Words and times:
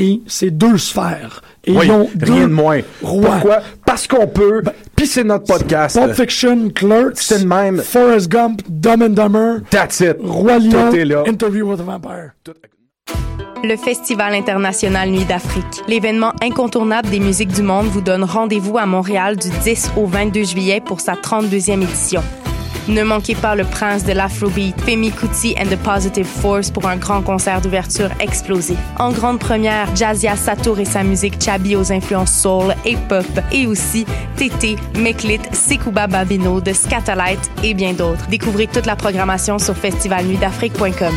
et 0.00 0.20
c'est 0.26 0.50
deux 0.50 0.78
sphères. 0.78 1.42
Et 1.64 1.72
Oui, 1.72 1.86
ils 1.86 1.90
ont 1.92 2.08
deux 2.14 2.32
rien 2.32 2.48
de 2.48 2.52
moins. 2.52 2.80
rois. 3.02 3.30
Pourquoi? 3.32 3.58
Parce 3.84 4.06
qu'on 4.08 4.26
peut, 4.26 4.62
puis 4.96 5.06
c'est 5.06 5.24
notre 5.24 5.44
podcast. 5.44 5.98
Pulp 5.98 6.14
Fiction, 6.14 6.70
Clerks, 6.74 7.16
C'est 7.18 7.40
le 7.40 7.44
même. 7.46 7.78
Forrest 7.82 8.28
Gump, 8.30 8.62
Dumb 8.68 9.02
and 9.02 9.10
Dumber, 9.10 9.58
That's 9.70 10.00
it. 10.00 10.16
Roi 10.22 10.58
Lion, 10.58 10.90
Tout 10.90 10.96
est 10.96 11.04
là. 11.04 11.24
Interview 11.26 11.70
with 11.70 11.80
a 11.80 11.82
Vampire. 11.82 12.30
Le 13.62 13.76
Festival 13.76 14.32
international 14.34 15.10
Nuit 15.10 15.26
d'Afrique, 15.26 15.82
l'événement 15.86 16.32
incontournable 16.42 17.10
des 17.10 17.20
musiques 17.20 17.52
du 17.52 17.60
monde, 17.60 17.88
vous 17.88 18.00
donne 18.00 18.24
rendez-vous 18.24 18.78
à 18.78 18.86
Montréal 18.86 19.36
du 19.36 19.50
10 19.62 19.90
au 19.98 20.06
22 20.06 20.44
juillet 20.44 20.80
pour 20.82 21.00
sa 21.02 21.12
32e 21.12 21.82
édition. 21.82 22.22
Ne 22.88 23.02
manquez 23.02 23.34
pas 23.34 23.54
le 23.54 23.64
prince 23.64 24.04
de 24.04 24.12
l'Afrobeat, 24.12 24.80
Femi 24.80 25.10
Kuti 25.10 25.54
and 25.58 25.66
the 25.66 25.76
Positive 25.76 26.26
Force 26.26 26.70
pour 26.70 26.86
un 26.86 26.96
grand 26.96 27.22
concert 27.22 27.60
d'ouverture 27.60 28.10
explosif. 28.20 28.78
En 28.98 29.12
grande 29.12 29.38
première, 29.38 29.94
Jazia 29.94 30.36
Satour 30.36 30.78
et 30.80 30.84
sa 30.84 31.02
musique 31.02 31.42
Chabi 31.42 31.76
aux 31.76 31.92
influences 31.92 32.32
soul 32.32 32.74
et 32.84 32.96
pop, 33.08 33.26
et 33.52 33.66
aussi 33.66 34.06
Tété, 34.36 34.76
Meklit, 34.96 35.40
Sekouba 35.52 36.06
Babino 36.06 36.60
de 36.60 36.72
Scatolite 36.72 37.50
et 37.62 37.74
bien 37.74 37.92
d'autres. 37.92 38.26
Découvrez 38.28 38.66
toute 38.66 38.86
la 38.86 38.96
programmation 38.96 39.58
sur 39.58 39.76
festivalnuitdafrique.com. 39.76 41.14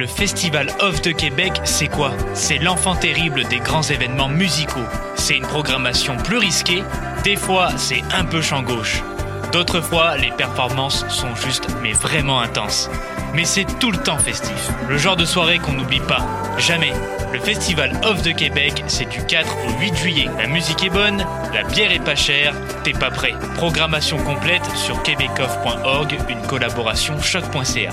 Le 0.00 0.06
Festival 0.06 0.72
Off 0.80 1.02
de 1.02 1.10
Québec, 1.10 1.60
c'est 1.64 1.88
quoi? 1.88 2.12
C'est 2.32 2.56
l'enfant 2.56 2.96
terrible 2.96 3.44
des 3.44 3.58
grands 3.58 3.82
événements 3.82 4.30
musicaux. 4.30 4.86
C'est 5.14 5.36
une 5.36 5.46
programmation 5.46 6.16
plus 6.16 6.38
risquée, 6.38 6.82
des 7.22 7.36
fois 7.36 7.68
c'est 7.76 8.02
un 8.10 8.24
peu 8.24 8.40
champ 8.40 8.62
gauche. 8.62 9.02
D'autres 9.52 9.82
fois, 9.82 10.16
les 10.16 10.30
performances 10.30 11.06
sont 11.08 11.34
juste 11.34 11.66
mais 11.82 11.92
vraiment 11.92 12.40
intenses. 12.40 12.88
Mais 13.34 13.44
c'est 13.44 13.66
tout 13.78 13.90
le 13.90 13.98
temps 13.98 14.16
festif. 14.16 14.70
Le 14.88 14.96
genre 14.96 15.16
de 15.16 15.26
soirée 15.26 15.58
qu'on 15.58 15.72
n'oublie 15.72 16.00
pas. 16.00 16.26
Jamais. 16.56 16.94
Le 17.34 17.38
Festival 17.38 17.92
Off 18.02 18.22
de 18.22 18.30
Québec, 18.30 18.82
c'est 18.86 19.08
du 19.08 19.22
4 19.26 19.54
au 19.68 19.80
8 19.80 19.96
juillet. 19.96 20.30
La 20.38 20.46
musique 20.46 20.82
est 20.82 20.88
bonne, 20.88 21.26
la 21.52 21.62
bière 21.64 21.92
est 21.92 22.02
pas 22.02 22.16
chère, 22.16 22.54
t'es 22.84 22.94
pas 22.94 23.10
prêt. 23.10 23.34
Programmation 23.56 24.16
complète 24.16 24.64
sur 24.76 25.02
québecoff.org, 25.02 26.16
une 26.30 26.40
collaboration 26.46 27.20
choc.ca. 27.20 27.92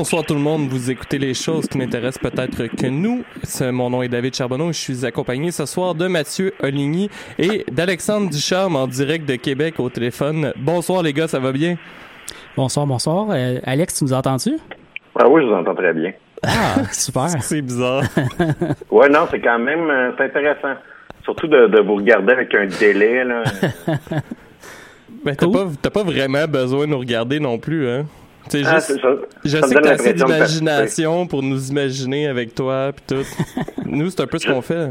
Bonsoir 0.00 0.24
tout 0.24 0.32
le 0.32 0.40
monde, 0.40 0.66
vous 0.70 0.90
écoutez 0.90 1.18
les 1.18 1.34
choses 1.34 1.66
qui 1.66 1.76
n'intéressent 1.76 2.22
peut-être 2.30 2.68
que 2.74 2.86
nous. 2.86 3.22
C'est- 3.42 3.70
Mon 3.70 3.90
nom 3.90 4.00
est 4.02 4.08
David 4.08 4.34
Charbonneau 4.34 4.70
et 4.70 4.72
je 4.72 4.78
suis 4.78 5.04
accompagné 5.04 5.50
ce 5.50 5.66
soir 5.66 5.94
de 5.94 6.06
Mathieu 6.06 6.54
Oligny 6.62 7.10
et 7.38 7.66
d'Alexandre 7.70 8.30
Ducharme 8.30 8.76
en 8.76 8.86
direct 8.86 9.28
de 9.28 9.36
Québec 9.36 9.74
au 9.78 9.90
téléphone. 9.90 10.54
Bonsoir 10.56 11.02
les 11.02 11.12
gars, 11.12 11.28
ça 11.28 11.38
va 11.38 11.52
bien? 11.52 11.76
Bonsoir, 12.56 12.86
bonsoir. 12.86 13.26
Euh, 13.28 13.58
Alex, 13.64 13.98
tu 13.98 14.04
nous 14.04 14.14
entends-tu? 14.14 14.56
Ah 15.18 15.28
oui, 15.28 15.42
je 15.42 15.48
vous 15.48 15.52
entends 15.54 15.74
très 15.74 15.92
bien. 15.92 16.14
Ah, 16.44 16.82
super. 16.92 17.28
C'est 17.40 17.60
bizarre. 17.60 18.04
Ouais, 18.90 19.10
non, 19.10 19.26
c'est 19.30 19.40
quand 19.40 19.58
même 19.58 19.90
euh, 19.90 20.12
intéressant. 20.18 20.80
Surtout 21.24 21.46
de, 21.46 21.66
de 21.66 21.80
vous 21.82 21.96
regarder 21.96 22.32
avec 22.32 22.54
un 22.54 22.64
délai. 22.68 23.22
Là. 23.24 23.42
Ben, 25.22 25.36
t'as 25.36 25.46
pas, 25.50 25.66
t'as 25.82 25.90
pas 25.90 26.02
vraiment 26.02 26.46
besoin 26.48 26.86
de 26.86 26.92
nous 26.92 26.98
regarder 26.98 27.38
non 27.40 27.58
plus, 27.58 27.86
hein? 27.86 28.06
Ah, 28.46 28.56
juste, 28.56 28.80
c'est 28.80 29.00
ça. 29.00 29.08
je 29.44 29.58
Ça 29.58 29.66
sais 29.66 29.74
que 29.74 29.80
t'as 29.80 29.90
assez 29.92 30.12
d'imagination 30.14 31.26
pour 31.26 31.42
nous 31.42 31.68
imaginer 31.70 32.26
avec 32.26 32.54
toi 32.54 32.92
pis 32.92 33.14
tout. 33.14 33.26
Nous, 33.86 34.10
c'est 34.10 34.20
un 34.22 34.26
peu 34.26 34.38
ce 34.38 34.46
qu'on 34.46 34.62
fait. 34.62 34.90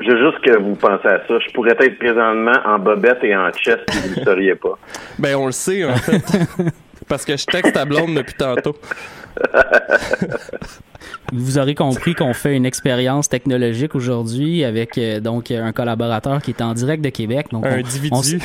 Je 0.00 0.10
veux 0.10 0.30
juste 0.30 0.42
que 0.44 0.58
vous 0.60 0.74
pensez 0.74 1.08
à 1.08 1.18
ça. 1.26 1.38
Je 1.38 1.52
pourrais 1.52 1.76
être 1.78 1.98
présentement 1.98 2.58
en 2.64 2.78
bobette 2.78 3.22
et 3.22 3.34
en 3.36 3.50
chest 3.52 3.80
si 3.90 3.98
vous 3.98 4.10
ne 4.10 4.16
le 4.16 4.24
sauriez 4.24 4.54
pas. 4.54 4.78
Ben, 5.18 5.36
on 5.36 5.46
le 5.46 5.52
sait, 5.52 5.84
en 5.84 5.96
fait. 5.96 6.22
Parce 7.08 7.24
que 7.24 7.36
je 7.36 7.44
texte 7.44 7.74
ta 7.74 7.84
blonde 7.84 8.14
depuis 8.14 8.34
tantôt. 8.34 8.76
Vous 11.32 11.58
aurez 11.58 11.74
compris 11.74 12.14
qu'on 12.14 12.32
fait 12.34 12.56
une 12.56 12.64
expérience 12.66 13.28
technologique 13.28 13.94
aujourd'hui 13.94 14.62
avec 14.64 14.96
euh, 14.98 15.20
donc 15.20 15.50
un 15.50 15.72
collaborateur 15.72 16.40
qui 16.40 16.50
est 16.52 16.62
en 16.62 16.74
direct 16.74 17.02
de 17.02 17.08
Québec. 17.08 17.46
Donc 17.50 17.66
Un 17.66 17.76
on- 17.76 17.78
individu. 17.78 18.40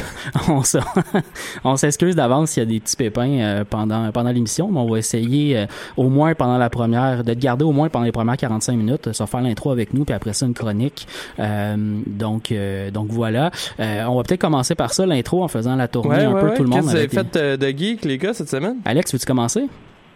on 1.63 1.75
s'excuse 1.77 2.15
d'avance 2.15 2.51
s'il 2.51 2.63
y 2.63 2.65
a 2.65 2.69
des 2.69 2.79
petits 2.79 2.95
pépins 2.95 3.29
euh, 3.39 3.63
pendant 3.69 4.11
pendant 4.11 4.31
l'émission, 4.31 4.69
mais 4.71 4.79
on 4.79 4.89
va 4.89 4.97
essayer 4.97 5.57
euh, 5.57 5.65
au 5.97 6.09
moins 6.09 6.33
pendant 6.35 6.57
la 6.57 6.69
première 6.69 7.23
de 7.23 7.33
te 7.33 7.39
garder 7.39 7.63
au 7.65 7.71
moins 7.71 7.89
pendant 7.89 8.05
les 8.05 8.11
premières 8.11 8.37
45 8.37 8.73
minutes, 8.75 9.07
euh, 9.07 9.13
ça 9.13 9.25
va 9.25 9.27
faire 9.27 9.41
l'intro 9.41 9.71
avec 9.71 9.93
nous 9.93 10.05
puis 10.05 10.15
après 10.15 10.33
ça 10.33 10.45
une 10.45 10.53
chronique. 10.53 11.07
Euh, 11.39 11.75
donc 12.07 12.51
euh, 12.51 12.91
donc 12.91 13.07
voilà, 13.09 13.51
Euh, 13.79 14.03
on 14.05 14.15
va 14.17 14.23
peut-être 14.23 14.41
commencer 14.41 14.75
par 14.75 14.93
ça 14.93 15.05
l'intro 15.05 15.43
en 15.43 15.47
faisant 15.47 15.75
la 15.75 15.87
tournée 15.87 16.09
Ouais, 16.17 16.23
un 16.25 16.33
ouais, 16.33 16.41
peu 16.41 16.47
ouais. 16.49 16.55
tout 16.55 16.63
le 16.63 16.69
monde. 16.69 16.79
Qu'est-ce 16.81 16.93
que 16.93 17.11
vous 17.11 17.17
avez 17.19 17.29
fait 17.29 17.35
euh, 17.37 17.57
de 17.57 17.67
geek, 17.77 18.05
les 18.05 18.17
gars, 18.17 18.33
cette 18.33 18.49
semaine? 18.49 18.77
Alex, 18.85 19.13
veux-tu 19.13 19.25
commencer? 19.25 19.65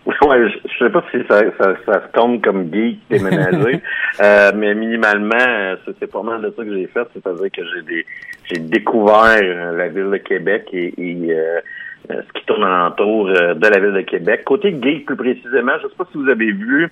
Ouais, 0.06 0.50
je, 0.50 0.58
je 0.68 0.86
sais 0.86 0.90
pas 0.90 1.04
si 1.12 1.18
ça, 1.30 1.42
ça, 1.58 1.76
ça 1.86 2.02
se 2.06 2.12
tombe 2.14 2.42
comme 2.42 2.74
geek 2.74 3.00
déménagé, 3.10 3.82
euh, 4.22 4.52
mais 4.54 4.76
minimalement, 4.76 5.36
euh, 5.40 5.76
c'est 6.00 6.12
pas 6.12 6.22
mal 6.22 6.42
de 6.42 6.54
ça 6.56 6.64
que 6.64 6.74
j'ai 6.74 6.88
fait, 6.88 7.08
c'est-à-dire 7.14 7.52
que 7.52 7.62
j'ai 7.74 7.82
des 7.84 8.06
j'ai 8.46 8.60
découvert 8.60 9.40
euh, 9.42 9.78
la 9.78 9.88
ville 9.88 10.10
de 10.12 10.18
Québec 10.18 10.68
et, 10.74 10.94
et, 10.98 11.32
euh, 11.32 11.62
euh, 12.12 12.22
ce 12.28 12.40
qui 12.40 12.46
tourne 12.46 12.66
alentour 12.66 13.28
de 13.28 13.68
la 13.68 13.80
ville 13.80 13.94
de 13.94 14.02
Québec. 14.02 14.44
Côté 14.44 14.76
geek 14.82 15.06
plus 15.06 15.16
précisément, 15.16 15.74
je 15.82 15.88
sais 15.88 15.96
pas 15.98 16.06
si 16.12 16.18
vous 16.18 16.30
avez 16.30 16.52
vu, 16.52 16.90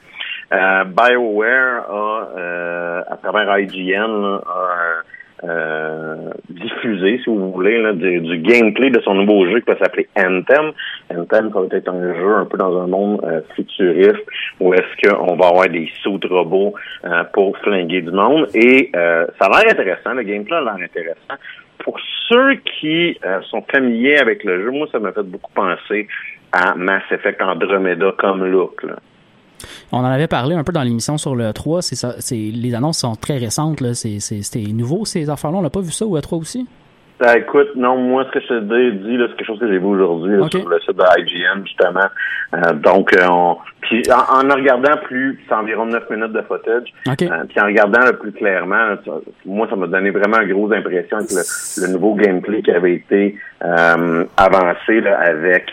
euh, 0.54 0.84
BioWare 0.86 1.90
a, 1.90 2.30
euh, 2.38 3.02
à 3.10 3.18
travers 3.18 3.60
IGN, 3.60 4.08
là, 4.08 4.42
a 4.48 5.04
euh, 5.44 6.30
diffusé, 6.50 7.20
si 7.24 7.30
vous 7.30 7.52
voulez, 7.52 7.82
là, 7.82 7.94
du, 7.94 8.22
du 8.22 8.38
gameplay 8.38 8.92
de 8.92 9.02
son 9.02 9.16
nouveau 9.16 9.46
jeu 9.48 9.60
qui 9.60 9.72
va 9.72 9.78
s'appeler 9.80 10.08
Anthem. 10.16 10.72
Anthem, 11.18 11.52
ça 11.54 11.60
va 11.60 11.68
être 11.72 11.90
un 11.90 12.14
jeu 12.14 12.36
un 12.36 12.46
peu 12.46 12.58
dans 12.58 12.82
un 12.82 12.88
monde 12.88 13.22
euh, 13.24 13.42
futuriste 13.56 14.26
où 14.60 14.74
est-ce 14.74 15.10
qu'on 15.10 15.36
va 15.36 15.48
avoir 15.48 15.70
des 15.70 15.90
sauts 16.04 16.18
de 16.18 16.28
robots 16.28 16.74
euh, 17.06 17.24
pour 17.34 17.58
flinguer 17.60 18.02
du 18.02 18.12
monde. 18.12 18.48
Et 18.54 18.92
euh, 18.96 19.26
ça 19.40 19.48
a 19.48 19.64
l'air 19.64 19.72
intéressant, 19.72 20.14
le 20.14 20.24
gameplay 20.24 20.56
a 20.56 20.62
l'air 20.62 20.78
intéressant. 20.84 21.36
Pour 21.80 22.00
ceux 22.30 22.56
qui 22.80 23.20
sont 23.50 23.64
familiers 23.72 24.20
avec 24.20 24.44
le 24.44 24.62
jeu, 24.62 24.70
moi, 24.70 24.88
ça 24.92 25.00
m'a 25.00 25.12
fait 25.12 25.24
beaucoup 25.24 25.52
penser 25.52 26.08
à 26.52 26.76
Mass 26.76 27.02
Effect 27.10 27.42
Andromeda 27.42 28.14
comme 28.20 28.46
look. 28.46 28.86
On 29.92 29.98
en 29.98 30.06
avait 30.06 30.28
parlé 30.28 30.56
un 30.56 30.64
peu 30.64 30.72
dans 30.72 30.84
l'émission 30.84 31.18
sur 31.18 31.36
le 31.36 31.52
3. 31.54 31.82
C'est 31.82 31.96
ça, 31.96 32.16
c'est, 32.20 32.36
les 32.36 32.76
annonces 32.76 33.00
sont 33.00 33.16
très 33.16 33.38
récentes. 33.38 33.82
Là. 33.82 33.94
C'est, 33.94 34.20
c'est, 34.20 34.42
c'était 34.42 34.72
nouveau, 34.72 35.06
ces 35.06 35.30
affaires-là. 35.30 35.58
On 35.58 35.62
n'a 35.62 35.70
pas 35.70 35.82
vu 35.82 35.92
ça 35.92 36.06
au 36.06 36.18
E3 36.18 36.40
aussi? 36.40 36.68
Ben, 37.22 37.38
écoute, 37.38 37.70
non, 37.76 37.98
moi, 37.98 38.26
ce 38.26 38.32
que 38.32 38.40
je 38.40 38.48
te 38.48 38.60
dis, 38.94 39.16
là, 39.18 39.28
c'est 39.30 39.36
quelque 39.38 39.46
chose 39.48 39.60
que 39.60 39.68
j'ai 39.68 39.78
vu 39.78 39.86
aujourd'hui 39.86 40.38
là, 40.38 40.48
sur 40.62 40.68
le 40.70 40.80
site 40.80 40.98
de 40.98 41.04
IGN, 41.20 41.64
justement. 41.64 42.08
Euh, 42.56 42.74
donc, 42.74 43.14
euh, 43.16 43.28
on, 43.30 43.58
puis 43.82 44.02
en, 44.12 44.40
en 44.50 44.56
regardant 44.56 44.98
plus, 45.04 45.40
c'est 45.48 45.54
environ 45.54 45.86
9 45.86 46.10
minutes 46.10 46.34
de 46.34 46.42
footage, 46.42 46.92
euh, 47.32 47.44
puis 47.48 47.60
en 47.62 47.66
regardant 47.68 48.04
le 48.06 48.14
plus 48.14 48.32
clairement, 48.32 48.76
là, 48.76 48.98
ça- 49.06 49.12
moi, 49.46 49.68
ça 49.70 49.76
m'a 49.76 49.86
donné 49.88 50.10
vraiment 50.10 50.42
une 50.42 50.52
grosse 50.52 50.74
impression 50.74 51.18
avec 51.18 51.30
le, 51.32 51.82
le 51.86 51.94
nouveau 51.94 52.16
gameplay 52.16 52.62
qui 52.64 52.72
avait 52.72 52.94
été 52.96 53.38
avancé 54.38 55.02
là, 55.02 55.18
avec 55.20 55.72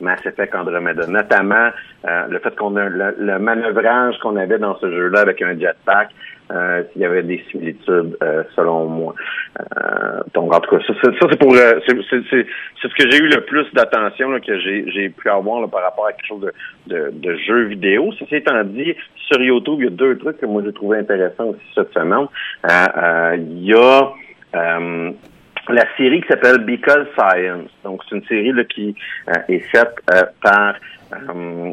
Mass 0.00 0.24
Effect 0.26 0.54
Andromeda, 0.54 1.06
notamment 1.06 1.68
euh, 2.08 2.24
le 2.28 2.38
fait 2.40 2.54
qu'on 2.56 2.74
a 2.76 2.88
le, 2.88 3.14
le 3.18 3.38
manœuvrage 3.38 4.18
qu'on 4.20 4.36
avait 4.36 4.58
dans 4.58 4.76
ce 4.78 4.90
jeu-là 4.90 5.20
avec 5.20 5.40
un 5.42 5.56
jetpack, 5.58 6.08
euh, 6.52 6.82
il 6.94 7.02
y 7.02 7.04
avait 7.04 7.22
des 7.22 7.42
similitudes 7.50 8.16
euh, 8.22 8.44
selon 8.54 8.86
moi. 8.86 9.14
Euh, 9.60 10.20
donc 10.34 10.54
en 10.54 10.60
tout 10.60 10.76
cas, 10.76 10.82
ça, 10.86 10.94
ça, 11.02 11.10
ça, 11.20 11.26
c'est 11.30 11.38
pour 11.38 11.54
euh, 11.54 11.80
c'est, 11.86 11.96
ce 12.00 12.94
que 12.94 13.10
j'ai 13.10 13.18
eu 13.18 13.28
le 13.28 13.40
plus 13.42 13.66
d'attention 13.72 14.38
que 14.40 14.58
j'ai, 14.58 15.08
pu 15.08 15.28
avoir 15.28 15.60
là, 15.60 15.68
par 15.68 15.82
rapport 15.82 16.06
à 16.06 16.12
quelque 16.12 16.26
chose 16.26 16.40
de, 16.40 16.52
de, 16.86 17.10
de 17.12 17.36
jeu 17.36 17.64
vidéo. 17.64 18.12
Ceci 18.18 18.36
étant 18.36 18.62
dit, 18.64 18.94
sur 19.30 19.40
YouTube, 19.40 19.76
il 19.80 19.84
y 19.84 19.88
a 19.88 19.90
deux 19.90 20.18
trucs 20.18 20.38
que 20.38 20.46
moi 20.46 20.62
j'ai 20.64 20.72
trouvé 20.72 20.98
intéressants 20.98 21.46
aussi 21.46 21.64
cette 21.74 21.92
semaine. 21.92 22.26
Euh, 22.70 23.36
il 23.38 23.64
y 23.64 23.74
a 23.74 24.12
la 25.68 25.84
série 25.96 26.20
qui 26.20 26.28
s'appelle 26.28 26.58
Because 26.58 27.06
Science. 27.16 27.70
Donc, 27.84 28.02
c'est 28.08 28.16
une 28.16 28.24
série 28.24 28.52
là, 28.52 28.64
qui 28.64 28.94
euh, 29.28 29.32
est 29.48 29.60
faite 29.70 29.94
euh, 30.12 30.22
par 30.42 30.74
euh, 31.12 31.72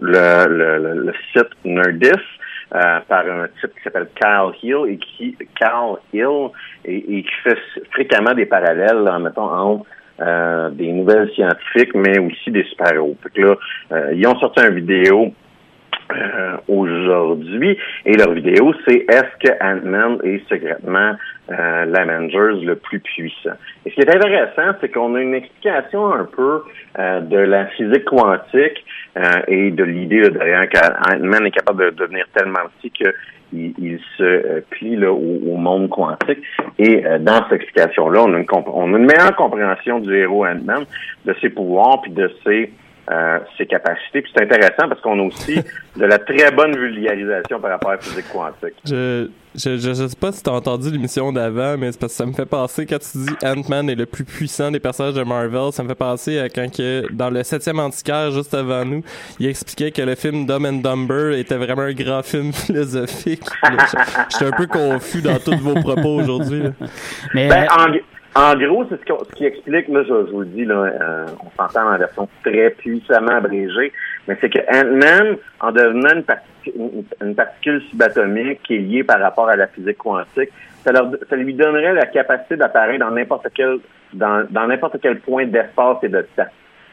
le, 0.00 0.78
le, 0.78 0.94
le 1.06 1.12
site 1.32 1.50
Nerdist, 1.64 2.18
euh, 2.74 3.00
par 3.08 3.26
un 3.26 3.48
type 3.60 3.74
qui 3.74 3.82
s'appelle 3.84 4.08
Carl 4.14 4.54
Hill 4.62 4.84
et 4.88 4.96
qui 4.96 5.36
Carl 5.58 5.98
Hill 6.12 6.48
et, 6.84 7.22
qui 7.22 7.34
fait 7.44 7.58
fréquemment 7.90 8.32
des 8.32 8.46
parallèles, 8.46 9.02
là, 9.04 9.18
mettons, 9.18 9.42
entre 9.42 9.86
euh, 10.20 10.70
des 10.70 10.90
nouvelles 10.92 11.30
scientifiques, 11.32 11.94
mais 11.94 12.18
aussi 12.18 12.50
des 12.50 12.64
super-héros. 12.64 13.16
Euh, 13.38 14.12
ils 14.14 14.26
ont 14.26 14.38
sorti 14.38 14.62
une 14.62 14.74
vidéo 14.74 15.34
euh, 16.14 16.56
aujourd'hui. 16.68 17.78
Et 18.04 18.12
leur 18.14 18.32
vidéo, 18.32 18.72
c'est 18.86 19.04
Est-ce 19.08 19.48
que 19.48 19.52
Ant-Man 19.62 20.18
est 20.24 20.46
secrètement 20.48 21.14
euh, 21.50 21.84
l'Avengers 21.86 22.64
le 22.64 22.76
plus 22.76 23.00
puissant? 23.00 23.56
Et 23.84 23.90
ce 23.90 23.94
qui 23.94 24.00
est 24.00 24.14
intéressant, 24.14 24.76
c'est 24.80 24.90
qu'on 24.90 25.14
a 25.14 25.20
une 25.20 25.34
explication 25.34 26.12
un 26.12 26.24
peu 26.24 26.62
euh, 26.98 27.20
de 27.20 27.38
la 27.38 27.66
physique 27.66 28.04
quantique 28.04 28.84
euh, 29.16 29.22
et 29.48 29.70
de 29.70 29.84
l'idée 29.84 30.30
derrière 30.30 30.68
qu'Ant-Man 30.68 31.46
est 31.46 31.50
capable 31.50 31.86
de 31.86 31.96
devenir 31.96 32.26
tellement 32.34 32.60
petit 32.80 32.90
que 32.90 33.12
il, 33.52 34.00
se 34.16 34.22
euh, 34.22 34.60
plie 34.70 34.96
là, 34.96 35.12
au, 35.12 35.56
monde 35.56 35.88
quantique. 35.90 36.42
Et 36.78 37.04
euh, 37.04 37.18
dans 37.18 37.42
cette 37.44 37.60
explication-là, 37.60 38.22
on, 38.22 38.34
a 38.34 38.38
une 38.38 38.46
on 38.50 38.94
a 38.94 38.98
une 38.98 39.06
meilleure 39.06 39.36
compréhension 39.36 40.00
du 40.00 40.14
héros 40.14 40.46
Ant-Man, 40.46 40.84
de 41.24 41.34
ses 41.40 41.50
pouvoirs, 41.50 42.00
puis 42.02 42.12
de 42.12 42.30
ses 42.44 42.72
euh, 43.10 43.38
ses 43.58 43.66
capacités. 43.66 44.22
Puis 44.22 44.32
c'est 44.34 44.44
intéressant 44.44 44.88
parce 44.88 45.00
qu'on 45.00 45.18
a 45.18 45.22
aussi 45.22 45.56
de 45.96 46.04
la 46.04 46.18
très 46.18 46.50
bonne 46.52 46.76
vulgarisation 46.76 47.60
par 47.60 47.70
rapport 47.72 47.90
à 47.90 47.94
la 47.94 48.00
physique 48.00 48.26
quantique. 48.32 48.74
Je, 48.86 49.28
je, 49.54 49.76
je, 49.76 49.88
je 49.92 50.06
sais 50.06 50.16
pas 50.18 50.30
si 50.32 50.42
t'as 50.42 50.52
entendu 50.52 50.90
l'émission 50.90 51.32
d'avant, 51.32 51.76
mais 51.76 51.90
c'est 51.92 52.00
parce 52.00 52.12
que 52.12 52.16
ça 52.18 52.26
me 52.26 52.32
fait 52.32 52.46
penser, 52.46 52.86
quand 52.86 52.98
tu 52.98 53.18
dis 53.18 53.34
Ant-Man 53.44 53.90
est 53.90 53.96
le 53.96 54.06
plus 54.06 54.24
puissant 54.24 54.70
des 54.70 54.80
personnages 54.80 55.14
de 55.14 55.22
Marvel, 55.24 55.72
ça 55.72 55.82
me 55.82 55.88
fait 55.88 55.94
penser 55.96 56.38
à 56.38 56.48
quand 56.48 56.70
que, 56.74 57.12
dans 57.12 57.28
le 57.28 57.42
septième 57.42 57.80
antiquaire, 57.80 58.30
juste 58.30 58.54
avant 58.54 58.84
nous, 58.84 59.02
il 59.40 59.46
expliquait 59.48 59.90
que 59.90 60.02
le 60.02 60.14
film 60.14 60.46
Dumb 60.46 60.64
and 60.64 60.80
Dumber 60.82 61.38
était 61.38 61.56
vraiment 61.56 61.82
un 61.82 61.92
grand 61.92 62.22
film 62.22 62.52
philosophique. 62.52 63.42
J'étais 64.30 64.46
un 64.46 64.56
peu 64.56 64.66
confus 64.68 65.22
dans 65.22 65.38
tous 65.38 65.58
vos 65.58 65.74
propos 65.74 66.20
aujourd'hui. 66.20 66.62
là. 66.62 66.70
Mais 67.34 67.48
Ben, 67.48 67.66
en, 67.76 67.92
en 68.34 68.54
gros, 68.56 68.84
c'est 68.88 69.00
ce, 69.00 69.04
qu'on- 69.04 69.24
ce 69.24 69.30
qui 69.32 69.44
explique, 69.44 69.88
là, 69.88 70.02
je, 70.04 70.26
je 70.26 70.30
vous 70.32 70.40
le 70.40 70.46
dis, 70.46 70.64
là, 70.64 70.74
euh, 70.74 71.26
on 71.44 71.50
s'entend 71.60 71.84
dans 71.84 71.90
la 71.90 71.98
version 71.98 72.28
très 72.44 72.70
puissamment 72.70 73.32
abrégée, 73.36 73.92
mais 74.26 74.36
c'est 74.40 74.48
que 74.50 74.58
Ant-Man, 74.70 75.36
en 75.60 75.72
devenant 75.72 76.14
une, 76.14 76.22
parti- 76.22 76.72
une, 76.74 77.04
une 77.26 77.34
particule 77.34 77.82
subatomique 77.90 78.62
qui 78.62 78.76
est 78.76 78.78
liée 78.78 79.04
par 79.04 79.20
rapport 79.20 79.48
à 79.48 79.56
la 79.56 79.66
physique 79.66 79.98
quantique, 79.98 80.50
ça, 80.84 80.92
leur- 80.92 81.10
ça 81.28 81.36
lui 81.36 81.54
donnerait 81.54 81.92
la 81.94 82.06
capacité 82.06 82.56
d'apparaître 82.56 83.00
dans 83.04 83.10
n'importe 83.10 83.46
quel 83.54 83.78
dans, 84.14 84.44
dans 84.50 84.66
n'importe 84.66 84.96
quel 85.00 85.20
point 85.20 85.46
d'espace 85.46 85.96
et 86.02 86.08
de 86.08 86.20
temps. 86.36 86.44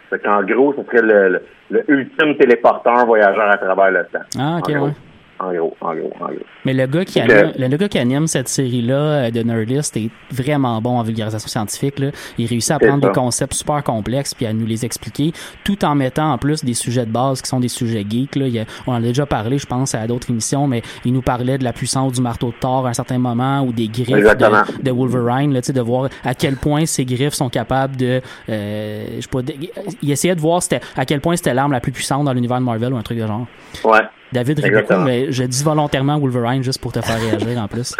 Fait 0.09 0.19
qu'en 0.19 0.41
gros, 0.43 0.73
ce 0.73 0.83
serait 0.83 1.01
le, 1.05 1.29
le, 1.29 1.41
le 1.69 1.91
ultime 1.91 2.35
téléporteur 2.37 3.05
voyageur 3.05 3.49
à 3.49 3.57
travers 3.57 3.91
le 3.91 4.05
temps. 4.05 4.25
Ah, 4.39 4.57
ok, 4.59 4.69
en 4.75 4.85
ouais. 4.85 4.91
En 5.39 5.53
gros, 5.53 5.75
en 5.79 5.95
gros, 5.95 6.11
en 6.19 6.25
gros. 6.25 6.35
Mais 6.65 6.73
le 6.73 6.85
gars 6.85 7.05
qui 7.05 7.19
anime, 7.19 7.53
le 7.57 7.77
gars 7.77 7.87
qui 7.87 7.97
anime 7.97 8.27
cette 8.27 8.49
série-là 8.49 8.93
euh, 8.95 9.31
de 9.31 9.41
Nerdist 9.41 9.95
est 9.95 10.09
vraiment 10.31 10.81
bon 10.81 10.97
en 10.97 11.03
vulgarisation 11.03 11.47
scientifique. 11.47 11.99
Là. 11.99 12.11
Il 12.37 12.45
réussit 12.45 12.71
à 12.71 12.79
prendre 12.79 13.01
ça. 13.01 13.07
des 13.07 13.13
concepts 13.13 13.53
super 13.53 13.83
complexes 13.83 14.33
puis 14.33 14.45
à 14.45 14.51
nous 14.53 14.65
les 14.65 14.83
expliquer, 14.85 15.31
tout 15.63 15.83
en 15.85 15.95
mettant 15.95 16.33
en 16.33 16.37
plus 16.37 16.63
des 16.65 16.73
sujets 16.73 17.05
de 17.05 17.11
base 17.11 17.41
qui 17.41 17.47
sont 17.49 17.59
des 17.61 17.69
sujets 17.69 18.05
geeks. 18.07 18.35
Là. 18.35 18.47
Il 18.47 18.53
y 18.53 18.59
a- 18.59 18.65
on 18.85 18.91
en 18.91 18.95
a 18.97 19.01
déjà 19.01 19.25
parlé, 19.25 19.57
je 19.57 19.65
pense, 19.65 19.95
à 19.95 20.05
d'autres 20.07 20.29
émissions, 20.29 20.67
mais 20.67 20.81
il 21.05 21.13
nous 21.13 21.21
parlait 21.21 21.57
de 21.57 21.63
la 21.63 21.71
puissance 21.73 22.13
du 22.13 22.21
marteau 22.21 22.47
de 22.47 22.55
Thor 22.59 22.85
à 22.85 22.89
un 22.89 22.93
certain 22.93 23.17
moment 23.17 23.61
ou 23.61 23.71
des 23.71 23.87
griffes 23.87 24.09
de, 24.35 24.83
de 24.83 24.91
Wolverine, 24.91 25.53
là, 25.53 25.61
de 25.61 25.81
voir 25.81 26.09
à 26.25 26.33
quel 26.35 26.55
point 26.57 26.85
ces 26.85 27.05
griffes 27.05 27.33
sont 27.33 27.49
capables 27.49 27.95
de, 27.95 28.21
euh, 28.49 29.05
je 29.15 29.21
sais 29.21 29.27
pas, 29.31 29.41
de- 29.41 29.53
il 30.01 30.11
essayait 30.11 30.35
de 30.35 30.41
voir 30.41 30.61
à 30.97 31.05
quel 31.05 31.21
point 31.21 31.35
c'était 31.37 31.53
l'arme 31.53 31.71
la 31.71 31.79
plus 31.79 31.91
puissante 31.91 32.25
dans 32.25 32.33
l'univers 32.33 32.59
de 32.59 32.65
Marvel 32.65 32.93
ou 32.93 32.97
un 32.97 33.01
truc 33.03 33.17
de 33.19 33.25
genre. 33.25 33.45
Ouais. 33.85 34.01
David 34.31 34.63
Exactement. 34.63 35.05
mais 35.05 35.31
je 35.31 35.43
dis 35.43 35.63
volontairement 35.63 36.19
Wolverine 36.19 36.63
juste 36.63 36.81
pour 36.81 36.91
te 36.91 37.01
faire 37.01 37.19
réagir 37.19 37.57
en 37.59 37.67
plus. 37.67 37.95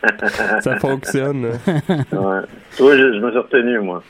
Ça 0.60 0.76
fonctionne. 0.78 1.46
Ouais. 1.66 2.40
Toi, 2.76 2.96
je, 2.96 3.12
je 3.12 3.18
me 3.18 3.30
suis 3.30 3.38
retenu, 3.38 3.78
moi. 3.80 4.02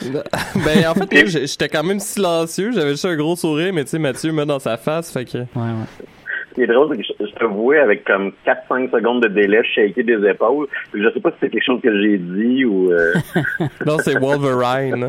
ben, 0.02 0.86
en 0.88 0.94
fait, 0.94 1.26
j'étais 1.26 1.68
quand 1.68 1.82
même 1.82 2.00
silencieux. 2.00 2.72
J'avais 2.72 2.90
juste 2.90 3.04
un 3.04 3.16
gros 3.16 3.36
sourire, 3.36 3.72
mais 3.72 3.84
tu 3.84 3.90
sais, 3.90 3.98
Mathieu 3.98 4.32
met 4.32 4.46
dans 4.46 4.58
sa 4.58 4.76
face, 4.76 5.12
fait 5.12 5.24
que... 5.24 5.38
Ouais, 5.38 5.46
ouais. 5.56 6.06
Ce 6.50 6.54
qui 6.54 6.62
est 6.62 6.66
drôle, 6.66 6.88
c'est 6.90 7.02
que 7.02 7.26
je, 7.26 7.34
te 7.34 7.44
vois 7.44 7.80
avec 7.80 8.04
comme 8.04 8.32
4-5 8.46 8.90
secondes 8.90 9.22
de 9.22 9.28
délai 9.28 9.62
shaker 9.64 10.04
des 10.04 10.28
épaules. 10.28 10.66
Je 10.92 11.08
sais 11.10 11.20
pas 11.20 11.30
si 11.30 11.36
c'est 11.40 11.50
quelque 11.50 11.64
chose 11.64 11.80
que 11.82 12.02
j'ai 12.02 12.18
dit 12.18 12.64
ou... 12.64 12.92
euh, 12.92 13.14
Non, 13.86 13.96
c'est 13.98 14.18
Wolverine. 14.18 15.08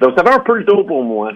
Donc, 0.00 0.18
ça 0.18 0.24
fait 0.24 0.34
un 0.34 0.40
peu 0.40 0.58
le 0.58 0.64
tour 0.64 0.84
pour 0.84 1.04
moi. 1.04 1.32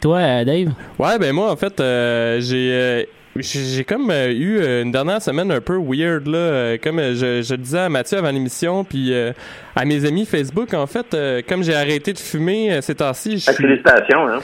Toi, 0.00 0.18
euh, 0.18 0.44
Dave? 0.44 0.72
Ouais, 0.98 1.18
ben 1.18 1.32
moi, 1.32 1.50
en 1.50 1.56
fait, 1.56 1.78
euh, 1.80 2.40
j'ai... 2.40 2.70
euh, 2.72 3.02
j'ai 3.36 3.60
j'ai 3.64 3.84
comme 3.84 4.10
euh, 4.10 4.32
eu 4.32 4.58
une 4.82 4.90
dernière 4.90 5.22
semaine 5.22 5.52
un 5.52 5.60
peu 5.60 5.76
weird 5.78 6.26
là, 6.26 6.36
euh, 6.36 6.78
comme 6.82 6.98
je, 6.98 7.42
je 7.42 7.54
le 7.54 7.58
disais 7.58 7.78
à 7.78 7.88
Mathieu 7.88 8.18
avant 8.18 8.32
l'émission, 8.32 8.82
puis 8.82 9.14
euh, 9.14 9.32
à 9.76 9.84
mes 9.84 10.04
amis 10.04 10.26
Facebook, 10.26 10.74
en 10.74 10.86
fait, 10.88 11.14
euh, 11.14 11.40
comme 11.48 11.62
j'ai 11.62 11.74
arrêté 11.76 12.12
de 12.12 12.18
fumer 12.18 12.72
euh, 12.72 12.80
ces 12.80 12.96
temps-ci, 12.96 13.38
je 13.38 13.44
Ah, 13.48 13.52
suis... 13.54 13.62
Félicitations, 13.62 14.26
hein. 14.26 14.40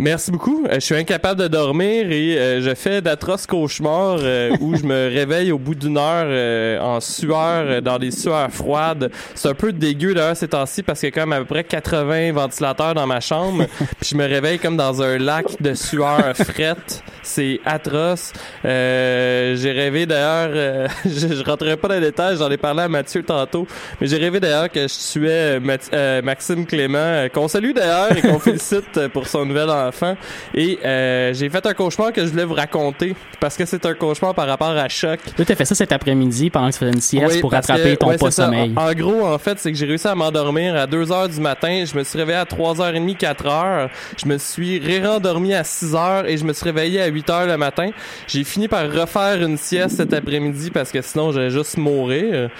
Merci 0.00 0.30
beaucoup. 0.30 0.64
Euh, 0.66 0.74
je 0.74 0.78
suis 0.80 0.94
incapable 0.94 1.40
de 1.40 1.48
dormir 1.48 2.12
et 2.12 2.38
euh, 2.38 2.60
je 2.62 2.72
fais 2.76 3.00
d'atroces 3.00 3.48
cauchemars 3.48 4.18
euh, 4.22 4.56
où 4.60 4.76
je 4.76 4.84
me 4.84 5.08
réveille 5.12 5.50
au 5.50 5.58
bout 5.58 5.74
d'une 5.74 5.98
heure 5.98 6.26
euh, 6.28 6.78
en 6.78 7.00
sueur, 7.00 7.64
euh, 7.66 7.80
dans 7.80 7.98
des 7.98 8.12
sueurs 8.12 8.48
froides. 8.52 9.10
C'est 9.34 9.48
un 9.48 9.54
peu 9.54 9.72
dégueu 9.72 10.14
d'ailleurs 10.14 10.36
ces 10.36 10.46
temps-ci 10.46 10.84
parce 10.84 11.00
qu'il 11.00 11.08
y 11.08 11.12
a 11.12 11.14
quand 11.16 11.26
même 11.26 11.32
à 11.32 11.40
peu 11.40 11.46
près 11.46 11.64
80 11.64 12.30
ventilateurs 12.30 12.94
dans 12.94 13.08
ma 13.08 13.18
chambre. 13.18 13.64
Puis 14.00 14.10
je 14.12 14.16
me 14.16 14.24
réveille 14.24 14.60
comme 14.60 14.76
dans 14.76 15.02
un 15.02 15.18
lac 15.18 15.60
de 15.60 15.74
sueur 15.74 16.32
frette. 16.36 17.02
C'est 17.24 17.60
atroce. 17.66 18.32
Euh, 18.64 19.56
j'ai 19.56 19.72
rêvé 19.72 20.06
d'ailleurs, 20.06 20.50
euh, 20.54 20.88
je, 21.04 21.34
je 21.34 21.42
rentrerai 21.44 21.76
pas 21.76 21.88
dans 21.88 21.94
les 21.94 22.00
détails, 22.00 22.36
j'en 22.38 22.50
ai 22.50 22.56
parlé 22.56 22.82
à 22.82 22.88
Mathieu 22.88 23.22
tantôt, 23.24 23.66
mais 24.00 24.06
j'ai 24.06 24.16
rêvé 24.16 24.38
d'ailleurs 24.38 24.70
que 24.70 24.86
je 24.86 25.12
tuais 25.12 26.22
Maxime 26.22 26.64
Clément, 26.66 27.26
qu'on 27.34 27.48
salue 27.48 27.72
d'ailleurs 27.72 28.16
et 28.16 28.22
qu'on 28.22 28.38
félicite 28.38 29.08
pour 29.08 29.26
son 29.26 29.44
nouvel 29.44 29.68
enfant. 29.88 30.16
Et 30.54 30.78
euh, 30.84 31.32
j'ai 31.34 31.48
fait 31.48 31.64
un 31.66 31.74
cauchemar 31.74 32.12
que 32.12 32.22
je 32.24 32.30
voulais 32.30 32.44
vous 32.44 32.54
raconter 32.54 33.14
parce 33.40 33.56
que 33.56 33.64
c'est 33.64 33.84
un 33.86 33.94
cauchemar 33.94 34.34
par 34.34 34.46
rapport 34.46 34.68
à 34.70 34.88
choc. 34.88 35.20
Toi, 35.36 35.44
t'as 35.44 35.54
fait 35.54 35.64
ça 35.64 35.74
cet 35.74 35.92
après-midi 35.92 36.50
pendant 36.50 36.68
que 36.68 36.72
tu 36.74 36.78
faisais 36.80 36.92
une 36.92 37.00
sieste 37.00 37.34
Oui, 37.34 37.40
pour 37.40 37.52
rattraper 37.52 37.96
ton 37.96 38.08
ouais, 38.08 38.16
c'est 38.18 38.30
ça. 38.30 38.42
pas-sommeil. 38.44 38.72
En, 38.76 38.88
en 38.90 38.92
gros, 38.94 39.26
en 39.26 39.38
fait, 39.38 39.58
c'est 39.58 39.72
que 39.72 39.78
j'ai 39.78 39.86
réussi 39.86 40.06
à 40.08 40.14
m'endormir 40.14 40.74
à 40.76 40.86
2 40.86 41.12
heures 41.12 41.28
du 41.28 41.40
matin. 41.40 41.84
Je 41.90 41.96
me 41.96 42.04
suis 42.04 42.18
réveillé 42.18 42.38
à 42.38 42.44
3h30, 42.44 43.16
4 43.16 43.46
heures. 43.46 43.90
Je 44.22 44.26
me 44.28 44.38
suis 44.38 44.78
ré-rendormi 44.78 45.54
à 45.54 45.64
6 45.64 45.94
heures 45.94 46.26
et 46.26 46.36
je 46.36 46.44
me 46.44 46.52
suis 46.52 46.64
réveillé 46.64 47.00
à 47.00 47.06
8 47.06 47.30
heures 47.30 47.46
le 47.46 47.56
matin. 47.56 47.90
J'ai 48.26 48.44
fini 48.44 48.68
par 48.68 48.90
refaire 48.90 49.42
une 49.42 49.56
sieste 49.56 49.96
cet 49.96 50.12
après-midi 50.12 50.70
parce 50.70 50.90
que 50.92 51.00
sinon 51.02 51.32
j'allais 51.32 51.50
juste 51.50 51.76
mourir. 51.76 52.50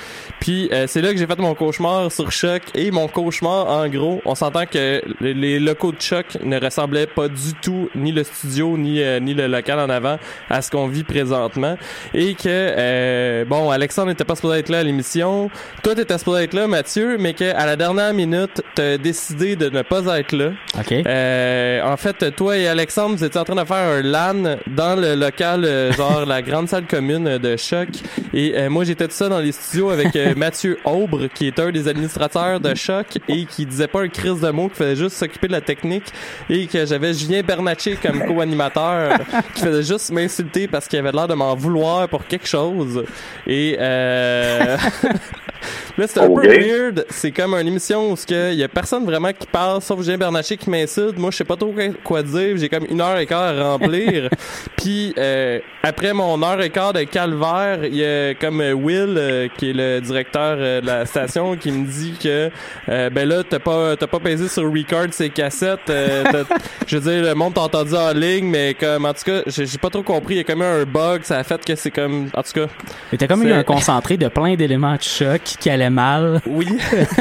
Puis 0.40 0.68
euh, 0.72 0.84
c'est 0.86 1.00
là 1.02 1.12
que 1.12 1.18
j'ai 1.18 1.26
fait 1.26 1.38
mon 1.38 1.54
cauchemar 1.54 2.10
sur 2.12 2.30
Choc 2.30 2.62
et 2.74 2.90
mon 2.90 3.08
cauchemar 3.08 3.66
en 3.68 3.88
gros, 3.88 4.20
on 4.24 4.34
s'entend 4.34 4.66
que 4.66 5.02
les 5.20 5.58
locaux 5.58 5.92
de 5.92 6.00
Choc 6.00 6.26
ne 6.44 6.58
ressemblaient 6.60 7.06
pas 7.18 7.26
du 7.26 7.52
tout 7.60 7.90
ni 7.96 8.12
le 8.12 8.22
studio 8.22 8.78
ni 8.78 9.02
euh, 9.02 9.18
ni 9.18 9.34
le 9.34 9.48
local 9.48 9.80
en 9.80 9.90
avant 9.90 10.18
à 10.48 10.62
ce 10.62 10.70
qu'on 10.70 10.86
vit 10.86 11.02
présentement 11.02 11.76
et 12.14 12.34
que 12.34 12.44
euh, 12.46 13.44
bon 13.44 13.70
Alexandre 13.70 14.10
n'était 14.10 14.24
pas 14.24 14.36
supposé 14.36 14.60
être 14.60 14.68
là 14.68 14.78
à 14.78 14.82
l'émission, 14.84 15.50
toi 15.82 15.96
t'étais 15.96 16.16
supposé 16.16 16.44
être 16.44 16.54
là 16.54 16.68
Mathieu, 16.68 17.16
mais 17.18 17.34
que 17.34 17.52
à 17.56 17.66
la 17.66 17.74
dernière 17.74 18.14
minute 18.14 18.62
t'as 18.76 18.98
décidé 18.98 19.56
de 19.56 19.68
ne 19.68 19.82
pas 19.82 20.04
être 20.16 20.32
là. 20.32 20.50
OK. 20.78 20.92
Euh, 20.92 21.82
en 21.82 21.96
fait, 21.96 22.34
toi 22.36 22.56
et 22.56 22.68
Alexandre, 22.68 23.16
vous 23.16 23.24
étiez 23.24 23.40
en 23.40 23.44
train 23.44 23.56
de 23.56 23.64
faire 23.64 23.76
un 23.76 24.02
LAN 24.02 24.58
dans 24.66 25.00
le 25.00 25.14
local, 25.14 25.64
euh, 25.64 25.92
genre 25.96 26.24
la 26.26 26.42
grande 26.42 26.68
salle 26.68 26.86
commune 26.86 27.38
de 27.38 27.56
Choc. 27.56 27.88
Et 28.32 28.54
euh, 28.56 28.70
moi, 28.70 28.84
j'étais 28.84 29.06
tout 29.08 29.14
ça 29.14 29.28
dans 29.28 29.40
les 29.40 29.52
studios 29.52 29.90
avec 29.90 30.14
euh, 30.16 30.34
Mathieu 30.36 30.78
Aubre, 30.84 31.26
qui 31.26 31.46
est 31.46 31.58
un 31.58 31.70
des 31.70 31.88
administrateurs 31.88 32.60
de 32.60 32.74
Choc 32.74 33.18
et 33.28 33.44
qui 33.46 33.66
disait 33.66 33.88
pas 33.88 34.02
un 34.02 34.08
crise 34.08 34.40
de 34.40 34.50
mots, 34.50 34.68
qui 34.68 34.76
faisait 34.76 34.96
juste 34.96 35.16
s'occuper 35.16 35.48
de 35.48 35.52
la 35.52 35.60
technique. 35.60 36.04
Et 36.50 36.66
que 36.66 36.86
j'avais 36.86 37.07
Julien 37.12 37.42
Bernatchez 37.42 37.96
comme 38.02 38.24
co-animateur, 38.26 39.18
qui 39.54 39.62
faisait 39.62 39.82
juste 39.82 40.10
m'insulter 40.10 40.68
parce 40.68 40.86
qu'il 40.88 40.98
avait 40.98 41.12
l'air 41.12 41.28
de 41.28 41.34
m'en 41.34 41.54
vouloir 41.54 42.08
pour 42.08 42.26
quelque 42.26 42.46
chose. 42.46 43.04
Et 43.46 43.76
euh... 43.78 44.76
Là, 45.98 46.06
c'est 46.06 46.20
un 46.20 46.28
peu 46.28 46.46
weird. 46.46 47.04
C'est 47.10 47.32
comme 47.32 47.54
une 47.54 47.66
émission 47.66 48.12
où 48.12 48.16
il 48.30 48.54
y 48.54 48.62
a 48.62 48.68
personne 48.68 49.04
vraiment 49.04 49.32
qui 49.32 49.46
parle, 49.48 49.82
sauf 49.82 50.00
Julien 50.00 50.16
Bernatchez 50.16 50.56
qui 50.56 50.70
m'insulte. 50.70 51.18
Moi, 51.18 51.32
je 51.32 51.38
sais 51.38 51.44
pas 51.44 51.56
trop 51.56 51.74
quoi- 52.04 52.22
dire. 52.22 52.56
J'ai 52.56 52.68
comme 52.68 52.86
une 52.88 53.00
heure 53.00 53.18
et 53.18 53.26
quart 53.26 53.42
à 53.58 53.70
remplir. 53.72 54.30
Puis, 54.76 55.12
euh, 55.18 55.58
après 55.82 56.12
mon 56.12 56.40
heure 56.42 56.60
et 56.60 56.70
quart 56.70 56.92
de 56.92 57.02
calvaire, 57.02 57.84
il 57.84 57.96
y 57.96 58.04
a 58.04 58.34
comme 58.34 58.60
euh, 58.60 58.72
Will, 58.72 59.14
euh, 59.16 59.48
qui 59.56 59.70
est 59.70 59.72
le 59.72 60.00
directeur 60.00 60.56
euh, 60.58 60.80
de 60.80 60.86
la 60.86 61.04
station, 61.04 61.56
qui 61.56 61.72
me 61.72 61.84
dit 61.86 62.14
que, 62.22 62.50
ben 62.86 63.28
là, 63.28 63.42
t'as 63.48 63.58
pas, 63.58 63.96
t'as 63.96 64.06
pas 64.06 64.20
pesé 64.20 64.48
sur 64.48 64.64
record 64.64 65.06
ces 65.10 65.30
cassettes. 65.30 65.90
je 66.86 66.97
veux 66.98 67.12
dire, 67.12 67.22
le 67.22 67.34
monde 67.34 67.54
t'a 67.54 67.62
entendu 67.62 67.94
en 67.94 68.12
ligne, 68.12 68.46
mais 68.46 68.74
comme, 68.74 69.04
en 69.04 69.14
tout 69.14 69.24
cas, 69.24 69.42
j'ai 69.46 69.78
pas 69.78 69.90
trop 69.90 70.02
compris. 70.02 70.34
Il 70.34 70.38
y 70.38 70.40
a 70.40 70.44
comme 70.44 70.62
eu 70.62 70.64
un 70.64 70.84
bug. 70.84 71.22
Ça 71.22 71.38
a 71.38 71.44
fait 71.44 71.64
que 71.64 71.74
c'est 71.74 71.90
comme, 71.90 72.28
en 72.34 72.42
tout 72.42 72.52
cas. 72.52 72.66
Mais 73.12 73.18
t'as 73.18 73.26
comme 73.26 73.42
eu 73.42 73.52
un 73.52 73.62
concentré 73.62 74.16
de 74.16 74.28
plein 74.28 74.54
d'éléments 74.54 74.96
de 74.96 75.02
choc 75.02 75.42
qui 75.42 75.70
allaient 75.70 75.90
mal. 75.90 76.40
Oui. 76.46 76.68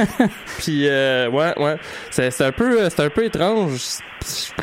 Puis 0.59 0.87
euh, 0.87 1.29
ouais, 1.29 1.53
ouais. 1.57 1.77
C'est 2.09 2.31
c'est 2.31 2.45
un 2.45 2.51
peu 2.51 2.81
euh, 2.81 2.89
c'est 2.89 3.03
un 3.03 3.09
peu 3.09 3.25
étrange. 3.25 3.81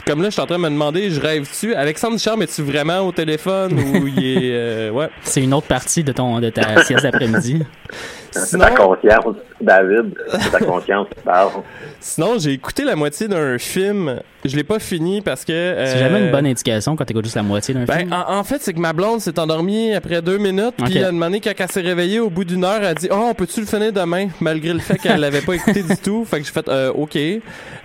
Comme 0.06 0.20
là, 0.20 0.28
je 0.28 0.34
suis 0.34 0.42
en 0.42 0.46
train 0.46 0.56
de 0.56 0.62
me 0.62 0.68
demander, 0.70 1.10
je 1.10 1.20
rêve-tu? 1.20 1.74
Alexandre 1.74 2.16
Ducharme, 2.16 2.42
es-tu 2.42 2.62
vraiment 2.62 3.00
au 3.00 3.12
téléphone 3.12 3.78
ou 3.78 4.06
il 4.06 4.24
est 4.24 4.52
euh, 4.52 4.90
ouais? 4.90 5.08
C'est 5.22 5.42
une 5.42 5.54
autre 5.54 5.68
partie 5.68 6.04
de 6.04 6.12
ton 6.12 6.40
de 6.40 6.50
ta 6.50 6.82
sieste 6.84 7.04
d'après-midi. 7.04 7.62
C'est 8.34 8.58
ta 8.58 8.70
conscience, 8.70 9.36
David. 9.60 10.14
C'est 10.40 10.50
ta 10.50 10.58
conscience 10.58 11.06
qui 11.14 11.20
parle. 11.24 11.50
Sinon, 12.00 12.38
j'ai 12.38 12.52
écouté 12.52 12.84
la 12.84 12.96
moitié 12.96 13.28
d'un 13.28 13.58
film. 13.58 14.20
Je 14.44 14.54
l'ai 14.56 14.64
pas 14.64 14.78
fini 14.78 15.20
parce 15.22 15.44
que. 15.44 15.52
euh, 15.52 15.86
C'est 15.86 15.98
jamais 15.98 16.20
une 16.26 16.30
bonne 16.30 16.46
indication 16.46 16.96
quand 16.96 17.04
t'écoutes 17.04 17.24
juste 17.24 17.36
la 17.36 17.42
moitié 17.42 17.72
d'un 17.74 17.84
Ben, 17.84 17.98
film. 18.00 18.12
en, 18.12 18.38
en 18.38 18.44
fait, 18.44 18.60
c'est 18.60 18.74
que 18.74 18.80
ma 18.80 18.92
blonde 18.92 19.20
s'est 19.20 19.38
endormie 19.38 19.94
après 19.94 20.20
deux 20.20 20.36
minutes, 20.38 20.74
puis 20.84 20.98
elle 20.98 21.04
a 21.04 21.12
demandé 21.12 21.40
quand 21.40 21.52
elle 21.56 21.70
s'est 21.70 21.80
réveillée 21.80 22.20
au 22.20 22.28
bout 22.28 22.44
d'une 22.44 22.64
heure, 22.64 22.78
elle 22.78 22.84
a 22.86 22.94
dit 22.94 23.08
Oh, 23.10 23.28
on 23.30 23.34
peut-tu 23.34 23.60
le 23.60 23.66
finir 23.66 23.92
demain 23.92 24.28
Malgré 24.40 24.72
le 24.74 24.80
fait 24.80 24.98
qu'elle 24.98 25.20
l'avait 25.20 25.40
pas 25.40 25.54
écouté 25.54 25.82
du 25.82 25.96
tout. 25.96 26.24
Fait 26.26 26.40
que 26.40 26.46
j'ai 26.46 26.52
fait 26.52 26.68
euh, 26.68 26.92
OK. 26.92 27.16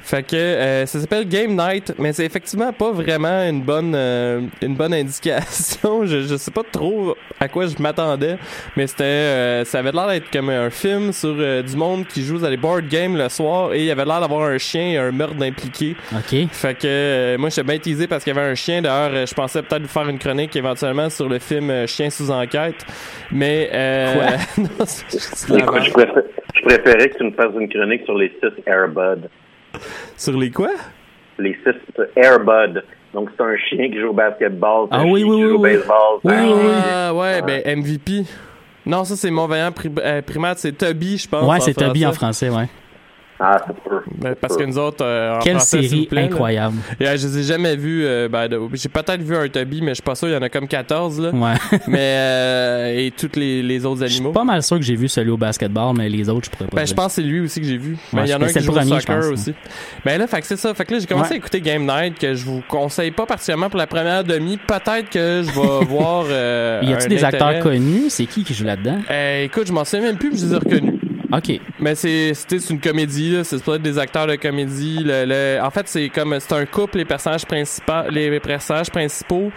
Fait 0.01 0.23
que 0.23 0.35
euh, 0.35 0.85
ça 0.87 0.99
s'appelle 0.99 1.27
Game 1.29 1.55
Night, 1.55 1.93
mais 1.99 2.11
c'est 2.13 2.25
effectivement 2.25 2.73
pas 2.73 2.91
vraiment 2.91 3.43
une 3.47 3.61
bonne 3.61 3.93
euh, 3.95 4.41
une 4.61 4.75
bonne 4.75 4.93
indication. 4.93 6.05
je, 6.05 6.21
je 6.23 6.35
sais 6.35 6.51
pas 6.51 6.63
trop 6.69 7.15
à 7.39 7.47
quoi 7.47 7.67
je 7.67 7.75
m'attendais, 7.81 8.37
mais 8.75 8.87
c'était 8.87 9.03
euh, 9.03 9.65
ça 9.65 9.79
avait 9.79 9.91
l'air 9.91 10.07
d'être 10.07 10.29
comme 10.39 10.50
un 10.51 10.69
film 10.69 11.12
sur 11.12 11.36
euh, 11.38 11.62
du 11.62 11.75
monde 11.75 12.05
qui 12.08 12.24
joue 12.24 12.43
à 12.46 12.50
des 12.50 12.55
board 12.55 12.88
games 12.88 13.17
le 13.17 13.27
soir 13.27 13.74
et 13.74 13.79
il 13.79 13.86
y 13.86 13.91
avait 13.91 14.05
l'air 14.05 14.22
d'avoir 14.22 14.43
un 14.50 14.58
chien 14.58 14.88
et 14.91 14.98
un 14.98 15.12
meurtre 15.12 15.36
impliqué. 15.43 15.98
OK. 16.13 16.48
Fait 16.51 16.75
que 16.75 16.88
euh, 16.88 17.38
moi 17.38 17.50
j'étais 17.50 17.63
bien 17.63 17.77
teasé 17.77 18.08
parce 18.08 18.24
qu'il 18.24 18.34
y 18.34 18.39
avait 18.39 18.48
un 18.50 18.55
chien. 18.55 18.81
D'ailleurs, 18.81 19.12
euh, 19.13 19.25
je 19.25 19.34
pensais 19.34 19.62
peut-être 19.62 19.81
vous 19.81 19.89
faire 19.89 20.08
une 20.08 20.17
chronique 20.17 20.55
éventuellement 20.55 21.10
sur 21.10 21.27
le 21.27 21.39
film 21.39 21.86
Chien 21.88 22.10
sous 22.10 22.31
enquête. 22.31 22.86
Mais 23.34 23.69
euh, 23.74 24.13
Quoi? 24.13 24.63
non, 24.63 24.69
c'est 24.86 25.58
Écoute, 25.60 25.84
je, 25.84 25.91
préfère- 25.91 26.24
je 26.55 26.62
préférais 26.62 27.10
que 27.10 27.17
tu 27.17 27.24
me 27.25 27.31
fasses 27.31 27.53
une 27.60 27.67
chronique 27.67 28.05
sur 28.05 28.17
les 28.17 28.29
six 28.41 28.63
Airbud. 28.65 29.29
Sur 30.15 30.38
les 30.38 30.51
quoi? 30.51 30.72
Les 31.38 31.53
six 31.65 32.01
Airbud. 32.15 32.81
Donc, 33.13 33.29
c'est 33.36 33.43
un 33.43 33.58
chien 33.58 33.89
qui 33.89 34.00
joue 34.00 34.10
au 34.10 34.13
basketball. 34.13 34.88
Ah 34.91 35.03
oui, 35.03 35.19
chien 35.22 35.29
oui, 35.29 35.38
qui 35.38 35.43
oui, 35.46 35.51
au 35.51 35.60
oui. 35.60 35.74
baseball. 35.74 36.19
Oui, 36.24 36.34
oui, 36.39 36.53
oui. 36.53 36.72
Ah 36.93 37.13
ouais, 37.13 37.41
ben 37.41 37.62
MVP. 37.81 38.24
Non, 38.86 39.03
ça 39.05 39.15
c'est 39.15 39.29
mon 39.31 39.45
vaillant 39.48 39.71
pri- 39.71 39.91
euh, 40.00 40.21
primate, 40.21 40.59
c'est 40.59 40.71
Toby, 40.71 41.17
je 41.17 41.27
pense. 41.27 41.48
Ouais, 41.48 41.59
c'est 41.59 41.74
Toby 41.74 42.05
en 42.05 42.12
français. 42.13 42.48
français, 42.48 42.62
ouais. 42.63 42.69
Ah. 43.39 43.58
Ben, 44.17 44.36
parce 44.36 44.58
que 44.58 44.63
nous 44.63 44.77
autres, 44.77 45.03
euh, 45.03 45.38
en 45.38 45.39
Quelle 45.39 45.55
français, 45.55 45.81
série 45.81 46.08
plaît, 46.08 46.22
là. 46.22 46.27
incroyable. 46.27 46.75
Euh, 47.01 47.15
je 47.17 47.27
les 47.27 47.38
ai 47.39 47.43
jamais 47.43 47.75
vus. 47.77 48.03
euh, 48.05 48.27
ben, 48.27 48.50
j'ai 48.74 48.89
peut-être 48.89 49.22
vu 49.22 49.36
un 49.36 49.48
Toby, 49.48 49.81
mais 49.81 49.91
je 49.91 49.96
suis 49.96 50.03
pas 50.03 50.15
sûr. 50.15 50.27
Il 50.27 50.34
y 50.34 50.36
en 50.38 50.41
a 50.41 50.50
comme 50.50 50.67
14 50.67 51.22
là. 51.22 51.29
Ouais. 51.31 51.53
mais 51.88 52.00
euh, 52.00 52.93
et 52.98 53.12
tous 53.12 53.31
les, 53.38 53.63
les 53.63 53.86
autres 53.86 54.01
Je 54.01 54.08
suis 54.08 54.17
animaux. 54.17 54.34
pas 54.34 54.43
mal 54.43 54.62
sûr 54.62 54.77
que 54.77 54.84
j'ai 54.84 54.96
vu 54.96 55.08
celui 55.08 55.31
au 55.31 55.38
basketball, 55.38 55.96
mais 55.98 56.10
les 56.10 56.27
autres, 56.29 56.46
je 56.46 56.50
pourrais 56.50 56.69
pas 56.69 56.75
Ben, 56.77 56.86
je 56.88 56.93
pense 56.93 57.08
que 57.08 57.12
c'est 57.13 57.22
lui 57.22 57.39
aussi 57.39 57.62
que 57.62 57.67
j'ai 57.67 57.77
vu. 57.77 57.98
Ouais, 58.13 58.24
il 58.25 58.29
y 58.29 58.34
en 58.34 58.38
a 58.38 58.39
mais 58.39 58.46
un 58.50 58.53
qui 58.53 58.60
joue 58.62 58.72
premier, 58.74 59.00
soccer 59.00 59.15
pense, 59.22 59.25
aussi. 59.27 59.53
Ben 60.05 60.19
là, 60.19 60.27
fait 60.27 60.41
que 60.41 60.48
c'est 60.48 60.58
ça. 60.58 60.74
Fait 60.74 60.86
que 60.86 60.93
là, 60.93 61.00
j'ai 61.00 61.08
commencé 61.08 61.29
Ouais. 61.29 61.36
à 61.36 61.38
écouter 61.38 61.62
Game 61.62 61.86
Night 61.86 62.19
que 62.19 62.34
je 62.34 62.43
vous 62.46 62.62
conseille 62.67 63.12
pas 63.12 63.25
particulièrement 63.25 63.69
pour 63.69 63.77
la 63.79 63.88
première 63.88 64.24
demi. 64.24 64.58
Peut-être 64.58 65.10
que 65.10 65.43
je 65.43 65.51
vais 65.51 65.86
voir. 65.89 66.25
Euh, 66.29 66.81
y 66.84 66.93
un 66.93 67.08
des 67.08 67.24
acteurs 67.24 67.60
connus? 67.62 68.10
C'est 68.10 68.25
qui 68.25 68.43
qui 68.43 68.53
joue 68.53 68.65
là-dedans? 68.65 68.98
Euh, 69.10 69.43
écoute, 69.46 69.67
je 69.67 69.72
m'en 69.74 69.86
souviens 69.86 70.08
même 70.08 70.17
plus, 70.17 70.31
mais 70.31 70.38
je 70.38 70.46
les 70.46 70.53
ai 70.53 70.58
reconnus. 70.58 70.88
OK. 71.31 71.59
Mais 71.79 71.95
c'est 71.95 72.33
une 72.69 72.79
comédie 72.79 73.39
c'est 73.43 73.63
peut-être 73.63 73.81
des 73.81 73.98
acteurs 74.00 74.27
de 74.27 74.36
comédie. 74.36 75.00
Le, 75.03 75.25
le- 75.25 75.59
en 75.63 75.69
fait, 75.69 75.88
c'est 75.88 76.09
comme 76.09 76.39
c'est 76.39 76.53
un 76.53 76.65
couple 76.65 76.98
les 76.98 77.05
personnages 77.05 77.45
principaux, 77.45 78.09
les 78.09 78.39
personnages 78.39 78.89
principaux. 78.89 79.51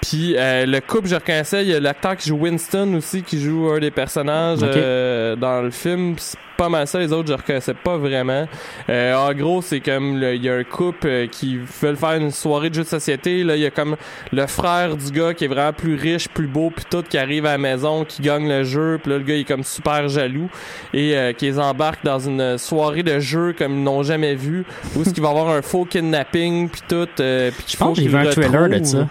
Puis 0.00 0.34
euh, 0.36 0.64
le 0.66 0.80
couple, 0.80 1.08
je 1.08 1.14
reconnaissais, 1.16 1.62
il 1.62 1.68
y 1.70 1.74
a 1.74 1.80
l'acteur 1.80 2.16
qui 2.16 2.28
joue 2.28 2.36
Winston 2.36 2.94
aussi 2.96 3.22
qui 3.22 3.40
joue 3.40 3.68
un 3.70 3.78
des 3.80 3.90
personnages 3.90 4.60
euh, 4.62 5.36
dans 5.36 5.62
le 5.62 5.70
film. 5.70 6.14
C'est 6.18 6.38
pas 6.56 6.68
mal 6.68 6.88
ça, 6.88 6.98
les 6.98 7.12
autres 7.12 7.28
je 7.28 7.34
reconnaissais 7.34 7.74
pas 7.74 7.96
vraiment. 7.98 8.48
Euh, 8.90 9.14
en 9.14 9.32
gros, 9.32 9.62
c'est 9.62 9.78
comme 9.78 10.20
il 10.20 10.42
y 10.42 10.48
a 10.48 10.54
un 10.54 10.64
couple 10.64 11.06
euh, 11.06 11.26
qui 11.28 11.56
veulent 11.80 11.96
faire 11.96 12.14
une 12.14 12.32
soirée 12.32 12.68
de 12.68 12.74
jeux 12.74 12.82
de 12.82 12.88
société. 12.88 13.44
Là, 13.44 13.54
il 13.54 13.62
y 13.62 13.66
a 13.66 13.70
comme 13.70 13.96
le 14.32 14.46
frère 14.48 14.96
du 14.96 15.12
gars 15.12 15.34
qui 15.34 15.44
est 15.44 15.48
vraiment 15.48 15.72
plus 15.72 15.94
riche, 15.94 16.28
plus 16.28 16.48
beau, 16.48 16.70
puis 16.74 16.84
tout 16.90 17.04
qui 17.08 17.16
arrive 17.16 17.46
à 17.46 17.52
la 17.52 17.58
maison, 17.58 18.04
qui 18.04 18.22
gagne 18.22 18.48
le 18.48 18.64
jeu. 18.64 18.98
Puis 19.00 19.12
là, 19.12 19.18
le 19.18 19.24
gars 19.24 19.34
il 19.36 19.40
est 19.42 19.44
comme 19.44 19.62
super 19.62 20.08
jaloux 20.08 20.48
et 20.92 21.16
euh, 21.16 21.32
qui 21.32 21.44
les 21.44 21.60
embarque 21.60 22.04
dans 22.04 22.18
une 22.18 22.58
soirée 22.58 23.04
de 23.04 23.20
jeu 23.20 23.54
comme 23.56 23.74
ils 23.74 23.84
n'ont 23.84 24.02
jamais 24.02 24.34
vu, 24.34 24.64
où 24.96 25.02
est-ce 25.02 25.10
qu'il 25.10 25.22
va 25.22 25.28
y 25.28 25.32
avoir 25.32 25.50
un 25.50 25.62
faux 25.62 25.84
kidnapping 25.84 26.68
puis 26.68 26.82
tout. 26.88 27.06
euh, 27.20 27.52
puis 27.56 27.66
Je 27.68 27.76
pense 27.76 27.96
que 27.96 28.02
j'ai 28.02 28.08
vu 28.08 28.16
un 28.16 28.24
trailer 28.30 28.68
de 28.68 28.84
ça. 28.84 29.06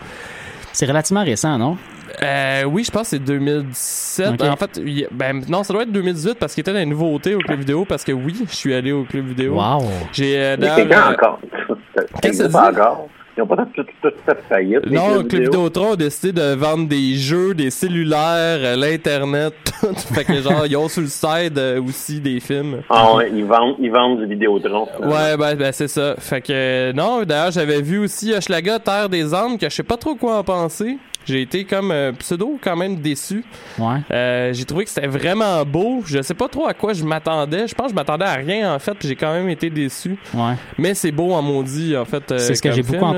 C'est 0.78 0.86
relativement 0.86 1.24
récent, 1.24 1.58
non? 1.58 1.76
Euh, 2.22 2.64
oui, 2.66 2.84
je 2.84 2.92
pense 2.92 3.02
que 3.02 3.08
c'est 3.18 3.20
2017. 3.20 4.34
Ok. 4.40 4.48
En 4.48 4.56
fait, 4.56 4.80
il- 4.86 5.08
ben, 5.12 5.42
non, 5.50 5.64
ça 5.64 5.74
doit 5.74 5.82
être 5.82 5.92
2018 5.92 6.38
parce 6.38 6.54
qu'il 6.54 6.62
était 6.62 6.72
dans 6.72 6.78
les 6.78 6.86
nouveautés 6.86 7.34
au 7.34 7.40
club 7.40 7.58
vidéo. 7.58 7.84
Parce 7.84 8.04
que 8.04 8.12
oui, 8.12 8.46
je 8.48 8.54
suis 8.56 8.76
allé 8.76 8.92
au 8.92 9.04
club 9.04 9.26
vidéo. 9.26 9.56
Wow. 9.56 9.84
J'ai 10.14 10.38
euh, 10.38 10.56
Mais 10.60 10.70
c'est 10.76 10.94
euh, 10.94 11.12
encore? 11.14 11.40
Qu'est-ce 12.22 12.44
que 12.44 12.48
dit? 12.50 12.56
encore? 12.56 13.08
Ils 13.38 13.42
n'ont 13.42 13.48
pas 13.48 13.58
tout, 13.58 13.84
tout, 13.84 13.86
tout 14.02 14.10
fait 14.26 14.38
faillite. 14.50 14.80
les 14.86 14.96
Non, 14.96 15.08
Club 15.24 15.24
vidéo. 15.30 15.44
Vidéotron 15.44 15.94
a 15.94 15.96
décidé 15.96 16.32
de 16.34 16.56
vendre 16.56 16.88
des 16.88 17.16
jeux, 17.16 17.54
des 17.54 17.70
cellulaires, 17.70 18.60
euh, 18.60 18.76
l'internet, 18.76 19.54
tout. 19.80 19.96
fait 20.14 20.24
que 20.26 20.42
genre 20.42 20.66
ils 20.66 20.76
ont 20.76 20.88
sur 20.90 21.02
le 21.02 21.08
site 21.08 21.58
euh, 21.58 21.82
aussi 21.82 22.20
des 22.20 22.40
films. 22.40 22.82
Ah 22.90 23.16
ouais, 23.16 23.32
ils 23.34 23.46
vendent, 23.46 23.76
ils 23.80 23.92
vendent 23.92 24.20
du 24.20 24.26
Vidéotron. 24.26 24.88
Ouais, 25.02 25.38
ben, 25.38 25.56
ben 25.56 25.72
c'est 25.72 25.88
ça. 25.88 26.16
Fait 26.18 26.42
que 26.42 26.52
euh, 26.52 26.94
non, 26.94 27.24
d'ailleurs 27.24 27.52
j'avais 27.52 27.82
vu 27.82 28.00
aussi 28.00 28.34
Hochelaga 28.34 28.80
Terre 28.80 29.10
des 29.10 29.34
Andes 29.34 29.60
que 29.60 29.70
je 29.70 29.76
sais 29.76 29.84
pas 29.84 29.98
trop 29.98 30.16
quoi 30.16 30.38
en 30.40 30.44
penser. 30.44 30.98
J'ai 31.26 31.42
été 31.42 31.66
comme 31.66 31.92
euh, 31.92 32.14
pseudo 32.14 32.58
quand 32.64 32.78
même 32.78 32.96
déçu. 33.02 33.44
Ouais. 33.78 33.98
Euh, 34.12 34.54
j'ai 34.54 34.64
trouvé 34.64 34.86
que 34.86 34.90
c'était 34.90 35.08
vraiment 35.08 35.66
beau. 35.66 36.02
Je 36.06 36.22
sais 36.22 36.34
pas 36.34 36.48
trop 36.48 36.68
à 36.68 36.74
quoi 36.74 36.94
je 36.94 37.04
m'attendais. 37.04 37.68
Je 37.68 37.76
pense 37.76 37.88
que 37.88 37.92
je 37.92 37.96
m'attendais 37.96 38.24
à 38.24 38.36
rien 38.36 38.74
en 38.74 38.80
fait, 38.80 38.94
puis 38.94 39.10
j'ai 39.10 39.18
quand 39.18 39.34
même 39.34 39.50
été 39.50 39.70
déçu. 39.70 40.16
Ouais. 40.34 40.54
Mais 40.78 40.94
c'est 40.94 41.12
beau 41.12 41.34
en 41.34 41.42
maudit 41.42 41.98
en 41.98 42.06
fait. 42.06 42.32
euh, 42.32 42.38
C'est 42.38 42.56
ce 42.56 42.62
que 42.62 42.72
j'ai 42.72 42.82
beaucoup 42.82 43.00
film, 43.00 43.12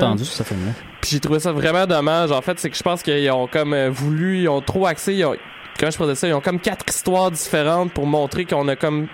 Puis 1.00 1.12
j'ai 1.12 1.20
trouvé 1.20 1.40
ça 1.40 1.52
vraiment 1.52 1.86
dommage. 1.86 2.30
En 2.32 2.42
fait, 2.42 2.58
c'est 2.58 2.70
que 2.70 2.76
je 2.76 2.82
pense 2.82 3.02
qu'ils 3.02 3.30
ont 3.30 3.46
comme 3.46 3.72
euh, 3.72 3.90
voulu, 3.90 4.42
ils 4.42 4.48
ont 4.48 4.60
trop 4.60 4.86
axé. 4.86 5.14
Ils 5.14 5.24
ont, 5.24 5.36
comment 5.78 5.90
je 5.90 6.14
ça, 6.14 6.28
ils 6.28 6.34
ont 6.34 6.40
comme 6.40 6.60
quatre 6.60 6.84
histoires 6.88 7.30
différentes 7.30 7.92
pour 7.92 8.06
montrer 8.06 8.44
qu'on 8.44 8.68
a 8.68 8.76
comme 8.76 9.08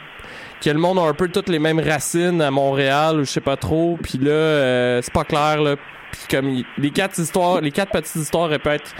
que 0.60 0.70
le 0.70 0.78
monde 0.78 0.98
a 0.98 1.02
un 1.02 1.14
peu 1.14 1.28
toutes 1.28 1.48
les 1.48 1.58
mêmes 1.58 1.80
racines 1.80 2.40
à 2.40 2.50
Montréal 2.50 3.20
ou 3.20 3.24
je 3.24 3.30
sais 3.30 3.40
pas 3.40 3.56
trop. 3.56 3.98
Puis 4.02 4.18
là, 4.18 4.30
euh, 4.30 5.00
c'est 5.02 5.12
pas 5.12 5.24
clair 5.24 5.60
là. 5.60 5.76
Puis 6.10 6.22
comme 6.30 6.62
les 6.78 6.90
quatre 6.90 7.18
histoires, 7.18 7.60
les 7.60 7.72
quatre 7.72 7.92
petites 7.92 8.16
histoires 8.16 8.44
auraient 8.44 8.58
pu 8.58 8.68
être 8.70 8.94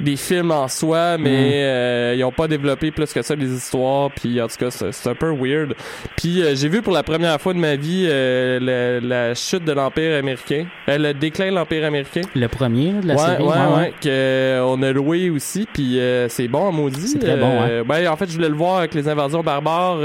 des 0.00 0.16
films 0.16 0.50
en 0.50 0.68
soi, 0.68 1.16
mais 1.18 1.62
euh, 1.64 2.14
ils 2.16 2.24
ont 2.24 2.32
pas 2.32 2.48
développé 2.48 2.90
plus 2.90 3.12
que 3.12 3.22
ça 3.22 3.34
les 3.34 3.52
histoires. 3.52 4.10
Puis 4.10 4.40
en 4.40 4.48
tout 4.48 4.56
cas, 4.58 4.70
c'est 4.70 5.08
un 5.08 5.14
peu 5.14 5.30
weird. 5.30 5.74
Puis 6.16 6.42
euh, 6.42 6.54
j'ai 6.54 6.68
vu 6.68 6.82
pour 6.82 6.92
la 6.92 7.02
première 7.02 7.40
fois 7.40 7.52
de 7.54 7.58
ma 7.58 7.76
vie 7.76 8.06
euh, 8.08 9.00
la, 9.00 9.00
la 9.28 9.34
chute 9.34 9.64
de 9.64 9.72
l'Empire 9.72 10.18
américain, 10.18 10.66
le 10.88 11.12
déclin 11.12 11.50
de 11.50 11.56
l'Empire 11.56 11.84
américain. 11.84 12.22
Le 12.34 12.46
premier 12.48 12.92
de 12.92 13.06
la 13.08 13.14
ouais, 13.14 13.20
série? 13.20 13.42
ouais, 13.44 13.76
ouais, 13.76 13.92
que 14.00 14.08
euh, 14.08 14.64
on 14.66 14.82
a 14.82 14.92
loué 14.92 15.30
aussi, 15.30 15.68
puis 15.72 15.98
c'est 16.28 16.48
bon, 16.48 16.60
en 16.68 16.72
maudit. 16.72 17.08
C'est 17.08 17.18
très 17.18 17.36
bon, 17.36 17.60
Euh, 17.62 17.84
ben, 17.84 18.08
en 18.08 18.16
fait, 18.16 18.28
je 18.28 18.34
voulais 18.34 18.48
le 18.48 18.54
voir 18.56 18.78
avec 18.78 18.94
les 18.94 19.08
invasions 19.08 19.42
barbares 19.42 19.98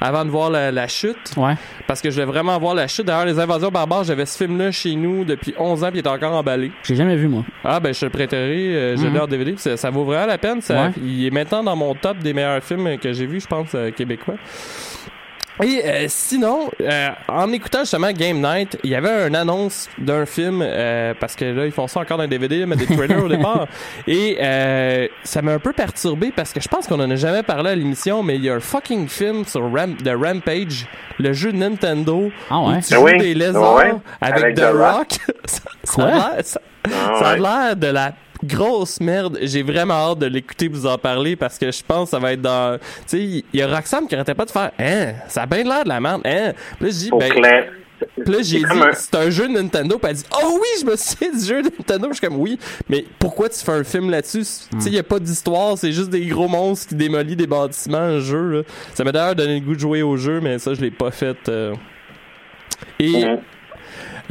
avant 0.00 0.24
de 0.24 0.30
voir 0.30 0.50
la, 0.50 0.70
la 0.70 0.88
chute, 0.88 1.16
Ouais. 1.36 1.54
parce 1.86 2.00
que 2.00 2.10
je 2.10 2.14
voulais 2.14 2.26
vraiment 2.32 2.58
voir 2.58 2.74
la 2.74 2.86
chute. 2.88 3.06
D'ailleurs, 3.06 3.26
les 3.26 3.38
invasions 3.38 3.68
barbares, 3.70 4.04
j'avais 4.04 4.26
ce 4.26 4.36
film-là 4.42 4.70
chez 4.70 4.94
nous 4.94 5.24
depuis 5.24 5.54
11 5.58 5.84
ans, 5.84 5.90
puis 5.90 6.00
il 6.00 6.04
est 6.06 6.08
encore 6.08 6.32
emballé. 6.34 6.72
J'ai 6.84 6.96
jamais 6.96 7.16
vu, 7.16 7.28
moi. 7.28 7.44
Ah, 7.64 7.80
ben, 7.80 7.92
je 7.92 8.00
te 8.00 8.04
le 8.06 8.10
prêterai, 8.10 8.94
je 9.00 9.06
l'ai 9.08 9.18
en 9.20 9.26
DVD, 9.26 9.54
ça, 9.56 9.76
ça 9.76 9.90
vaut 9.90 10.04
vraiment 10.04 10.26
la 10.26 10.38
peine. 10.38 10.60
Ça, 10.60 10.74
Ouais. 10.86 10.90
Il 11.02 11.26
est 11.26 11.30
maintenant 11.30 11.62
dans 11.62 11.76
mon 11.76 11.94
top 11.94 12.18
des 12.18 12.32
meilleurs 12.32 12.62
films 12.62 12.98
que 12.98 13.12
j'ai 13.12 13.26
vus, 13.26 13.40
je 13.40 13.46
pense, 13.46 13.68
euh, 13.74 13.90
québécois. 13.90 14.34
Et 15.62 15.82
euh, 15.84 16.04
sinon, 16.08 16.70
euh, 16.80 17.08
en 17.28 17.52
écoutant 17.52 17.80
justement 17.80 18.10
Game 18.12 18.40
Night, 18.40 18.78
il 18.82 18.88
y 18.90 18.94
avait 18.94 19.28
une 19.28 19.36
annonce 19.36 19.90
d'un 19.98 20.24
film, 20.24 20.62
euh, 20.64 21.12
parce 21.20 21.36
que 21.36 21.44
là, 21.44 21.66
ils 21.66 21.72
font 21.72 21.86
ça 21.86 22.00
encore 22.00 22.16
dans 22.16 22.22
les 22.22 22.30
DVD, 22.30 22.64
mais 22.64 22.76
des 22.76 22.86
trailers 22.86 23.22
au 23.22 23.28
départ. 23.36 23.66
Et 24.06 24.38
euh, 24.40 25.06
ça 25.22 25.42
m'a 25.42 25.52
un 25.52 25.58
peu 25.58 25.74
perturbé 25.74 26.32
parce 26.34 26.54
que 26.54 26.62
je 26.62 26.68
pense 26.68 26.86
qu'on 26.86 26.98
en 27.00 27.10
a 27.10 27.14
jamais 27.16 27.42
parlé 27.42 27.70
à 27.70 27.74
l'émission, 27.74 28.22
mais 28.22 28.36
il 28.36 28.44
y 28.44 28.48
a 28.48 28.54
un 28.54 28.60
fucking 28.60 29.06
film 29.06 29.44
sur 29.44 29.70
Ram 29.70 29.96
The 29.98 30.12
Rampage, 30.18 30.86
le 31.18 31.34
jeu 31.34 31.52
de 31.52 31.58
Nintendo, 31.58 32.30
Ah 32.48 32.60
où 32.60 32.68
ouais? 32.70 32.80
tu 32.80 32.94
Ah 32.94 32.96
joues 32.96 33.04
oui, 33.04 33.18
des 33.18 33.34
lézards 33.34 33.74
ouais, 33.74 33.92
avec, 34.22 34.42
avec 34.44 34.56
The 34.56 34.60
The 34.60 34.72
Rock. 34.72 34.96
Rock. 34.96 35.18
ça, 35.44 35.62
ça 36.42 36.60
a 36.88 37.32
Ah, 37.32 37.36
l'air 37.36 37.76
de 37.76 37.86
la 37.88 38.12
grosse 38.44 39.00
merde. 39.00 39.38
J'ai 39.42 39.62
vraiment 39.62 39.94
hâte 39.94 40.18
de 40.20 40.26
l'écouter 40.26 40.68
vous 40.68 40.86
en 40.86 40.98
parler 40.98 41.36
parce 41.36 41.58
que 41.58 41.70
je 41.70 41.82
pense 41.86 42.04
que 42.04 42.10
ça 42.10 42.18
va 42.18 42.32
être 42.32 42.42
dans. 42.42 42.78
Tu 42.78 42.82
sais, 43.06 43.18
il 43.22 43.44
y 43.52 43.62
a 43.62 43.66
Roxane 43.68 44.06
qui 44.06 44.14
arrêtait 44.14 44.34
pas 44.34 44.44
de 44.46 44.50
faire 44.50 44.70
Hein, 44.78 45.12
ça 45.28 45.42
a 45.42 45.46
bien 45.46 45.64
l'air 45.64 45.84
de 45.84 45.88
la 45.88 46.00
merde, 46.00 46.22
hein. 46.24 46.52
Puis 46.78 46.86
là, 46.86 46.90
j'ai 46.92 46.98
dit, 47.04 47.08
Pour 47.10 47.18
ben. 47.18 47.64
Puis 48.24 48.32
là, 48.32 48.38
j'ai 48.42 48.58
dit, 48.60 48.64
un- 48.64 48.92
c'est 48.94 49.14
un 49.14 49.28
jeu 49.28 49.46
de 49.46 49.52
Nintendo. 49.52 49.98
Puis 49.98 50.10
elle 50.10 50.16
dit, 50.16 50.24
oh 50.42 50.58
oui, 50.58 50.66
je 50.80 50.86
me 50.86 50.96
souviens 50.96 51.32
du 51.32 51.44
jeu 51.44 51.62
de 51.62 51.68
Nintendo. 51.68 52.08
Je 52.08 52.14
suis 52.16 52.26
comme, 52.26 52.38
oui, 52.38 52.58
mais 52.88 53.04
pourquoi 53.18 53.50
tu 53.50 53.58
fais 53.62 53.72
un 53.72 53.84
film 53.84 54.08
là-dessus? 54.08 54.38
Tu 54.72 54.80
sais, 54.80 54.88
il 54.88 54.94
y 54.94 54.98
a 54.98 55.02
pas 55.02 55.18
d'histoire, 55.18 55.76
c'est 55.76 55.92
juste 55.92 56.08
des 56.08 56.24
gros 56.26 56.48
monstres 56.48 56.88
qui 56.88 56.94
démolissent 56.94 57.36
des 57.36 57.46
bâtiments, 57.46 57.98
un 57.98 58.18
jeu, 58.20 58.42
là. 58.50 58.62
Ça 58.94 59.04
m'a 59.04 59.12
d'ailleurs 59.12 59.34
donné 59.34 59.60
le 59.60 59.66
goût 59.66 59.74
de 59.74 59.80
jouer 59.80 60.00
au 60.02 60.16
jeu, 60.16 60.40
mais 60.40 60.58
ça, 60.58 60.72
je 60.72 60.80
l'ai 60.80 60.90
pas 60.90 61.10
fait. 61.10 61.36
euh. 61.50 61.74
Et. 62.98 63.24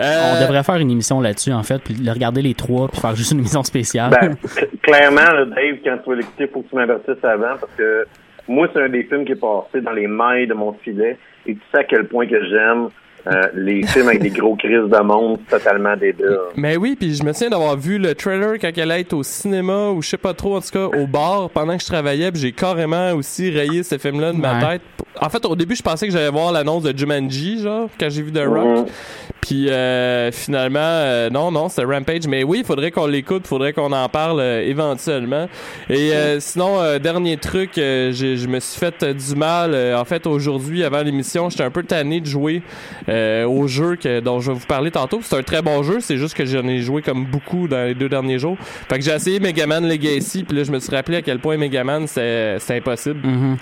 Euh, 0.04 0.34
On 0.38 0.42
devrait 0.42 0.64
faire 0.64 0.76
une 0.78 0.92
émission 0.92 1.22
là-dessus, 1.22 1.52
en 1.52 1.64
fait, 1.64 1.80
puis 1.84 1.94
le 1.94 2.12
regarder 2.12 2.42
les 2.42 2.54
trois, 2.54 2.88
puis 2.88 3.00
faire 3.00 3.16
juste 3.16 3.32
une 3.32 3.40
émission 3.40 3.64
spéciale. 3.64 4.10
Ben, 4.12 4.34
cl- 4.46 4.68
clairement, 4.82 5.32
là, 5.34 5.46
Dave, 5.46 5.78
quand 5.84 5.98
tu 6.04 6.10
vas 6.10 6.16
l'écouter, 6.16 6.44
il 6.46 6.48
faut 6.48 6.62
que 6.62 6.70
tu 6.70 6.76
m'avertisses 6.76 7.24
avant 7.24 7.58
parce 7.60 7.72
que 7.78 8.06
moi, 8.48 8.68
c'est 8.74 8.82
un 8.82 8.90
des 8.90 9.04
films 9.04 9.26
qui 9.26 9.34
est 9.34 9.40
passé 9.40 9.82
dans 9.82 9.92
les 9.92 10.08
mailles 10.08 10.48
de 10.48 10.54
mon 10.56 10.74
filet 10.74 11.18
et 11.46 11.54
tu 11.54 11.62
sais 11.74 11.80
à 11.80 11.84
quel 11.84 12.06
point 12.08 12.26
que 12.28 12.44
j'aime 12.50 12.90
euh, 13.28 13.48
les 13.56 13.86
films 13.86 14.08
avec 14.08 14.22
des 14.22 14.30
gros 14.30 14.56
crises 14.56 14.90
de 14.90 15.04
monde 15.04 15.40
totalement 15.50 15.96
débiles. 15.96 16.38
Mais 16.56 16.78
oui, 16.78 16.96
puis 17.00 17.14
je 17.16 17.24
me 17.24 17.34
souviens 17.34 17.50
d'avoir 17.50 17.76
vu 17.78 17.98
le 17.98 18.16
trailer 18.16 18.54
quand 18.60 18.70
elle 18.76 18.92
allait 18.92 19.02
être 19.02 19.14
au 19.14 19.24
cinéma 19.24 19.90
ou 19.90 20.02
je 20.02 20.10
sais 20.10 20.18
pas 20.18 20.34
trop, 20.34 20.56
en 20.58 20.62
tout 20.62 20.70
cas 20.72 20.86
au 20.98 21.06
bar 21.08 21.50
pendant 21.50 21.76
que 21.78 21.82
je 21.84 21.88
travaillais, 21.88 22.32
puis 22.32 22.42
j'ai 22.42 22.52
carrément 22.52 23.12
aussi 23.14 23.50
rayé 23.50 23.84
ce 23.84 23.98
film-là 23.98 24.32
de 24.34 24.38
ma 24.38 24.60
tête. 24.66 24.82
En 25.22 25.30
fait, 25.30 25.46
au 25.46 25.56
début, 25.56 25.76
je 25.76 25.82
pensais 25.84 26.08
que 26.08 26.14
j'allais 26.14 26.30
voir 26.30 26.52
l'annonce 26.52 26.84
de 26.84 26.98
Jumanji, 26.98 27.62
genre, 27.62 27.90
quand 28.00 28.10
j'ai 28.10 28.22
vu 28.22 28.32
The 28.32 28.46
Rock. 28.46 28.78
Mhm. 28.80 28.86
Puis 29.42 29.70
euh, 29.70 30.32
finalement, 30.32 30.80
euh, 30.82 31.30
non, 31.30 31.50
non, 31.52 31.70
c'est 31.70 31.84
Rampage. 31.84 32.28
Mais 32.28 32.44
oui, 32.44 32.60
il 32.60 32.66
faudrait 32.66 32.92
qu'on 32.92 33.08
l'écoute, 33.08 33.44
il 33.46 33.48
faudrait 33.48 33.74
qu'on 33.74 33.92
en 33.92 34.08
parle 34.10 34.40
euh, 34.42 34.62
éventuellement. 34.62 35.48
Et 35.90 36.14
euh, 36.14 36.40
sinon, 36.40 36.80
euh, 36.80 37.00
dernier 37.00 37.38
truc, 37.38 37.78
euh, 37.78 38.12
j'ai- 38.12 38.36
je 38.38 38.48
me 38.48 38.60
suis 38.60 38.80
fait 38.80 39.02
euh, 39.04 39.14
du 39.14 39.36
mal. 39.36 39.72
euh, 39.74 39.98
en 39.98 40.06
fait, 40.06 40.28
aujourd'hui, 40.28 40.84
avant 40.84 41.02
l'émission, 41.02 41.50
j'étais 41.50 41.64
un 41.64 41.72
peu 41.72 41.84
tanné 41.84 42.20
de 42.20 42.26
jouer 42.26 42.62
euh, 43.10 43.46
au 43.46 43.68
jeu 43.68 43.96
que, 43.96 44.20
dont 44.20 44.40
je 44.40 44.52
vais 44.52 44.58
vous 44.58 44.66
parler 44.66 44.92
tantôt. 44.92 45.20
C'est 45.24 45.36
un 45.36 45.44
très 45.44 45.62
bon 45.62 45.84
jeu, 45.84 46.00
c'est 46.00 46.18
juste 46.18 46.36
que 46.36 46.46
j'en 46.46 46.68
ai 46.68 46.82
joué 46.82 47.02
comme 47.02 47.26
beaucoup 47.26 47.68
dans 47.68 47.86
les 47.86 47.96
deux 47.96 48.10
derniers 48.10 48.40
jours. 48.40 48.58
Fait 48.88 48.98
que 48.98 49.04
j'ai 49.04 49.12
essayé 49.12 49.40
Megaman 49.40 49.88
Legacy, 49.88 50.44
puis 50.44 50.58
là, 50.58 50.64
je 50.64 50.72
me 50.72 50.80
suis 50.80 50.96
rappelé 50.96 51.18
à 51.18 51.22
quel 51.22 51.40
point 51.40 51.58
Megaman, 51.58 52.08
c'est 52.08 52.60
impossible. 52.70 53.20
Mhm. 53.26 53.58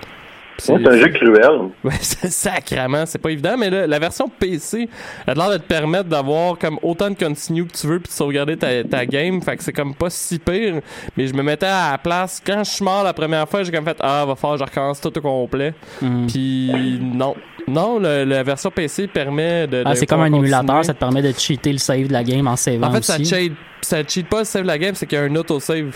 Ouais, 0.68 0.78
c'est 0.80 0.88
un 0.88 0.96
jeu 0.98 1.08
cruel. 1.08 1.70
Ouais, 1.84 1.92
c'est 2.00 2.30
sacrément, 2.30 3.04
c'est 3.06 3.18
pas 3.18 3.30
évident, 3.30 3.56
mais 3.56 3.70
là, 3.70 3.86
la 3.86 3.98
version 3.98 4.28
PC 4.28 4.88
a 5.26 5.34
l'air 5.34 5.50
de 5.50 5.56
te 5.58 5.62
permettre 5.62 6.08
d'avoir 6.08 6.58
comme 6.58 6.78
autant 6.82 7.10
de 7.10 7.14
continue 7.16 7.64
que 7.66 7.72
tu 7.76 7.86
veux 7.86 8.00
puis 8.00 8.08
de 8.08 8.12
sauvegarder 8.14 8.56
ta, 8.56 8.82
ta 8.84 9.06
game, 9.06 9.40
fait 9.40 9.56
que 9.56 9.62
c'est 9.64 9.72
comme 9.72 9.94
pas 9.94 10.10
si 10.10 10.38
pire, 10.38 10.80
mais 11.16 11.26
je 11.26 11.34
me 11.34 11.42
mettais 11.42 11.66
à 11.66 11.92
la 11.92 11.98
place, 11.98 12.42
quand 12.44 12.64
je 12.64 12.70
suis 12.70 12.84
mort 12.84 13.04
la 13.04 13.12
première 13.12 13.48
fois, 13.48 13.62
j'ai 13.62 13.70
comme 13.72 13.84
fait, 13.84 13.96
ah, 14.00 14.24
va 14.26 14.34
falloir 14.34 14.58
que 14.58 14.64
je 14.64 14.70
recommence 14.70 15.00
tout 15.00 15.16
au 15.16 15.20
complet, 15.20 15.74
Mhm. 16.02 16.26
puis 16.26 16.98
non. 17.02 17.34
Non, 17.68 17.98
le- 17.98 18.24
la 18.24 18.42
version 18.42 18.70
PC 18.70 19.06
permet 19.08 19.66
de... 19.66 19.82
Ah, 19.84 19.90
de 19.92 19.94
c'est 19.98 20.06
comme 20.06 20.20
un 20.20 20.24
pouvoir 20.24 20.40
émulateur, 20.42 20.66
continuer. 20.66 20.84
ça 20.84 20.94
te 20.94 20.98
permet 20.98 21.20
de 21.22 21.32
cheater 21.38 21.72
le 21.72 21.78
save 21.78 22.08
de 22.08 22.12
la 22.14 22.24
game 22.24 22.46
en 22.48 22.56
savant 22.56 22.86
En 22.88 22.92
fait, 22.92 23.04
ça 23.04 23.18
cheat, 23.18 23.52
ça 23.82 23.98
cheat 24.06 24.26
pas 24.26 24.38
le 24.38 24.44
save 24.46 24.64
la 24.64 24.78
game, 24.78 24.94
c'est 24.94 25.06
qu'il 25.06 25.18
y 25.18 25.20
a 25.20 25.24
un 25.24 25.36
auto-save. 25.36 25.94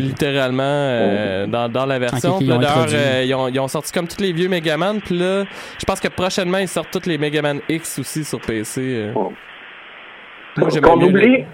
Littéralement 0.00 0.62
euh, 0.64 1.46
dans, 1.46 1.68
dans 1.68 1.86
la 1.86 1.98
version. 1.98 2.32
Ok, 2.32 2.38
Puis 2.38 2.46
ils 2.46 2.50
là, 2.50 2.56
ont 2.56 2.58
D'ailleurs, 2.58 2.78
introduit. 2.78 2.96
euh, 2.98 3.22
ils, 3.24 3.34
ont, 3.34 3.48
ils 3.48 3.60
ont 3.60 3.68
sorti 3.68 3.92
comme 3.92 4.06
tous 4.08 4.20
les 4.20 4.32
vieux 4.32 4.48
Megaman. 4.48 5.00
Puis 5.00 5.18
là, 5.18 5.44
je 5.78 5.84
pense 5.86 6.00
que 6.00 6.08
prochainement, 6.08 6.58
ils 6.58 6.68
sortent 6.68 6.90
tous 6.90 7.08
les 7.08 7.18
Megaman 7.18 7.60
X 7.68 7.98
aussi 7.98 8.24
sur 8.24 8.40
PC. 8.40 8.80
euh. 8.80 9.12
Oh. 9.14 9.32
Moi, 10.58 10.68
oublie, 11.04 11.44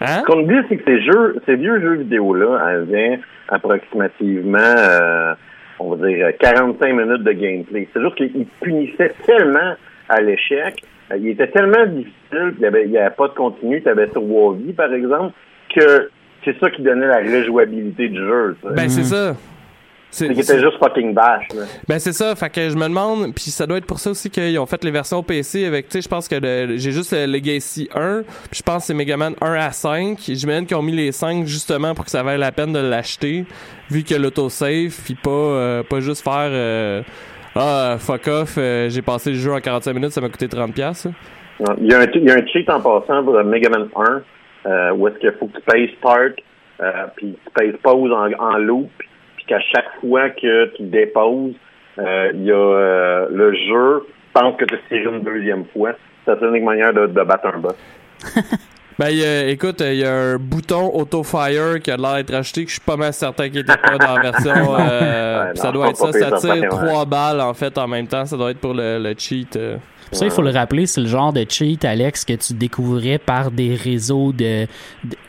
Hein? 0.00 0.20
ce 0.20 0.22
qu'on 0.26 0.40
oublie, 0.40 0.58
c'est 0.68 0.76
que 0.76 0.84
ces 0.84 1.02
jeux, 1.02 1.36
ces 1.46 1.56
vieux 1.56 1.80
jeux 1.80 1.94
vidéo-là, 1.96 2.82
viennent 2.88 3.20
approximativement, 3.48 4.58
euh, 4.58 5.34
on 5.80 5.94
va 5.94 6.08
dire, 6.08 6.28
45 6.38 6.92
minutes 6.92 7.24
de 7.24 7.32
gameplay. 7.32 7.88
C'est 7.92 8.00
juste 8.00 8.14
qu'ils 8.16 8.46
punissaient 8.60 9.12
tellement 9.26 9.74
à 10.08 10.20
l'échec, 10.20 10.82
il 11.16 11.28
était 11.28 11.48
tellement 11.48 11.84
difficile, 11.86 12.54
il 12.58 12.60
y 12.62 12.66
avait, 12.66 12.84
avait 12.96 13.10
pas 13.14 13.28
de 13.28 13.34
continu, 13.34 13.82
tu 13.82 13.88
avais 13.88 14.06
trois 14.08 14.54
vies, 14.54 14.72
par 14.72 14.92
exemple, 14.92 15.32
que 15.74 16.10
c'est 16.48 16.58
ça 16.60 16.70
qui 16.70 16.82
donnait 16.82 17.06
la 17.06 17.18
rejouabilité 17.18 18.08
du 18.08 18.18
jeu. 18.18 18.56
Ben, 18.74 18.88
c'est 18.88 19.04
ça. 19.04 19.34
c'est 20.10 20.28
qu'il 20.28 20.40
était 20.40 20.60
juste 20.60 20.78
fucking 20.78 21.12
bash. 21.12 21.46
Là. 21.54 21.62
Ben 21.86 21.98
c'est 21.98 22.12
ça, 22.12 22.34
fait 22.34 22.48
que 22.50 22.70
je 22.70 22.76
me 22.76 22.84
demande, 22.84 23.34
puis 23.34 23.50
ça 23.50 23.66
doit 23.66 23.76
être 23.76 23.86
pour 23.86 23.98
ça 23.98 24.10
aussi 24.10 24.30
qu'ils 24.30 24.58
ont 24.58 24.66
fait 24.66 24.82
les 24.84 24.90
versions 24.90 25.22
PC 25.22 25.66
avec, 25.66 25.88
tu 25.88 25.92
sais, 25.92 26.02
je 26.02 26.08
pense 26.08 26.28
que 26.28 26.36
j'ai 26.76 26.90
juste 26.90 27.12
le 27.12 27.26
Legacy 27.26 27.88
1, 27.94 28.22
puis 28.22 28.58
je 28.58 28.62
pense 28.62 28.82
que 28.82 28.86
c'est 28.86 28.94
Megaman 28.94 29.34
1 29.40 29.52
à 29.52 29.70
5, 29.70 30.18
j'imagine 30.18 30.66
qu'ils 30.66 30.76
ont 30.76 30.82
mis 30.82 30.92
les 30.92 31.12
5 31.12 31.44
justement 31.44 31.94
pour 31.94 32.04
que 32.06 32.10
ça 32.10 32.22
vaille 32.22 32.38
la 32.38 32.52
peine 32.52 32.72
de 32.72 32.78
l'acheter, 32.78 33.44
vu 33.90 34.02
que 34.02 34.14
l'autosave, 34.14 34.94
puis 35.04 35.14
pas, 35.14 35.30
euh, 35.30 35.82
pas 35.82 36.00
juste 36.00 36.24
faire, 36.24 36.48
euh, 36.50 37.02
ah, 37.54 37.96
fuck 37.98 38.26
off, 38.28 38.54
euh, 38.56 38.88
j'ai 38.88 39.02
passé 39.02 39.30
le 39.30 39.36
jeu 39.36 39.52
en 39.52 39.60
45 39.60 39.92
minutes, 39.92 40.12
ça 40.12 40.22
m'a 40.22 40.30
coûté 40.30 40.46
30$. 40.46 40.72
piastres. 40.72 41.08
Non, 41.60 41.74
Il 41.80 41.90
y, 41.90 41.94
a 41.94 42.00
un, 42.00 42.06
il 42.14 42.24
y 42.24 42.30
a 42.30 42.34
un 42.34 42.46
cheat 42.46 42.70
en 42.70 42.80
passant 42.80 43.24
pour 43.24 43.34
le 43.34 43.44
Mega 43.44 43.68
Man 43.68 43.88
1 43.94 44.22
euh, 44.68 44.92
où 44.92 45.08
est-ce 45.08 45.18
qu'il 45.18 45.32
faut 45.32 45.46
que 45.46 45.56
tu 45.56 45.62
payes 45.62 45.94
start 45.98 46.34
euh, 46.80 47.06
puis 47.16 47.36
tu 47.44 47.50
payes 47.54 47.72
pause 47.82 48.12
en, 48.12 48.30
en 48.38 48.58
loop 48.58 48.90
puis 49.36 49.46
qu'à 49.46 49.60
chaque 49.60 50.00
fois 50.00 50.30
que 50.30 50.76
tu 50.76 50.82
déposes, 50.84 51.54
euh, 51.98 52.30
il 52.34 52.44
y 52.44 52.52
a 52.52 52.54
euh, 52.54 53.26
le 53.30 53.54
jeu 53.54 54.06
pense 54.32 54.56
que 54.56 54.64
tu 54.64 54.76
tires 54.88 55.12
une 55.12 55.22
deuxième 55.22 55.64
fois. 55.72 55.92
C'est 56.24 56.34
la 56.34 56.40
seule 56.40 56.62
manière 56.62 56.92
de, 56.92 57.06
de 57.06 57.22
battre 57.22 57.46
un 57.54 57.58
boss. 57.58 57.76
Ben, 58.98 59.10
écoute, 59.46 59.80
il 59.80 59.98
y 59.98 60.04
a 60.04 60.12
un 60.12 60.38
bouton 60.38 60.90
auto-fire 60.92 61.78
qui 61.80 61.88
a 61.92 61.96
l'air 61.96 62.16
d'être 62.16 62.34
acheté 62.34 62.64
que 62.64 62.68
je 62.68 62.74
suis 62.74 62.84
pas 62.84 62.96
mal 62.96 63.12
certain 63.12 63.48
qu'il 63.48 63.60
était 63.60 63.76
pas 63.76 63.96
dans 63.96 64.16
la 64.16 64.32
version. 64.32 64.74
euh, 64.80 65.44
Ouais, 65.44 65.54
ça 65.54 65.70
doit 65.70 65.90
être 65.90 65.96
ça, 65.96 66.10
ça 66.10 66.32
tire 66.32 66.68
trois 66.68 67.04
balles 67.04 67.40
en 67.40 67.54
fait 67.54 67.78
en 67.78 67.86
même 67.86 68.08
temps. 68.08 68.26
Ça 68.26 68.36
doit 68.36 68.50
être 68.50 68.58
pour 68.58 68.74
le, 68.74 68.98
le 68.98 69.14
cheat. 69.16 69.56
Euh. 70.12 70.16
Ça, 70.16 70.24
il 70.24 70.30
faut 70.30 70.42
le 70.42 70.50
rappeler, 70.50 70.86
c'est 70.86 71.00
le 71.00 71.06
genre 71.06 71.32
de 71.32 71.44
cheat, 71.48 71.84
Alex, 71.84 72.24
que 72.24 72.32
tu 72.34 72.54
découvrais 72.54 73.18
par 73.18 73.50
des 73.50 73.74
réseaux 73.74 74.32
de. 74.32 74.66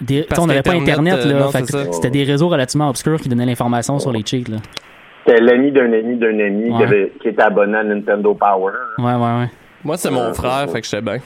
de- 0.01 0.25
sais, 0.29 0.39
on 0.39 0.47
n'avait 0.47 0.61
pas 0.61 0.73
Internet, 0.73 1.19
euh, 1.25 1.39
là. 1.39 1.49
ça. 1.51 1.91
c'était 1.91 2.09
des 2.09 2.23
réseaux 2.23 2.47
relativement 2.49 2.89
obscurs 2.89 3.19
qui 3.19 3.29
donnaient 3.29 3.45
l'information 3.45 3.99
sur 3.99 4.11
les 4.11 4.23
cheats, 4.25 4.49
là. 4.49 4.57
C'était 5.25 5.41
l'ami 5.41 5.71
d'un 5.71 5.91
ami 5.93 6.15
d'un 6.17 6.39
ami 6.39 6.65
qui, 6.65 6.71
Ouais. 6.71 6.83
avait, 6.83 7.11
qui 7.21 7.27
était 7.27 7.41
abonné 7.41 7.77
à 7.77 7.83
Nintendo 7.83 8.33
Power. 8.33 8.71
Ouais, 8.97 9.13
ouais, 9.13 9.39
ouais. 9.41 9.49
Moi, 9.83 9.97
c'est 9.97 10.09
mon 10.11 10.21
Euh, 10.21 10.33
frère, 10.33 10.69
fait 10.71 10.81
que 10.81 10.87
j'étais 10.87 11.01
bien. 11.01 11.17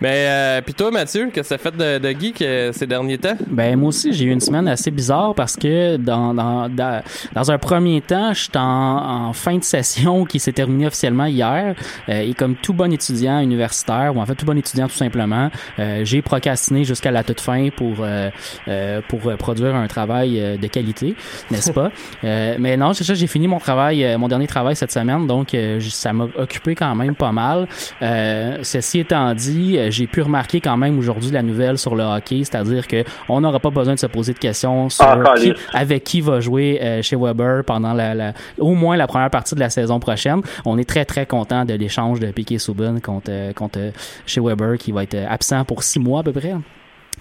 Mais, 0.00 0.26
euh, 0.28 0.60
puis 0.62 0.74
toi, 0.74 0.90
Mathieu, 0.90 1.30
qu'est-ce 1.32 1.54
que 1.54 1.56
ça 1.56 1.58
fait 1.58 1.76
de, 1.76 1.98
de 1.98 2.18
geek 2.18 2.42
euh, 2.42 2.72
ces 2.72 2.86
derniers 2.86 3.18
temps? 3.18 3.36
Ben 3.48 3.76
moi 3.78 3.88
aussi 3.88 4.12
j'ai 4.12 4.24
eu 4.26 4.30
une 4.30 4.40
semaine 4.40 4.66
assez 4.68 4.90
bizarre 4.90 5.34
parce 5.34 5.56
que 5.56 5.96
dans 5.96 6.32
dans 6.34 6.68
dans, 6.68 7.02
dans 7.34 7.50
un 7.50 7.58
premier 7.58 8.00
temps 8.00 8.32
j'étais 8.32 8.58
en, 8.58 9.28
en 9.28 9.32
fin 9.32 9.56
de 9.56 9.64
session 9.64 10.24
qui 10.24 10.38
s'est 10.38 10.52
terminée 10.52 10.86
officiellement 10.86 11.26
hier. 11.26 11.74
Euh, 12.08 12.20
et 12.20 12.34
comme 12.34 12.56
tout 12.56 12.72
bon 12.72 12.92
étudiant 12.92 13.40
universitaire 13.40 14.12
ou 14.14 14.20
en 14.20 14.26
fait 14.26 14.34
tout 14.34 14.46
bon 14.46 14.56
étudiant 14.56 14.88
tout 14.88 14.96
simplement 14.96 15.50
euh, 15.78 16.04
j'ai 16.04 16.22
procrastiné 16.22 16.84
jusqu'à 16.84 17.10
la 17.10 17.22
toute 17.24 17.40
fin 17.40 17.68
pour 17.70 17.96
euh, 18.00 18.30
euh, 18.68 19.00
pour 19.08 19.20
produire 19.36 19.74
un 19.74 19.86
travail 19.86 20.58
de 20.60 20.66
qualité 20.66 21.14
n'est-ce 21.50 21.72
pas? 21.72 21.90
Euh, 22.22 22.56
mais 22.58 22.76
non 22.76 22.92
c'est 22.92 23.04
ça 23.04 23.14
j'ai 23.14 23.26
fini 23.26 23.48
mon 23.48 23.58
travail 23.58 24.16
mon 24.18 24.28
dernier 24.28 24.46
travail 24.46 24.76
cette 24.76 24.92
semaine. 24.92 25.26
Donc 25.26 25.54
euh, 25.54 25.80
ça 25.80 26.12
m'a 26.12 26.26
occupé 26.36 26.74
quand 26.74 26.94
même 26.94 27.14
pas 27.14 27.32
mal. 27.32 27.66
Euh, 28.02 28.58
ceci 28.62 29.00
étant 29.00 29.34
dit 29.34 29.78
j'ai 29.90 30.06
pu 30.06 30.22
remarquer 30.22 30.60
quand 30.60 30.76
même 30.76 30.98
aujourd'hui 30.98 31.30
la 31.30 31.42
nouvelle 31.42 31.76
sur 31.78 31.94
le 31.96 32.02
hockey, 32.04 32.44
c'est-à-dire 32.44 32.86
que 32.86 33.04
on 33.28 33.40
n'aura 33.40 33.58
pas 33.60 33.70
besoin 33.70 33.94
de 33.94 33.98
se 33.98 34.06
poser 34.06 34.32
de 34.32 34.38
questions 34.38 34.88
sur 34.88 35.04
Ah, 35.04 35.34
qui- 35.36 35.52
avec 35.72 36.04
qui 36.04 36.20
va 36.20 36.40
jouer 36.40 36.78
euh, 36.82 37.02
chez 37.02 37.16
Weber 37.16 37.64
pendant 37.64 37.92
la, 37.92 38.14
la- 38.14 38.32
au 38.58 38.74
moins 38.74 38.96
la 38.96 39.06
première 39.06 39.30
partie 39.30 39.54
de 39.54 39.60
la 39.60 39.70
saison 39.70 40.00
prochaine. 40.00 40.40
On 40.64 40.78
est 40.78 40.88
très 40.88 41.04
très 41.04 41.26
content 41.26 41.64
de 41.64 41.74
l'échange 41.74 42.20
de 42.20 42.30
Piquet 42.30 42.58
Souben 42.58 43.00
contre 43.00 43.30
euh, 43.30 43.52
contre 43.52 43.78
euh, 43.78 43.90
chez 44.26 44.40
Weber 44.40 44.78
qui 44.78 44.92
va 44.92 45.02
être 45.02 45.16
absent 45.28 45.64
pour 45.64 45.82
six 45.82 45.98
mois 45.98 46.20
à 46.20 46.22
peu 46.22 46.32
près. 46.32 46.54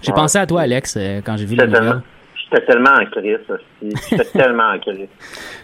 J'ai 0.01 0.11
Ouais. 0.11 0.15
pensé 0.15 0.37
à 0.37 0.45
toi 0.45 0.61
Alex 0.61 0.95
euh, 0.97 1.21
quand 1.25 1.35
j'ai 1.35 1.45
vu 1.45 1.55
la 1.55 1.65
nouvelle. 1.65 1.81
tellement, 1.81 2.01
j'étais 2.51 2.65
tellement 2.65 2.89
en 2.91 3.05
crise. 3.05 3.91
J'étais 4.09 4.23
tellement 4.39 4.69
en 4.73 4.79
crise. 4.79 5.07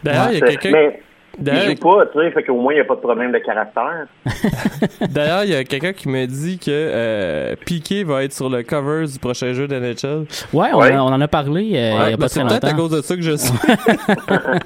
D'ailleurs, 0.04 0.28
il 0.32 0.40
y 0.40 0.44
a 0.44 0.48
C'est- 0.48 0.58
quelqu'un. 0.58 0.72
Mais, 0.72 1.02
il 1.38 1.44
D'ailleurs, 1.44 1.70
joue 1.72 1.76
pas, 1.76 2.06
tu 2.08 2.20
sais, 2.20 2.32
fait 2.32 2.44
qu'au 2.44 2.60
moins, 2.60 2.74
il 2.74 2.78
n'y 2.78 2.82
a 2.82 2.86
pas 2.86 2.96
de 2.96 3.02
problème 3.02 3.32
de 3.32 3.38
caractère. 3.40 4.08
D'ailleurs, 5.10 5.44
il 5.44 5.52
y 5.52 5.56
a 5.56 5.64
quelqu'un 5.64 5.94
qui 5.94 6.10
me 6.10 6.26
dit 6.26 6.58
que 6.58 6.72
euh, 6.72 7.56
Piqué 7.66 8.04
va 8.04 8.24
être 8.24 8.34
sur 8.34 8.50
le 8.50 8.64
cover 8.64 9.06
du 9.12 9.20
prochain 9.20 9.54
jeu 9.54 9.68
de 9.68 9.76
NHL. 9.78 10.26
Ouais, 10.54 10.70
on, 10.74 10.80
Ouais. 10.80 10.92
a- 10.94 11.04
on 11.04 11.08
en 11.08 11.22
a 11.22 11.28
parlé 11.28 11.72
euh, 11.76 11.92
il 12.08 12.12
y 12.12 12.14
a 12.14 12.18
pas 12.18 12.18
ben, 12.18 12.20
très 12.28 12.28
c'est 12.30 12.42
peut-être 12.44 12.64
à 12.66 12.72
longtemps. 12.72 12.84
cause 12.84 12.92
de 12.98 13.02
ça 13.02 13.16
que 13.16 13.22
je 13.22 13.36
sais. 13.36 13.54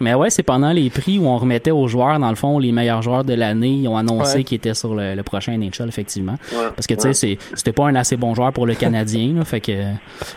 Mais 0.00 0.14
ouais, 0.14 0.30
c'est 0.30 0.42
pendant 0.42 0.72
les 0.72 0.90
prix 0.90 1.18
où 1.18 1.26
on 1.26 1.36
remettait 1.36 1.70
aux 1.70 1.88
joueurs, 1.88 2.18
dans 2.18 2.30
le 2.30 2.36
fond, 2.36 2.58
les 2.58 2.72
meilleurs 2.72 3.02
joueurs 3.02 3.24
de 3.24 3.34
l'année. 3.34 3.68
Ils 3.70 3.88
ont 3.88 3.96
annoncé 3.96 4.38
Ouais. 4.38 4.44
qu'ils 4.44 4.56
étaient 4.56 4.74
sur 4.74 4.94
le, 4.94 5.14
le 5.14 5.22
prochain 5.22 5.56
NHL, 5.56 5.88
effectivement. 5.88 6.36
Ouais. 6.52 6.68
Parce 6.74 6.86
que, 6.86 6.94
tu 6.94 7.12
sais, 7.14 7.38
c'était 7.54 7.72
pas 7.72 7.86
un 7.86 7.94
assez 7.96 8.16
bon 8.16 8.34
joueur 8.34 8.52
pour 8.52 8.66
le 8.66 8.74
Canadien, 8.74 9.34
là, 9.36 9.44
fait 9.44 9.60
que 9.60 9.72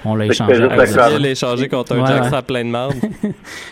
on 0.06 0.16
l'a 0.16 0.26
échangé. 0.26 0.54
Il 0.56 1.22
l'échanger 1.22 1.68
contre 1.68 1.94
un 1.96 2.02
Ouais, 2.02 2.08
Jack 2.08 2.24
ouais. 2.24 2.30
ça 2.30 2.42
plein 2.42 2.64
de 2.66 2.70
marde. 2.70 2.94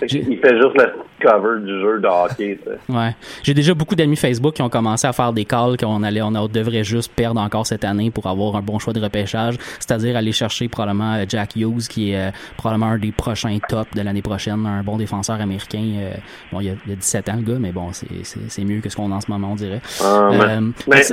Il 0.02 0.10
fait 0.10 0.56
juste 0.56 0.76
le 0.76 0.92
cover 1.32 1.60
du 1.62 1.80
jeu 1.82 2.00
de 2.00 2.08
hockey. 2.08 2.60
Ouais. 2.90 3.16
J'ai 3.44 3.54
déjà 3.54 3.74
beaucoup 3.74 3.96
d'amis 3.96 4.16
Facebook 4.16 4.54
qui 4.56 4.62
ont 4.62 4.70
commencé 4.70 5.08
à 5.08 5.14
faire 5.14 5.34
des 5.34 5.46
calls 5.46 5.78
qu'on 5.78 6.04
allait, 6.04 6.22
on 6.22 6.32
devrait 6.48 6.84
juste 6.84 7.12
perdre 7.16 7.40
encore 7.42 7.66
cette 7.66 7.84
année 7.84 8.12
pour 8.12 8.28
avoir 8.28 8.56
un 8.56 8.62
bon 8.62 8.80
choix 8.80 8.94
de 8.94 9.02
repêchage, 9.02 9.56
c'est-à-dire 9.80 10.16
aller 10.18 10.32
chercher 10.32 10.68
probablement 10.68 11.14
euh, 11.16 11.26
Jack 11.28 11.56
Hughes 11.56 11.88
qui 11.90 12.12
est 12.12 12.18
euh, 12.18 12.32
probablement 12.58 12.92
un 12.92 12.98
des 12.98 13.12
prochains 13.12 13.58
top 13.68 13.88
de 13.96 14.02
l'année 14.02 14.22
prochaine, 14.22 14.66
un 14.66 14.84
bon 14.84 14.98
défenseur 14.98 15.40
américain. 15.40 15.84
euh, 16.00 16.14
bon, 16.52 16.60
il 16.62 16.70
a, 16.70 16.74
il 16.86 16.94
a 16.94 16.96
17 16.96 17.30
ans 17.30 17.36
le 17.38 17.44
gars, 17.54 17.60
mais 17.60 17.72
bon, 17.72 17.90
c'est, 17.94 18.64
mieux 18.64 18.82
que 18.82 18.90
ce 18.90 18.96
qu'on 18.96 19.12
a 19.12 19.16
en 19.16 19.22
ce 19.22 19.30
moment, 19.32 19.52
on 19.52 19.56
dirait. 19.56 19.82
Ah, 20.04 20.30
Euh, 20.32 20.62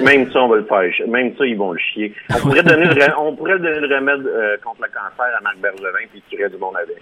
même 0.02 0.30
ça, 0.32 0.40
on 0.40 0.48
va 0.48 0.56
le 0.56 0.64
faire. 0.64 1.08
Même 1.08 1.32
ça, 1.36 1.44
ils 1.46 1.56
vont 1.56 1.72
le 1.72 1.78
chier. 1.78 2.12
On 2.30 2.38
pourrait 2.40 2.62
donner 2.62 2.84
le, 2.86 2.94
re- 2.94 3.14
on 3.20 3.34
pourrait 3.34 3.58
donner 3.58 3.80
le 3.80 3.94
remède 3.94 4.22
contre 4.64 4.80
le 4.82 4.88
cancer 4.88 5.26
à 5.38 5.42
Marc 5.42 5.58
Bergevin 5.58 6.06
puis 6.10 6.22
tuerait 6.30 6.50
du 6.50 6.56
monde 6.56 6.74
avec. 6.82 6.98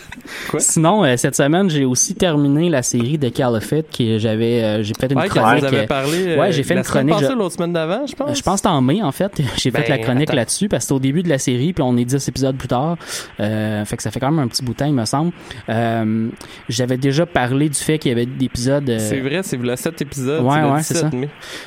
Sinon, 0.58 1.16
cette 1.16 1.36
semaine, 1.36 1.68
j'ai 1.70 1.79
aussi 1.84 2.14
terminé 2.14 2.68
la 2.68 2.82
série 2.82 3.18
de 3.18 3.28
Califit 3.28 3.82
que 3.96 4.18
j'avais, 4.18 4.62
euh, 4.62 4.82
j'ai 4.82 4.94
fait 4.94 5.10
une 5.12 5.18
Ouais, 5.18 5.28
chronique. 5.28 5.60
vous 5.60 5.64
avez 5.66 5.78
euh, 5.80 5.86
parlé. 5.86 6.26
euh, 6.26 6.38
ouais, 6.40 6.52
j'ai 6.52 6.62
fait 6.62 6.74
la 6.74 6.80
une 6.80 6.86
chronique. 6.86 7.14
passée, 7.14 7.26
je- 7.30 7.38
l'autre 7.38 7.54
semaine 7.56 7.72
d'avant, 7.72 8.06
je 8.06 8.14
pense? 8.14 8.36
Je 8.38 8.42
pense 8.42 8.60
que 8.60 8.68
en 8.68 8.80
mai, 8.80 9.02
en 9.02 9.12
fait. 9.12 9.40
J'ai 9.56 9.70
fait 9.70 9.82
Ben, 9.82 9.88
la 9.88 9.98
chronique 9.98 10.28
attends. 10.30 10.36
là-dessus 10.36 10.68
parce 10.68 10.84
que 10.84 10.88
c'est 10.88 10.94
au 10.94 10.98
début 10.98 11.22
de 11.22 11.28
la 11.28 11.38
série, 11.38 11.72
puis 11.72 11.82
on 11.82 11.96
est 11.96 12.04
10 12.04 12.28
épisodes 12.28 12.56
plus 12.56 12.68
tard. 12.68 12.96
Euh, 13.40 13.84
fait 13.84 13.96
que 13.96 14.02
ça 14.02 14.10
fait 14.10 14.20
quand 14.20 14.30
même 14.30 14.40
un 14.44 14.48
petit 14.48 14.62
bout 14.64 14.72
de 14.72 14.76
temps, 14.78 14.86
il 14.86 14.94
me 14.94 15.04
semble. 15.04 15.32
Euh, 15.68 16.28
J'avais 16.68 16.96
déjà 16.96 17.26
parlé 17.26 17.68
du 17.68 17.78
fait 17.78 17.98
qu'il 17.98 18.10
y 18.10 18.12
avait 18.12 18.26
des 18.26 18.44
épisodes... 18.46 18.88
euh, 18.88 18.98
C'est 18.98 19.20
vrai, 19.20 19.40
c'est 19.42 19.56
le 19.56 19.76
7 19.76 20.02
épisodes. 20.02 20.42
Ouais, 20.44 20.62
ouais, 20.62 20.82
c'est 20.82 20.94
17 20.94 21.10
ça. 21.10 21.16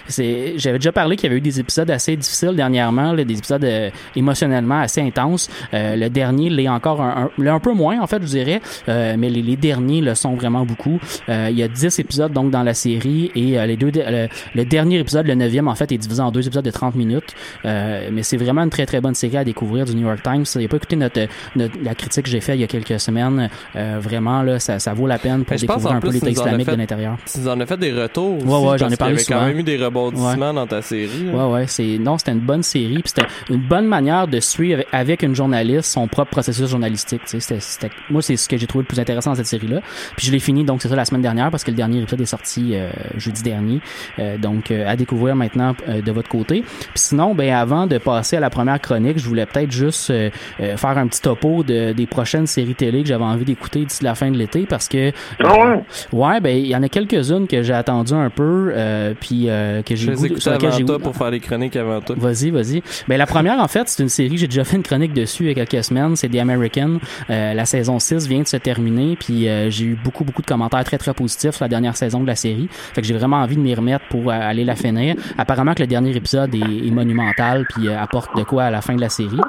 c'est 0.07 0.53
j'avais 0.57 0.77
déjà 0.79 0.91
parlé 0.91 1.15
qu'il 1.15 1.25
y 1.25 1.27
avait 1.29 1.37
eu 1.37 1.41
des 1.41 1.59
épisodes 1.59 1.89
assez 1.89 2.15
difficiles 2.15 2.55
dernièrement 2.55 3.11
là, 3.13 3.23
des 3.23 3.37
épisodes 3.37 3.63
euh, 3.63 3.89
émotionnellement 4.15 4.79
assez 4.79 5.01
intenses 5.01 5.49
Euh, 5.73 5.95
le 5.95 6.09
dernier 6.09 6.49
l'est 6.49 6.67
encore 6.69 7.01
un, 7.01 7.29
un, 7.39 7.47
un 7.47 7.59
peu 7.59 7.73
moins 7.73 7.99
en 8.01 8.07
fait 8.07 8.21
je 8.21 8.27
dirais 8.27 8.61
euh, 8.89 9.15
mais 9.17 9.29
les, 9.29 9.41
les 9.41 9.55
derniers 9.55 10.01
le 10.03 10.15
sont 10.15 10.33
vraiment 10.35 10.65
beaucoup 10.65 10.99
Euh, 11.29 11.47
il 11.51 11.57
y 11.57 11.63
a 11.63 11.67
10 11.67 11.99
épisodes 11.99 12.31
donc 12.33 12.51
dans 12.51 12.63
la 12.63 12.73
série 12.73 13.31
et 13.35 13.57
euh, 13.59 13.65
les 13.65 13.77
deux 13.77 13.91
le, 13.95 14.27
le 14.55 14.65
dernier 14.65 14.99
épisode 14.99 15.25
le 15.27 15.35
neuvième 15.35 15.67
en 15.67 15.75
fait 15.75 15.91
est 15.91 15.97
divisé 15.97 16.21
en 16.21 16.31
deux 16.31 16.45
épisodes 16.45 16.65
de 16.65 16.71
30 16.71 16.95
minutes 16.95 17.33
Euh, 17.65 18.09
mais 18.11 18.23
c'est 18.23 18.37
vraiment 18.37 18.61
une 18.63 18.69
très 18.69 18.85
très 18.85 19.01
bonne 19.01 19.15
série 19.15 19.37
à 19.37 19.43
découvrir 19.43 19.85
du 19.85 19.95
New 19.95 20.05
York 20.07 20.21
Times 20.23 20.45
si 20.45 20.53
vous 20.53 20.59
n'avez 20.59 20.67
pas 20.67 20.77
écouté 20.77 20.95
notre, 20.95 21.27
notre- 21.55 21.77
la 21.81 21.95
critique 21.95 22.25
que 22.25 22.29
j'ai 22.29 22.41
faite 22.41 22.55
il 22.55 22.61
y 22.61 22.63
a 22.63 22.67
quelques 22.67 22.99
semaines 22.99 23.49
euh, 23.75 23.99
vraiment 24.01 24.41
là 24.43 24.59
ça, 24.59 24.79
ça 24.79 24.93
vaut 24.93 25.07
la 25.07 25.17
peine 25.19 25.43
pour 25.45 25.55
découvrir 25.57 25.91
un 25.93 25.99
peu 25.99 26.09
plus, 26.09 26.15
l'État 26.21 26.27
tu 26.27 26.33
nous 26.33 26.39
en 26.39 26.43
as 26.43 26.47
islamique 26.47 26.65
fait- 26.67 26.71
de 26.73 26.77
l'intérieur 26.77 27.17
Tu 27.31 27.39
nous 27.39 27.47
en 27.47 27.59
as 27.59 27.65
fait 27.65 27.77
des 27.77 27.91
retours. 27.93 28.37
Ouais, 28.45 28.53
aussi, 28.53 28.67
ouais, 28.67 28.77
j'en 28.77 28.89
ai 28.89 28.97
parlé 28.97 29.13
avait 29.15 29.23
quand 29.23 29.33
souvent. 29.35 29.45
même 29.47 29.59
eu 29.59 29.63
des 29.63 29.77
rebondissements 29.77 30.53
dans 30.53 30.67
ta 30.67 30.81
série. 30.81 31.25
là. 31.25 31.33
Ouais, 31.47 31.53
ouais, 31.53 31.67
c'est 31.67 31.97
non, 31.99 32.17
c'était 32.17 32.31
une 32.31 32.39
bonne 32.39 32.63
série, 32.63 32.99
puis 32.99 33.11
c'était 33.15 33.27
une 33.49 33.61
bonne 33.61 33.87
manière 33.87 34.27
de 34.27 34.39
suivre 34.39 34.83
avec, 34.91 35.23
une 35.23 35.35
journaliste 35.35 35.91
son 35.91 36.07
propre 36.07 36.31
processus 36.31 36.67
journalistique. 36.69 37.21
tu 37.25 37.39
sais. 37.39 37.57
C'était- 37.59 37.89
moi, 38.09 38.21
c'est 38.21 38.35
ce 38.37 38.47
que 38.49 38.57
j'ai 38.57 38.67
trouvé 38.67 38.83
le 38.83 38.87
plus 38.87 38.99
intéressant 38.99 39.31
dans 39.31 39.35
cette 39.35 39.45
série-là. 39.45 39.81
Puis 40.17 40.27
je 40.27 40.31
l'ai 40.31 40.39
fini, 40.39 40.63
donc 40.63 40.81
c'est 40.81 40.89
ça 40.89 40.95
la 40.95 41.05
semaine 41.05 41.21
dernière 41.21 41.51
parce 41.51 41.63
que 41.63 41.71
le 41.71 41.77
dernier 41.77 42.01
épisode 42.01 42.21
est 42.21 42.25
sorti 42.25 42.71
euh, 42.73 42.89
jeudi 43.17 43.41
dernier. 43.43 43.79
Euh, 44.19 44.37
donc 44.37 44.71
euh, 44.71 44.87
à 44.87 44.95
découvrir 44.95 45.35
maintenant 45.35 45.75
euh, 45.87 46.01
de 46.01 46.11
votre 46.11 46.29
côté. 46.29 46.61
Puis 46.61 46.89
sinon, 46.95 47.33
ben 47.35 47.51
avant 47.53 47.87
de 47.87 47.97
passer 47.97 48.37
à 48.37 48.39
la 48.39 48.49
première 48.49 48.79
chronique, 48.81 49.17
je 49.19 49.27
voulais 49.27 49.45
peut-être 49.45 49.71
juste 49.71 50.09
euh, 50.09 50.29
euh, 50.59 50.77
faire 50.77 50.97
un 50.97 51.07
petit 51.07 51.21
topo 51.21 51.63
de, 51.63 51.93
des 51.93 52.05
prochaines 52.07 52.47
séries 52.47 52.75
télé 52.75 53.01
que 53.03 53.07
j'avais 53.07 53.23
envie 53.23 53.45
d'écouter 53.45 53.85
d'ici 53.85 54.03
la 54.03 54.15
fin 54.15 54.29
de 54.31 54.37
l'été 54.37 54.65
parce 54.65 54.87
que 54.87 55.11
Ah 55.43 55.53
ouais? 55.53 55.83
ouais, 56.11 56.39
ben 56.41 56.57
il 56.57 56.67
y 56.67 56.75
en 56.75 56.83
a 56.83 56.89
quelques-unes 56.89 57.47
que 57.47 57.63
j'ai 57.63 57.73
attendu 57.73 58.13
un 58.13 58.29
peu, 58.29 58.71
euh, 58.75 59.13
puis 59.19 59.45
euh, 59.47 59.81
que 59.81 59.95
j'ai 59.95 60.15
Je 60.15 60.49
avant 60.49 60.71
j'ai 60.71 60.85
toi 60.85 60.99
pour 60.99 61.15
faire 61.15 61.31
les 61.31 61.39
chroniques 61.39 61.75
avant 61.75 62.01
toi. 62.01 62.15
Vas-y, 62.17 62.49
vas-y. 62.51 62.81
Ben, 63.07 63.17
la 63.17 63.25
première, 63.25 63.59
en 63.59 63.67
fait, 63.67 63.87
c'est 63.89 64.01
une 64.03 64.09
série, 64.09 64.37
j'ai 64.37 64.47
déjà 64.47 64.63
fait 64.63 64.77
une 64.77 64.83
chronique 64.83 65.13
dessus 65.13 65.43
il 65.43 65.57
y 65.57 65.61
a 65.61 65.65
quelques 65.65 65.83
semaines, 65.83 66.15
c'est 66.15 66.29
The 66.29 66.37
American. 66.37 66.99
Euh, 67.29 67.53
la 67.53 67.65
saison 67.65 67.99
6 67.99 68.27
vient 68.27 68.41
de 68.41 68.47
se 68.47 68.57
terminer, 68.57 69.15
puis 69.19 69.47
euh, 69.47 69.69
j'ai 69.83 69.89
eu 69.91 69.97
beaucoup, 70.03 70.23
beaucoup 70.23 70.41
de 70.41 70.47
commentaires 70.47 70.83
très, 70.83 70.97
très 70.97 71.13
positifs 71.13 71.51
sur 71.55 71.63
la 71.65 71.69
dernière 71.69 71.95
saison 71.97 72.21
de 72.21 72.27
la 72.27 72.35
série. 72.35 72.67
Fait 72.71 73.01
que 73.01 73.07
j'ai 73.07 73.13
vraiment 73.13 73.37
envie 73.37 73.55
de 73.55 73.61
m'y 73.61 73.73
remettre 73.75 74.05
pour 74.09 74.29
euh, 74.31 74.33
aller 74.33 74.63
la 74.63 74.75
finir. 74.75 75.15
Apparemment 75.37 75.73
que 75.73 75.81
le 75.81 75.87
dernier 75.87 76.15
épisode 76.15 76.53
est, 76.55 76.87
est 76.87 76.91
monumental, 76.91 77.65
puis 77.69 77.87
euh, 77.89 77.99
apporte 78.01 78.35
de 78.37 78.43
quoi 78.43 78.63
à 78.63 78.71
la 78.71 78.81
fin 78.81 78.95
de 78.95 79.01
la 79.01 79.09
série. 79.09 79.39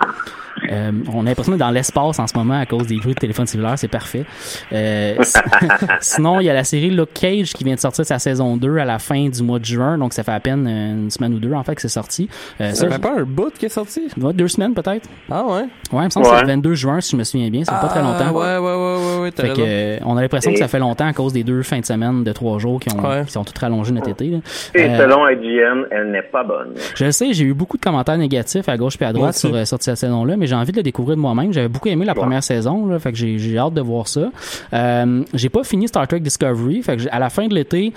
Euh, 0.71 0.93
on 1.13 1.23
a 1.27 1.31
l'impression 1.31 1.53
d'être 1.53 1.61
dans 1.61 1.71
l'espace 1.71 2.19
en 2.19 2.27
ce 2.27 2.37
moment 2.39 2.59
à 2.59 2.65
cause 2.65 2.87
des 2.87 2.97
bruits 2.97 3.13
de 3.15 3.19
téléphone 3.19 3.47
cellulaire, 3.47 3.75
c'est 3.79 3.89
parfait. 3.89 4.25
Euh, 4.73 5.17
si- 5.21 5.39
sinon, 6.01 6.41
il 6.41 6.45
y 6.47 6.51
a 6.51 6.55
la 6.55 6.65
série 6.65 6.91
Luke 6.91 7.13
Cage 7.13 7.53
qui 7.53 7.65
vient 7.65 7.75
de 7.75 7.81
sortir 7.81 8.07
sa 8.07 8.19
saison 8.19 8.57
2 8.57 8.79
à 8.79 8.85
la 8.85 8.99
fin 8.99 9.29
du 9.29 9.43
mois 9.43 9.59
de 9.59 9.65
juin, 9.65 9.99
donc 9.99 10.13
ça 10.15 10.23
fait 10.23 10.33
à 10.33 10.41
peine 10.41 10.67
une 10.67 11.11
semaine 11.11 11.35
ou 11.35 11.39
deux 11.39 11.53
en 11.53 11.63
fait 11.65 11.75
que 11.75 11.83
c'est 11.83 11.89
sorti. 11.89 12.29
Euh, 12.61 12.73
Ça 12.73 12.89
fait 12.89 12.99
pas 12.99 13.19
un 13.19 13.25
bout 13.25 13.53
qui 13.59 13.67
est 13.67 13.71
sorti? 13.71 14.09
Ouais, 14.19 14.33
deux 14.33 14.49
semaines 14.49 14.75
peut-être. 14.75 15.07
Ah 15.31 15.45
ouais? 15.45 15.53
Ouais, 15.93 16.03
il 16.03 16.05
me 16.05 16.11
semble 16.11 16.27
que 16.27 16.33
c'est 16.37 16.41
le 16.43 16.47
22 16.49 16.75
juin 16.75 17.01
si 17.01 17.11
je 17.13 17.17
me 17.17 17.25
souviens 17.25 17.51
bien, 17.51 17.65
ça 17.65 17.75
fait 17.75 17.81
pas 17.83 17.89
très 17.89 18.03
longtemps. 18.03 18.25
Ah, 18.29 18.33
Ouais, 18.33 18.59
ouais, 18.59 18.75
ouais, 18.75 18.97
ouais, 19.17 19.23
ouais, 19.23 19.33
t'as 19.33 19.43
Fait 19.43 19.53
que, 19.53 19.61
euh, 19.61 19.99
on 20.05 20.17
a 20.17 20.23
l'impression 20.25 20.53
que 20.53 20.59
ça 20.59 20.69
fait 20.69 20.79
longtemps 20.79 21.07
à 21.07 21.13
cause 21.13 21.33
des 21.33 21.45
deux 21.45 21.63
fins 21.63 21.81
de 21.81 21.85
semaine 21.85 22.25
de 22.25 22.33
trois 22.33 22.59
jours 22.59 22.81
qui, 22.81 22.89
ont, 22.95 23.01
Ouais. 23.01 23.25
qui 23.25 23.33
sont 23.33 23.45
toutes 23.45 23.59
rallongées 23.59 23.93
notre 23.93 24.09
été. 24.11 24.27
là. 24.31 24.39
Et 24.75 24.85
Euh, 24.85 24.99
selon 24.99 25.29
IGN, 25.29 25.87
elle 25.91 26.11
n'est 26.11 26.23
pas 26.23 26.43
bonne. 26.45 26.75
je 26.95 27.05
le 27.05 27.13
sais, 27.13 27.33
j'ai 27.33 27.45
eu 27.45 27.55
beaucoup 27.55 27.77
de 27.77 27.83
commentaires 27.83 28.17
négatifs 28.19 28.69
à 28.69 28.77
gauche 28.77 28.97
puis 28.97 29.07
à 29.07 29.13
droite 29.13 29.35
sur, 29.35 29.55
euh, 29.55 29.65
sur 29.65 29.79
cette 29.81 29.97
saison-là, 29.97 30.37
mais 30.37 30.47
j'ai 30.47 30.55
envie 30.55 30.73
de 30.73 30.77
le 30.79 30.83
découvrir 30.83 31.17
de 31.17 31.21
moi-même. 31.23 31.53
J'avais 31.53 31.69
beaucoup 31.69 31.89
aimé 31.89 32.05
la 32.05 32.15
première 32.15 32.43
saison, 32.43 32.87
là, 32.87 32.99
fait 32.99 33.13
que 33.13 33.19
j'ai 33.19 33.39
j'ai 33.39 33.59
hâte 33.59 33.75
de 33.75 33.81
voir 33.81 34.09
ça. 34.09 34.31
Euh, 34.73 35.23
j'ai 35.35 35.49
pas 35.49 35.65
fini 35.65 35.89
Star 35.89 36.07
Trek 36.09 36.21
Discovery, 36.21 36.83
fait 36.83 36.97
que 36.97 37.03
à 37.11 37.19
la 37.19 37.31
fin 37.31 37.47
de 37.47 37.55
l'été, 37.55 37.93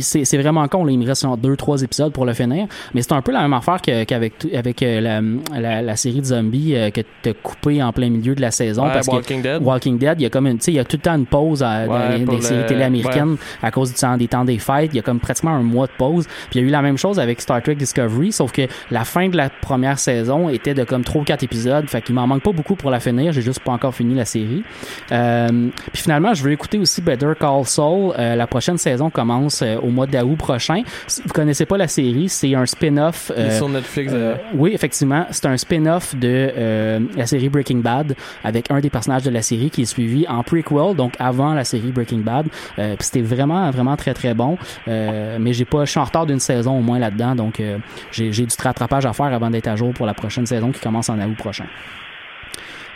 c'est 0.00 0.24
c'est 0.24 0.38
vraiment 0.38 0.66
con, 0.68 0.84
là, 0.84 0.92
il 0.92 0.98
me 0.98 1.06
reste 1.06 1.22
genre 1.22 1.36
deux, 1.36 1.56
trois 1.56 1.82
épisodes 1.82 2.12
pour 2.12 2.24
le 2.26 2.32
finir, 2.32 2.66
mais 2.94 3.02
c'est 3.02 3.12
un 3.12 3.22
peu 3.22 3.32
la 3.32 3.42
même 3.42 3.52
affaire 3.52 3.80
que- 3.80 4.04
qu'avec 4.04 4.34
avec 4.54 4.82
euh, 4.82 5.00
la, 5.00 5.20
la, 5.60 5.82
la 5.82 5.96
série 5.96 6.20
de 6.20 6.24
zombies 6.26 6.74
que 6.94 7.00
t'as 7.22 7.32
coupé 7.42 7.82
en 7.82 7.92
plein 7.92 8.10
milieu 8.10 8.34
de 8.34 8.40
la 8.40 8.50
saison 8.50 8.84
Ouais, 8.84 8.90
parce 8.92 9.06
que 9.08 9.12
Walking 9.14 9.42
Dead. 9.42 9.62
Walking 9.62 9.98
Dead, 9.98 10.14
il 10.20 10.22
y 10.22 10.26
a 10.26 10.30
comme 10.30 10.46
une, 10.46 10.58
tu 10.58 10.64
sais, 10.64 10.72
il 10.72 10.76
y 10.76 10.80
a 10.80 10.84
tout 10.84 10.96
le 10.96 11.02
temps 11.02 11.14
une 11.14 11.26
pause 11.26 11.51
à- 11.60 11.86
Ouais, 11.86 12.20
pour 12.24 12.36
des 12.36 12.42
séries 12.42 12.66
télé 12.66 12.84
américaines 12.84 13.36
à 13.62 13.70
cause 13.72 13.92
du 13.92 13.98
temps, 13.98 14.16
des 14.16 14.28
temps 14.28 14.44
des 14.44 14.58
fêtes. 14.58 14.90
Il 14.92 14.96
y 14.96 14.98
a 15.00 15.02
comme 15.02 15.18
pratiquement 15.18 15.50
un 15.50 15.62
mois 15.62 15.86
de 15.88 15.92
pause. 15.98 16.26
Puis 16.50 16.60
il 16.60 16.62
y 16.62 16.64
a 16.64 16.68
eu 16.68 16.70
la 16.70 16.82
même 16.82 16.96
chose 16.98 17.18
avec 17.18 17.40
Star 17.40 17.60
Trek 17.62 17.74
Discovery, 17.74 18.30
sauf 18.30 18.52
que 18.52 18.62
la 18.92 19.04
fin 19.04 19.28
de 19.28 19.36
la 19.36 19.50
première 19.50 19.98
saison 19.98 20.48
était 20.48 20.74
de 20.74 20.84
comme 20.84 21.02
trois 21.02 21.22
ou 21.22 21.24
quatre 21.24 21.42
épisodes. 21.42 21.88
Fait 21.88 22.00
qu'il 22.02 22.14
m'en 22.14 22.26
manque 22.28 22.42
pas 22.42 22.52
beaucoup 22.52 22.76
pour 22.76 22.90
la 22.90 23.00
finir. 23.00 23.32
J'ai 23.32 23.42
juste 23.42 23.60
pas 23.60 23.72
encore 23.72 23.94
fini 23.94 24.14
la 24.14 24.24
série. 24.24 24.62
Euh, 25.10 25.48
puis 25.92 26.02
finalement, 26.02 26.34
je 26.34 26.42
veux 26.44 26.52
écouter 26.52 26.78
aussi 26.78 27.00
Better 27.02 27.32
Call 27.38 27.64
Saul. 27.64 28.14
Euh, 28.18 28.34
la 28.36 28.46
prochaine 28.46 28.78
saison 28.78 29.10
commence 29.10 29.62
euh, 29.62 29.76
au 29.82 29.88
mois 29.88 30.06
d'août 30.06 30.36
prochain. 30.36 30.82
Si 31.06 31.22
vous 31.24 31.32
connaissez 31.32 31.66
pas 31.66 31.76
la 31.76 31.88
série, 31.88 32.28
c'est 32.28 32.54
un 32.54 32.66
spin-off. 32.66 33.32
Euh, 33.36 33.56
sur 33.56 33.68
Netflix. 33.68 34.12
euh, 34.14 34.34
oui, 34.54 34.72
effectivement, 34.74 35.26
c'est 35.30 35.46
un 35.46 35.56
spin-off 35.56 36.14
de 36.14 36.28
euh, 36.56 37.00
la 37.16 37.26
série 37.26 37.48
Breaking 37.48 37.78
Bad 37.78 38.14
avec 38.44 38.70
un 38.70 38.80
des 38.80 38.90
personnages 38.90 39.22
de 39.24 39.30
la 39.30 39.42
série 39.42 39.70
qui 39.70 39.82
est 39.82 39.86
suivi 39.86 40.26
en 40.28 40.42
prequel, 40.42 40.94
donc 40.96 41.14
avant 41.18 41.41
la 41.54 41.64
série 41.64 41.92
Breaking 41.92 42.18
Bad. 42.18 42.46
Euh, 42.78 42.94
puis 42.96 43.04
c'était 43.06 43.22
vraiment, 43.22 43.70
vraiment 43.70 43.96
très, 43.96 44.14
très 44.14 44.34
bon. 44.34 44.56
Euh, 44.88 45.38
mais 45.40 45.52
j'ai 45.52 45.64
pas, 45.64 45.84
je 45.84 45.90
suis 45.90 46.00
en 46.00 46.04
retard 46.04 46.26
d'une 46.26 46.40
saison 46.40 46.78
au 46.78 46.82
moins 46.82 46.98
là-dedans, 46.98 47.34
donc 47.34 47.60
euh, 47.60 47.78
j'ai 48.10 48.32
j'ai 48.32 48.46
du 48.46 48.54
rattrapage 48.62 49.06
à 49.06 49.12
faire 49.12 49.26
avant 49.32 49.50
d'être 49.50 49.68
à 49.68 49.76
jour 49.76 49.92
pour 49.92 50.06
la 50.06 50.14
prochaine 50.14 50.46
saison 50.46 50.70
qui 50.72 50.80
commence 50.80 51.08
en 51.10 51.18
août 51.20 51.36
prochain. 51.36 51.64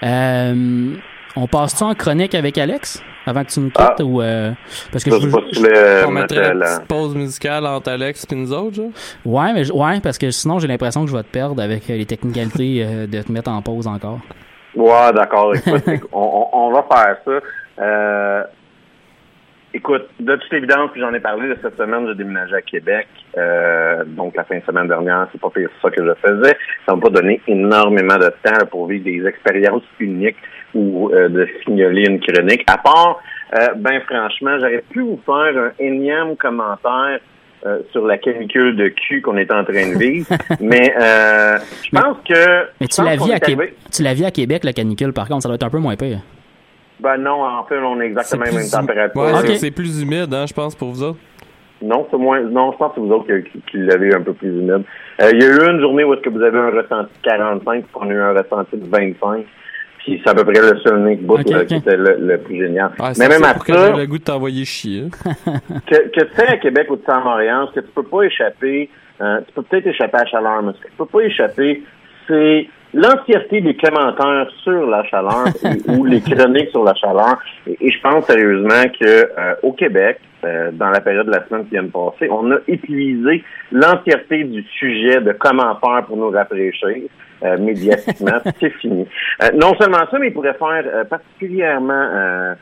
Euh, 0.03 0.95
on 1.37 1.47
passe-tu 1.47 1.83
en 1.85 1.95
chronique 1.95 2.35
avec 2.35 2.59
Alex 2.59 3.03
avant 3.27 3.45
que 3.45 3.51
tu 3.51 3.61
nous 3.61 3.71
quittes 3.71 3.97
Ah. 3.99 4.05
ou 4.05 4.23
euh, 4.23 4.53
parce 4.93 5.05
que 5.05 5.11
Je 5.11 5.17
je 5.17 5.21
sais 5.23 5.27
veux- 5.27 5.33
pas 5.33 5.41
si 5.47 5.51
tu 5.53 5.59
voulais 5.61 5.77
euh, 5.77 6.05
On 6.07 6.11
mettre 6.11 6.35
mettrait 6.35 6.53
une 6.53 6.59
la... 6.59 6.67
petite 6.77 6.89
pause 6.89 7.15
musicale 7.15 7.67
entre 7.67 7.91
Alex 7.91 8.27
et 8.31 8.35
nous 8.35 8.53
autres, 8.53 8.75
genre. 8.77 8.91
Ouais, 9.25 9.53
mais 9.53 9.65
je- 9.65 9.73
ouais, 9.73 10.01
parce 10.01 10.19
que 10.19 10.31
sinon 10.31 10.59
j'ai 10.59 10.69
l'impression 10.69 11.05
que 11.05 11.11
je 11.11 11.17
vais 11.17 11.23
te 11.23 11.29
perdre 11.29 11.63
avec 11.63 11.89
les 11.89 12.07
technicalités 12.07 12.85
euh, 12.87 13.07
de 13.07 13.21
te 13.23 13.33
mettre 13.33 13.51
en 13.51 13.61
pause 13.63 13.87
encore. 13.87 14.21
Ouais, 14.75 15.13
d'accord. 15.15 15.55
Écoute, 15.55 15.89
écoute, 15.89 16.11
on, 16.13 16.49
on, 16.53 16.59
on 16.69 16.73
va 16.73 16.85
faire 16.91 17.17
ça. 17.25 17.33
Euh, 17.79 18.43
écoute, 19.75 20.09
de 20.21 20.37
toute 20.37 20.53
évidence, 20.53 20.91
puis 20.93 21.01
j'en 21.01 21.13
ai 21.13 21.21
parlé 21.21 21.49
de 21.49 21.59
cette 21.63 21.77
semaine, 21.77 22.07
j'ai 22.09 22.15
déménagé 22.15 22.55
à 22.55 22.63
Québec. 22.63 23.09
Euh, 23.37 24.05
donc 24.07 24.35
la 24.37 24.45
fin 24.45 24.59
de 24.59 24.65
semaine 24.65 24.89
dernière, 24.89 25.29
c'est 25.33 25.41
pas 25.41 25.51
pire 25.51 25.71
ça 25.83 25.91
que 25.91 26.05
je 26.05 26.15
faisais. 26.15 26.57
Ça 26.87 26.95
m'a 26.95 27.03
pas 27.03 27.11
donné 27.11 27.41
énormément 27.47 28.17
de 28.17 28.33
temps 28.43 28.67
pour 28.71 28.87
vivre 28.87 29.05
des 29.05 29.27
expériences 29.27 29.85
uniques 30.01 30.39
ou 30.75 31.11
euh, 31.13 31.29
de 31.29 31.49
signaler 31.65 32.07
une 32.09 32.21
chronique. 32.21 32.65
À 32.67 32.79
part, 32.79 33.21
euh, 33.55 33.69
ben 33.77 34.01
franchement, 34.01 34.59
j'aurais 34.59 34.83
pu 34.91 35.01
vous 35.01 35.21
faire 35.25 35.57
un 35.57 35.73
énième 35.79 36.37
commentaire 36.37 37.21
euh, 37.65 37.81
sur 37.91 38.07
la 38.07 38.19
canicule 38.19 38.77
de 38.77 38.89
cul 38.89 39.23
qu'on 39.23 39.37
est 39.37 39.51
en 39.51 39.65
train 39.65 39.93
de 39.93 39.99
vivre. 39.99 40.29
mais 40.61 40.95
euh, 41.01 41.59
je 41.83 41.91
pense 41.91 42.17
que. 42.29 42.67
Mais 42.81 42.87
tu 42.87 43.03
la 43.03 43.17
vis 43.17 43.33
à 43.33 43.41
Québec, 43.41 43.75
tu 43.91 44.03
la 44.03 44.15
vis 44.15 44.25
à 44.25 44.31
Québec, 44.31 44.65
la 44.65 44.73
canicule, 44.73 45.13
par 45.13 45.29
contre, 45.29 45.43
ça 45.43 45.49
doit 45.49 45.57
être 45.57 45.65
un 45.65 45.71
peu 45.71 45.79
moins 45.79 45.97
pire. 45.97 46.21
Ben 47.01 47.17
non, 47.19 47.45
en 47.45 47.65
fait, 47.65 47.79
on 47.79 48.01
a 48.01 48.05
exactement 48.05 48.45
la 48.45 48.51
même 48.53 48.61
plus- 48.61 48.71
température. 48.71 49.21
Ouais, 49.21 49.57
c'est- 49.57 49.71
plus 49.71 50.01
humide, 50.03 50.33
hein, 50.33 50.45
je 50.47 50.55
pense, 50.55 50.75
pour 50.75 50.89
vous 50.91 51.03
autres. 51.03 51.19
Non, 51.83 52.07
c'est 52.11 52.17
moins. 52.17 52.41
Non, 52.41 52.73
je 52.73 52.79
pense 52.79 52.89
que 52.95 52.95
c'est 52.97 53.01
vous 53.07 53.13
autres 53.13 53.27
qui, 53.27 53.51
qui, 53.51 53.61
qui 53.71 53.77
l'avez 53.79 54.15
un 54.15 54.23
peu 54.23 54.33
plus 54.33 54.49
humide. 54.49 54.83
Euh, 55.21 55.31
il 55.33 55.43
y 55.43 55.45
a 55.45 55.49
eu 55.49 55.71
une 55.71 55.81
journée 55.81 56.05
où 56.05 56.15
est-ce 56.15 56.23
que 56.23 56.31
vous 56.31 56.41
avez 56.43 56.59
un 56.59 56.71
ressenti 56.71 57.13
de 57.23 57.23
45, 57.23 57.83
puis 57.85 57.93
on 57.97 58.09
a 58.09 58.13
eu 58.13 58.19
un 58.21 58.33
ressenti 58.33 58.77
de 58.79 58.89
25. 58.89 59.45
Puis 59.99 60.21
c'est 60.25 60.31
à 60.31 60.35
peu 60.35 60.45
près 60.45 60.61
le 60.61 60.79
seul 60.81 61.01
Nick 61.05 61.23
bout 61.27 61.37
qui 61.43 61.53
était 61.53 61.97
le, 61.97 62.17
le 62.19 62.39
plus 62.39 62.57
génial. 62.59 62.93
Ah, 62.99 63.13
Mais 63.19 63.29
même 63.29 63.43
ça 63.43 63.51
à 63.51 63.55
pour 63.55 63.65
que 63.65 63.73
ça, 63.75 63.93
j'ai 63.95 64.01
le 64.01 64.07
goût 64.07 64.19
de 64.19 64.23
t'envoyer 64.25 64.65
chier. 64.65 65.05
hein. 65.27 65.53
que, 65.87 65.97
que 66.09 66.21
tu 66.25 66.35
sais 66.35 66.47
à 66.47 66.57
Québec 66.57 66.87
ou 66.91 66.97
tu 66.97 67.05
sais 67.05 67.11
à 67.13 67.21
Montréal, 67.21 67.67
ce 67.75 67.81
que 67.81 67.85
tu 67.85 67.93
peux 67.93 68.05
pas 68.05 68.23
échapper, 68.23 68.89
euh, 69.21 69.41
tu 69.47 69.53
peux 69.53 69.63
peut-être 69.63 69.87
échapper 69.89 70.17
à 70.17 70.21
la 70.21 70.27
chaleur, 70.31 70.63
mais 70.63 70.73
ce 70.73 70.79
que 70.81 70.87
tu 70.87 70.93
peux 70.97 71.07
pas 71.07 71.21
échapper, 71.23 71.83
c'est 72.29 72.69
l'entièreté 72.97 73.61
des 73.61 73.77
commentaires 73.77 74.49
sur 74.65 74.87
la 74.87 75.05
chaleur 75.05 75.47
et- 75.65 75.91
ou 75.91 76.05
les 76.05 76.21
chroniques 76.21 76.71
sur 76.71 76.85
la 76.85 76.95
chaleur. 76.95 77.39
Et, 77.67 77.77
et 77.81 77.91
je 77.91 78.01
pense 78.01 78.25
sérieusement 78.27 78.85
que 78.99 79.05
euh, 79.07 79.55
au 79.63 79.73
Québec, 79.73 80.19
euh, 80.45 80.71
dans 80.73 80.91
la 80.91 81.01
période 81.01 81.27
de 81.27 81.33
la 81.33 81.45
semaine 81.47 81.65
qui 81.65 81.71
vient 81.73 81.83
de 81.85 81.91
passer, 81.91 82.29
on 82.31 82.51
a 82.53 82.57
épuisé 82.69 83.43
l'entièreté 83.73 84.45
du 84.45 84.63
sujet 84.79 85.21
de 85.21 85.33
comment 85.33 85.77
faire 85.85 86.05
pour 86.07 86.17
nous 86.17 86.31
rafraîchir 86.31 86.97
euh, 87.45 87.59
médiatiquement. 87.59 88.39
C'est 88.61 88.71
fini. 88.81 89.07
Euh, 89.43 89.49
non 89.55 89.75
seulement 89.79 90.07
ça, 90.11 90.19
mais 90.19 90.29
il 90.29 90.33
pourrait 90.33 90.55
faire 90.55 90.85
euh, 90.87 91.05
particulièrement 91.05 91.93
euh, 91.93 92.55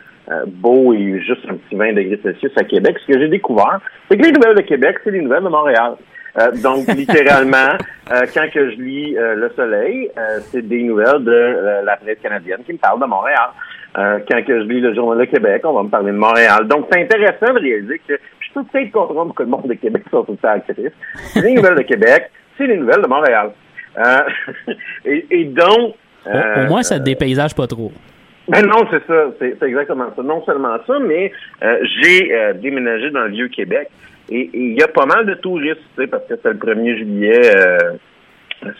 beau 0.47 0.95
et 0.95 1.21
juste 1.21 1.43
un 1.51 1.55
petit 1.55 1.77
20 1.77 1.93
degrés 1.93 2.19
Celsius 2.23 2.53
à 2.57 2.65
Québec. 2.65 2.97
Ce 3.07 3.13
que 3.13 3.19
j'ai 3.21 3.29
découvert, 3.29 3.81
c'est 4.11 4.17
que 4.17 4.23
les 4.25 4.33
nouvelles 4.33 4.57
de 4.57 4.63
Québec, 4.63 4.97
c'est 5.05 5.11
les 5.11 5.21
nouvelles 5.21 5.45
de 5.45 5.49
Montréal. 5.49 5.95
Euh, 6.39 6.51
donc, 6.63 6.87
littéralement, 6.95 7.77
euh, 8.11 8.23
quand 8.33 8.51
que 8.53 8.71
je 8.71 8.77
lis 8.77 9.17
euh, 9.17 9.35
Le 9.35 9.51
Soleil, 9.55 10.11
euh, 10.19 10.41
c'est 10.51 10.67
des 10.67 10.83
nouvelles 10.83 11.23
de 11.25 11.33
euh, 11.33 11.83
la 11.83 11.97
presse 11.97 12.19
canadienne 12.23 12.61
qui 12.65 12.73
me 12.73 12.79
parle 12.79 13.01
de 13.01 13.07
Montréal. 13.07 13.51
Euh, 13.97 14.19
quand 14.29 14.43
que 14.45 14.61
je 14.61 14.65
lis 14.65 14.81
le 14.81 14.93
Journal 14.95 15.25
de 15.25 15.31
Québec, 15.31 15.63
on 15.65 15.73
va 15.73 15.83
me 15.85 15.89
parler 15.89 16.11
de 16.11 16.17
Montréal. 16.17 16.67
Donc, 16.67 16.87
c'est 16.91 17.01
intéressant 17.01 17.55
de 17.55 17.61
réaliser 17.61 18.01
que 18.07 18.15
je 18.41 18.53
peux 18.53 18.65
peut-être 18.65 18.91
comprendre 18.91 19.27
pourquoi 19.27 19.45
le 19.45 19.51
monde 19.53 19.69
de 19.69 19.75
Québec 19.75 20.03
sont 20.11 20.25
tout 20.25 20.39
actifs. 20.43 20.93
C'est 21.33 21.41
les 21.43 21.55
nouvelles 21.55 21.77
de 21.77 21.83
Québec, 21.83 22.31
c'est 22.59 22.67
les 22.67 22.77
nouvelles 22.77 23.03
de 23.03 23.07
Montréal. 23.07 23.53
Euh, 23.99 24.23
et, 25.05 25.27
et 25.31 25.45
donc... 25.45 25.95
Au, 26.27 26.31
euh, 26.31 26.65
au 26.65 26.69
moins, 26.69 26.83
ça 26.83 26.99
te 26.99 27.05
dépaysage 27.05 27.55
pas 27.55 27.69
trop. 27.69 27.93
Ben 28.49 28.67
non, 28.67 28.87
c'est 28.91 29.07
ça, 29.07 29.27
c'est 29.39 29.63
exactement 29.63 30.13
ça. 30.15 30.23
Non 30.23 30.45
seulement 30.45 30.77
ça, 30.87 30.99
mais 30.99 31.33
euh, 31.63 31.79
j'ai 32.03 32.35
euh, 32.35 32.53
déménagé 32.55 33.11
dans 33.11 33.23
le 33.23 33.31
vieux 33.31 33.49
Québec 33.49 33.89
et 34.31 34.51
il 34.53 34.79
y 34.79 34.83
a 34.83 34.89
pas 34.89 35.07
mal 35.07 35.27
de 35.27 35.35
touristes, 35.35 35.81
parce 36.11 36.27
que 36.27 36.35
c'est 36.43 36.53
le 36.53 36.59
1er 36.59 36.97
juillet 36.97 37.41
euh, 37.57 37.79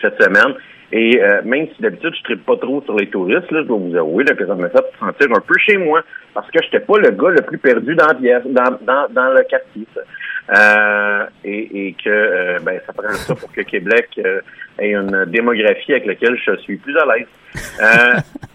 cette 0.01 0.21
semaine. 0.21 0.55
Et 0.91 1.19
euh, 1.21 1.41
même 1.43 1.67
si 1.75 1.81
d'habitude 1.81 2.13
je 2.27 2.33
ne 2.33 2.37
pas 2.37 2.57
trop 2.57 2.81
sur 2.83 2.95
les 2.95 3.09
touristes, 3.09 3.49
là, 3.51 3.61
je 3.63 3.67
dois 3.67 3.77
vous 3.77 3.95
avouer 3.95 4.23
là, 4.23 4.35
que 4.35 4.45
ça 4.45 4.55
me 4.55 4.69
fait 4.69 4.77
sentir 4.99 5.27
un 5.35 5.41
peu 5.41 5.55
chez 5.57 5.77
moi 5.77 6.01
parce 6.33 6.49
que 6.51 6.59
j'étais 6.63 6.79
pas 6.79 6.99
le 6.99 7.09
gars 7.09 7.29
le 7.29 7.41
plus 7.41 7.57
perdu 7.57 7.95
dans 7.95 8.13
le 8.13 9.43
quartier. 9.43 9.87
ça. 9.93 10.01
Euh, 10.47 11.25
et, 11.43 11.87
et 11.87 11.93
que 11.93 12.09
euh, 12.09 12.59
ben, 12.61 12.79
ça 12.85 12.93
prend 12.93 13.11
ça 13.13 13.33
pour 13.33 13.51
que 13.51 13.61
Québec 13.61 14.09
euh, 14.19 14.41
ait 14.77 14.91
une 14.91 15.25
démographie 15.25 15.93
avec 15.93 16.05
laquelle 16.05 16.37
je 16.37 16.55
suis 16.57 16.77
plus 16.77 16.95
à 16.97 17.05
l'aise. 17.05 18.23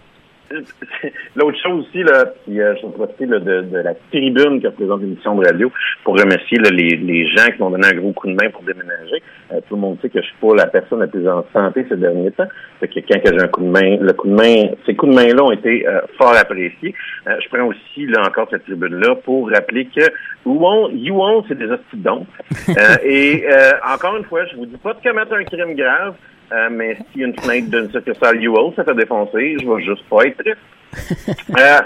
L'autre 1.36 1.58
chose 1.62 1.86
aussi, 1.86 2.02
là, 2.02 2.24
puis 2.44 2.60
euh, 2.60 2.74
je 2.76 2.86
vais 2.86 2.92
profiter 2.92 3.26
là, 3.26 3.38
de, 3.38 3.62
de 3.62 3.78
la 3.78 3.94
tribune 4.10 4.60
qui 4.60 4.66
représente 4.66 5.00
l'émission 5.00 5.36
de 5.36 5.46
radio 5.46 5.70
pour 6.02 6.18
remercier 6.18 6.58
là, 6.58 6.70
les, 6.70 6.96
les 6.96 7.26
gens 7.28 7.46
qui 7.46 7.62
m'ont 7.62 7.70
donné 7.70 7.86
un 7.86 7.94
gros 7.94 8.12
coup 8.12 8.26
de 8.26 8.32
main 8.32 8.50
pour 8.50 8.62
déménager. 8.62 9.22
Euh, 9.52 9.60
tout 9.68 9.76
le 9.76 9.80
monde 9.80 9.98
sait 10.02 10.08
que 10.08 10.20
je 10.20 10.26
suis 10.26 10.36
pas 10.40 10.54
la 10.56 10.66
personne 10.66 11.00
la 11.00 11.06
plus 11.06 11.28
en 11.28 11.44
santé 11.52 11.86
ces 11.88 11.96
derniers 11.96 12.32
temps. 12.32 12.48
Fait 12.80 12.88
que 12.88 13.00
quand 13.00 13.20
que 13.20 13.30
j'ai 13.32 13.40
un 13.40 13.48
coup 13.48 13.62
de 13.62 13.68
main, 13.68 13.96
le 14.00 14.12
coup 14.12 14.28
de 14.28 14.34
main, 14.34 14.70
ces 14.86 14.94
coups 14.96 15.14
de 15.14 15.16
main-là 15.16 15.44
ont 15.44 15.52
été 15.52 15.86
euh, 15.86 16.00
fort 16.18 16.36
appréciés. 16.36 16.94
Euh, 17.28 17.36
je 17.40 17.48
prends 17.48 17.66
aussi 17.66 18.06
là 18.06 18.22
encore 18.26 18.48
cette 18.50 18.64
tribune-là 18.64 19.16
pour 19.24 19.50
rappeler 19.50 19.86
que 19.86 20.02
Youon, 20.46 20.90
Youon, 20.94 21.44
c'est 21.46 21.58
des 21.58 21.66
hosties. 21.66 22.02
Euh, 22.06 22.96
et 23.04 23.44
euh, 23.46 23.72
encore 23.94 24.16
une 24.16 24.24
fois, 24.24 24.44
je 24.46 24.56
vous 24.56 24.66
dis 24.66 24.76
pas 24.78 24.94
de 24.94 25.02
commettre 25.02 25.32
un 25.32 25.44
crime 25.44 25.74
grave. 25.74 26.14
Euh, 26.52 26.68
mais 26.70 26.92
a 26.92 26.96
une 27.14 27.38
fenêtre 27.38 27.70
d'une 27.70 27.90
succursale 27.90 28.42
UO, 28.42 28.72
ça 28.74 28.84
fait 28.84 28.94
défoncer, 28.94 29.56
je 29.60 29.68
vais 29.68 29.82
juste 29.82 30.04
pas 30.08 30.24
être 30.26 30.38
triste. 30.38 30.58
Euh, 31.58 31.80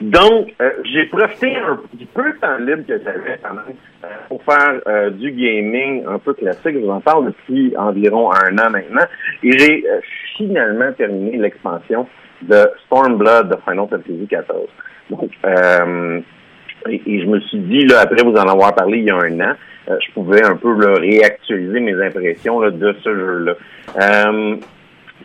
donc, 0.00 0.52
euh, 0.60 0.70
j'ai 0.84 1.06
profité 1.06 1.56
un 1.56 1.76
petit 1.76 2.04
peu 2.06 2.32
de 2.32 2.36
temps 2.38 2.58
libre 2.58 2.84
que 2.86 3.00
j'avais 3.02 3.38
quand 3.42 3.54
même 3.54 3.76
pour 4.28 4.42
faire 4.42 5.10
du 5.12 5.30
gaming 5.30 6.04
un 6.06 6.18
peu 6.18 6.34
classique. 6.34 6.74
Je 6.74 6.78
vous 6.78 6.90
en 6.90 7.00
parle 7.00 7.26
depuis 7.26 7.74
environ 7.76 8.32
un 8.32 8.58
an 8.58 8.70
maintenant. 8.70 9.06
Et 9.42 9.56
j'ai 9.56 9.84
finalement 10.36 10.92
terminé 10.92 11.38
l'expansion 11.38 12.08
de 12.42 12.68
Stormblood 12.86 13.50
de 13.50 13.56
Final 13.64 13.88
Fantasy 13.88 14.28
XIV. 14.28 14.68
Donc, 15.10 15.30
et, 16.90 17.02
et 17.06 17.20
je 17.20 17.26
me 17.26 17.40
suis 17.40 17.58
dit, 17.58 17.86
là, 17.86 18.00
après 18.00 18.22
vous 18.22 18.34
en 18.34 18.48
avoir 18.48 18.74
parlé 18.74 18.98
il 18.98 19.04
y 19.04 19.10
a 19.10 19.16
un 19.16 19.40
an, 19.40 19.54
je 19.88 20.12
pouvais 20.12 20.42
un 20.44 20.56
peu 20.56 20.72
là, 20.80 20.94
réactualiser 20.94 21.80
mes 21.80 21.94
impressions 22.02 22.60
là, 22.60 22.70
de 22.70 22.96
ce 23.02 23.14
jeu-là. 23.14 23.54
Euh, 24.00 24.56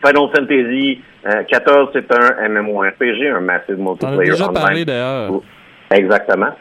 Final 0.06 0.30
Fantasy 0.34 1.02
euh, 1.26 1.44
14, 1.44 1.90
c'est 1.94 2.12
un 2.14 2.50
MMORPG, 2.50 3.28
un 3.36 3.42
Massive 3.42 3.78
Multiplayer 3.78 4.32
déjà 4.32 4.46
Online. 4.46 4.54
parlé 4.54 4.86
d'ailleurs. 4.86 5.32
Exactement. 5.92 6.52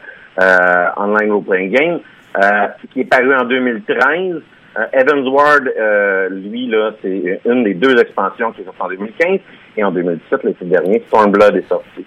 Euh, 0.41 0.85
online 0.97 1.31
role-playing 1.31 1.71
game, 1.71 1.99
euh, 2.41 2.67
qui 2.91 3.01
est 3.01 3.05
paru 3.05 3.33
en 3.35 3.45
2013. 3.45 4.41
Euh, 4.77 4.85
Evansward, 4.93 5.67
euh, 5.79 6.29
lui, 6.29 6.67
là, 6.67 6.91
c'est 7.01 7.41
une 7.45 7.63
des 7.63 7.73
deux 7.73 7.99
expansions 7.99 8.51
qui 8.51 8.61
est 8.61 8.65
sortie 8.65 8.81
en 8.81 8.89
2015. 8.89 9.39
Et 9.77 9.83
en 9.83 9.91
2017, 9.91 10.43
l'été 10.43 10.65
dernier, 10.65 11.03
Stormblood 11.07 11.55
est 11.55 11.67
sorti. 11.67 12.05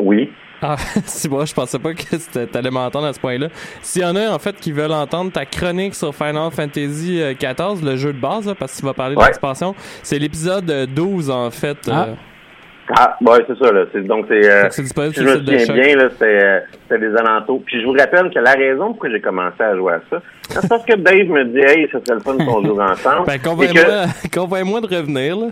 Oui. 0.00 0.32
Ah, 0.62 0.76
si 1.06 1.28
moi, 1.28 1.44
je 1.44 1.52
pensais 1.52 1.78
pas 1.78 1.92
que 1.92 2.02
c'était- 2.16 2.46
t'allais 2.46 2.70
m'entendre 2.70 3.06
à 3.06 3.12
ce 3.12 3.18
point-là. 3.20 3.48
S'il 3.82 4.02
y 4.02 4.04
en 4.04 4.14
a, 4.16 4.30
en 4.30 4.38
fait, 4.38 4.54
qui 4.56 4.70
veulent 4.72 4.92
entendre 4.92 5.32
ta 5.32 5.44
chronique 5.44 5.94
sur 5.94 6.14
Final 6.14 6.50
Fantasy 6.52 7.20
euh, 7.20 7.34
XIV, 7.34 7.84
le 7.84 7.96
jeu 7.96 8.12
de 8.12 8.20
base, 8.20 8.46
là, 8.46 8.54
parce 8.54 8.72
que 8.74 8.78
tu 8.80 8.86
vas 8.86 8.94
parler 8.94 9.16
de 9.16 9.20
l'expansion, 9.20 9.74
c'est 10.02 10.18
l'épisode 10.18 10.70
euh, 10.70 10.86
12, 10.86 11.30
en 11.30 11.50
fait. 11.50 11.78
Ah. 11.90 12.06
euh, 12.10 12.14
Ah, 12.98 13.16
ouais, 13.22 13.44
c'est 13.46 13.56
ça, 13.64 13.72
là. 13.72 13.84
C'est- 13.92 14.02
donc, 14.02 14.26
c'est, 14.28 14.44
euh, 14.44 14.68
si 14.70 14.86
sur 14.86 14.94
je 15.12 15.20
le 15.22 15.40
me 15.40 15.58
souviens 15.58 15.74
bien, 15.74 15.96
là, 15.96 16.08
c'était, 16.10 16.24
euh, 16.90 16.98
des 16.98 17.16
alentours. 17.16 17.62
Puis 17.64 17.80
je 17.80 17.86
vous 17.86 17.92
rappelle 17.92 18.28
que 18.30 18.38
la 18.40 18.52
raison 18.52 18.88
pourquoi 18.88 19.08
j'ai 19.10 19.20
commencé 19.20 19.62
à 19.62 19.74
jouer 19.76 19.94
à 19.94 20.00
ça, 20.10 20.20
c'est 20.48 20.68
parce 20.68 20.84
que 20.84 20.96
Dave 20.96 21.26
me 21.28 21.44
dit, 21.44 21.58
hey, 21.60 21.88
ça 21.90 21.98
serait 22.04 22.16
le 22.16 22.20
fun 22.20 22.36
qu'on 22.36 22.62
joue 22.64 22.78
ensemble. 22.80 23.24
Ben, 23.26 23.34
et, 23.34 23.38
que, 23.38 23.44
convainc-moi 23.48 24.06
convainc-moi 24.34 24.80
de 24.82 24.86
revenir, 24.96 25.36
là. 25.36 25.46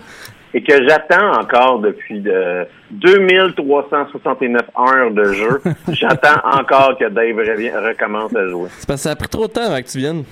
Et 0.55 0.63
que 0.63 0.89
j'attends 0.89 1.33
encore 1.41 1.79
depuis 1.81 2.21
de 2.21 2.67
2369 2.91 4.61
heures 4.79 5.11
de 5.11 5.25
jeu. 5.33 5.61
j'attends 5.93 6.41
encore 6.45 6.97
que 6.99 7.09
Dave 7.09 7.37
revient- 7.37 7.73
recommence 7.73 8.35
à 8.35 8.47
jouer. 8.49 8.69
C'est 8.79 8.87
parce 8.87 9.01
que 9.01 9.05
ça 9.05 9.11
a 9.13 9.17
pris 9.17 9.29
trop 9.29 9.47
de 9.47 9.53
temps 9.53 9.67
avant 9.67 9.81
que 9.81 9.89
tu 9.89 9.99
viennes. 9.99 10.25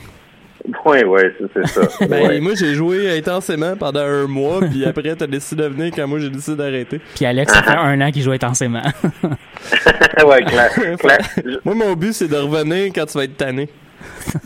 Oui, 0.85 0.99
oui, 1.07 1.21
c'est, 1.39 1.47
c'est 1.55 1.67
ça. 1.89 2.07
Ben, 2.09 2.27
Ouais. 2.29 2.41
moi, 2.41 2.53
j'ai 2.55 2.75
joué 2.75 3.17
intensément 3.17 3.75
pendant 3.77 4.01
un 4.01 4.27
mois, 4.27 4.61
puis 4.61 4.85
après, 4.85 5.15
t'as 5.17 5.27
décidé 5.27 5.63
de 5.63 5.69
venir 5.69 5.93
quand 5.95 6.07
moi, 6.07 6.19
j'ai 6.19 6.29
décidé 6.29 6.57
d'arrêter. 6.57 7.01
Puis 7.15 7.25
Alex, 7.25 7.53
ça 7.53 7.63
fait 7.63 7.71
un 7.79 7.99
an 8.01 8.11
qu'il 8.11 8.23
joue 8.23 8.33
intensément. 8.33 8.83
ouais, 9.23 10.43
clair, 10.45 10.71
clair. 10.99 11.19
moi, 11.65 11.75
mon 11.75 11.95
but, 11.95 12.13
c'est 12.13 12.29
de 12.29 12.37
revenir 12.37 12.93
quand 12.95 13.07
tu 13.07 13.17
vas 13.19 13.25
être 13.25 13.37
tanné. 13.37 13.69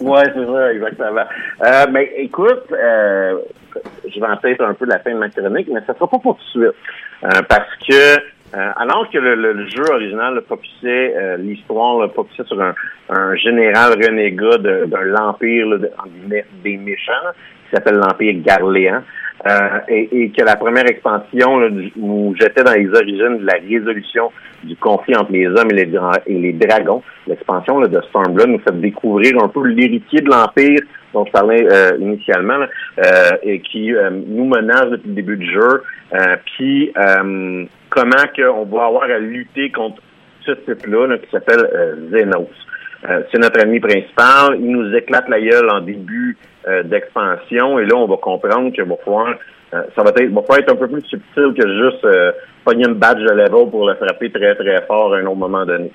Ouais, 0.00 0.22
c'est 0.34 0.46
ça, 0.46 0.72
exactement. 0.72 1.24
Euh, 1.64 1.86
mais 1.90 2.12
écoute, 2.18 2.64
euh, 2.72 3.38
je 4.08 4.20
vais 4.20 4.26
en 4.26 4.36
peut-être 4.36 4.62
un 4.64 4.74
peu 4.74 4.86
la 4.86 4.98
fin 5.00 5.12
de 5.12 5.18
ma 5.18 5.28
chronique, 5.28 5.68
mais 5.72 5.80
ça 5.86 5.94
sera 5.94 6.08
pas 6.08 6.18
pour 6.18 6.36
tout 6.36 6.58
de 6.60 6.64
suite. 6.64 6.76
Euh, 7.24 7.42
parce 7.48 7.74
que 7.88 8.18
euh, 8.54 8.70
alors 8.76 9.08
que 9.10 9.16
le, 9.18 9.34
le- 9.34 9.52
le 9.54 9.66
jeu 9.68 9.82
original 9.90 10.34
là, 10.34 10.40
focusait, 10.46 11.14
euh, 11.16 11.36
l'histoire 11.38 11.98
là, 12.00 12.08
focusait 12.14 12.44
sur 12.44 12.60
un, 12.60 12.74
un 13.08 13.34
général 13.36 13.92
renégat 13.92 14.58
de- 14.58 14.84
de- 16.28 16.42
des 16.62 16.76
méchants, 16.76 17.12
s'appelle 17.72 17.96
l'Empire 17.96 18.34
Garléan. 18.44 19.02
Euh, 19.44 19.78
et, 19.88 20.08
et 20.12 20.30
que 20.30 20.44
la 20.44 20.54
première 20.54 20.86
expansion 20.86 21.58
là, 21.58 21.68
nous 21.96 22.32
jetait 22.40 22.62
dans 22.62 22.74
les 22.74 22.88
origines 22.90 23.38
de 23.38 23.46
la 23.46 23.54
résolution 23.54 24.30
du 24.62 24.76
conflit 24.76 25.16
entre 25.16 25.32
les 25.32 25.48
hommes 25.48 25.68
et 25.72 25.84
les, 25.84 25.90
et 26.26 26.38
les 26.38 26.52
dragons. 26.52 27.02
L'expansion 27.26 27.80
de 27.80 28.00
Stormblood 28.02 28.50
nous 28.50 28.60
fait 28.60 28.80
découvrir 28.80 29.42
un 29.42 29.48
peu 29.48 29.66
l'héritier 29.66 30.20
de 30.20 30.30
l'Empire 30.30 30.78
dont 31.12 31.24
je 31.26 31.32
parlais 31.32 31.66
euh, 31.72 31.96
initialement, 31.98 32.58
là, 32.58 32.68
euh, 32.98 33.30
et 33.42 33.58
qui 33.60 33.92
euh, 33.92 34.10
nous 34.10 34.44
menace 34.44 34.90
depuis 34.90 35.08
le 35.08 35.14
début 35.14 35.36
du 35.36 35.52
jeu, 35.52 35.82
euh, 36.14 36.36
puis 36.56 36.92
euh, 36.96 37.64
comment 37.90 38.24
qu'on 38.36 38.64
va 38.64 38.86
avoir 38.86 39.02
à 39.04 39.18
lutter 39.18 39.72
contre 39.72 40.00
ce 40.46 40.52
type-là 40.52 41.08
là, 41.08 41.18
qui 41.18 41.30
s'appelle. 41.30 41.68
Euh, 41.74 41.94
c'est 43.02 43.38
notre 43.38 43.60
ami 43.60 43.80
principal. 43.80 44.56
Il 44.58 44.70
nous 44.70 44.94
éclate 44.94 45.28
la 45.28 45.40
gueule 45.40 45.68
en 45.70 45.80
début 45.80 46.36
euh, 46.68 46.82
d'expansion 46.84 47.78
et 47.78 47.86
là, 47.86 47.96
on 47.96 48.06
va 48.06 48.16
comprendre 48.16 48.72
qu'il 48.72 48.84
va 48.84 48.96
falloir 49.04 49.34
euh, 49.74 49.84
ça 49.96 50.02
va 50.02 50.10
être, 50.10 50.30
va 50.30 50.58
être 50.58 50.72
un 50.72 50.76
peu 50.76 50.86
plus 50.86 51.02
subtil 51.02 51.54
que 51.56 51.66
juste 51.66 52.04
euh, 52.04 52.32
pogner 52.62 52.86
une 52.86 52.94
badge 52.94 53.22
de 53.22 53.30
level 53.30 53.70
pour 53.70 53.88
le 53.88 53.94
frapper 53.94 54.30
très 54.30 54.54
très 54.54 54.82
fort 54.82 55.14
à 55.14 55.16
un 55.16 55.24
autre 55.24 55.36
moment 55.36 55.64
donné. 55.64 55.90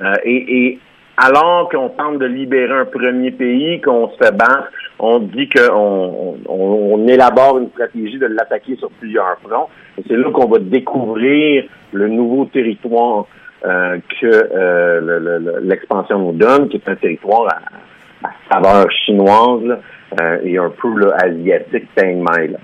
Euh, 0.00 0.14
et, 0.24 0.66
et 0.66 0.78
alors 1.16 1.68
qu'on 1.68 1.90
tente 1.90 2.18
de 2.18 2.26
libérer 2.26 2.72
un 2.72 2.86
premier 2.86 3.30
pays, 3.30 3.80
qu'on 3.80 4.08
se 4.10 4.16
fait 4.16 4.36
battre, 4.36 4.68
on 4.98 5.20
dit 5.20 5.48
qu'on 5.48 6.36
on, 6.48 6.94
on 6.94 7.06
élabore 7.06 7.58
une 7.58 7.68
stratégie 7.70 8.18
de 8.18 8.26
l'attaquer 8.26 8.74
sur 8.76 8.90
plusieurs 8.90 9.38
fronts. 9.44 9.68
Et 9.98 10.02
c'est 10.08 10.16
là 10.16 10.30
qu'on 10.32 10.48
va 10.48 10.58
découvrir 10.58 11.64
le 11.92 12.08
nouveau 12.08 12.46
territoire 12.46 13.26
euh, 13.64 13.98
que 14.20 14.26
euh, 14.26 15.00
le- 15.00 15.38
le- 15.38 15.60
l'expansion 15.62 16.18
nous 16.18 16.32
donne, 16.32 16.68
qui 16.68 16.76
est 16.76 16.88
un 16.88 16.96
territoire 16.96 17.46
à, 18.22 18.26
à 18.28 18.30
saveur 18.52 18.90
chinoise 18.90 19.62
là, 19.64 19.78
euh, 20.20 20.38
et 20.44 20.58
un 20.58 20.70
peu 20.70 20.88
là, 20.98 21.14
asiatique, 21.22 21.88
Chiang 21.96 22.16
Mai. 22.16 22.48
là. 22.48 22.58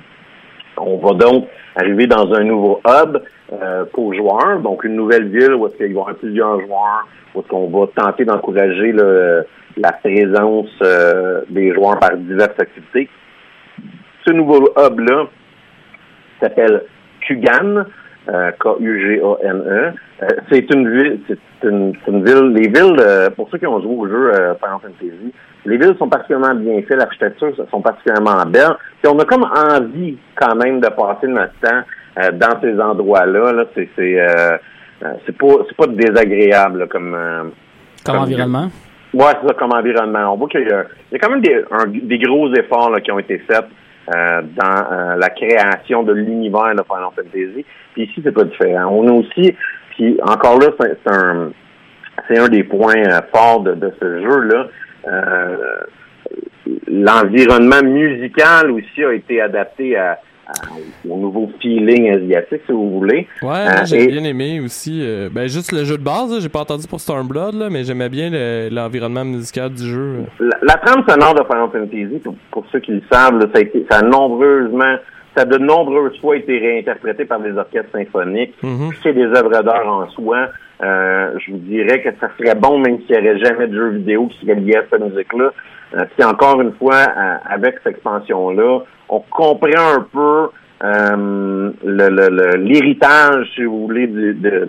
On 0.77 0.99
va 0.99 1.15
donc 1.15 1.49
arriver 1.77 2.07
dans 2.07 2.33
un 2.35 2.45
nouveau 2.45 2.81
hub 2.87 3.19
euh, 3.53 3.85
pour 3.93 4.15
joueurs, 4.15 4.61
donc 4.61 4.85
une 4.85 4.95
nouvelle 4.95 5.29
ville 5.29 5.55
où 5.55 5.67
il 5.69 5.79
va 5.79 5.87
y 5.87 5.91
avoir 5.91 6.15
plusieurs 6.17 6.61
joueurs, 6.61 7.07
où 7.35 7.41
est-ce 7.41 7.49
qu'on 7.49 7.69
va 7.69 7.87
tenter 7.97 8.25
d'encourager 8.25 8.93
la 8.93 9.93
présence 9.93 10.71
euh, 10.83 11.43
des 11.49 11.73
joueurs 11.73 11.99
par 11.99 12.17
diverses 12.17 12.59
activités. 12.59 13.09
Ce 14.27 14.33
nouveau 14.33 14.69
hub-là 14.77 15.27
s'appelle 16.41 16.83
Kugan, 17.23 17.85
euh, 18.29 18.51
K-U-G-A-N-E. 18.59 19.93
Euh, 20.23 20.27
c'est 20.51 20.73
une 20.75 20.89
ville, 20.91 21.21
c'est 21.29 21.39
une, 21.69 21.95
une 22.07 22.25
ville, 22.25 22.53
les 22.55 22.69
villes, 22.69 22.97
euh, 23.01 23.31
pour 23.31 23.49
ceux 23.51 23.59
qui 23.59 23.67
ont 23.67 23.81
joué 23.81 23.95
au 23.95 24.07
jeu 24.07 24.33
euh, 24.35 24.55
Final 24.57 24.79
Fantasy, 24.83 25.33
les 25.67 25.77
villes 25.77 25.95
sont 25.99 26.09
particulièrement 26.09 26.55
bien 26.55 26.81
faites, 26.87 26.99
l'architecture 26.99 27.53
sont 27.71 27.81
particulièrement 27.81 28.45
belles. 28.47 28.77
Puis 29.03 29.11
on 29.13 29.19
a 29.19 29.25
comme 29.25 29.45
envie 29.45 30.17
quand 30.35 30.55
même 30.57 30.81
de 30.81 30.89
passer 30.89 31.27
notre 31.27 31.53
temps 31.61 31.83
euh, 32.23 32.31
dans 32.33 32.61
ces 32.61 32.79
endroits-là. 32.81 33.53
Là, 33.53 33.65
c'est 33.75 33.89
c'est 33.97 34.19
c'est 35.27 35.37
pas 35.39 35.47
c'est 35.69 35.77
pas 35.77 35.87
désagréable 35.87 36.81
là, 36.81 36.87
comme 36.89 37.15
euh, 37.15 37.45
Comme 38.05 38.17
environnement? 38.19 38.69
Ouais, 39.15 39.33
c'est 39.41 39.49
ça, 39.49 39.55
comme 39.55 39.73
environnement. 39.73 40.33
On 40.35 40.37
voit 40.37 40.49
qu'il 40.49 40.63
y 40.63 40.65
y 40.69 40.73
a 40.73 41.19
quand 41.19 41.31
même 41.31 41.41
des, 41.41 41.65
un- 41.71 41.87
des 41.87 42.19
gros 42.19 42.53
efforts 42.55 42.91
là, 42.91 43.01
qui 43.01 43.11
ont 43.13 43.19
été 43.19 43.39
faits 43.39 43.65
euh, 44.15 44.43
dans 44.57 44.93
euh, 44.93 45.17
la 45.17 45.29
création 45.31 46.03
de 46.03 46.13
l'univers 46.13 46.75
de 46.75 46.83
Final 46.83 47.11
Fantasy. 47.15 47.65
Puis 47.93 48.03
ici, 48.05 48.21
c'est 48.23 48.33
pas 48.33 48.45
différent. 48.45 48.89
On 48.93 49.09
a 49.09 49.13
aussi, 49.13 49.55
puis 49.91 50.19
encore 50.23 50.59
là, 50.59 50.69
c'est 50.81 50.99
un, 51.11 51.51
c'est 52.29 52.39
un 52.39 52.49
des 52.49 52.65
points 52.65 52.97
euh, 53.07 53.21
forts 53.35 53.61
de, 53.61 53.75
de 53.75 53.93
ce 54.01 54.21
jeu-là. 54.23 54.67
Euh, 55.09 55.57
L'environnement 56.87 57.83
musical 57.83 58.71
aussi 58.71 59.03
a 59.05 59.13
été 59.15 59.41
adapté 59.41 59.97
à- 59.97 60.19
au 61.09 61.17
nouveau 61.17 61.51
feeling 61.61 62.11
asiatique, 62.11 62.63
si 62.67 62.73
vous 62.73 62.91
voulez. 62.99 63.27
Ouais, 63.43 63.49
Euh, 63.51 63.85
j'ai 63.85 64.05
et- 64.05 64.07
bien 64.09 64.25
aimé 64.25 64.61
aussi. 64.61 65.01
euh, 65.03 65.29
ben, 65.33 65.49
juste 65.49 65.73
le 65.73 65.85
jeu 65.85 65.99
de 65.99 66.03
base, 66.03 66.39
j'ai 66.41 66.49
pas 66.49 66.61
entendu 66.61 66.87
pour 66.89 67.01
Stormblood, 67.01 67.55
là, 67.55 67.69
mais 67.71 67.85
j'aimais 67.85 68.09
bien 68.09 68.31
le- 68.31 68.69
l'environnement 68.71 69.25
musical 69.25 69.71
du 69.71 69.85
jeu. 69.87 70.25
La, 70.41 70.57
la 70.63 70.75
trame 70.75 71.05
sonore 71.09 71.35
de 71.35 71.43
Final 71.45 71.69
Fantasy, 71.73 72.19
pour, 72.25 72.35
pour 72.51 72.65
ceux 72.73 72.81
qui 72.81 72.93
le 72.93 73.03
savent, 73.11 73.39
là, 73.39 73.47
ça, 73.53 73.59
a 73.59 73.61
été, 73.63 73.87
ça 73.91 73.99
a 73.99 74.03
nombreusement, 74.03 74.97
ça 75.37 75.43
a 75.43 75.45
de 75.45 75.59
nombreuses 75.59 76.19
fois 76.21 76.37
été 76.37 76.59
réinterprété 76.59 77.25
par 77.25 77.41
des 77.41 77.53
orchestres 77.53 77.91
symphoniques. 77.93 78.55
Mhm. 78.63 78.91
C'est 79.03 79.13
des 79.13 79.27
œuvres 79.27 79.63
d'art 79.63 79.87
en 79.87 80.09
soi. 80.11 80.49
Euh, 80.83 81.33
je 81.45 81.53
vous 81.53 81.59
dirais 81.59 82.01
que 82.03 82.09
ça 82.21 82.31
serait 82.39 82.55
bon, 82.55 82.79
même 82.79 82.99
s'il 83.07 83.21
n'y 83.21 83.29
aurait 83.29 83.39
jamais 83.39 83.67
de 83.67 83.75
jeu 83.75 83.89
vidéo 83.91 84.29
qui 84.29 84.47
serait 84.47 84.59
lié 84.61 84.77
à 84.77 84.83
cette 84.91 85.01
musique-là. 85.03 85.51
Euh, 85.95 86.05
puis 86.17 86.25
encore 86.25 86.61
une 86.61 86.73
fois, 86.75 86.95
euh, 86.97 87.35
avec 87.49 87.77
cette 87.83 87.95
expansion-là, 87.95 88.81
on 89.09 89.21
comprend 89.31 89.95
un 89.97 90.07
peu 90.13 90.49
euh, 90.85 91.71
l'héritage, 92.57 93.47
si 93.55 93.65
vous 93.65 93.87
voulez, 93.87 94.07
de, 94.07 94.33
de, 94.33 94.69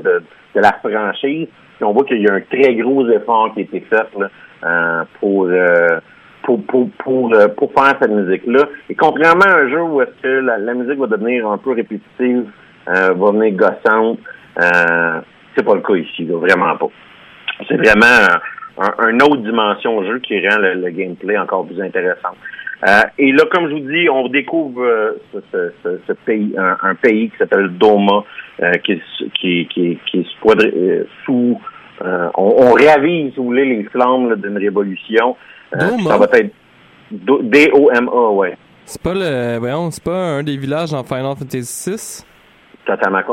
de 0.56 0.60
la 0.60 0.74
franchise. 0.74 1.48
Puis 1.76 1.84
on 1.86 1.94
voit 1.94 2.04
qu'il 2.06 2.22
y 2.22 2.28
a 2.30 2.34
un 2.34 2.42
très 2.42 2.76
gros 2.76 3.08
effort 3.10 3.54
qui 3.54 3.60
a 3.60 3.64
été 3.64 3.80
fait 3.82 4.08
là, 4.18 4.30
euh, 4.66 5.04
pour, 5.20 5.46
euh, 5.46 6.00
pour, 6.44 6.64
pour, 6.66 6.90
pour, 7.04 7.34
euh, 7.34 7.48
pour 7.50 7.72
faire 7.74 7.96
cette 8.02 8.12
musique-là. 8.12 8.66
Et 8.90 8.96
contrairement 8.96 9.46
à 9.46 9.56
un 9.60 9.70
jeu 9.70 9.82
où 9.84 10.02
est-ce 10.02 10.22
que 10.22 10.28
la, 10.28 10.58
la 10.58 10.74
musique 10.74 11.00
va 11.00 11.08
devenir 11.08 11.48
un 11.50 11.58
peu 11.58 11.72
répétitive, 11.74 12.46
euh, 12.90 13.14
va 13.16 13.32
venir 13.32 13.54
gossante, 13.56 14.20
euh, 14.62 15.22
c'est 15.56 15.64
pas 15.66 15.76
le 15.76 15.82
cas 15.82 15.96
ici, 15.96 16.26
là, 16.26 16.38
vraiment 16.38 16.76
pas. 16.76 16.90
C'est 17.68 17.78
vraiment 17.78 18.40
un, 18.78 18.84
un- 18.98 19.10
une 19.10 19.22
autre 19.22 19.38
dimension 19.38 19.98
au 19.98 20.04
jeu 20.06 20.20
qui 20.20 20.36
rend 20.48 20.58
le, 20.58 20.74
le 20.76 20.90
gameplay 20.90 21.38
encore 21.38 21.66
plus 21.66 21.82
intéressant. 21.82 22.36
Euh, 22.88 23.02
et 23.18 23.32
là, 23.34 23.44
comme 23.52 23.68
je 23.70 23.74
vous 23.74 23.92
dis, 23.92 24.08
on 24.10 24.28
découvre 24.30 24.82
euh, 24.84 25.12
ce, 25.34 25.40
ce- 25.52 25.72
ce- 25.84 26.00
ce 26.08 26.14
pays, 26.14 26.54
un, 26.58 26.78
un 26.82 26.96
pays 26.96 27.30
qui 27.30 27.38
s'appelle 27.38 27.70
Doma, 27.78 28.24
euh, 28.64 28.72
qui, 28.86 29.02
qui, 29.40 29.68
qui, 29.68 30.00
qui 30.10 30.20
est 30.20 31.06
sous. 31.26 31.60
on, 32.02 32.30
on 32.38 32.72
ravive, 32.74 33.32
si 33.34 33.38
vous 33.38 33.46
voulez, 33.46 33.66
les 33.66 33.84
flammes 33.86 34.34
d'une 34.36 34.58
révolution. 34.58 35.36
Doma? 35.78 36.10
Ça 36.12 36.18
va 36.18 36.28
être 36.38 36.54
Do- 37.12 37.42
D-O-M-A, 37.44 38.30
ouais. 38.32 38.56
C'est 38.86 39.02
pas 39.02 39.14
le. 39.14 39.58
Voyons, 39.60 39.92
c'est 39.92 40.04
pas 40.04 40.16
un 40.38 40.44
des 40.44 40.56
villages 40.58 40.92
dans 40.92 41.04
Final 41.04 41.36
Fantasy 41.38 41.90
VI? 41.92 42.24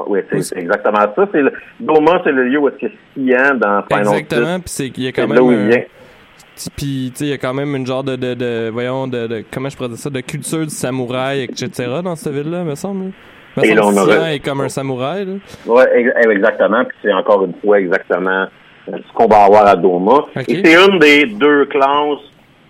Oui, 0.09 0.21
c'est 0.43 0.59
exactement 0.59 0.99
ça. 1.15 1.29
C'est 1.33 1.41
le, 1.41 1.53
Doma, 1.81 2.21
c'est 2.25 2.33
le 2.33 2.49
lieu 2.49 2.59
où 2.59 2.69
est-ce 2.69 2.87
que 2.87 2.93
Sian 3.15 3.55
dans 3.55 3.83
Final 3.85 4.01
Exactement, 4.19 4.55
puis 4.61 4.69
c'est 4.69 4.91
qu'il 4.91 5.05
y 5.05 5.09
a 5.09 5.13
quand 5.13 5.29
même. 5.29 5.39
il 5.51 5.55
un- 5.59 5.69
vient. 5.69 5.79
Ti- 5.81 6.46
Puis, 6.77 7.11
tu 7.13 7.19
sais, 7.19 7.25
il 7.27 7.31
y 7.31 7.33
a 7.33 7.39
quand 7.39 7.55
même 7.55 7.75
une 7.77 7.87
genre 7.87 8.03
de, 8.05 8.17
de, 8.17 8.35
de 8.35 8.71
voyons, 8.73 9.07
de, 9.07 9.27
de, 9.27 9.45
comment 9.53 9.69
je 9.69 9.77
pourrais 9.77 9.89
dire 9.91 9.99
ça, 9.99 10.11
de 10.11 10.21
culture 10.21 10.61
du 10.61 10.71
samouraï, 10.71 11.43
etc. 11.45 11.71
dans 12.03 12.17
cette 12.17 12.33
ville-là, 12.33 12.65
me 12.65 12.75
semble. 12.75 13.13
Me 13.57 13.65
Et 13.65 13.75
semble 13.75 13.77
là, 13.77 13.83
on 13.87 13.97
aurait- 13.99 14.37
est 14.37 14.39
comme 14.41 14.61
un 14.61 14.69
samouraï, 14.69 15.25
là. 15.25 15.33
Oui, 15.67 15.83
exactement. 16.31 16.85
Puis 16.85 16.97
c'est 17.03 17.13
encore 17.13 17.45
une 17.45 17.55
fois 17.65 17.81
exactement 17.81 18.47
euh, 18.89 18.99
ce 19.07 19.13
qu'on 19.15 19.27
va 19.27 19.45
avoir 19.45 19.67
à 19.67 19.77
Doma. 19.77 20.27
Et 20.49 20.63
c'est 20.65 20.75
une 20.75 20.99
des 20.99 21.27
deux 21.27 21.67
classes 21.67 22.21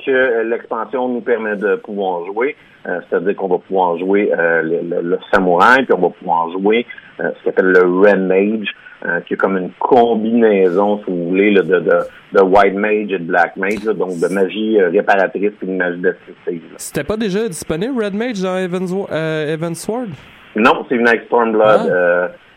que 0.04 0.42
l'expansion 0.48 1.08
nous 1.08 1.20
permet 1.20 1.56
de 1.56 1.76
pouvoir 1.76 2.24
jouer. 2.26 2.54
Euh, 2.86 3.00
C'est-à-dire 3.10 3.34
qu'on 3.34 3.48
va 3.48 3.58
pouvoir 3.58 3.98
jouer 3.98 4.30
euh, 4.32 4.62
le, 4.62 4.80
le- 4.88 5.02
le 5.02 5.18
samouraï, 5.32 5.84
puis 5.84 5.94
on 5.98 6.02
va 6.02 6.10
pouvoir 6.10 6.50
jouer 6.52 6.86
euh, 7.20 7.30
ce 7.38 7.42
qu'on 7.44 7.50
appelle 7.50 7.66
le 7.72 7.82
Red 8.00 8.20
Mage, 8.20 8.68
euh, 9.04 9.20
qui 9.20 9.34
est 9.34 9.36
comme 9.36 9.56
une 9.56 9.70
combinaison, 9.78 10.98
si 10.98 11.10
vous 11.10 11.28
voulez, 11.28 11.50
là, 11.50 11.62
de, 11.62 11.80
de, 11.80 11.98
de 12.32 12.42
White 12.42 12.74
Mage 12.74 13.12
et 13.12 13.18
de 13.18 13.24
Black 13.24 13.56
Mage, 13.56 13.84
là, 13.84 13.92
donc 13.92 14.18
de 14.18 14.28
magie 14.28 14.80
euh, 14.80 14.88
réparatrice 14.88 15.52
et 15.62 15.66
de 15.66 15.72
magie 15.72 16.00
destructive. 16.00 16.62
C'était 16.78 17.04
pas 17.04 17.16
déjà 17.16 17.46
disponible, 17.48 18.02
Red 18.02 18.14
Mage, 18.14 18.40
dans 18.40 18.56
Evans, 18.56 18.88
euh, 19.10 19.54
Evans 19.54 19.74
Sword? 19.74 20.08
Non, 20.54 20.86
c'est 20.88 20.96
venu 20.96 21.08
avec 21.08 21.24
Stormblood. 21.26 21.90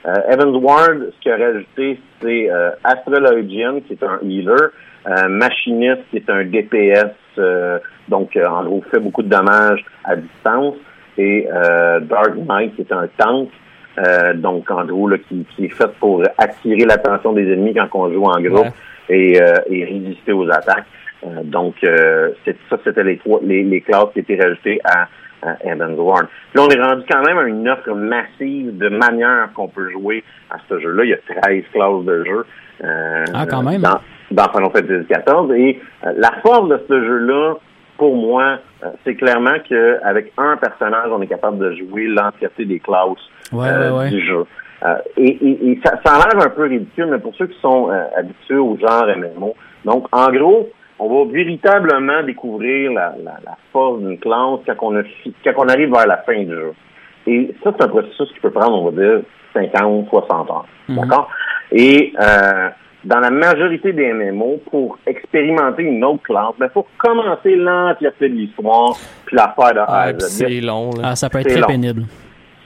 Euh, 0.06 0.32
Evans 0.32 0.56
Ward, 0.56 1.12
ce 1.14 1.22
qu'il 1.22 1.32
a 1.34 1.38
rajouté, 1.38 2.00
c'est 2.22 2.50
euh, 2.50 2.72
Astrologian, 2.86 3.82
qui 3.82 3.94
est 3.94 4.04
un 4.04 4.18
healer, 4.24 4.72
euh, 5.08 5.28
Machiniste, 5.28 6.04
qui 6.10 6.18
est 6.18 6.30
un 6.30 6.46
DPS, 6.46 7.12
euh, 7.38 7.80
donc 8.08 8.36
euh, 8.38 8.48
en 8.48 8.64
gros 8.64 8.82
fait 8.90 9.00
beaucoup 9.00 9.24
de 9.24 9.30
dommages 9.30 9.84
à 10.06 10.16
distance, 10.16 10.76
et 11.18 11.48
euh, 11.52 12.00
Dark 12.00 12.36
Knight, 12.38 12.76
qui 12.76 12.82
est 12.84 12.94
un 12.94 13.10
tank, 13.18 13.50
euh, 14.00 14.34
donc 14.34 14.70
en 14.72 14.86
gros 14.86 15.08
là, 15.08 15.18
qui, 15.18 15.46
qui 15.56 15.66
est 15.66 15.70
fait 15.76 15.92
pour 16.00 16.24
attirer 16.38 16.86
l'attention 16.86 17.34
des 17.34 17.52
ennemis 17.52 17.74
quand 17.76 17.88
on 17.94 18.12
joue 18.12 18.24
en 18.26 18.40
groupe 18.42 18.68
et, 19.10 19.42
euh, 19.42 19.54
et 19.70 19.84
résister 19.86 20.32
aux 20.32 20.50
attaques. 20.50 20.86
Euh, 21.26 21.44
donc 21.44 21.76
euh, 21.84 22.30
ça, 22.70 22.78
c'était 22.84 23.04
les 23.04 23.18
trois 23.18 23.40
les, 23.44 23.64
les 23.64 23.82
classes 23.82 24.08
qui 24.14 24.20
étaient 24.20 24.40
rajoutées 24.42 24.80
à, 24.86 25.08
à 25.46 25.56
Evans 25.66 25.96
Ward. 25.96 26.28
Puis 26.52 26.62
là, 26.62 26.68
on 26.68 26.70
est 26.70 26.82
rendu 26.82 27.04
quand 27.10 27.22
même 27.26 27.38
à 27.38 27.44
une 27.44 27.68
offre 27.68 27.92
massive 27.94 28.78
de 28.78 28.90
manières 28.90 29.50
qu'on 29.54 29.68
peut 29.68 29.90
jouer 29.92 30.24
à 30.50 30.58
ce 30.70 30.80
jeu-là. 30.80 31.04
Il 31.04 31.10
y 31.10 31.14
a 31.14 31.42
13 31.42 31.64
classes 31.74 32.06
de 32.06 32.24
jeu. 32.24 32.46
euh, 32.84 33.26
Ah, 33.34 33.46
quand 33.50 33.64
même. 33.64 33.82
Dans, 33.82 34.00
dans 34.32 34.50
Final 34.52 34.72
Fantasy 34.72 35.06
XIV. 35.10 35.60
Et 35.60 35.82
euh, 36.06 36.14
la 36.18 36.32
force 36.42 36.70
de 36.70 36.80
ce 36.88 37.02
jeu-là, 37.04 37.56
pour 37.98 38.16
moi, 38.16 38.60
c'est 39.04 39.16
clairement 39.16 39.56
qu'avec 39.68 40.32
un 40.38 40.56
personnage, 40.56 41.10
on 41.12 41.22
est 41.22 41.28
capable 41.28 41.58
de 41.58 41.76
jouer 41.76 42.08
l'entièreté 42.08 42.64
des 42.64 42.80
classes 42.80 43.20
Ouais, 43.52 43.68
euh, 43.70 43.98
ouais, 43.98 44.10
du 44.10 44.26
jeu. 44.26 44.46
Euh, 44.86 44.96
et 45.18 45.30
et, 45.46 45.72
et 45.72 45.80
ça, 45.84 46.00
ça 46.06 46.14
a 46.16 46.18
l'air 46.34 46.46
un 46.46 46.50
peu 46.50 46.64
ridicule, 46.64 47.08
mais 47.12 47.20
pour 47.20 47.36
ceux 47.36 47.48
qui 47.48 47.60
sont 47.62 47.90
euh, 47.92 48.04
habitués 48.18 48.56
au 48.58 48.78
genre 48.78 49.06
MMO, 49.08 49.56
donc 49.86 50.08
en 50.12 50.30
gros, 50.32 50.70
on 51.00 51.26
va 51.26 51.32
véritablement 51.32 52.24
découvrir 52.24 52.92
la, 52.92 53.14
la, 53.24 53.34
la 53.46 53.58
force 53.74 54.00
d'une 54.02 54.20
classe 54.20 54.60
quand 54.66 54.76
on, 54.82 54.96
a, 54.98 55.04
fi- 55.04 55.34
quand 55.44 55.54
on 55.58 55.68
arrive 55.70 55.92
vers 55.92 56.08
la 56.08 56.18
fin 56.18 56.38
du 56.44 56.50
jeu. 56.50 56.74
Et 57.28 57.54
ça, 57.64 57.72
c'est 57.78 57.84
un 57.86 57.88
processus 57.90 58.32
qui 58.34 58.40
peut 58.40 58.52
prendre, 58.52 58.82
on 58.82 58.90
va 58.90 59.02
dire, 59.02 59.22
50, 59.54 60.08
60 60.10 60.50
heures. 60.50 60.66
D'accord? 60.90 61.30
Et 61.72 62.14
euh, 62.20 62.70
dans 63.06 63.20
la 63.20 63.30
majorité 63.30 63.94
des 63.94 64.12
MMO, 64.14 64.60
pour 64.70 64.98
expérimenter 65.06 65.84
une 65.84 66.04
autre 66.04 66.24
classe, 66.24 66.54
il 66.60 66.70
faut 66.74 66.86
commencer 66.98 67.56
l'entièreté 67.56 68.30
de 68.30 68.34
l'histoire, 68.36 68.96
puis 69.26 69.36
la 69.38 69.54
faire 69.58 69.74
de 69.74 69.80
Ah, 69.88 70.12
c'est 70.20 70.62
long, 70.62 70.92
là. 70.92 71.02
Ah, 71.12 71.16
ça 71.16 71.30
peut 71.30 71.40
être 71.40 71.48
très 71.50 71.60
long. 71.62 71.68
pénible. 71.68 72.04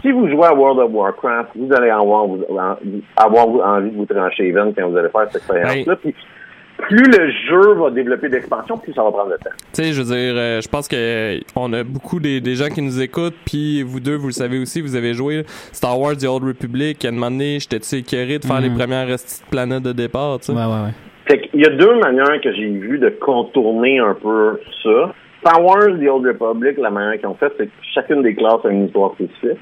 Si 0.03 0.11
vous 0.11 0.27
jouez 0.29 0.45
à 0.45 0.53
World 0.53 0.79
of 0.79 0.91
Warcraft, 0.93 1.49
vous 1.55 1.73
allez 1.73 1.89
avoir, 1.89 2.27
vous- 2.27 2.43
en- 2.49 2.75
avoir 3.17 3.47
envie 3.77 3.89
de 3.89 3.95
vous 3.97 4.05
trancher 4.05 4.43
les 4.43 4.51
veines 4.51 4.73
quand 4.77 4.87
vous 4.89 4.97
allez 4.97 5.09
faire 5.09 5.25
cette 5.31 5.37
expérience-là. 5.37 5.95
Puis 5.95 6.13
plus 6.77 7.05
le 7.05 7.31
jeu 7.49 7.73
va 7.75 7.89
développer 7.91 8.27
d'expansion, 8.29 8.77
plus 8.77 8.93
ça 8.93 9.03
va 9.03 9.11
prendre 9.11 9.31
de 9.31 9.37
temps. 9.37 9.51
Tu 9.73 9.83
sais, 9.83 9.93
je 9.93 10.01
veux 10.01 10.07
dire, 10.15 10.33
euh, 10.35 10.59
je 10.61 10.67
pense 10.67 10.87
que 10.87 10.95
euh, 10.97 11.39
on 11.55 11.71
a 11.71 11.83
beaucoup 11.83 12.19
des, 12.19 12.41
des 12.41 12.55
gens 12.55 12.67
qui 12.67 12.81
nous 12.81 13.01
écoutent, 13.01 13.35
puis 13.45 13.83
vous 13.83 13.99
deux, 13.99 14.15
vous 14.15 14.27
le 14.27 14.33
savez 14.33 14.59
aussi, 14.59 14.81
vous 14.81 14.95
avez 14.95 15.13
joué 15.13 15.43
Star 15.71 15.97
Wars 15.99 16.17
The 16.17 16.25
Old 16.25 16.43
Republic. 16.43 17.05
À 17.05 17.09
un 17.09 17.11
moment 17.11 17.31
donné, 17.31 17.59
j'étais-tu 17.59 17.95
écœuré 17.97 18.39
de 18.39 18.45
faire 18.45 18.57
Mhm. 18.59 18.63
les 18.63 18.69
premières 18.71 19.05
petites 19.07 19.45
planètes 19.49 19.83
de 19.83 19.93
départ, 19.93 20.39
tu 20.39 20.45
sais? 20.47 20.51
Ouais, 20.53 20.57
ouais, 20.65 20.65
ouais. 20.87 20.93
Fait 21.27 21.39
qu'il 21.47 21.61
y 21.61 21.65
a 21.65 21.69
deux 21.69 21.95
manières 21.99 22.41
que 22.43 22.51
j'ai 22.53 22.67
vu 22.67 22.97
de 22.97 23.09
contourner 23.09 23.99
un 23.99 24.15
peu 24.15 24.59
ça. 24.83 25.13
Star 25.39 25.63
Wars, 25.63 25.87
The 26.01 26.07
Old 26.09 26.25
Republic, 26.25 26.77
la 26.79 26.89
manière 26.89 27.17
qu'ils 27.19 27.27
ont 27.29 27.35
fait, 27.35 27.51
c'est 27.57 27.67
que 27.67 27.71
chacune 27.93 28.23
des 28.23 28.33
classes 28.35 28.65
a 28.65 28.69
une 28.69 28.87
histoire 28.87 29.13
spécifique. 29.13 29.59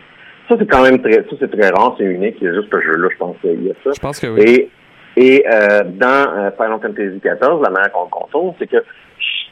Ça, 0.52 0.58
c'est 0.60 0.68
quand 0.70 0.84
même 0.84 1.02
très, 1.02 1.14
ça, 1.14 1.36
c'est 1.40 1.50
très 1.58 1.70
rare, 1.70 1.96
c'est 1.98 2.04
unique. 2.04 2.36
Il 2.42 2.48
y 2.48 2.50
a 2.50 2.54
juste 2.54 2.68
ce 2.74 2.82
jeu-là, 2.82 3.08
je 3.10 3.18
pense 3.18 3.38
qu'il 3.40 3.64
y 3.64 3.72
a 3.72 3.74
ça. 3.86 3.92
Je 3.96 4.00
pense 4.02 4.20
que 4.20 4.28
oui. 4.28 4.42
Et, 4.46 4.70
et 5.16 5.46
euh, 5.48 5.84
dans 5.86 6.30
euh, 6.36 6.52
Final 6.58 6.80
Fantasy 6.82 7.22
XIV, 7.24 7.62
la 7.64 7.70
manière 7.70 7.92
qu'on 7.94 8.04
le 8.04 8.10
contourne, 8.10 8.54
c'est 8.60 8.68
que 8.68 8.84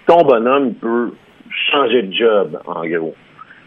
ton 0.05 0.23
bonhomme 0.23 0.73
peut 0.73 1.11
changer 1.71 2.01
de 2.03 2.13
job, 2.13 2.59
en 2.65 2.85
gros. 2.85 3.15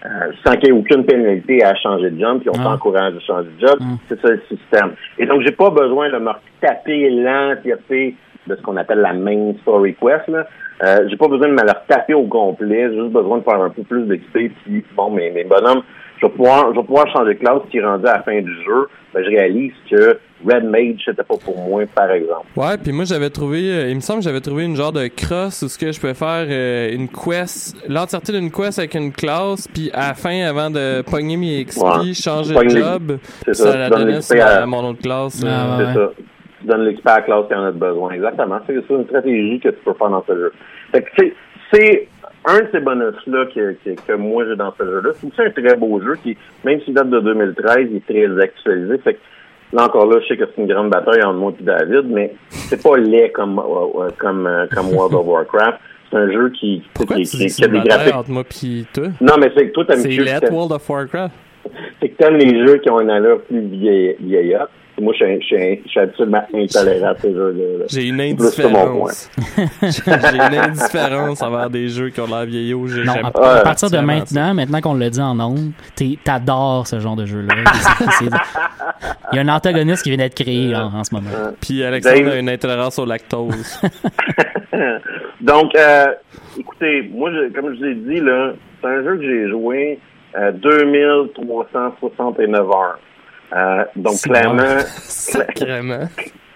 Euh, 0.05 0.33
sans 0.45 0.57
qu'il 0.57 0.67
y 0.67 0.69
ait 0.69 0.73
aucune 0.79 1.07
pénalité 1.07 1.65
à 1.65 1.75
changer 1.77 2.11
de 2.11 2.21
job, 2.21 2.41
puis 2.41 2.51
on 2.51 2.61
Ah. 2.61 2.65
t'encourage 2.75 3.15
à 3.17 3.21
changer 3.21 3.49
de 3.59 3.67
job. 3.67 3.79
C'est 4.09 4.21
ça 4.21 4.29
le 4.29 4.43
système. 4.49 4.93
Et 5.17 5.25
donc, 5.25 5.41
j'ai 5.41 5.53
pas 5.53 5.71
besoin 5.71 6.11
de 6.11 6.19
me 6.19 6.33
taper 6.61 7.09
l'entièreté 7.09 8.15
de 8.47 8.57
ce 8.57 8.61
qu'on 8.61 8.77
appelle 8.77 8.99
la 8.99 9.15
main 9.15 9.55
story 9.63 9.95
quest. 9.95 10.29
Là. 10.29 10.47
Euh, 10.85 11.09
j'ai 11.09 11.17
pas 11.17 11.29
besoin 11.29 11.49
de 11.49 11.53
me 11.55 11.63
le 11.63 11.73
taper 11.89 12.15
au 12.15 12.25
complet. 12.25 12.89
J'ai 12.91 12.97
juste 13.01 13.13
besoin 13.13 13.39
de 13.39 13.45
faire 13.45 13.63
un 13.63 13.71
peu 13.71 13.85
plus 13.85 14.03
d'XP. 14.07 14.53
Puis, 14.65 14.85
bon, 14.97 15.11
mes, 15.11 15.31
mes 15.31 15.45
bonhommes, 15.45 15.83
je 16.23 16.27
vais 16.29 16.33
pouvoir, 16.33 16.73
je 16.73 16.79
vais 16.81 16.87
pouvoir 16.87 17.07
changer 17.13 17.35
de 17.35 17.39
classe 17.41 17.61
qui 17.71 17.81
rendu 17.81 18.07
à 18.07 18.15
la 18.19 18.23
fin 18.23 18.41
du 18.41 18.55
jeu. 18.65 18.89
Ben, 19.13 19.23
je 19.25 19.29
réalise 19.29 19.73
que 19.91 20.19
Red 20.47 20.65
Mage, 20.65 21.03
c'était 21.05 21.23
pas 21.23 21.35
pour 21.45 21.59
moi, 21.59 21.83
par 21.95 22.11
exemple. 22.11 22.47
Ouais, 22.57 22.79
puis 22.83 22.93
moi 22.93 23.05
j'avais 23.05 23.29
trouvé, 23.31 23.59
euh, 23.71 23.89
il 23.91 23.97
me 23.97 24.01
semble 24.01 24.21
que 24.21 24.25
j'avais 24.25 24.41
trouvé 24.41 24.65
une 24.65 24.75
genre 24.77 24.93
de 24.93 25.07
cross 25.09 25.63
où 25.63 25.69
ce 25.69 25.79
que 25.79 25.93
je 25.93 26.01
peux 26.01 26.15
faire 26.15 26.47
euh, 26.49 26.91
une 26.95 27.09
quest, 27.09 27.77
l'entièreté 27.89 28.33
d'une 28.33 28.51
quest 28.51 28.79
avec 28.79 28.95
une 28.95 29.13
classe, 29.13 29.69
puis 29.69 29.91
à 29.93 30.09
la 30.09 30.15
fin, 30.15 30.43
avant 30.47 30.71
de 30.71 31.03
pogner 31.03 31.37
mes 31.37 31.65
XP, 31.65 31.83
Ouais. 31.83 32.15
changer 32.15 32.55
de 32.55 32.69
job, 32.71 33.19
c'est 33.45 33.55
ça, 33.55 33.73
ça, 33.73 33.79
la 33.79 33.91
donnait 33.91 34.41
à- 34.41 34.63
à 34.63 34.67
mon 34.67 34.89
autre 34.89 35.03
classe. 35.03 35.45
Ah, 35.47 35.79
ouais, 35.79 35.85
C'est 35.87 35.95
ça. 35.99 36.11
Tu 36.61 36.67
donnes 36.69 36.85
l'expert 36.85 37.13
à 37.13 37.17
la 37.17 37.23
classe 37.23 37.47
qui 37.49 37.55
en 37.55 37.65
a 37.65 37.71
besoin. 37.73 38.11
Exactement. 38.13 38.59
C'est 38.67 38.75
ça 38.75 38.95
une 38.95 39.05
stratégie 39.05 39.61
que 39.61 39.69
tu 39.69 39.79
peux 39.85 39.95
faire 39.95 40.11
dans 40.11 40.25
ce 40.27 40.33
jeu. 40.33 40.53
Fait 40.93 41.03
que 41.03 41.09
c'est 41.75 42.09
un 42.45 42.61
de 42.61 42.69
ces 42.73 42.81
bonus-là 42.81 43.47
que, 43.55 43.77
que, 43.85 43.91
que 44.07 44.13
moi 44.15 44.45
j'ai 44.47 44.57
dans 44.57 44.73
ce 44.79 44.85
jeu-là. 44.85 45.11
C'est 45.15 45.27
aussi 45.27 45.41
un 45.41 45.51
très 45.51 45.77
beau 45.77 46.01
jeu 46.01 46.17
qui, 46.23 46.37
même 46.65 46.81
s'il 46.81 46.95
date 46.95 47.11
de 47.11 47.21
2013, 47.21 47.89
il 47.91 47.97
est 47.97 48.07
très 48.07 48.43
actualisé. 48.43 48.99
Fait 48.99 49.15
que 49.15 49.19
là 49.73 49.85
encore 49.85 50.07
là, 50.07 50.19
je 50.21 50.29
sais 50.29 50.37
que 50.37 50.45
c'est 50.47 50.61
une 50.61 50.69
grande 50.69 50.91
bataille 50.91 51.23
entre 51.23 51.39
moi 51.39 51.53
et 51.59 51.63
David, 51.63 52.05
mais 52.07 52.35
c'est 52.51 52.83
pas 52.83 52.97
laid 52.97 53.31
comme, 53.31 53.59
euh, 53.59 53.63
euh, 54.03 54.11
comme, 54.19 54.47
euh, 54.47 54.67
comme 54.75 54.89
World 54.95 55.15
of 55.15 55.27
Warcraft. 55.27 55.79
C'est 56.11 56.19
un 56.19 56.31
jeu 56.31 56.51
qui, 56.51 56.83
Pourquoi 56.93 57.17
qui, 57.17 57.23
tu 57.23 57.31
qui, 57.31 57.37
dis 57.39 57.45
qui 57.45 57.51
c'est 57.51 57.65
a 57.65 57.69
des 57.69 57.81
graphiques. 57.81 58.15
entre 58.15 58.31
moi 58.31 58.45
toi? 58.93 59.05
Non, 59.21 59.35
mais 59.39 59.51
c'est 59.57 59.69
que 59.69 59.73
toi, 59.73 59.85
t'aimes 59.87 60.01
C'est 60.01 60.09
let 60.11 60.51
World 60.51 60.73
of 60.73 60.89
Warcraft? 60.91 61.35
c'est 62.01 62.09
que 62.09 62.17
t'aimes 62.17 62.37
les 62.37 62.67
jeux 62.67 62.79
qui 62.79 62.91
ont 62.91 63.01
une 63.01 63.11
allure 63.11 63.41
plus 63.43 63.61
vieille, 63.61 64.17
vieillotte. 64.21 64.69
Moi, 65.01 65.15
je 65.19 65.41
suis, 65.41 65.99
absolument 66.01 66.45
intolérant 66.55 67.09
à 67.09 67.17
ces 67.17 67.33
jeux-là. 67.33 67.87
J'ai 67.89 68.07
une 68.09 68.21
indifférence. 68.21 69.31
J'ai 69.83 70.37
une 70.37 70.55
indifférence 70.55 71.43
envers 71.43 71.71
des 71.71 71.89
jeux 71.89 72.11
qui 72.11 72.21
ont 72.21 72.27
l'air 72.27 72.45
vieillots. 72.45 72.87
Non, 73.05 73.15
à, 73.25 73.57
à 73.57 73.61
partir 73.63 73.91
de 73.91 73.99
maintenant, 73.99 74.55
maintenant 74.55 74.81
qu'on 74.81 74.95
l'a 74.95 75.11
dit 75.11 75.21
en 75.21 75.39
ondes, 75.41 75.73
t'es- 75.97 76.19
t'adores 76.23 76.87
ce 76.87 77.01
genre 77.01 77.17
de 77.17 77.27
jeu-là. 77.27 77.55
Il 79.33 79.37
y 79.37 79.39
a 79.39 79.43
un 79.43 79.49
antagoniste 79.49 80.03
qui 80.03 80.11
vient 80.11 80.19
d'être 80.19 80.35
créé 80.41 80.69
là, 80.69 80.91
en 80.95 81.03
ce 81.05 81.15
moment. 81.15 81.31
Puis 81.61 81.83
Alexandre 81.83 82.19
Dave- 82.25 82.35
a 82.35 82.39
une 82.39 82.49
intolérance 82.51 82.99
au 82.99 83.07
lactose. 83.07 83.81
Donc, 85.41 85.75
euh, 85.75 86.07
écoutez, 86.59 87.09
moi, 87.13 87.31
je- 87.33 87.53
comme 87.53 87.73
je 87.75 87.79
vous 87.79 87.85
ai 87.87 87.95
dit, 87.95 88.21
là, 88.21 88.53
c'est 88.81 88.89
un 88.89 89.03
jeu 89.03 89.17
que 89.17 89.23
j'ai 89.23 89.49
joué 89.49 89.99
euh, 90.37 90.53
2369 90.53 92.61
heures. 92.71 92.99
Euh, 93.55 93.85
donc, 93.97 94.21
clairement, 94.23 94.63
bon. 94.63 94.79
Sacrément. 95.03 96.09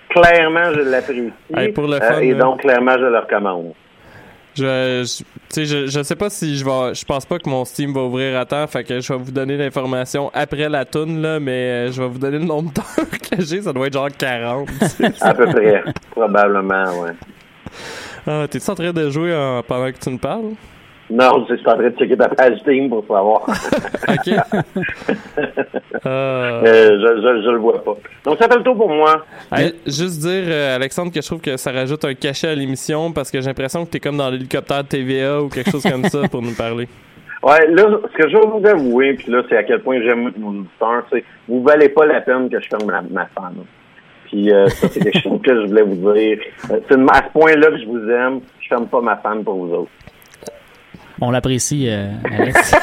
clairement, 0.09 0.73
je 0.75 0.81
l'apprécie. 0.81 1.33
Hey, 1.55 1.73
pour 1.73 1.87
le 1.87 1.97
Euh, 1.97 2.01
fun, 2.01 2.21
et 2.21 2.33
là. 2.33 2.39
donc, 2.39 2.61
clairement, 2.61 2.95
je 2.99 3.05
le 3.07 3.19
recommande. 3.19 3.73
Je, 4.55 4.63
je, 5.05 5.23
sais, 5.51 5.67
je, 5.67 5.87
je 5.87 6.03
sais 6.03 6.17
pas 6.17 6.31
si 6.31 6.57
je 6.57 6.65
vais. 6.65 6.95
Je 6.95 7.05
pense 7.05 7.27
pas 7.27 7.39
que 7.39 7.47
mon 7.47 7.67
Steam 7.67 7.93
va 7.93 8.01
ouvrir 8.01 8.39
à 8.41 8.47
temps, 8.47 8.67
fait 8.67 8.85
que 8.85 9.01
je 9.01 9.13
vais 9.13 9.19
vous 9.19 9.31
donner 9.31 9.59
l'information 9.59 10.31
après 10.33 10.71
la 10.71 10.87
toune, 10.87 11.21
là, 11.21 11.39
mais 11.39 11.53
euh, 11.89 11.93
je 11.93 12.01
vais 12.01 12.09
vous 12.09 12.19
donner 12.19 12.39
le 12.39 12.47
nombre 12.47 12.73
d'heures 12.73 13.11
que 13.11 13.43
j'ai, 13.43 13.61
ça 13.61 13.75
doit 13.75 13.89
être 13.89 13.93
genre 13.93 14.09
40. 14.17 14.67
À 15.21 15.35
peu 15.35 15.45
près. 15.47 15.85
Probablement, 16.11 17.01
ouais. 17.03 17.11
ah, 18.27 18.47
T'es-tu 18.51 18.71
en 18.71 18.75
train 18.75 18.93
de 18.95 19.11
jouer 19.11 19.35
en- 19.37 19.63
pendant 19.63 19.93
que 19.93 19.99
tu 19.99 20.09
me 20.09 20.17
parles? 20.19 20.53
Non, 21.09 21.47
je 21.49 21.55
suis 21.55 21.67
en 21.69 21.75
train 21.75 21.89
de 21.91 21.97
checker 21.97 22.17
ta 22.17 22.29
page 22.29 22.59
Steam 22.61 22.89
pour 22.89 23.03
savoir. 23.07 23.43
ok. 24.09 24.35
Euh, 26.05 26.63
Euh, 26.65 26.99
je, 27.01 27.17
je, 27.17 27.43
je 27.43 27.51
le 27.51 27.59
vois 27.59 27.83
pas. 27.83 27.95
Donc, 28.25 28.39
ça 28.39 28.49
fait 28.49 28.57
le 28.57 28.63
tour 28.63 28.77
pour 28.77 28.91
moi. 28.91 29.25
juste 29.87 30.21
dire, 30.21 30.45
euh, 30.47 30.77
Alexandre, 30.77 31.11
que 31.13 31.21
je 31.21 31.27
trouve 31.27 31.41
que 31.41 31.57
ça 31.57 31.73
rajoute 31.73 32.05
un 32.05 32.15
cachet 32.15 32.49
à 32.49 32.55
l'émission 32.55 33.11
parce 33.13 33.31
que 33.31 33.41
j'ai 33.41 33.47
l'impression 33.47 33.85
que 33.85 33.91
t'es 33.91 33.99
comme 33.99 34.19
dans 34.19 34.31
l'hélicoptère 34.31 34.85
TVA 34.87 35.41
ou 35.43 35.49
quelque 35.49 35.71
chose 35.71 35.83
comme 35.83 36.05
ça 36.05 36.29
pour 36.29 36.43
nous 36.43 36.55
parler. 36.55 36.87
Ouais, 37.43 37.65
là, 37.69 37.85
ce 38.11 38.17
que 38.17 38.29
je 38.29 38.37
vais 38.37 38.47
vous 38.47 38.67
avouer, 38.67 39.15
puis 39.15 39.31
là, 39.31 39.43
c'est 39.49 39.57
à 39.57 39.63
quel 39.63 39.81
point 39.81 40.01
j'aime 40.03 40.33
mon 40.37 40.49
auditeur, 40.49 41.05
c'est 41.13 41.23
vous 41.47 41.63
valez 41.63 41.91
pas 41.91 42.05
la 42.07 42.21
peine 42.21 42.49
que 42.51 42.59
je 42.61 42.67
ferme 42.67 42.87
ma, 42.87 43.03
ma 43.03 43.27
femme. 43.27 43.63
Puis 44.25 44.51
euh, 44.51 44.67
ça, 44.69 44.89
c'est 44.89 45.01
quelque 45.01 45.21
chose 45.21 45.41
que 45.43 45.55
je 45.55 45.67
voulais 45.69 45.83
vous 45.83 46.13
dire. 46.13 46.39
C'est 46.67 46.95
à 46.95 47.23
ce 47.25 47.33
point-là 47.33 47.69
que 47.69 47.79
je 47.79 47.87
vous 47.87 48.11
aime, 48.11 48.41
je 48.61 48.69
ferme 48.69 48.87
pas 48.89 49.01
ma 49.01 49.17
femme 49.19 49.45
pour 49.45 49.55
vous 49.65 49.73
autres. 49.75 49.91
On 51.21 51.31
l'apprécie, 51.31 51.87
euh, 51.89 52.09
Alex. 52.31 52.75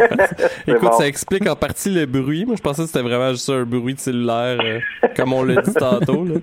Écoute, 0.66 0.82
bon. 0.82 0.92
ça 0.98 1.06
explique 1.06 1.48
en 1.48 1.54
partie 1.56 1.90
le 1.94 2.06
bruit. 2.06 2.44
Moi, 2.44 2.56
je 2.56 2.62
pensais 2.62 2.82
que 2.82 2.88
c'était 2.88 3.02
vraiment 3.02 3.30
juste 3.30 3.48
un 3.50 3.62
bruit 3.64 3.94
de 3.94 4.00
cellulaire, 4.00 4.58
euh, 4.64 4.78
comme 5.16 5.32
on 5.32 5.44
l'a 5.44 5.62
dit 5.62 5.72
tantôt. 5.74 6.24
Là. 6.24 6.34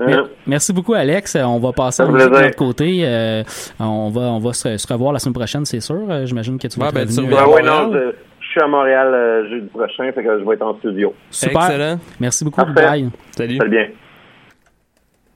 Hein? 0.00 0.28
Merci 0.46 0.72
beaucoup, 0.72 0.94
Alex. 0.94 1.36
Euh, 1.36 1.42
On 1.44 1.58
va 1.58 1.72
passer 1.72 2.02
de 2.04 2.10
notre 2.10 2.56
côté. 2.56 3.00
Euh, 3.04 3.42
on 3.78 4.10
va, 4.10 4.20
on 4.22 4.38
va 4.38 4.52
se, 4.52 4.76
se 4.76 4.90
revoir 4.92 5.12
la 5.12 5.18
semaine 5.18 5.34
prochaine, 5.34 5.64
c'est 5.64 5.80
sûr. 5.80 6.00
Euh, 6.08 6.24
J'imagine 6.26 6.58
que 6.58 6.68
tu 6.68 6.78
vas 6.78 6.86
Ouais, 6.90 7.02
être 7.02 7.14
ben, 7.16 7.28
tu 7.28 7.34
à 7.34 7.48
ouais, 7.48 7.62
non, 7.62 7.92
je, 7.92 8.12
je 8.40 8.46
suis 8.48 8.60
à 8.60 8.66
Montréal 8.66 9.08
euh, 9.12 9.48
jeudi 9.50 9.66
prochain, 9.68 10.10
fait 10.12 10.22
que 10.22 10.38
je 10.40 10.44
vais 10.44 10.54
être 10.54 10.62
en 10.62 10.76
studio. 10.78 11.14
Super. 11.30 11.62
Excellent. 11.66 11.98
Merci 12.18 12.44
beaucoup. 12.44 12.62
Parfait. 12.64 12.74
Bye. 12.82 13.08
Salut. 13.36 13.58
Très 13.58 13.68
bien. 13.68 13.86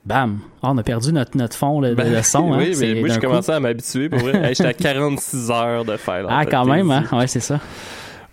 Bam. 0.04 0.40
Ah, 0.62 0.70
on 0.72 0.78
a 0.78 0.82
perdu 0.82 1.12
notre, 1.12 1.36
notre 1.36 1.56
fond 1.56 1.80
là, 1.80 1.90
de, 1.90 1.94
Ben, 1.94 2.12
de 2.12 2.22
son. 2.22 2.52
hein. 2.52 2.58
oui, 2.58 2.74
C'est 2.74 2.94
mais 2.94 3.00
moi, 3.00 3.08
j'ai 3.08 3.20
commencé 3.20 3.52
à 3.52 3.60
m'habituer. 3.60 4.08
Pour 4.08 4.18
vrai. 4.20 4.36
Hey, 4.48 4.54
J'étais 4.54 4.68
à 4.68 4.72
46 4.92 5.50
heures 5.50 5.84
de 5.84 5.96
faire. 5.96 6.26
Ah, 6.28 6.44
quand 6.44 6.64
même, 6.66 6.90
hein? 6.90 7.04
Ouais, 7.12 7.26
c'est 7.26 7.40
ça. 7.40 7.58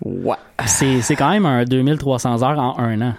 Ouais. 0.04 0.36
C'est 0.66 1.02
c'est 1.02 1.16
quand 1.16 1.30
même 1.30 1.46
un 1.46 1.64
2300 1.64 2.44
heures 2.44 2.60
en 2.60 2.78
un 2.80 3.02
an. 3.02 3.14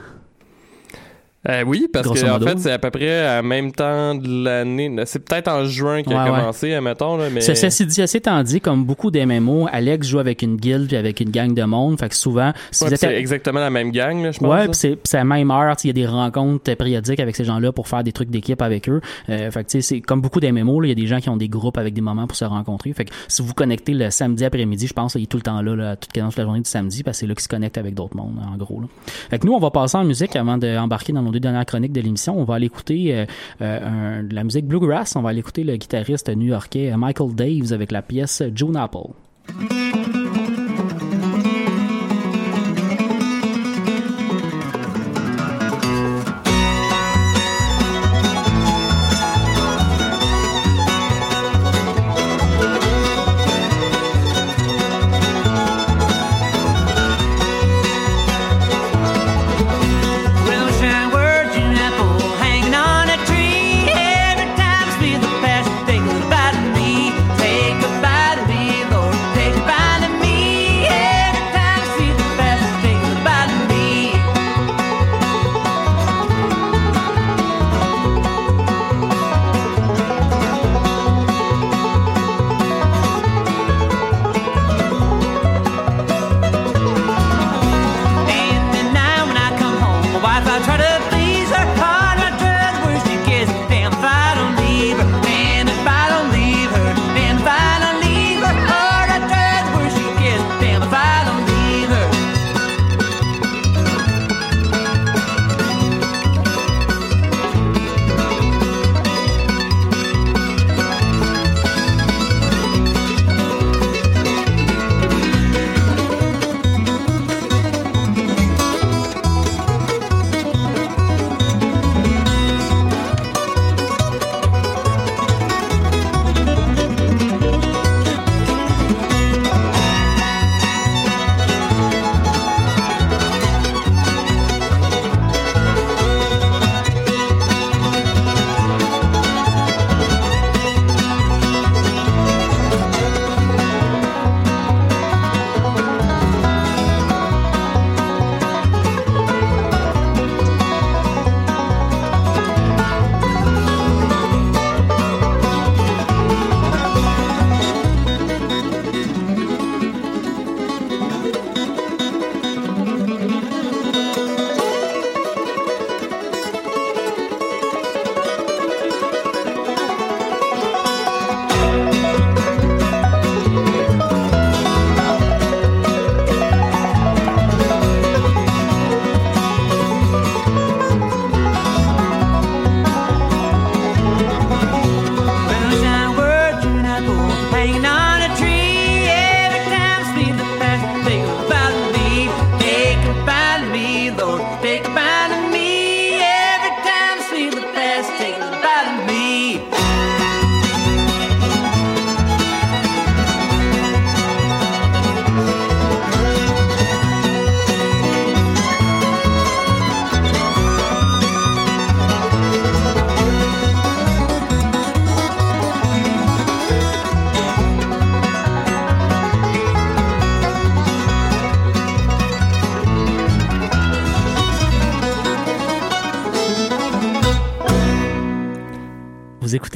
Euh, 1.49 1.65
oui, 1.67 1.89
parce 1.93 2.07
Grosso 2.07 2.25
que 2.25 2.31
en 2.31 2.39
fait, 2.39 2.59
c'est 2.59 2.71
à 2.71 2.79
peu 2.79 2.91
près 2.91 3.39
en 3.39 3.43
même 3.43 3.73
temps 3.73 4.15
de 4.15 4.45
l'année. 4.45 4.95
C'est 5.07 5.25
peut-être 5.25 5.49
en 5.49 5.65
juin 5.65 6.03
qu'il 6.03 6.13
a 6.13 6.25
Ouais, 6.25 6.31
ouais. 6.31 6.39
commencé, 6.39 6.73
admettons. 6.75 7.17
Là, 7.17 7.25
mais... 7.33 7.41
Ce- 7.41 7.55
Ceci 7.55 7.85
dit, 7.87 8.01
étant 8.01 8.43
dit, 8.45 8.61
comme 8.61 8.85
beaucoup 8.85 9.11
d'MMO, 9.11 9.67
Alex 9.73 10.07
joue 10.07 10.21
avec 10.21 10.43
une 10.43 10.57
guilde 10.57 10.87
puis 10.87 10.97
avec 10.97 11.19
une 11.21 11.31
gang 11.31 11.53
de 11.53 11.65
monde. 11.65 11.99
Fait 11.99 12.09
que 12.09 12.15
souvent, 12.15 12.53
si 12.71 12.85
Ouais, 12.85 12.95
c'est 12.97 13.17
exactement 13.17 13.59
la 13.61 13.71
même 13.71 13.91
gang, 13.91 14.23
là, 14.23 14.31
je 14.31 14.39
pense. 14.39 14.49
Ouais, 14.49 14.65
puis 14.67 14.75
c'est 14.75 14.99
c'est 15.05 15.17
à 15.17 15.21
la 15.21 15.25
même 15.25 15.51
heure, 15.51 15.75
il 15.83 15.87
y 15.89 15.91
a 15.91 15.93
des 15.93 16.07
rencontres 16.07 16.75
périodiques 16.75 17.19
avec 17.19 17.35
ces 17.35 17.45
gens-là 17.45 17.73
pour 17.73 17.89
faire 17.89 18.05
des 18.05 18.13
trucs 18.13 18.31
d'équipe 18.31 18.63
avec 18.63 18.89
eux. 18.89 19.01
Euh, 19.29 19.51
fait 19.51 19.65
que 19.65 19.81
c'est 19.81 20.01
comme 20.01 20.21
beaucoup 20.21 20.39
d'MMO, 20.39 20.81
là, 20.81 20.87
il 20.87 20.91
y 20.91 20.93
a 20.93 20.95
des 20.95 21.07
gens 21.09 21.19
qui 21.19 21.29
ont 21.29 21.37
des 21.37 21.49
groupes 21.49 21.77
avec 21.79 21.93
des 21.95 22.01
moments 22.01 22.27
pour 22.29 22.37
se 22.37 22.45
rencontrer. 22.45 22.93
Fait 22.93 23.05
que 23.05 23.11
si 23.27 23.43
vous 23.43 23.53
connectez 23.55 23.95
le 23.95 24.11
samedi 24.11 24.45
après-midi, 24.45 24.87
je 24.87 24.93
pense, 24.95 25.15
là, 25.17 25.21
il 25.21 25.25
est 25.25 25.27
tout 25.27 25.39
le 25.39 25.43
temps 25.43 25.61
là, 25.61 25.75
là 25.75 25.91
à 25.91 25.97
toute 25.97 26.17
la 26.17 26.45
journée 26.45 26.61
du 26.61 26.71
samedi, 26.71 27.03
parce 27.03 27.17
que 27.17 27.21
c'est 27.21 27.27
là 27.27 27.35
qu'ils 27.35 27.43
se 27.43 27.49
connectent 27.49 27.79
avec 27.79 27.95
d'autres 27.95 28.17
mondes, 28.17 28.39
en 28.41 28.57
gros. 28.57 28.81
Là. 28.81 28.87
Fait 29.31 29.39
que 29.41 29.47
nous, 29.47 29.55
on 29.55 29.59
va 29.59 29.71
passer 29.73 29.97
en 29.99 30.05
musique 30.05 30.37
avant 30.37 30.57
d'embarquer 30.57 31.13
dans 31.13 31.23
nos 31.23 31.32
deux 31.33 31.41
dernières 31.41 31.67
chroniques 31.67 31.93
de 31.93 32.01
l'émission. 32.01 32.39
On 32.39 32.45
va 32.45 32.55
aller 32.55 32.67
écouter 32.67 33.15
euh, 33.15 33.27
euh, 33.61 34.23
de 34.23 34.35
la 34.35 34.45
musique 34.45 34.67
bluegrass. 34.67 35.17
On 35.17 35.23
va 35.23 35.31
aller 35.31 35.41
écouter 35.41 35.65
le 35.65 35.77
guitariste 35.77 36.29
new-yorkais 36.29 36.97
Michael 36.97 37.35
Daves 37.35 37.73
avec 37.73 37.91
la 37.91 38.03
pièce 38.03 38.43
June 38.55 38.77
Apple. 38.77 39.11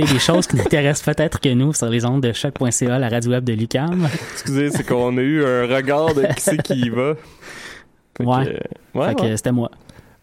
Des 0.05 0.19
choses 0.19 0.47
qui 0.47 0.57
n'intéressent 0.57 1.15
peut-être 1.15 1.41
que 1.41 1.49
nous 1.55 1.73
sur 1.73 1.89
les 1.89 2.05
ondes 2.05 2.23
de 2.23 2.33
choc.ca, 2.33 2.99
la 2.99 3.09
radio 3.09 3.31
web 3.33 3.45
de 3.45 3.53
Lucam. 3.55 4.07
Excusez, 4.33 4.71
c'est 4.71 4.85
qu'on 4.87 5.17
a 5.17 5.21
eu 5.23 5.45
un 5.45 5.67
regard 5.67 6.15
de 6.15 6.23
qui 6.35 6.41
c'est 6.41 6.63
qui 6.63 6.75
y 6.75 6.89
va. 6.91 7.15
Fait 8.17 8.25
que, 8.25 8.29
Ouais. 8.29 8.49
euh, 8.49 8.99
ouais, 9.01 9.09
fait 9.09 9.15
que 9.15 9.37
c'était 9.37 9.53
moi. 9.53 9.71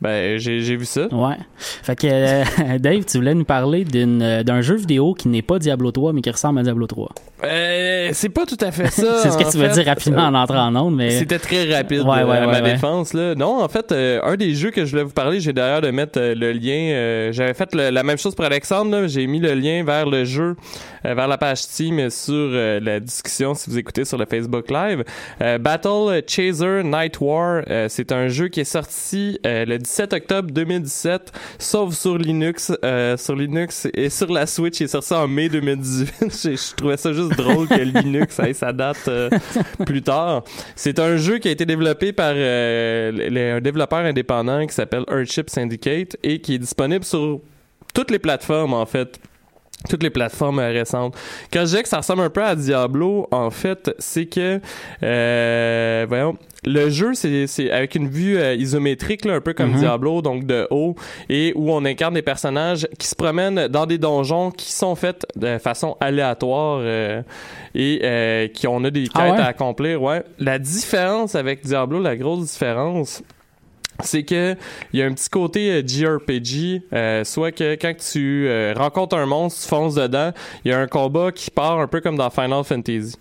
Ben, 0.02 0.38
j'ai 0.38 0.76
vu 0.76 0.86
ça. 0.86 1.08
Ouais. 1.14 1.38
Fait 1.58 1.96
que 1.96 2.08
euh, 2.10 2.44
Dave, 2.80 3.06
tu 3.06 3.18
voulais 3.18 3.34
nous 3.34 3.46
parler 3.46 3.86
euh, 3.96 4.44
d'un 4.44 4.62
jeu 4.62 4.76
vidéo 4.76 5.14
qui 5.14 5.28
n'est 5.30 5.42
pas 5.42 5.60
Diablo 5.60 5.92
3 5.92 6.12
mais 6.14 6.22
qui 6.22 6.30
ressemble 6.30 6.60
à 6.60 6.64
Diablo 6.64 6.88
3. 6.88 7.10
Euh, 8.08 8.12
c'est 8.14 8.30
pas 8.30 8.46
tout 8.46 8.58
à 8.62 8.72
fait 8.72 8.88
ça. 8.88 9.18
C'est 9.22 9.32
ce 9.32 9.38
que 9.38 9.52
tu 9.52 9.58
veux 9.58 9.68
fait. 9.68 9.74
dire 9.74 9.86
rapidement 9.86 10.24
en 10.24 10.34
entrant 10.34 10.68
en 10.68 10.76
onde, 10.76 10.96
mais 10.96 11.12
C'était 11.12 11.40
très 11.40 11.74
rapide 11.74 12.02
Ouais, 12.02 12.20
euh, 12.20 12.26
ouais, 12.26 12.38
à 12.38 12.42
ouais, 12.42 12.48
ma 12.48 12.62
ouais. 12.62 12.74
défense. 12.74 13.14
Là. 13.14 13.36
Non, 13.36 13.62
en 13.64 13.68
fait, 13.68 13.92
euh, 13.92 14.20
un 14.24 14.36
des 14.36 14.54
jeux 14.54 14.72
que 14.72 14.86
je 14.86 14.92
voulais 14.92 15.04
vous 15.04 15.12
parler, 15.12 15.40
j'ai 15.40 15.54
d'ailleurs 15.54 15.82
de 15.82 15.92
mettre 15.92 16.20
euh, 16.20 16.36
le 16.36 16.52
lien. 16.52 16.92
euh, 16.94 17.32
J'avais 17.32 17.54
fait 17.54 17.74
le- 17.74 17.90
la 17.90 18.04
même 18.04 18.18
chose 18.18 18.36
pour 18.36 18.46
Alexandre. 18.46 18.92
là. 18.92 19.08
J'ai 19.08 19.28
mis 19.28 19.40
le 19.40 19.54
lien 19.54 19.84
vers 19.84 20.06
le 20.10 20.26
jeu, 20.26 20.56
euh, 20.56 20.56
vers 21.04 21.28
la 21.28 21.38
page 21.38 21.60
Steam 21.60 22.10
sur 22.10 22.34
euh, 22.34 22.80
la 22.80 23.00
discussion 23.00 23.54
si 23.54 23.70
vous 23.70 23.78
écoutez 23.78 24.06
sur 24.06 24.18
le 24.18 24.26
Facebook 24.26 24.70
Live. 24.70 25.04
Euh, 25.42 25.58
Battle 25.58 26.22
Chaser 26.28 26.82
Night 26.84 27.20
War, 27.20 27.64
euh, 27.70 27.88
c'est 27.90 28.12
un 28.12 28.28
jeu 28.28 28.48
qui 28.48 28.60
est 28.62 28.64
sorti 28.66 29.40
euh, 29.46 29.66
le 29.66 29.78
17 29.78 30.14
octobre 30.14 30.52
2017, 30.52 31.32
sauf 31.60 31.94
sur 31.94 32.18
Linux. 32.18 32.72
euh, 32.84 33.18
sur 33.18 33.36
Linux 33.36 33.88
et 33.94 34.10
sur 34.10 34.32
la 34.32 34.46
Switch, 34.46 34.80
il 34.80 34.84
est 34.84 34.88
sorti 34.88 35.14
en 35.14 35.28
mai 35.28 35.50
2018. 35.50 36.14
je, 36.22 36.76
trouvais 36.76 36.98
ça 36.98 37.14
juste 37.14 37.36
drôle 37.38 37.68
que 37.68 37.82
Linux 37.82 38.40
ait 38.40 38.54
sa 38.54 38.72
date 38.74 39.08
euh, 39.08 39.30
plus 39.86 40.02
tard. 40.02 40.44
C'est 40.76 41.00
un 41.00 41.18
jeu 41.18 41.38
qui 41.40 41.48
a 41.48 41.52
été 41.52 41.66
développé 41.66 42.14
par 42.14 42.34
euh, 42.36 43.58
un 43.58 43.62
développeur 43.62 44.00
indépendant 44.00 44.66
qui 44.66 44.74
s'appelle 44.74 45.04
Earthship 45.10 45.50
Syndicate 45.50 46.18
et 46.24 46.40
qui 46.40 46.56
est 46.56 46.60
disponible 46.60 47.04
sur 47.04 47.42
toutes 47.94 48.12
les 48.12 48.20
plateformes 48.20 48.74
en 48.74 48.86
fait 48.86 49.20
toutes 49.90 50.04
les 50.04 50.10
plateformes 50.10 50.60
récentes. 50.60 51.16
Quand 51.52 51.60
je 51.62 51.66
disais 51.66 51.84
que 51.84 51.90
ça 51.90 51.98
ressemble 51.98 52.22
un 52.22 52.30
peu 52.30 52.44
à 52.44 52.56
Diablo, 52.56 53.28
en 53.32 53.50
fait, 53.52 53.94
c'est 54.00 54.26
que, 54.26 54.60
euh, 55.04 56.06
voyons, 56.08 56.38
le 56.66 56.90
jeu, 56.90 57.14
c'est 57.14 57.46
c'est 57.48 57.70
avec 57.72 57.96
une 57.96 58.08
vue 58.08 58.38
euh, 58.38 58.56
isométrique, 58.56 59.26
là, 59.26 59.34
un 59.34 59.42
peu 59.42 59.54
comme 59.54 59.72
Mhm. 59.72 59.80
Diablo, 59.80 60.22
donc 60.22 60.46
de 60.46 60.66
haut, 60.72 60.96
et 61.30 61.52
où 61.56 61.72
on 61.72 61.84
incarne 61.84 62.14
des 62.14 62.22
personnages 62.22 62.88
qui 62.98 63.08
se 63.08 63.16
promènent 63.16 63.68
dans 63.68 63.86
des 63.86 63.98
donjons 63.98 64.50
qui 64.52 64.72
sont 64.72 64.96
faits 64.96 65.26
de 65.36 65.58
façon 65.58 65.98
aléatoire 66.00 66.80
euh, 66.82 67.22
et 67.76 68.00
euh, 68.04 68.48
qui 68.48 68.66
on 68.68 68.82
a 68.86 68.90
des 68.92 69.04
quêtes 69.04 69.12
Ah 69.16 69.32
ouais? 69.34 69.40
à 69.42 69.46
accomplir. 69.48 70.02
Ouais. 70.02 70.24
La 70.40 70.58
différence 70.58 71.36
avec 71.36 71.66
Diablo, 71.66 72.02
la 72.02 72.16
grosse 72.16 72.52
différence, 72.54 73.22
c'est 74.04 74.24
que 74.24 74.56
il 74.94 75.00
y 75.00 75.04
a 75.04 75.06
un 75.06 75.14
petit 75.14 75.30
côté 75.30 75.72
euh, 75.72 75.82
JRPG, 75.86 76.82
euh, 76.94 77.24
soit 77.24 77.52
que 77.52 77.76
quand 77.76 77.94
tu 77.98 78.48
euh, 78.48 78.74
rencontres 78.78 79.18
un 79.18 79.26
monstre, 79.26 79.62
tu 79.64 79.68
fonces 79.68 79.96
dedans, 79.96 80.32
il 80.64 80.72
y 80.72 80.74
a 80.74 80.80
un 80.80 80.88
combat 80.88 81.32
qui 81.32 81.50
part 81.52 81.80
un 81.80 81.88
peu 81.88 82.02
comme 82.02 82.18
dans 82.18 82.30
Final 82.30 82.64
Fantasy. 82.64 83.16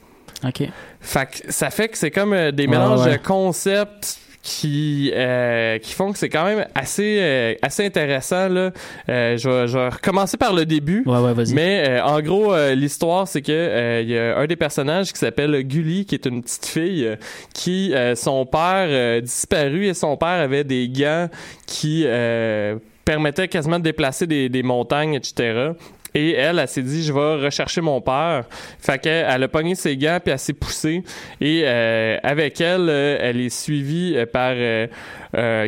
OK. 0.44 0.62
Fait 1.00 1.26
que 1.26 1.52
ça 1.52 1.70
fait 1.70 1.88
que 1.88 1.96
c'est 1.98 2.10
comme 2.10 2.32
euh, 2.32 2.50
des 2.52 2.64
Ouais, 2.64 2.70
mélanges 2.70 3.06
ouais. 3.06 3.18
de 3.18 3.22
concepts 3.22 4.18
qui 4.42 5.12
euh, 5.14 5.78
qui 5.78 5.92
font 5.92 6.12
que 6.12 6.18
c'est 6.18 6.28
quand 6.28 6.44
même 6.44 6.66
assez 6.74 7.18
euh, 7.20 7.54
assez 7.62 7.86
intéressant 7.86 8.48
là. 8.48 8.72
Euh, 9.08 9.36
je 9.36 9.48
vais 9.48 9.68
je 9.68 9.78
vais 9.78 9.88
recommencer 9.88 10.36
par 10.36 10.52
le 10.52 10.66
début. 10.66 11.04
Ouais, 11.06 11.18
ouais, 11.18 11.32
vas-y. 11.32 11.54
Mais 11.54 11.84
euh, 11.88 12.04
en 12.04 12.20
gros, 12.20 12.52
euh, 12.52 12.74
l'histoire, 12.74 13.28
c'est 13.28 13.40
que 13.42 13.52
euh, 13.52 14.00
il 14.02 14.10
y 14.10 14.18
a 14.18 14.36
un 14.36 14.46
des 14.46 14.56
personnages 14.56 15.12
qui 15.12 15.18
s'appelle 15.20 15.62
Gully, 15.62 16.04
qui 16.04 16.16
est 16.16 16.26
une 16.26 16.42
petite 16.42 16.66
fille, 16.66 17.06
euh, 17.06 17.16
qui 17.54 17.94
euh, 17.94 18.16
son 18.16 18.44
père 18.44 18.88
euh, 18.88 19.20
disparu 19.20 19.86
et 19.86 19.94
son 19.94 20.16
père 20.16 20.28
avait 20.28 20.64
des 20.64 20.88
gants 20.88 21.28
qui 21.66 22.02
euh, 22.04 22.76
permettaient 23.04 23.48
quasiment 23.48 23.78
de 23.78 23.84
déplacer 23.84 24.26
des, 24.26 24.48
des 24.48 24.62
montagnes, 24.62 25.14
etc. 25.14 25.70
Et 26.14 26.32
elle, 26.32 26.58
elle 26.58 26.68
s'est 26.68 26.82
dit, 26.82 27.02
je 27.02 27.12
vais 27.12 27.44
rechercher 27.44 27.80
mon 27.80 28.00
père. 28.00 28.44
Fait 28.78 28.98
qu'elle 28.98 29.26
elle 29.28 29.42
a 29.42 29.48
pogné 29.48 29.74
ses 29.74 29.96
gants 29.96 30.18
puis 30.22 30.32
elle 30.32 30.38
s'est 30.38 30.52
poussée. 30.52 31.02
Et 31.40 31.62
euh, 31.64 32.18
avec 32.22 32.60
elle, 32.60 32.88
euh, 32.88 33.18
elle 33.20 33.40
est 33.40 33.48
suivie 33.48 34.14
euh, 34.16 34.26
par 34.26 34.54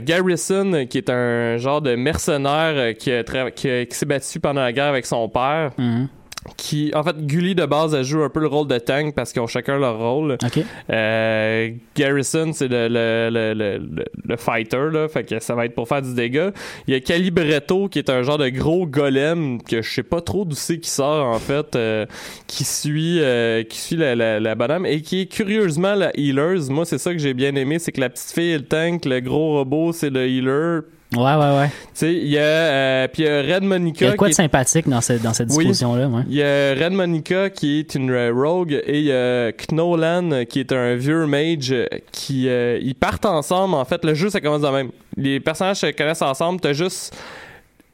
Garrison, 0.03 0.87
qui 0.89 0.99
est 0.99 1.11
un 1.11 1.57
genre 1.57 1.81
de 1.81 1.95
mercenaire 1.95 2.95
qui, 2.97 3.11
s'est 3.11 4.07
battu 4.07 4.41
pendant 4.41 4.63
la 4.63 4.73
guerre 4.73 4.87
avec 4.87 5.07
son 5.07 5.29
père. 5.29 5.73
Mhm. 5.79 6.09
Qui, 6.57 6.91
en 6.95 7.03
fait, 7.03 7.27
Gully 7.27 7.55
de 7.55 7.65
base, 7.65 7.95
elle 7.95 8.05
joue 8.05 8.23
un 8.23 8.29
peu 8.29 8.41
le 8.41 8.49
rôle 8.49 8.69
de 8.69 8.79
tank 8.79 9.15
parce 9.15 9.33
qu'ils 9.33 9.41
ont 9.41 9.47
chacun 9.47 9.79
leur 9.79 9.99
rôle. 9.99 10.33
OK. 10.33 10.65
Euh, 10.91 11.71
Garrison, 11.97 12.53
c'est 12.53 12.69
le, 12.69 12.89
le, 12.89 13.55
le, 13.55 14.05
le, 14.25 14.37
fighter, 14.37 14.91
là, 14.93 15.09
fait 15.09 15.25
que 15.25 15.41
ça 15.41 15.55
va 15.55 15.65
être 15.65 15.75
pour 15.75 15.89
faire 15.89 16.03
du 16.03 16.15
dégât. 16.15 16.53
Il 16.87 16.93
y 16.93 16.97
a 16.97 17.01
Calibretto, 17.01 17.89
qui 17.89 17.99
est 17.99 18.11
un 18.11 18.23
genre 18.23 18.39
de 18.39 18.51
gros 18.51 18.87
golem 18.87 19.63
que 19.63 19.81
je 19.81 19.91
sais 19.91 20.03
pas 20.03 20.21
trop 20.21 20.45
d'où 20.45 20.55
c'est 20.55 20.79
qui 20.79 20.91
sort, 20.91 21.27
en 21.27 21.39
fait, 21.39 21.77
euh, 21.77 22.05
qui 22.47 22.65
suit, 22.65 23.21
euh, 23.21 23.63
qui 23.63 23.79
suit 23.79 23.97
la, 23.97 24.15
la, 24.15 24.39
la 24.39 24.55
bonhomme 24.55 24.85
et 24.85 25.01
qui 25.01 25.23
est 25.23 25.27
curieusement 25.27 25.95
la 25.95 26.11
healers. 26.19 26.71
Moi, 26.71 26.85
c'est 26.85 26.99
ça 26.99 27.13
que 27.13 27.19
j'ai 27.19 27.35
bien 27.35 27.55
aimé, 27.55 27.79
c'est 27.79 27.93
que 27.93 28.01
la 28.01 28.11
petite 28.11 28.33
fille 28.33 28.53
est 28.53 28.59
le 28.59 28.67
tank, 28.67 29.07
le 29.07 29.21
gros 29.21 29.57
robot, 29.59 29.93
c'est 29.93 30.11
le 30.11 30.29
healer. 30.29 30.83
Ouais, 31.17 31.35
ouais, 31.35 31.59
ouais. 31.59 31.69
Tu 31.69 31.73
sais, 31.95 32.13
il 32.15 32.29
y 32.29 32.39
a, 32.39 32.43
euh, 32.43 33.09
puis 33.09 33.23
il 33.23 33.27
y 33.27 33.29
a 33.29 33.55
Red 33.55 33.63
Monica. 33.63 34.05
Il 34.05 34.09
y 34.09 34.13
a 34.13 34.17
quoi 34.17 34.29
de 34.29 34.33
est- 34.33 34.35
sympathique 34.35 34.89
dans 34.89 35.01
cette, 35.01 35.23
dans 35.23 35.33
cette 35.33 35.49
Oui. 35.51 35.59
disposition-là, 35.65 36.09
ouais. 36.09 36.23
il 36.29 36.35
y 36.37 36.43
a 36.43 36.75
Red 36.75 36.93
Monica 36.93 37.51
qui 37.51 37.79
est 37.81 37.95
une 37.95 38.11
euh, 38.11 38.33
rogue 38.35 38.73
et 38.87 38.99
il 38.99 39.05
y 39.05 39.13
a 39.13 39.53
Knolan 39.53 40.45
qui 40.49 40.61
est 40.61 40.73
un 40.73 40.95
vieux 40.97 41.27
mage 41.27 41.75
qui 42.13 42.49
euh, 42.49 42.79
ils 42.83 42.95
partent 42.95 43.27
ensemble 43.27 43.75
en 43.75 43.85
fait 43.85 44.05
le 44.05 44.15
jeu 44.15 44.31
ça 44.31 44.41
commence 44.41 44.63
de 44.63 44.69
même 44.69 44.91
les 45.17 45.41
personnages 45.41 45.79
se 45.79 45.87
connaissent 45.93 46.23
ensemble 46.23 46.61
t'as 46.61 46.73
juste 46.73 47.15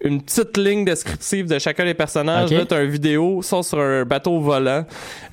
une 0.03 0.22
petite 0.22 0.57
ligne 0.57 0.84
descriptive 0.84 1.46
de 1.46 1.59
chacun 1.59 1.84
des 1.84 1.94
personnages 1.94 2.51
Ok. 2.51 2.57
là 2.59 2.64
t'as 2.66 2.82
une 2.84 2.90
vidéo 2.90 3.42
sont 3.42 3.62
sur 3.62 3.78
un 3.80 4.05
bateau 4.05 4.40
volant 4.40 4.84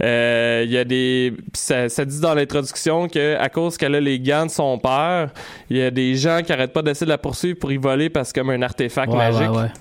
Euh, 0.04 0.64
il 0.66 0.72
y 0.72 0.78
a 0.78 0.84
des 0.84 1.34
ça, 1.54 1.88
ça 1.90 2.04
dit 2.06 2.20
dans 2.20 2.34
l'introduction 2.34 3.08
que 3.08 3.36
à 3.38 3.50
cause 3.50 3.78
qu'elle 3.78 3.96
a 3.96 4.00
les 4.02 4.20
gants 4.20 4.46
de 4.46 4.52
son 4.52 4.78
père 4.78 5.30
il 5.70 5.78
y 5.78 5.82
a 5.82 5.90
des 5.92 6.16
gens 6.16 6.42
qui 6.46 6.52
arrêtent 6.52 6.74
pas 6.74 6.82
d'essayer 6.82 7.06
de 7.06 7.12
la 7.12 7.18
poursuivre 7.18 7.58
pour 7.60 7.72
y 7.72 7.78
voler 7.78 8.10
parce 8.10 8.32
que 8.34 8.40
comme 8.42 8.50
un 8.50 8.62
artefact 8.62 9.12
Ouais, 9.12 9.18
magique 9.18 9.50
ouais, 9.52 9.58
ouais. 9.58 9.72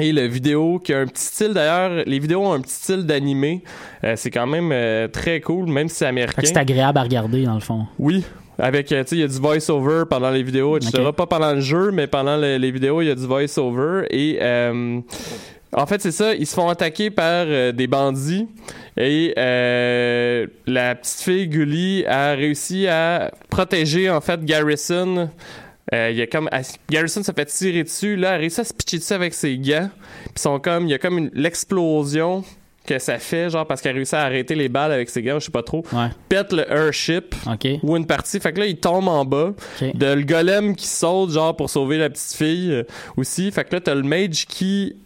et 0.00 0.12
le 0.12 0.26
vidéo 0.26 0.78
qui 0.84 0.92
a 0.92 0.98
un 0.98 1.06
petit 1.06 1.24
style 1.24 1.54
d'ailleurs, 1.54 2.02
les 2.04 2.18
vidéos 2.18 2.42
ont 2.42 2.52
un 2.52 2.60
petit 2.60 2.74
style 2.74 3.06
d'animé. 3.06 3.62
Euh, 4.04 4.12
c'est 4.16 4.30
quand 4.30 4.46
même 4.46 4.70
euh, 4.72 5.08
très 5.08 5.40
cool, 5.40 5.66
même 5.70 5.88
si 5.88 5.96
c'est 5.96 6.06
américain. 6.06 6.42
c'est 6.44 6.56
agréable 6.58 6.98
à 6.98 7.02
regarder, 7.02 7.44
dans 7.44 7.54
le 7.54 7.60
fond. 7.60 7.86
Oui. 7.98 8.22
Avec, 8.58 8.90
euh, 8.92 9.02
tu 9.04 9.10
sais, 9.10 9.16
il 9.16 9.20
y 9.20 9.24
a 9.24 9.28
du 9.28 9.38
voice-over 9.38 10.04
pendant 10.08 10.30
les 10.30 10.42
vidéos, 10.42 10.76
etc. 10.78 11.10
Pas 11.16 11.26
pendant 11.26 11.52
le 11.52 11.60
jeu, 11.60 11.90
mais 11.92 12.06
pendant 12.06 12.36
le- 12.36 12.56
les 12.56 12.70
vidéos, 12.70 13.02
il 13.02 13.08
y 13.08 13.10
a 13.10 13.14
du 13.14 13.26
voice-over. 13.26 14.06
Et 14.10 14.38
euh, 14.40 15.00
en 15.72 15.86
fait, 15.86 16.00
c'est 16.00 16.10
ça, 16.12 16.34
ils 16.34 16.46
se 16.46 16.54
font 16.54 16.68
attaquer 16.68 17.10
par 17.10 17.44
euh, 17.48 17.72
des 17.72 17.86
bandits. 17.86 18.46
Et 18.96 19.34
euh, 19.36 20.46
la 20.66 20.94
petite 20.94 21.20
fille 21.20 21.48
Gully 21.48 22.04
a 22.06 22.32
réussi 22.32 22.86
à 22.86 23.30
protéger, 23.50 24.08
en 24.08 24.22
fait, 24.22 24.42
Garrison. 24.42 25.28
Euh, 25.94 26.08
il 26.10 26.16
y 26.16 26.22
a 26.22 26.26
comme 26.26 26.48
elle- 26.50 26.64
Garrison 26.90 27.22
se 27.22 27.30
fait 27.32 27.44
tirer 27.44 27.84
dessus 27.84 28.16
là, 28.16 28.32
elle 28.34 28.40
réussit 28.40 28.58
à 28.60 28.64
se 28.64 28.72
pitcher 28.74 28.98
dessus 28.98 29.12
avec 29.12 29.34
ses 29.34 29.56
gants. 29.58 29.90
Puis 30.34 30.40
sont 30.42 30.58
comme 30.58 30.84
il 30.86 30.90
y 30.90 30.94
a 30.94 30.98
comme 30.98 31.18
une 31.18 31.30
l'explosion 31.34 32.42
que 32.86 32.98
ça 32.98 33.18
fait 33.18 33.50
genre 33.50 33.66
parce 33.66 33.80
qu'elle 33.80 33.96
réussit 33.96 34.14
à 34.14 34.22
arrêter 34.22 34.54
les 34.54 34.68
balles 34.68 34.92
avec 34.92 35.10
ses 35.10 35.22
gants, 35.22 35.38
je 35.38 35.46
sais 35.46 35.50
pas 35.50 35.62
trop. 35.62 35.84
Ouais. 35.92 36.08
Pète 36.28 36.52
le 36.52 36.70
airship 36.70 37.34
ou 37.82 37.96
une 37.96 38.06
partie. 38.06 38.40
Fait 38.40 38.52
que 38.52 38.60
là, 38.60 38.66
il 38.66 38.78
tombe 38.78 39.08
en 39.08 39.24
bas. 39.24 39.52
De 39.80 40.06
le 40.06 40.22
golem 40.22 40.74
qui 40.74 40.86
saute, 40.86 41.30
genre, 41.30 41.56
pour 41.56 41.70
sauver 41.70 41.98
la 41.98 42.08
petite 42.10 42.36
fille 42.36 42.72
euh, 42.72 42.84
aussi. 43.16 43.50
Fait 43.50 43.64
que 43.64 43.74
là, 43.74 43.80
t'as 43.80 43.94
le 43.94 44.02
mage 44.02 44.46
qui 44.46 44.96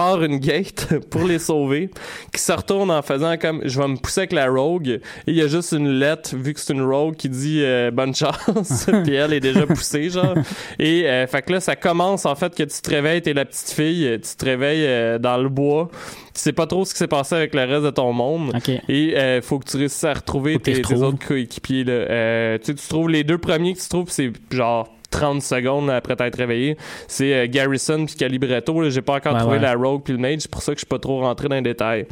part 0.00 0.22
une 0.22 0.38
gate 0.38 0.98
pour 1.10 1.24
les 1.24 1.38
sauver, 1.38 1.90
qui 2.32 2.40
se 2.40 2.52
retourne 2.52 2.90
en 2.90 3.02
faisant 3.02 3.36
comme 3.36 3.60
je 3.64 3.78
vais 3.78 3.86
me 3.86 3.96
pousser 3.96 4.20
avec 4.20 4.32
la 4.32 4.48
rogue 4.48 4.88
et 4.88 5.00
il 5.26 5.34
y 5.34 5.42
a 5.42 5.46
juste 5.46 5.72
une 5.72 5.90
lettre 5.90 6.34
vu 6.34 6.54
que 6.54 6.60
c'est 6.60 6.72
une 6.72 6.82
rogue 6.82 7.16
qui 7.16 7.28
dit 7.28 7.60
euh, 7.62 7.90
bonne 7.90 8.14
chance 8.14 8.86
puis 9.04 9.14
elle 9.14 9.34
est 9.34 9.40
déjà 9.40 9.66
poussée 9.66 10.08
genre 10.08 10.34
et 10.78 11.06
euh, 11.06 11.26
fait 11.26 11.42
que 11.42 11.52
là 11.52 11.60
ça 11.60 11.76
commence 11.76 12.24
en 12.24 12.34
fait 12.34 12.54
que 12.54 12.62
tu 12.62 12.80
te 12.80 12.90
réveilles 12.90 13.20
t'es 13.20 13.34
la 13.34 13.44
petite 13.44 13.70
fille 13.70 14.18
tu 14.22 14.36
te 14.36 14.44
réveilles 14.44 14.86
euh, 14.86 15.18
dans 15.18 15.36
le 15.36 15.50
bois 15.50 15.90
tu 16.32 16.40
sais 16.40 16.52
pas 16.52 16.66
trop 16.66 16.86
ce 16.86 16.94
qui 16.94 16.98
s'est 16.98 17.06
passé 17.06 17.34
avec 17.34 17.54
le 17.54 17.64
reste 17.64 17.84
de 17.84 17.90
ton 17.90 18.14
monde 18.14 18.52
OK. 18.56 18.70
et 18.88 19.40
faut 19.42 19.58
que 19.58 19.68
tu 19.68 19.76
réussisses 19.76 20.04
à 20.04 20.14
retrouver 20.14 20.58
tes, 20.58 20.80
tes 20.80 20.94
autres 20.94 21.18
coéquipiers. 21.26 21.84
Là. 21.84 22.58
Tu 22.58 22.66
sais, 22.66 22.74
tu 22.74 22.88
trouves 22.88 23.10
les 23.10 23.24
deux 23.24 23.38
premiers 23.38 23.74
que 23.74 23.80
tu 23.80 23.88
trouves, 23.88 24.10
c'est 24.10 24.32
genre 24.52 24.88
30 25.10 25.42
secondes 25.42 25.90
après 25.90 26.16
t'être 26.16 26.36
réveillé. 26.36 26.76
C'est 27.08 27.34
euh, 27.34 27.46
Garrison 27.48 28.06
puis 28.06 28.14
Calibretto. 28.14 28.88
J'ai 28.90 29.02
pas 29.02 29.14
encore 29.14 29.34
Ouais, 29.34 29.40
trouvé 29.40 29.56
ouais. 29.56 29.62
la 29.62 29.74
Rogue 29.74 30.02
puis 30.04 30.12
le 30.12 30.18
Mage. 30.18 30.40
C'est 30.40 30.50
pour 30.50 30.62
ça 30.62 30.72
que 30.72 30.76
je 30.78 30.80
suis 30.80 30.86
pas 30.88 30.98
trop 30.98 31.20
rentré 31.20 31.48
dans 31.48 31.56
les 31.56 31.62
détails. 31.62 32.06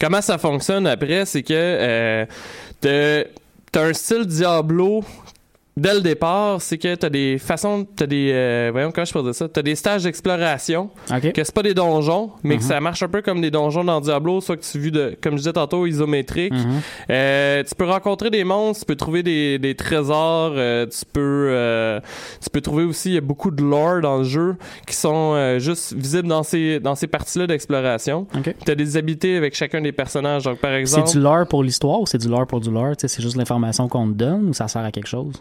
Comment 0.00 0.20
ça 0.20 0.36
fonctionne 0.38 0.86
après, 0.86 1.24
c'est 1.24 1.42
que 1.42 1.54
euh, 1.54 2.24
t'as 3.72 3.82
un 3.82 3.92
style 3.92 4.26
Diablo 4.26 5.02
dès 5.76 5.94
le 5.94 6.00
départ, 6.00 6.60
c'est 6.62 6.78
que 6.78 6.94
t'as 6.94 7.08
des 7.10 7.38
façons, 7.38 7.86
t'as 7.96 8.06
des, 8.06 8.30
euh, 8.32 8.70
voyons 8.72 8.90
comment 8.92 9.04
je 9.04 9.12
peux 9.12 9.22
dire 9.22 9.34
ça, 9.34 9.48
t'as 9.48 9.62
des 9.62 9.74
stages 9.74 10.04
d'exploration, 10.04 10.90
OK. 11.14 11.32
que 11.32 11.44
c'est 11.44 11.54
pas 11.54 11.62
des 11.62 11.74
donjons, 11.74 12.30
mais 12.42 12.56
que 12.56 12.62
Mhm. 12.62 12.68
ça 12.68 12.80
marche 12.80 13.02
un 13.02 13.08
peu 13.08 13.22
comme 13.22 13.40
des 13.40 13.50
donjons 13.50 13.84
dans 13.84 14.00
Diablo, 14.00 14.40
soit 14.40 14.56
que 14.56 14.62
tu 14.64 14.78
vu 14.78 14.90
de, 14.90 15.16
comme 15.22 15.34
je 15.34 15.38
disais 15.38 15.52
tantôt, 15.52 15.86
isométrique. 15.86 16.52
Mhm. 16.52 16.80
Euh, 17.10 17.62
tu 17.62 17.74
peux 17.74 17.84
rencontrer 17.84 18.30
des 18.30 18.44
monstres, 18.44 18.80
tu 18.84 18.86
peux 18.86 18.96
trouver 18.96 19.22
des, 19.22 19.58
des 19.58 19.74
trésors, 19.74 20.52
euh, 20.56 20.86
tu 20.86 21.04
peux, 21.12 21.48
euh, 21.50 22.00
tu 22.42 22.50
peux 22.50 22.60
trouver 22.60 22.84
aussi, 22.84 23.10
il 23.10 23.14
y 23.14 23.18
a 23.18 23.20
beaucoup 23.22 23.50
de 23.50 23.62
lore 23.62 24.00
dans 24.00 24.18
le 24.18 24.24
jeu 24.24 24.56
qui 24.86 24.94
sont 24.94 25.32
euh, 25.34 25.58
juste 25.58 25.92
visibles 25.94 26.28
dans 26.28 26.42
ces, 26.42 26.80
dans 26.80 26.94
ces 26.94 27.06
parties-là 27.06 27.46
d'exploration. 27.46 28.26
T'as 28.64 28.74
des 28.74 28.96
habilités 28.96 29.36
avec 29.36 29.54
chacun 29.54 29.80
des 29.80 29.92
personnages, 29.92 30.44
donc 30.44 30.58
par 30.58 30.70
C'est 30.72 30.78
exemple. 30.80 31.10
du 31.10 31.20
lore 31.20 31.46
pour 31.46 31.62
l'histoire 31.62 32.00
ou 32.00 32.06
c'est 32.06 32.18
du 32.18 32.28
lore 32.28 32.46
pour 32.46 32.60
du 32.60 32.70
lore? 32.70 32.94
C'est 32.98 33.20
juste 33.20 33.36
l'information 33.36 33.88
qu'on 33.88 34.08
te 34.08 34.14
donne 34.14 34.48
ou 34.48 34.52
ça 34.54 34.68
sert 34.68 34.82
à 34.82 34.90
quelque 34.90 35.08
chose? 35.08 35.34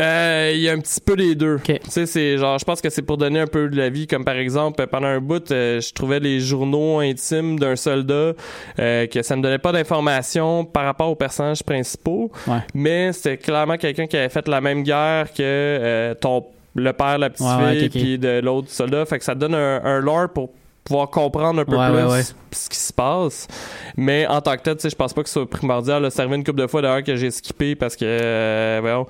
Euh, 0.00 0.50
Il 0.54 0.60
y 0.60 0.68
a 0.68 0.72
un 0.72 0.78
petit 0.78 1.00
peu 1.00 1.14
des 1.14 1.34
deux. 1.34 1.58
Tu 1.62 1.74
sais, 1.88 2.06
c'est 2.06 2.38
genre, 2.38 2.58
je 2.58 2.64
pense 2.64 2.80
que 2.80 2.88
c'est 2.88 3.02
pour 3.02 3.18
donner 3.18 3.40
un 3.40 3.46
peu 3.46 3.68
de 3.68 3.76
la 3.76 3.90
vie, 3.90 4.06
comme 4.06 4.24
par 4.24 4.36
exemple, 4.36 4.80
euh, 4.80 4.86
pendant 4.86 5.08
un 5.08 5.20
bout, 5.20 5.50
euh, 5.50 5.80
je 5.80 5.92
trouvais 5.92 6.20
les 6.20 6.40
journaux 6.40 7.00
intimes 7.00 7.58
d'un 7.58 7.76
soldat, 7.76 8.32
euh, 8.78 9.06
que 9.06 9.22
ça 9.22 9.36
me 9.36 9.42
donnait 9.42 9.58
pas 9.58 9.72
d'informations 9.72 10.64
par 10.64 10.84
rapport 10.84 11.10
aux 11.10 11.14
personnages 11.16 11.62
principaux, 11.62 12.30
Ouais. 12.46 12.58
mais 12.72 13.12
c'était 13.12 13.36
clairement 13.36 13.76
quelqu'un 13.76 14.06
qui 14.06 14.16
avait 14.16 14.30
fait 14.30 14.48
la 14.48 14.60
même 14.62 14.82
guerre 14.84 15.32
que 15.36 16.14
ton 16.20 16.46
le 16.76 16.92
père, 16.92 17.18
la 17.18 17.30
petite 17.30 17.46
Ouais, 17.46 17.64
ouais, 17.64 17.74
fille, 17.76 17.84
ok, 17.86 17.90
ok. 17.94 18.00
puis 18.02 18.18
de 18.18 18.40
l'autre 18.42 18.68
soldat. 18.70 19.04
Fait 19.06 19.18
que 19.18 19.24
ça 19.24 19.36
donne 19.36 19.54
un, 19.54 19.80
un 19.84 20.00
lore 20.00 20.28
pour 20.30 20.50
pouvoir 20.84 21.08
comprendre 21.10 21.60
un 21.60 21.64
peu 21.64 21.76
Ouais, 21.76 21.88
plus 21.88 21.96
ouais, 21.96 22.10
ouais. 22.12 22.22
ce 22.52 22.68
qui 22.68 22.76
se 22.78 22.92
passe. 22.92 23.48
Mais 23.96 24.26
en 24.26 24.40
tant 24.42 24.54
que 24.56 24.62
tel, 24.62 24.76
je 24.78 24.94
pense 24.94 25.12
pas 25.14 25.22
que 25.22 25.28
ce 25.28 25.34
soit 25.34 25.48
primordial. 25.48 26.02
là. 26.02 26.10
Ça 26.10 26.22
arrivé 26.22 26.36
une 26.36 26.44
couple 26.44 26.60
de 26.60 26.66
fois 26.66 26.82
d'ailleurs 26.82 27.02
que 27.02 27.16
j'ai 27.16 27.30
skippé 27.30 27.74
parce 27.74 27.96
que, 27.96 28.04
euh, 28.04 29.04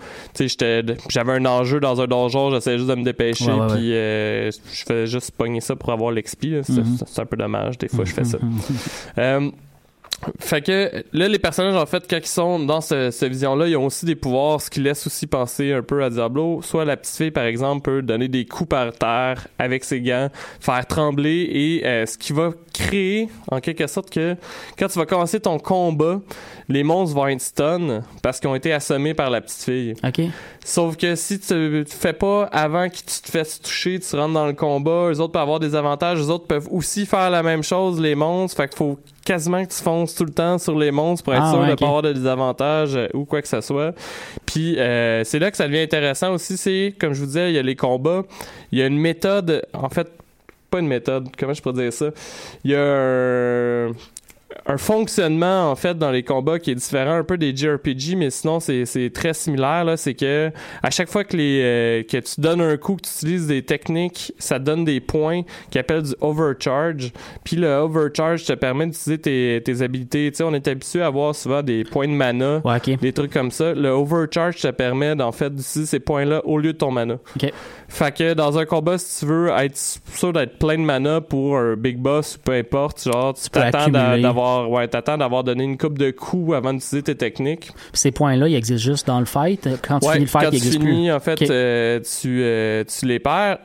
j'avais 1.09 1.33
un 1.33 1.45
enjeu 1.47 1.81
dans 1.81 2.01
un 2.01 2.07
donjon, 2.07 2.51
j'essayais 2.53 2.79
juste 2.79 2.91
de 2.91 2.95
me 2.95 3.03
dépêcher, 3.05 3.51
puis 3.71 3.93
euh, 3.95 4.51
je 4.51 4.85
faisais 4.85 5.07
juste 5.07 5.33
pogner 5.33 5.61
ça 5.61 5.75
pour 5.77 5.91
avoir 5.91 6.13
l'XP. 6.13 6.45
là. 6.45 6.61
C'est 6.63 7.21
un 7.21 7.27
peu 7.27 7.37
dommage, 7.37 7.77
des 7.79 7.89
fois, 7.89 8.05
je 8.05 8.13
fais 8.13 8.25
ça. 8.25 8.39
Euh, 9.19 9.51
fait 10.39 10.63
que 10.63 11.05
là, 11.13 11.29
les 11.29 11.39
personnages, 11.39 11.77
en 11.77 11.87
fait, 11.87 12.05
quand 12.09 12.19
ils 12.19 12.27
sont 12.27 12.59
dans 12.59 12.81
ce, 12.81 13.11
cette 13.11 13.31
vision-là, 13.31 13.69
ils 13.69 13.77
ont 13.77 13.87
aussi 13.87 14.07
des 14.07 14.15
pouvoirs, 14.15 14.61
ce 14.61 14.71
qui 14.71 14.81
laisse 14.81 15.07
aussi 15.07 15.27
penser 15.27 15.73
un 15.73 15.83
peu 15.83 16.03
à 16.03 16.11
Diablo. 16.11 16.63
Soit 16.63 16.85
la 16.85 16.97
petite 16.97 17.17
fille, 17.17 17.31
par 17.31 17.45
exemple, 17.45 17.83
peut 17.83 18.03
donner 18.03 18.29
des 18.29 18.47
coups 18.47 18.71
par 18.71 18.93
terre 18.93 19.47
avec 19.59 19.85
ses 19.85 20.01
gants, 20.01 20.29
faire 20.61 20.87
trembler, 20.87 21.49
et 21.51 21.87
euh, 21.87 22.07
ce 22.07 22.17
qui 22.17 22.33
va 22.33 22.51
créer, 22.73 23.29
en 23.51 23.61
quelque 23.61 23.87
sorte, 23.87 24.11
que 24.11 24.37
quand 24.79 24.89
tu 24.89 24.99
vas 24.99 25.07
commencer 25.07 25.41
ton 25.41 25.59
combat, 25.59 26.21
les 26.69 26.83
monstres 26.83 27.15
vont 27.15 27.29
être 27.29 27.41
stun 27.41 28.03
parce 28.23 28.41
qu'ils 28.41 28.49
ont 28.49 28.55
été 28.55 28.73
assommés 28.73 29.15
par 29.15 29.31
la 29.31 29.41
petite 29.41 29.63
fille. 29.63 29.95
OK. 30.03 30.23
Sauf 30.65 30.97
que 30.97 31.15
si 31.15 31.39
tu 31.39 31.85
tu 31.87 31.97
fais 31.97 32.13
pas 32.13 32.45
avant 32.45 32.89
que 32.89 32.97
tu 32.97 33.21
te 33.23 33.31
fasses 33.31 33.61
toucher, 33.61 34.01
tu 34.01 34.17
rentres 34.17 34.33
dans 34.33 34.47
le 34.47 34.55
combat, 34.55 35.11
eux 35.11 35.21
autres 35.21 35.33
peuvent 35.33 35.43
avoir 35.43 35.61
des 35.61 35.75
avantages, 35.75 36.19
eux 36.19 36.31
autres 36.31 36.47
peuvent 36.47 36.69
aussi 36.71 37.07
faire 37.07 37.31
la 37.31 37.43
même 37.43 37.63
chose, 37.63 38.01
les 38.01 38.15
monstres. 38.15 38.57
Fait 38.57 38.69
qu'il 38.69 38.79
faut 38.79 38.99
quasiment 39.25 39.65
que 39.65 39.73
tu 39.73 39.83
fonces 39.83 40.15
tout 40.15 40.25
le 40.25 40.33
temps 40.33 40.59
sur 40.59 40.79
les 40.79 40.91
monstres 40.91 41.25
pour 41.25 41.35
être 41.35 41.43
Ah, 41.45 41.51
sûr 41.51 41.61
ouais, 41.61 41.69
de 41.69 41.73
ok. 41.73 41.79
pas 41.81 41.87
avoir 41.87 42.03
de 42.03 42.13
désavantages 42.13 42.97
euh, 42.97 43.09
ou 43.15 43.25
quoi 43.25 43.41
que 43.43 43.49
ce 43.49 43.61
soit. 43.61 43.93
Puis 44.47 44.79
euh, 44.79 45.25
c'est 45.25 45.39
là 45.39 45.51
que 45.51 45.57
ça 45.57 45.67
devient 45.67 45.81
intéressant 45.81 46.33
aussi, 46.33 46.57
c'est 46.57 46.95
comme 46.99 47.13
je 47.15 47.21
vous 47.21 47.27
disais, 47.27 47.51
il 47.51 47.55
y 47.55 47.59
a 47.59 47.63
les 47.63 47.77
combats, 47.77 48.23
il 48.73 48.79
y 48.79 48.83
a 48.83 48.87
une 48.87 48.99
méthode, 48.99 49.65
en 49.73 49.89
fait, 49.89 50.09
pas 50.71 50.81
une 50.81 50.89
méthode, 50.89 51.29
comment 51.39 51.55
je 51.55 51.63
pourrais 51.63 51.75
dire 51.83 51.93
ça? 51.93 52.07
Il 52.65 52.73
y 52.73 52.75
a 52.75 52.81
un 52.83 53.93
un 54.67 54.79
fonctionnement 54.79 55.71
en 55.71 55.77
fait 55.77 55.99
dans 55.99 56.11
les 56.11 56.23
combats 56.23 56.59
qui 56.59 56.71
est 56.71 56.75
différent 56.75 57.15
un 57.17 57.25
peu 57.25 57.37
des 57.37 57.55
JRPG 57.55 58.17
mais 58.17 58.31
sinon 58.31 58.61
c'est 58.61 58.87
c'est 58.87 59.11
très 59.11 59.35
similaire 59.35 59.85
là. 59.85 59.97
C'est 59.97 60.15
que 60.15 60.51
à 60.83 60.91
chaque 60.91 61.09
fois 61.11 61.25
que 61.25 61.37
les 61.37 61.61
euh, 61.63 62.03
que 62.03 62.17
tu 62.19 62.41
donnes 62.41 62.61
un 62.63 62.77
coup 62.79 62.97
que 62.97 63.03
tu 63.03 63.11
utilises 63.11 63.47
des 63.47 63.63
techniques 63.63 64.33
ça 64.39 64.59
te 64.59 64.65
donne 64.65 64.85
des 64.85 65.01
points 65.01 65.43
qui 65.71 65.79
appellent 65.79 66.03
du 66.03 66.15
overcharge. 66.21 67.13
Puis 67.45 67.57
le 67.57 67.69
overcharge 67.69 68.45
te 68.45 68.53
permet 68.55 68.87
d'utiliser 68.87 69.19
tes, 69.21 69.63
tes 69.65 69.83
habilités. 69.83 70.31
Tu 70.31 70.39
sais 70.39 70.45
on 70.45 70.55
est 70.55 70.67
habitué 70.69 71.03
à 71.03 71.07
avoir 71.07 71.35
souvent 71.35 71.63
des 71.63 71.85
points 71.85 72.09
de 72.09 72.13
mana 72.13 72.61
Ouais, 72.65 72.77
OK. 72.77 72.99
des 73.01 73.13
trucs 73.13 73.33
comme 73.33 73.51
ça. 73.51 73.75
Le 73.75 73.89
overcharge 73.91 74.57
te 74.57 74.69
permet 74.69 75.15
d'en 75.15 75.33
fait 75.33 75.51
d'utiliser 75.55 75.87
ces 75.87 76.01
points 76.01 76.25
là 76.25 76.41
au 76.47 76.59
lieu 76.59 76.73
de 76.73 76.79
ton 76.79 76.91
mana. 76.91 77.15
OK. 77.15 77.53
fait 77.89 78.15
que 78.17 78.35
dans 78.35 78.59
un 78.59 78.65
combat, 78.65 78.99
si 78.99 79.21
tu 79.21 79.27
veux 79.27 79.49
être 79.51 79.77
sûr 79.77 80.33
d'être 80.33 80.59
plein 80.59 80.77
de 80.79 80.83
mana 80.85 81.21
pour 81.21 81.59
un 81.59 81.77
big 81.77 81.99
boss 81.99 82.37
ou 82.37 82.39
peu 82.41 82.53
importe, 82.53 83.03
genre 83.05 83.35
tu 83.35 83.49
t'attends 83.51 83.89
d'a- 83.89 84.17
ouais, 84.69 84.89
t'attends 84.89 85.19
d'avoir 85.19 85.45
donné 85.45 85.65
une 85.65 85.77
coupe 85.79 85.99
de 85.99 86.11
coups 86.11 86.55
avant 86.55 86.73
d'utiliser 86.73 87.03
tes 87.03 87.15
techniques. 87.17 87.71
Puis 87.73 87.75
ces 87.95 88.11
points-là, 88.13 88.49
ils 88.49 88.55
existent 88.55 88.83
juste 88.93 89.07
dans 89.07 89.19
le 89.21 89.27
fight. 89.27 89.69
Quand 89.87 90.01
tu 90.01 90.07
Ouais, 90.07 90.13
finis 90.15 90.25
le 90.25 90.31
fight, 90.31 90.45
quand 90.45 90.51
ils 90.53 90.59
tu 90.61 90.65
n'existent 90.67 90.85
finis, 90.87 91.07
plus. 91.09 91.13
en 91.13 91.21
fait, 91.21 91.51
euh, 91.51 92.01
tu, 92.01 92.41
euh, 92.43 92.85
tu 92.85 93.07
les 93.07 93.19
perds. 93.19 93.59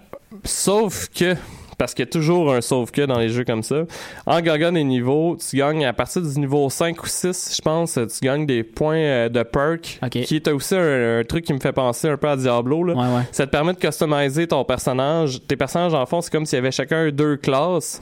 Sauf 0.43 1.07
que, 1.15 1.35
parce 1.80 1.95
qu'il 1.95 2.05
y 2.05 2.07
a 2.07 2.11
toujours 2.11 2.53
un 2.53 2.61
sauf 2.61 2.91
que 2.91 3.01
dans 3.01 3.17
les 3.17 3.30
jeux 3.30 3.43
comme 3.43 3.63
ça, 3.63 3.86
en 4.27 4.39
gagnant 4.41 4.71
des 4.71 4.84
niveaux, 4.84 5.36
tu 5.38 5.57
gagnes 5.57 5.86
à 5.86 5.93
partir 5.93 6.21
du 6.21 6.39
niveau 6.39 6.69
5 6.69 7.01
ou 7.01 7.07
6, 7.07 7.55
je 7.57 7.61
pense, 7.63 7.93
tu 7.93 8.25
gagnes 8.25 8.45
des 8.45 8.63
points 8.63 8.97
euh, 8.97 9.30
de 9.30 9.41
perk, 9.41 9.99
qui 10.11 10.36
est 10.36 10.47
aussi 10.49 10.75
un, 10.75 11.19
un 11.19 11.23
truc 11.23 11.45
qui 11.45 11.53
me 11.53 11.59
fait 11.59 11.71
penser 11.73 12.07
un 12.09 12.17
peu 12.17 12.30
à 12.30 12.36
Diablo. 12.36 12.84
Là. 12.84 12.93
Ouais, 12.93 13.15
ouais. 13.17 13.23
Ça 13.32 13.47
te 13.47 13.51
permet 13.51 13.73
de 13.73 13.80
customiser 13.80 14.45
ton 14.45 14.63
personnage. 14.63 15.39
Tes 15.47 15.55
personnages, 15.55 15.93
en 15.95 16.05
fond, 16.05 16.21
c'est 16.21 16.32
comme 16.32 16.45
s'il 16.45 16.57
y 16.57 16.59
avait 16.59 16.71
chacun 16.71 17.09
deux 17.09 17.38
classes. 17.38 17.99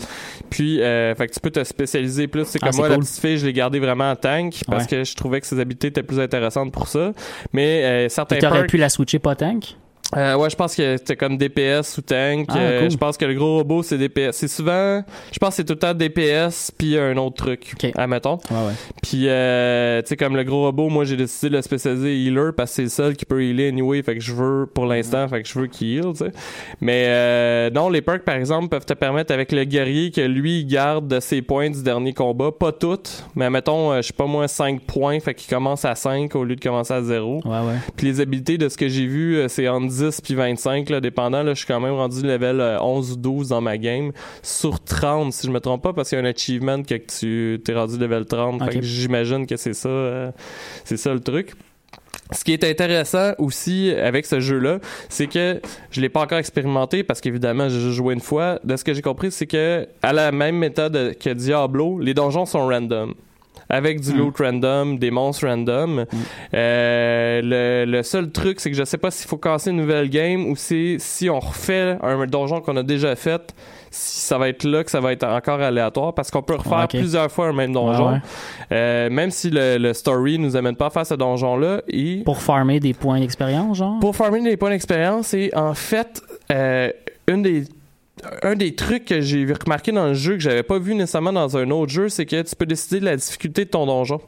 Puis, 0.50 0.82
euh, 0.82 1.14
fait 1.16 1.28
que 1.28 1.34
tu 1.34 1.40
peux 1.40 1.52
te 1.52 1.64
spécialiser 1.64 2.28
plus. 2.28 2.46
C'est 2.46 2.60
Ah, 2.62 2.68
comme 2.70 2.78
moi, 2.78 2.90
la 2.90 2.96
cool. 2.96 3.04
petite 3.04 3.20
fille, 3.22 3.38
je 3.38 3.46
l'ai 3.46 3.54
gardée 3.54 3.80
vraiment 3.80 4.10
en 4.12 4.16
tank 4.16 4.56
parce 4.68 4.84
Ouais. 4.84 4.90
que 4.90 5.04
je 5.04 5.16
trouvais 5.16 5.40
que 5.40 5.48
ses 5.48 5.60
habilités 5.60 5.88
étaient 5.88 6.04
plus 6.04 6.20
intéressantes 6.20 6.72
pour 6.72 6.88
ça. 6.88 7.12
Mais 7.54 7.84
euh, 7.86 8.10
certains 8.10 8.38
Et 8.38 8.40
t'aurais 8.40 8.60
perks- 8.62 8.70
pu 8.72 8.78
la 8.78 8.90
switcher 8.90 9.20
pas 9.20 9.36
tank? 9.36 9.76
Euh, 10.16 10.36
ouais, 10.36 10.50
je 10.50 10.56
pense 10.56 10.76
que 10.76 10.96
c'était 10.98 11.16
comme 11.18 11.38
DPS 11.38 11.98
ou 11.98 12.02
tank. 12.02 12.46
Ah, 12.50 12.58
Euh, 12.58 12.82
cool. 12.82 12.92
Je 12.92 12.98
pense 12.98 13.18
que 13.18 13.26
le 13.26 13.34
gros 13.34 13.58
robot, 13.58 13.84
c'est 13.84 13.98
DPS. 13.98 14.32
C'est 14.38 14.48
souvent, 14.48 15.04
je 15.32 15.38
pense 15.40 15.50
que 15.50 15.56
c'est 15.58 15.64
tout 15.66 15.74
le 15.74 15.80
temps 15.80 15.94
DPS 15.94 16.72
puis 16.78 16.98
un 16.98 17.18
autre 17.18 17.36
truc, 17.36 17.74
admettons. 17.96 18.38
Ouais, 18.50 18.68
ouais. 18.68 18.74
Puis, 19.04 19.24
euh, 19.28 20.02
tu 20.02 20.08
sais, 20.10 20.18
comme 20.18 20.36
le 20.36 20.44
gros 20.44 20.64
robot, 20.64 20.90
moi, 20.90 21.04
j'ai 21.04 21.18
décidé 21.18 21.50
de 21.50 21.56
le 21.58 21.62
spécialiser 21.62 22.16
healer 22.18 22.52
parce 22.56 22.72
que 22.72 22.76
c'est 22.78 22.84
le 22.84 22.90
seul 22.90 23.16
qui 23.18 23.26
peut 23.26 23.44
healer 23.44 23.68
anyway. 23.68 24.02
Fait 24.02 24.16
que 24.16 24.22
je 24.22 24.34
veux, 24.34 24.66
pour 24.66 24.86
l'instant, 24.86 25.28
fait 25.28 25.44
que 25.44 25.48
je 25.50 25.60
veux 25.60 25.68
qu'il 25.68 25.88
heal, 25.98 26.12
tu 26.14 26.26
sais. 26.26 26.32
Mais, 26.80 27.06
euh, 27.08 27.70
non, 27.70 27.90
les 27.90 28.02
perks, 28.02 28.24
par 28.24 28.36
exemple, 28.36 28.70
peuvent 28.70 28.86
te 28.86 28.94
permettre 28.94 29.34
avec 29.34 29.52
le 29.52 29.64
guerrier 29.66 30.12
que 30.12 30.22
lui, 30.22 30.60
il 30.62 30.66
garde 30.68 31.08
de 31.08 31.20
ses 31.20 31.42
points 31.42 31.70
du 31.70 31.84
dernier 31.84 32.14
combat. 32.14 32.52
Pas 32.52 32.72
toutes, 32.72 33.26
mais 33.36 33.50
mettons, 33.50 33.92
euh, 33.92 33.98
je 34.02 34.08
sais 34.08 34.14
pas 34.14 34.26
moi, 34.26 34.48
5 34.48 34.82
points. 34.82 35.20
Fait 35.20 35.34
qu'il 35.34 35.50
commence 35.50 35.84
à 35.86 35.96
5 35.96 36.34
au 36.36 36.44
lieu 36.44 36.56
de 36.56 36.62
commencer 36.62 36.94
à 36.94 37.02
0. 37.02 37.42
Ouais, 37.44 37.52
ouais. 37.52 37.76
Puis 37.98 38.08
les 38.08 38.22
habilités 38.22 38.58
de 38.58 38.70
ce 38.70 38.78
que 38.78 38.88
j'ai 38.88 39.06
vu, 39.06 39.42
c'est 39.48 39.68
entre 39.68 39.90
10 39.98 40.22
puis 40.22 40.36
25, 40.36 40.90
là, 40.90 41.02
dépendant. 41.02 41.44
Là, 41.44 41.54
je 41.54 41.60
suis 41.60 41.68
quand 41.68 41.80
même 41.80 41.94
rendu 41.94 42.22
level 42.22 42.60
euh, 42.60 42.80
11 42.80 43.12
ou 43.14 43.16
12 43.18 43.50
dans 43.50 43.62
ma 43.62 43.78
game. 43.78 44.12
Sur 44.44 44.80
30, 44.80 45.34
si 45.34 45.48
je 45.48 45.52
me 45.52 45.60
trompe 45.60 45.84
pas, 45.84 45.94
parce 45.94 46.10
qu'il 46.10 46.18
y 46.18 46.22
a 46.22 46.24
un 46.24 46.30
achievement 46.30 46.84
que 46.84 46.96
tu 46.96 47.62
t'es 47.64 47.74
rendu 47.74 47.98
level 47.98 48.26
30. 48.26 48.62
Ok. 48.62 48.72
Fait 48.72 48.80
que 48.80 48.86
j'imagine 48.86 49.46
que 49.48 49.58
c'est 49.58 49.74
ça, 49.74 49.90
euh, 49.90 50.32
c'est 50.84 50.98
ça 50.98 51.14
le 51.14 51.20
truc. 51.20 51.54
Ce 52.32 52.44
qui 52.44 52.52
est 52.52 52.64
intéressant 52.64 53.32
aussi 53.38 53.92
avec 53.92 54.26
ce 54.26 54.40
jeu-là, 54.40 54.80
c'est 55.08 55.28
que 55.28 55.62
je 55.92 56.02
l'ai 56.02 56.10
pas 56.10 56.22
encore 56.22 56.40
expérimenté 56.40 57.04
parce 57.04 57.22
qu'évidemment 57.22 57.70
j'ai 57.70 57.92
joué 57.92 58.14
une 58.14 58.20
fois. 58.20 58.60
De 58.66 58.76
ce 58.76 58.84
que 58.84 58.94
j'ai 58.94 59.02
compris, 59.02 59.32
c'est 59.32 59.48
que 59.48 59.88
à 60.02 60.12
la 60.12 60.34
même 60.34 60.58
méthode 60.58 61.16
que 61.18 61.30
Diablo, 61.30 62.00
les 62.00 62.14
donjons 62.14 62.46
sont 62.46 62.68
random. 62.68 63.14
Avec 63.70 64.00
du 64.02 64.14
Mm. 64.14 64.18
loot 64.18 64.38
random, 64.40 64.98
des 64.98 65.12
monstres 65.12 65.46
random. 65.48 66.06
Euh, 66.54 67.42
le, 67.44 67.92
le 67.92 68.04
seul 68.04 68.32
truc, 68.32 68.60
c'est 68.60 68.72
que 68.72 68.78
je 68.78 68.84
sais 68.84 68.98
pas 68.98 69.12
s'il 69.12 69.28
faut 69.28 69.38
casser 69.38 69.72
une 69.72 69.78
nouvelle 69.78 70.10
game 70.10 70.46
ou 70.50 70.56
si, 70.56 70.96
si 71.00 71.30
on 71.30 71.40
refait 71.40 71.98
un 72.02 72.26
donjon 72.28 72.62
qu'on 72.62 72.78
a 72.78 72.84
déjà 72.84 73.16
fait, 73.16 73.54
si 73.92 74.22
ça 74.22 74.38
va 74.38 74.50
être 74.50 74.64
là 74.64 74.84
que 74.84 74.92
ça 74.92 75.00
va 75.00 75.12
être 75.12 75.24
encore 75.26 75.60
aléatoire 75.62 76.14
parce 76.14 76.32
qu'on 76.32 76.42
peut 76.42 76.56
refaire 76.56 76.78
Ah, 76.80 76.88
plusieurs 76.88 77.32
fois 77.32 77.48
un 77.48 77.54
même 77.54 77.74
donjon. 77.74 78.12
Ouais. 78.14 78.18
Euh, 78.72 79.10
même 79.10 79.32
si 79.32 79.50
le, 79.50 79.78
le 79.78 79.94
story 79.94 80.40
nous 80.40 80.56
amène 80.56 80.76
pas 80.76 80.88
à 80.88 80.90
faire 80.90 81.06
ce 81.06 81.14
donjon-là. 81.16 81.82
Et 81.88 82.22
Pour 82.24 82.42
farmer 82.42 82.80
des 82.80 82.94
points 82.94 83.20
d'expérience, 83.20 83.78
genre? 83.78 84.00
pour 84.00 84.16
farmer 84.16 84.42
des 84.42 84.58
points 84.58 84.70
d'expérience, 84.72 85.34
et 85.34 85.52
en 85.56 85.74
fait, 85.74 86.22
euh, 86.52 86.90
une 87.28 87.42
des 87.42 87.64
un 88.44 88.56
des 88.56 88.76
trucs 88.76 89.06
que 89.06 89.22
j'ai 89.22 89.46
remarqué 89.46 89.92
dans 89.92 90.08
le 90.08 90.14
jeu 90.14 90.34
que 90.34 90.40
j'avais 90.40 90.64
pas 90.64 90.80
vu 90.80 90.96
nécessairement 90.96 91.34
dans 91.34 91.58
un 91.58 91.70
autre 91.72 91.92
jeu, 91.92 92.10
c'est 92.10 92.26
que 92.26 92.42
tu 92.42 92.56
peux 92.56 92.66
décider 92.66 93.00
de 93.00 93.06
la 93.06 93.16
difficulté 93.16 93.66
de 93.66 93.70
ton 93.70 93.86
donjon. 93.86 94.22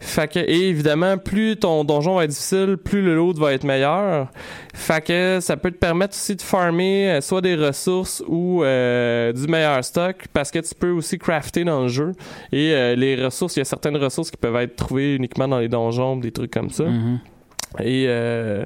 Fait 0.00 0.30
que, 0.30 0.40
et 0.40 0.68
évidemment, 0.68 1.16
plus 1.18 1.56
ton 1.56 1.84
donjon 1.84 2.16
va 2.16 2.24
être 2.24 2.30
difficile, 2.30 2.76
plus 2.76 3.02
le 3.02 3.14
loot 3.14 3.38
va 3.38 3.52
être 3.52 3.64
meilleur. 3.64 4.28
Fait 4.74 5.04
que 5.04 5.38
ça 5.40 5.56
peut 5.56 5.70
te 5.70 5.76
permettre 5.76 6.14
aussi 6.14 6.34
de 6.34 6.42
farmer 6.42 7.10
euh, 7.10 7.20
soit 7.20 7.40
des 7.40 7.54
ressources 7.54 8.22
ou 8.26 8.64
euh, 8.64 9.32
du 9.32 9.46
meilleur 9.46 9.84
stock 9.84 10.26
parce 10.32 10.50
que 10.50 10.58
tu 10.58 10.74
peux 10.74 10.90
aussi 10.90 11.18
crafter 11.18 11.64
dans 11.64 11.82
le 11.82 11.88
jeu. 11.88 12.12
Et 12.50 12.72
euh, 12.72 12.96
les 12.96 13.22
ressources, 13.24 13.56
il 13.56 13.60
y 13.60 13.62
a 13.62 13.64
certaines 13.64 13.96
ressources 13.96 14.30
qui 14.30 14.36
peuvent 14.36 14.56
être 14.56 14.76
trouvées 14.76 15.14
uniquement 15.14 15.46
dans 15.46 15.58
les 15.58 15.68
donjons, 15.68 16.16
des 16.16 16.32
trucs 16.32 16.50
comme 16.50 16.70
ça. 16.70 16.84
Mhm. 16.84 17.20
Et 17.80 18.06
euh, 18.08 18.64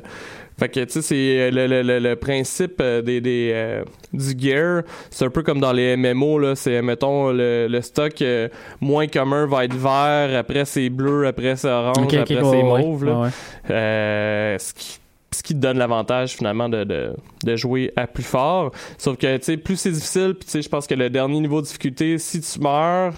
fait 0.58 0.68
que 0.68 0.80
tu 0.84 0.90
sais 0.90 1.02
c'est 1.02 1.50
le, 1.50 1.66
le, 1.66 1.82
le, 1.82 1.98
le 1.98 2.16
principe 2.16 2.80
euh, 2.80 3.02
des, 3.02 3.20
des 3.20 3.50
euh, 3.54 3.84
du 4.12 4.34
gear, 4.38 4.82
c'est 5.10 5.24
un 5.26 5.30
peu 5.30 5.42
comme 5.42 5.60
dans 5.60 5.72
les 5.72 5.96
MMO 5.96 6.38
là, 6.38 6.54
c'est 6.54 6.80
mettons 6.82 7.30
le, 7.30 7.66
le 7.68 7.80
stock 7.82 8.20
euh, 8.22 8.48
moins 8.80 9.06
commun 9.06 9.46
va 9.46 9.64
être 9.64 9.74
vert, 9.76 10.38
après 10.38 10.64
c'est 10.64 10.88
bleu, 10.88 11.26
après 11.26 11.56
c'est 11.56 11.68
orange, 11.68 12.14
après 12.14 12.24
c'est 12.26 12.40
ouais, 12.42 12.62
mauve 12.62 13.04
là. 13.04 13.20
ouais. 13.20 13.28
Euh, 13.70 14.58
ce 14.58 14.72
qui 14.74 14.98
ce 15.32 15.42
qui 15.42 15.52
te 15.54 15.58
donne 15.58 15.76
l'avantage 15.76 16.32
finalement 16.34 16.68
de, 16.70 16.84
de, 16.84 17.10
de 17.44 17.56
jouer 17.56 17.92
à 17.96 18.06
plus 18.06 18.22
fort. 18.22 18.70
Sauf 18.96 19.18
que, 19.18 19.36
tu 19.36 19.42
sais, 19.44 19.56
plus 19.58 19.76
c'est 19.76 19.90
difficile, 19.90 20.34
puis 20.34 20.46
tu 20.46 20.50
sais, 20.52 20.62
je 20.62 20.68
pense 20.70 20.86
que 20.86 20.94
le 20.94 21.10
dernier 21.10 21.40
niveau 21.40 21.60
de 21.60 21.66
difficulté, 21.66 22.16
si 22.16 22.40
tu 22.40 22.58
meurs, 22.60 23.12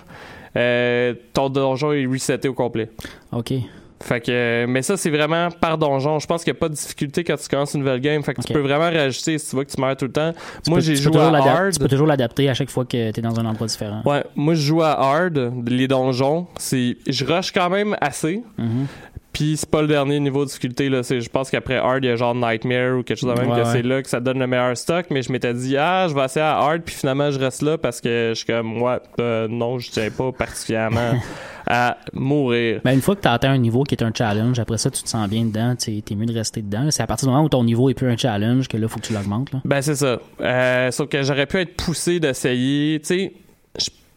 euh, 0.57 1.15
ton 1.33 1.49
donjon 1.49 1.93
est 1.93 2.07
reseté 2.07 2.49
au 2.49 2.55
complet. 2.55 2.91
OK. 3.31 3.53
Fait 4.01 4.21
que, 4.21 4.31
euh, 4.31 4.67
mais 4.69 4.83
ça, 4.83 4.97
c'est 4.97 5.11
vraiment 5.11 5.49
par 5.51 5.77
donjon. 5.77 6.19
Je 6.21 6.27
pense 6.27 6.45
qu'il 6.45 6.53
n'y 6.53 6.59
a 6.59 6.61
pas 6.61 6.69
de 6.69 6.75
difficulté 6.75 7.25
quand 7.25 7.37
tu 7.37 7.49
commences 7.49 7.75
une 7.75 7.81
nouvelle 7.81 8.01
game. 8.01 8.23
Fait 8.23 8.35
que 8.35 8.43
tu 8.43 8.53
peux 8.53 8.61
vraiment 8.61 8.91
rajouter 8.91 9.39
si 9.39 9.51
tu 9.51 9.57
vois 9.57 9.65
que 9.65 9.71
tu 9.73 9.81
meurs 9.81 9.97
tout 9.97 10.05
le 10.05 10.13
temps. 10.13 10.33
Tu 10.65 10.71
moi, 10.71 10.81
j'ai 10.81 10.95
joué 10.95 11.19
à 11.19 11.27
hard. 11.35 11.73
Tu 11.73 11.81
peux 11.81 11.89
toujours 11.89 12.07
l'adapter 12.07 12.49
à 12.49 12.55
chaque 12.55 12.71
fois 12.71 12.85
que 12.85 13.11
tu 13.11 13.19
es 13.19 13.23
dans 13.23 13.39
un 13.41 13.47
endroit 13.47 13.67
différent. 13.67 14.03
Ouais, 14.05 14.25
moi 14.37 14.55
je 14.55 14.61
joue 14.61 14.83
à 14.83 14.93
hard, 14.99 15.53
les 15.67 15.89
donjons, 15.89 16.47
je 16.61 17.25
rush 17.25 17.53
quand 17.53 17.71
même 17.71 17.97
assez. 18.01 18.43
Mhm. 18.57 18.87
Puis 19.33 19.57
c'est 19.57 19.71
pas 19.71 19.83
le 19.83 19.89
dernier 19.89 20.19
niveau 20.19 20.43
de 20.45 20.49
difficulté 20.49 20.89
là, 20.89 21.03
je 21.03 21.29
pense 21.29 21.51
qu'après 21.51 21.77
hard, 21.77 22.03
il 22.03 22.09
y 22.09 22.11
a 22.11 22.17
genre 22.17 22.35
nightmare 22.35 22.99
ou 22.99 23.03
quelque 23.03 23.19
chose 23.19 23.33
de 23.33 23.39
même 23.39 23.51
Ouais, 23.51 23.61
que 23.61 23.67
ouais. 23.67 23.73
c'est 23.73 23.83
là 23.83 24.03
que 24.03 24.09
ça 24.09 24.21
donne 24.21 24.39
le 24.39 24.47
meilleur 24.47 24.77
stock, 24.77 25.07
mais 25.11 25.23
je 25.23 25.31
m'étais 25.31 25.55
dit 25.55 25.77
ah, 25.77 26.07
je 26.09 26.15
vais 26.15 26.25
essayer 26.25 26.45
à 26.45 26.57
hard 26.59 26.83
puis 26.83 26.95
finalement 26.95 27.31
je 27.31 27.39
reste 27.39 27.63
là 27.63 27.79
parce 27.79 28.01
que 28.01 28.31
je 28.31 28.35
suis 28.35 28.47
comme 28.47 28.81
ouais, 28.83 28.99
euh, 29.21 29.47
non, 29.49 29.79
je 29.79 29.91
tiens 29.91 30.11
pas 30.11 30.33
particulièrement 30.33 31.13
à 31.69 31.99
mourir. 32.15 32.81
Ben, 32.85 32.93
une 32.93 33.03
fois 33.03 33.15
que 33.15 33.21
tu 33.21 33.29
atteint 33.29 33.53
un 33.53 33.59
niveau 33.59 33.85
qui 33.85 33.95
est 33.95 34.03
un 34.03 34.11
challenge, 34.17 34.59
après 34.59 34.79
ça, 34.79 34.91
tu 34.91 35.03
te 35.03 35.09
sens 35.09 35.29
bien 35.29 35.45
dedans, 35.45 35.77
tu 35.77 35.91
es 35.91 36.15
mieux 36.15 36.27
de 36.27 36.33
rester 36.33 36.63
dedans. 36.63 36.91
C'est 36.91 37.03
à 37.03 37.07
partir 37.07 37.29
du 37.29 37.33
moment 37.33 37.45
où 37.45 37.49
ton 37.49 37.63
niveau 37.63 37.91
est 37.91 37.95
plus 37.95 38.09
un 38.09 38.17
challenge 38.17 38.69
que 38.69 38.77
là, 38.77 38.89
faut 38.89 38.99
que 38.99 39.07
tu 39.07 39.13
l'augmentes. 39.13 39.53
là. 39.53 39.61
Ben 39.65 39.83
c'est 39.83 39.97
ça. 39.97 40.19
Euh, 40.41 40.91
sauf 40.91 41.09
que 41.09 41.23
j'aurais 41.23 41.47
pu 41.47 41.59
être 41.59 41.77
poussé 41.77 42.21
d'essayer. 42.21 43.01
Tu 43.01 43.07
sais, 43.07 43.33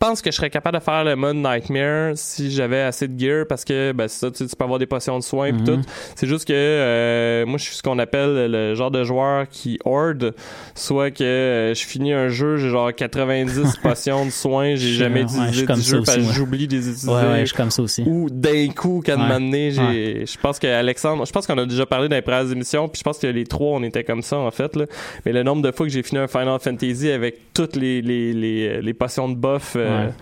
pense 0.01 0.21
que 0.21 0.31
je 0.31 0.35
serais 0.35 0.49
capable 0.49 0.79
de 0.79 0.83
faire 0.83 1.03
le 1.03 1.15
mode 1.15 1.35
Nightmare 1.37 2.13
si 2.15 2.51
j'avais 2.51 2.81
assez 2.81 3.07
de 3.07 3.17
gear 3.19 3.45
parce 3.47 3.63
que 3.63 3.91
ben 3.93 4.07
c'est 4.07 4.19
ça, 4.19 4.31
tu, 4.31 4.45
tu 4.47 4.55
peux 4.55 4.63
avoir 4.63 4.79
des 4.79 4.85
potions 4.87 5.17
de 5.19 5.23
soins 5.23 5.45
et 5.45 5.51
Mhm. 5.51 5.63
tout. 5.63 5.81
C'est 6.15 6.27
juste 6.27 6.45
que 6.47 6.53
euh, 6.53 7.45
moi 7.45 7.57
je 7.57 7.63
suis 7.65 7.75
ce 7.75 7.83
qu'on 7.83 7.99
appelle 7.99 8.51
le 8.51 8.75
genre 8.75 8.89
de 8.91 9.03
joueur 9.03 9.47
qui 9.49 9.79
horde, 9.85 10.33
soit 10.75 11.11
que 11.11 11.23
euh, 11.23 11.73
je 11.73 11.85
finis 11.85 12.13
un 12.13 12.29
jeu, 12.29 12.57
j'ai 12.57 12.69
genre 12.69 12.93
90 12.93 13.77
potions 13.83 14.25
de 14.25 14.31
soins, 14.31 14.75
j'ai 14.75 14.89
Je- 14.89 14.93
jamais 15.03 15.21
ouais, 15.21 15.27
je 15.29 15.33
utilisé 15.35 15.65
suis 15.65 15.73
du 15.75 15.81
jeu 15.81 15.97
parce 16.03 16.17
que 16.17 16.21
ouais. 16.23 16.33
j'oublie 16.33 16.67
de 16.67 16.73
les 16.75 16.87
utiliser. 16.89 17.07
Ouais, 17.11 17.21
ouais, 17.23 17.39
je 17.41 17.45
suis 17.45 17.55
comme 17.55 17.71
ça 17.71 17.81
aussi. 17.83 18.03
Ou 18.07 18.29
d'un 18.29 18.67
coup, 18.69 19.03
quand 19.05 19.21
Ouais. 19.21 19.29
donné, 19.29 19.71
j'ai, 19.71 19.81
Ouais. 19.81 20.23
je 20.25 20.37
pense 20.41 20.57
qu'Alexandre, 20.59 21.25
je 21.25 21.31
pense 21.31 21.45
qu'on 21.45 21.57
a 21.57 21.65
déjà 21.65 21.85
parlé 21.85 22.09
dans 22.09 22.15
les 22.15 22.21
premières 22.21 22.51
émissions, 22.51 22.87
puis 22.89 22.97
je 22.99 23.03
pense 23.03 23.19
que 23.19 23.27
les 23.27 23.43
trois, 23.45 23.77
on 23.77 23.83
était 23.83 24.03
comme 24.03 24.21
ça, 24.23 24.37
en 24.37 24.51
fait, 24.51 24.75
là. 24.75 24.85
Mais 25.25 25.31
le 25.33 25.43
nombre 25.43 25.61
de 25.61 25.71
fois 25.71 25.85
que 25.85 25.91
j'ai 25.91 26.01
fini 26.03 26.19
un 26.19 26.27
Final 26.27 26.59
Fantasy 26.59 27.11
avec 27.11 27.53
toutes 27.53 27.75
les, 27.75 28.01
les, 28.01 28.33
les, 28.33 28.81
les 28.81 28.93
potions 28.93 29.29
de 29.29 29.35
buff, 29.35 29.73
euh, 29.75 29.90
Ouais. 29.91 30.13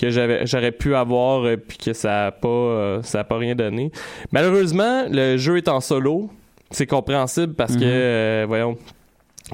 que 0.00 0.10
j'avais, 0.10 0.46
j'aurais 0.46 0.70
pu 0.72 0.94
avoir, 0.94 1.44
euh, 1.44 1.56
puis 1.56 1.76
que 1.78 1.92
ça 1.92 2.26
a 2.26 2.30
pas, 2.30 2.48
euh, 2.48 3.02
ça 3.02 3.20
a 3.20 3.24
pas 3.24 3.36
rien 3.38 3.54
donné. 3.56 3.90
Malheureusement, 4.30 5.04
le 5.10 5.36
jeu 5.36 5.56
est 5.56 5.68
en 5.68 5.80
solo. 5.80 6.30
C'est 6.70 6.86
compréhensible 6.86 7.54
parce 7.54 7.74
que, 7.74 7.80
Mhm. 7.80 7.84
euh, 7.84 8.44
voyons, 8.46 8.76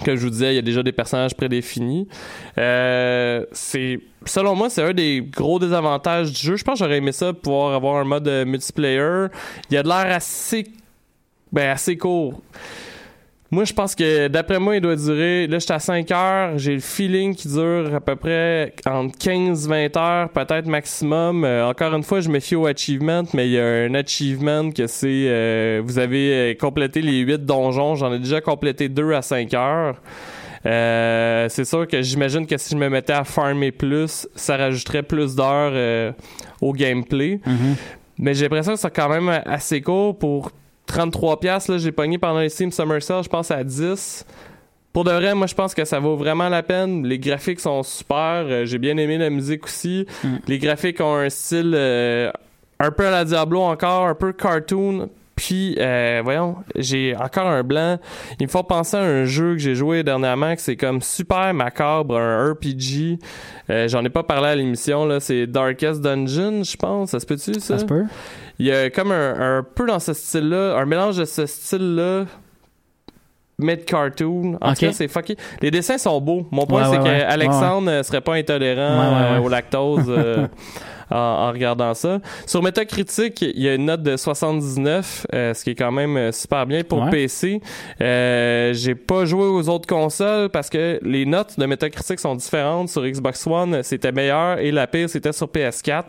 comme 0.05 0.17
je 0.17 0.23
vous 0.23 0.31
disais, 0.31 0.53
il 0.53 0.57
y 0.57 0.59
a 0.59 0.63
déjà 0.63 0.83
des 0.83 0.93
personnages 0.93 1.35
prédéfinis. 1.35 2.09
Euh, 2.59 3.47
c'est 3.53 4.01
selon 4.27 4.55
moi, 4.55 4.69
c'est 4.69 4.83
un 4.83 4.93
des 4.93 5.23
gros 5.23 5.59
désavantages 5.59 6.33
du 6.33 6.39
jeu. 6.43 6.57
Je 6.57 6.65
pense 6.65 6.79
que 6.79 6.85
j'aurais 6.85 6.99
aimé 6.99 7.13
ça 7.13 7.33
pouvoir 7.33 7.75
avoir 7.75 7.97
un 7.97 8.05
mode 8.05 8.29
multiplayer. 8.47 9.27
Il 9.71 9.75
y 9.75 9.77
a 9.77 9.83
de 9.83 9.89
l'air 9.89 10.07
assez 10.15 10.65
ben 11.53 11.71
assez 11.71 11.97
court. 11.97 12.43
Moi, 13.51 13.65
je 13.65 13.73
pense 13.73 13.95
que 13.95 14.29
d'après 14.29 14.59
moi, 14.59 14.77
il 14.77 14.81
doit 14.81 14.97
durer. 14.97 15.47
Là, 15.47 15.59
j'étais 15.59 15.75
à 15.75 15.79
5 15.79 16.11
heures. 16.11 16.59
J'ai 16.59 16.75
le 16.75 16.81
feeling 16.81 17.35
qu'il 17.35 17.53
dure 17.53 17.95
à 17.95 18.01
peu 18.01 18.17
près 18.17 18.75
entre 18.87 19.17
15-20 19.19 19.99
heures, 19.99 20.29
peut-être 20.31 20.67
maximum. 20.67 21.45
Euh, 21.45 21.69
encore 21.69 21.95
une 21.95 22.03
fois, 22.03 22.21
je 22.21 22.31
me 22.31 22.41
fie 22.41 22.57
au 22.57 22.67
achievement, 22.67 23.23
mais 23.35 23.47
il 23.47 23.53
y 23.53 23.59
a 23.61 23.65
un 23.65 23.95
achievement 23.95 24.71
que 24.71 24.87
c'est 24.87 25.27
euh, 25.29 25.83
vous 25.85 25.99
avez 25.99 26.33
euh, 26.33 26.55
complété 26.55 27.03
les 27.03 27.19
8 27.19 27.45
donjons. 27.45 27.95
J'en 27.95 28.13
ai 28.13 28.19
déjà 28.19 28.41
complété 28.41 28.89
2 28.89 29.13
à 29.13 29.23
5 29.23 29.53
heures. 29.55 30.01
Euh, 30.67 31.47
c'est 31.51 31.67
sûr 31.67 31.87
que 31.87 32.01
j'imagine 32.01 32.47
que 32.47 32.57
si 32.57 32.71
je 32.71 32.77
me 32.77 32.89
mettais 32.89 33.13
à 33.13 33.25
farmer 33.25 33.71
plus, 33.71 34.27
ça 34.35 34.57
rajouterait 34.57 35.03
plus 35.03 35.37
d'heures 35.37 36.15
au 36.63 36.73
gameplay. 36.73 37.41
Mhm. 37.47 37.77
Mais 38.19 38.33
j'ai 38.33 38.45
l'impression 38.45 38.73
que 38.73 38.81
c'est 38.81 38.95
quand 38.95 39.11
même 39.11 39.29
assez 39.45 39.83
court 39.83 40.19
pour 40.19 40.51
33 40.87 41.41
pièces 41.41 41.69
là, 41.69 41.79
j'ai 41.79 41.93
pogné 41.93 42.19
pendant 42.19 42.41
les 42.41 42.49
Steam 42.49 42.71
Summer 42.71 43.03
Sale, 43.03 43.25
je 43.25 43.29
pense 43.29 43.51
à 43.51 43.65
10. 43.65 44.25
Pour 44.93 45.05
de 45.05 45.11
vrai, 45.11 45.35
moi 45.35 45.47
je 45.47 45.55
pense 45.55 45.75
que 45.75 45.85
ça 45.85 45.99
vaut 45.99 46.17
vraiment 46.17 46.49
la 46.49 46.63
peine. 46.63 47.05
Les 47.07 47.19
graphiques 47.19 47.61
sont 47.61 47.83
super, 47.83 48.45
euh, 48.47 48.65
j'ai 48.65 48.79
bien 48.79 48.97
aimé 48.97 49.19
la 49.19 49.29
musique 49.29 49.65
aussi. 49.65 50.07
Mm. 50.23 50.37
Les 50.47 50.59
graphiques 50.59 51.01
ont 51.01 51.17
un 51.17 51.29
style 51.31 51.73
euh, 51.75 52.31
un 52.79 52.91
peu 52.93 53.07
à 53.07 53.11
la 53.11 53.25
Diablo 53.25 53.61
encore, 53.61 54.07
un 54.07 54.15
peu 54.15 54.33
cartoon. 54.33 55.09
Puis, 55.37 55.77
euh, 55.81 56.21
voyons, 56.23 56.57
j'ai 56.77 57.17
encore 57.17 57.47
un 57.49 57.63
blanc. 57.63 57.99
Il 58.39 58.47
me 58.47 58.51
faut 58.51 58.63
penser 58.63 58.97
à 58.97 59.01
un 59.01 59.25
jeu 59.25 59.55
que 59.55 59.59
j'ai 59.59 59.75
joué 59.75 60.03
dernièrement, 60.05 60.55
que 60.55 60.61
c'est 60.61 60.77
comme 60.77 61.03
super 61.03 61.53
macabre, 61.53 62.17
un 62.17 62.53
RPG. 62.53 63.19
Euh, 63.71 63.89
J'en 63.89 64.05
ai 64.05 64.11
pas 64.11 64.23
parlé 64.23 64.49
à 64.49 64.55
l'émission, 64.55 65.07
là. 65.07 65.19
C'est 65.21 65.47
Darkest 65.47 66.01
Dungeon, 66.01 66.63
je 66.63 66.77
pense. 66.77 67.11
Ça 67.11 67.21
se 67.21 67.27
peut-tu, 67.27 67.55
ça? 67.55 67.61
Ça 67.61 67.79
se 67.79 67.85
peut? 67.85 68.05
Il 68.61 68.67
y 68.67 68.73
a 68.73 68.89
comme 68.91 69.11
un, 69.11 69.59
un 69.59 69.63
peu 69.65 69.87
dans 69.87 69.99
ce 69.99 70.13
style-là, 70.13 70.77
un 70.79 70.87
mélange 70.87 71.17
de 71.17 71.25
ce 71.25 71.47
style-là, 71.47 72.27
mais 73.59 73.77
de 73.77 73.83
cartoon. 73.83 74.59
En 74.61 74.75
tout 74.75 74.81
cas, 74.81 74.93
c'est 74.93 75.09
fucké. 75.09 75.37
Les 75.63 75.71
dessins 75.71 75.99
sont 75.99 76.21
beaux. 76.21 76.47
Mon 76.51 76.67
point, 76.67 76.83
Ouais, 76.89 76.97
c'est 76.97 77.03
ouais, 77.03 77.11
ouais. 77.11 77.25
qu'Alexandre 77.29 77.91
ne 77.91 78.03
serait 78.03 78.21
pas 78.21 78.35
intolérant 78.35 78.81
Ouais, 78.99 79.15
ouais, 79.17 79.23
euh, 79.23 79.39
ouais. 79.41 79.47
au 79.47 79.49
lactose. 79.49 80.05
euh, 80.09 80.47
En, 81.11 81.17
en 81.19 81.53
regardant 81.53 81.93
ça. 81.93 82.19
Sur 82.47 82.63
Metacritic, 82.63 83.43
il 83.43 83.61
y 83.61 83.69
a 83.69 83.75
une 83.75 83.85
note 83.85 84.03
de 84.03 84.17
79, 84.17 85.27
euh, 85.35 85.53
ce 85.53 85.63
qui 85.63 85.71
est 85.71 85.75
quand 85.75 85.93
même 85.93 86.33
super 86.33 86.65
bien 86.67 86.83
pour 86.83 87.03
Ouais. 87.03 87.11
PC. 87.11 87.61
J'ai 88.01 88.95
pas 88.95 89.27
joué 89.27 89.45
aux 89.45 89.69
autres 89.69 89.87
consoles 89.87 90.49
parce 90.49 90.71
que 90.71 90.99
les 91.03 91.27
notes 91.27 91.61
de 91.61 91.67
Metacritic 91.67 92.19
sont 92.19 92.35
différentes. 92.35 92.89
Sur 92.89 93.03
Xbox 93.07 93.47
One, 93.47 93.83
c'était 93.83 94.13
meilleur 94.13 94.59
et 94.59 94.73
la 94.73 94.87
pire, 94.87 95.11
c'était 95.11 95.33
sur 95.33 95.47
PS4. 95.49 96.05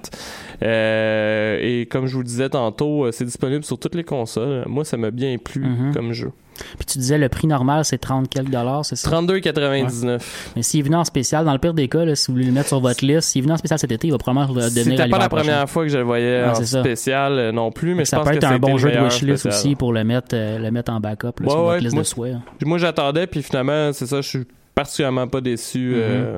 Euh, 0.64 1.60
et 1.62 1.86
comme 1.88 2.08
je 2.08 2.14
vous 2.14 2.20
le 2.22 2.26
disais 2.28 2.50
tantôt, 2.50 3.12
c'est 3.12 3.26
disponible 3.26 3.66
sur 3.66 3.78
toutes 3.78 3.96
les 3.96 4.04
consoles. 4.06 4.64
Moi, 4.66 4.86
ça 4.86 4.96
m'a 4.96 5.12
bien 5.12 5.36
plu 5.38 5.66
Mhm. 5.66 5.94
comme 5.94 6.14
jeu. 6.14 6.32
Puis 6.78 6.86
tu 6.86 6.98
disais 7.00 7.18
le 7.18 7.28
prix 7.30 7.48
normal, 7.48 7.84
c'est 7.86 7.98
30 7.98 8.30
quelques 8.30 8.50
dollars, 8.50 8.86
c'est 8.86 8.96
ça? 8.96 9.10
32,99. 9.10 10.22
Mais 10.56 10.62
s'il 10.62 10.84
venait 10.84 10.96
en 10.96 11.04
spécial, 11.04 11.46
dans 11.46 11.54
le 11.54 11.60
pire 11.60 11.74
des 11.74 11.88
cas, 11.88 12.06
là, 12.06 12.16
si 12.16 12.28
vous 12.28 12.34
voulez 12.34 12.46
le 12.46 12.52
mettre 12.52 12.70
sur 12.70 12.80
votre 12.80 13.06
liste, 13.06 13.30
s'il 13.30 13.42
venait 13.44 13.54
en 13.54 13.58
spécial 13.58 13.80
cet 13.80 13.92
été, 13.92 14.08
il 14.08 14.12
va 14.12 14.18
probablement 14.18 14.54
le 14.54 14.62
devenir 14.70 14.98
C'était 14.98 15.10
pas 15.10 15.18
la 15.18 15.28
prochain. 15.30 15.44
première 15.44 15.70
fois 15.70 15.84
que 15.84 15.90
je 15.90 15.98
le 15.98 16.04
voyais 16.04 16.44
Ouais, 16.44 16.50
en 16.50 16.56
spécial 16.64 17.34
euh, 17.40 17.52
non 17.52 17.72
plus, 17.72 17.96
mais 17.96 18.06
je 18.06 18.10
ça 18.10 18.18
pense 18.18 18.26
peut 18.28 18.32
que 18.32 18.38
être 18.38 18.44
un 18.46 18.60
bon 18.60 18.78
jeu 18.78 18.92
de 18.92 19.00
wishlist 19.00 19.46
aussi 19.46 19.76
pour 19.76 19.94
le 19.94 20.04
mettre, 20.04 20.30
euh, 20.34 20.60
le 20.60 20.72
mettre 20.72 20.92
en 20.92 21.00
backup 21.00 21.26
là, 21.40 21.46
Ouais, 21.46 21.50
sur 21.50 21.60
ouais, 21.60 21.66
votre 21.74 21.84
liste 21.84 21.94
moi, 21.94 22.04
de 22.04 22.08
souhaits. 22.08 22.36
Moi, 22.66 22.78
j'attendais, 22.78 23.28
puis 23.28 23.42
finalement, 23.44 23.92
c'est 23.94 24.06
ça, 24.08 24.22
je 24.22 24.28
suis 24.28 24.48
particulièrement 24.74 25.28
pas 25.28 25.42
déçu. 25.42 25.94
euh, 25.96 26.38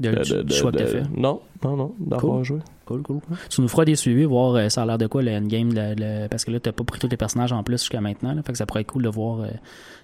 De- 0.00 0.10
du- 0.22 0.44
du 0.44 0.54
choix 0.54 0.70
que 0.70 0.76
t'as 0.78 0.86
fait. 0.86 1.02
Non, 1.16 1.40
non, 1.64 1.76
non, 1.76 1.94
d'avoir 1.98 2.34
Cool. 2.36 2.44
joué. 2.44 2.58
Cool, 2.88 3.02
cool. 3.02 3.20
Tu 3.50 3.60
nous 3.60 3.68
feras 3.68 3.84
des 3.84 3.96
suivis, 3.96 4.24
voir 4.24 4.54
euh, 4.54 4.68
ça 4.70 4.82
a 4.82 4.86
l'air 4.86 4.96
de 4.96 5.06
quoi 5.06 5.22
le 5.22 5.30
endgame, 5.32 5.72
le- 5.74 5.94
le- 5.94 6.26
parce 6.28 6.44
que 6.46 6.50
là, 6.50 6.58
t'as 6.58 6.72
pas 6.72 6.84
pris 6.84 6.98
tous 6.98 7.08
les 7.08 7.18
personnages 7.18 7.52
en 7.52 7.62
plus 7.62 7.78
jusqu'à 7.78 8.00
maintenant. 8.00 8.32
Là, 8.34 8.42
fait 8.42 8.52
que 8.52 8.58
ça 8.58 8.64
pourrait 8.64 8.80
être 8.80 8.86
cool 8.92 9.02
de 9.02 9.08
voir 9.10 9.40
euh, 9.40 9.46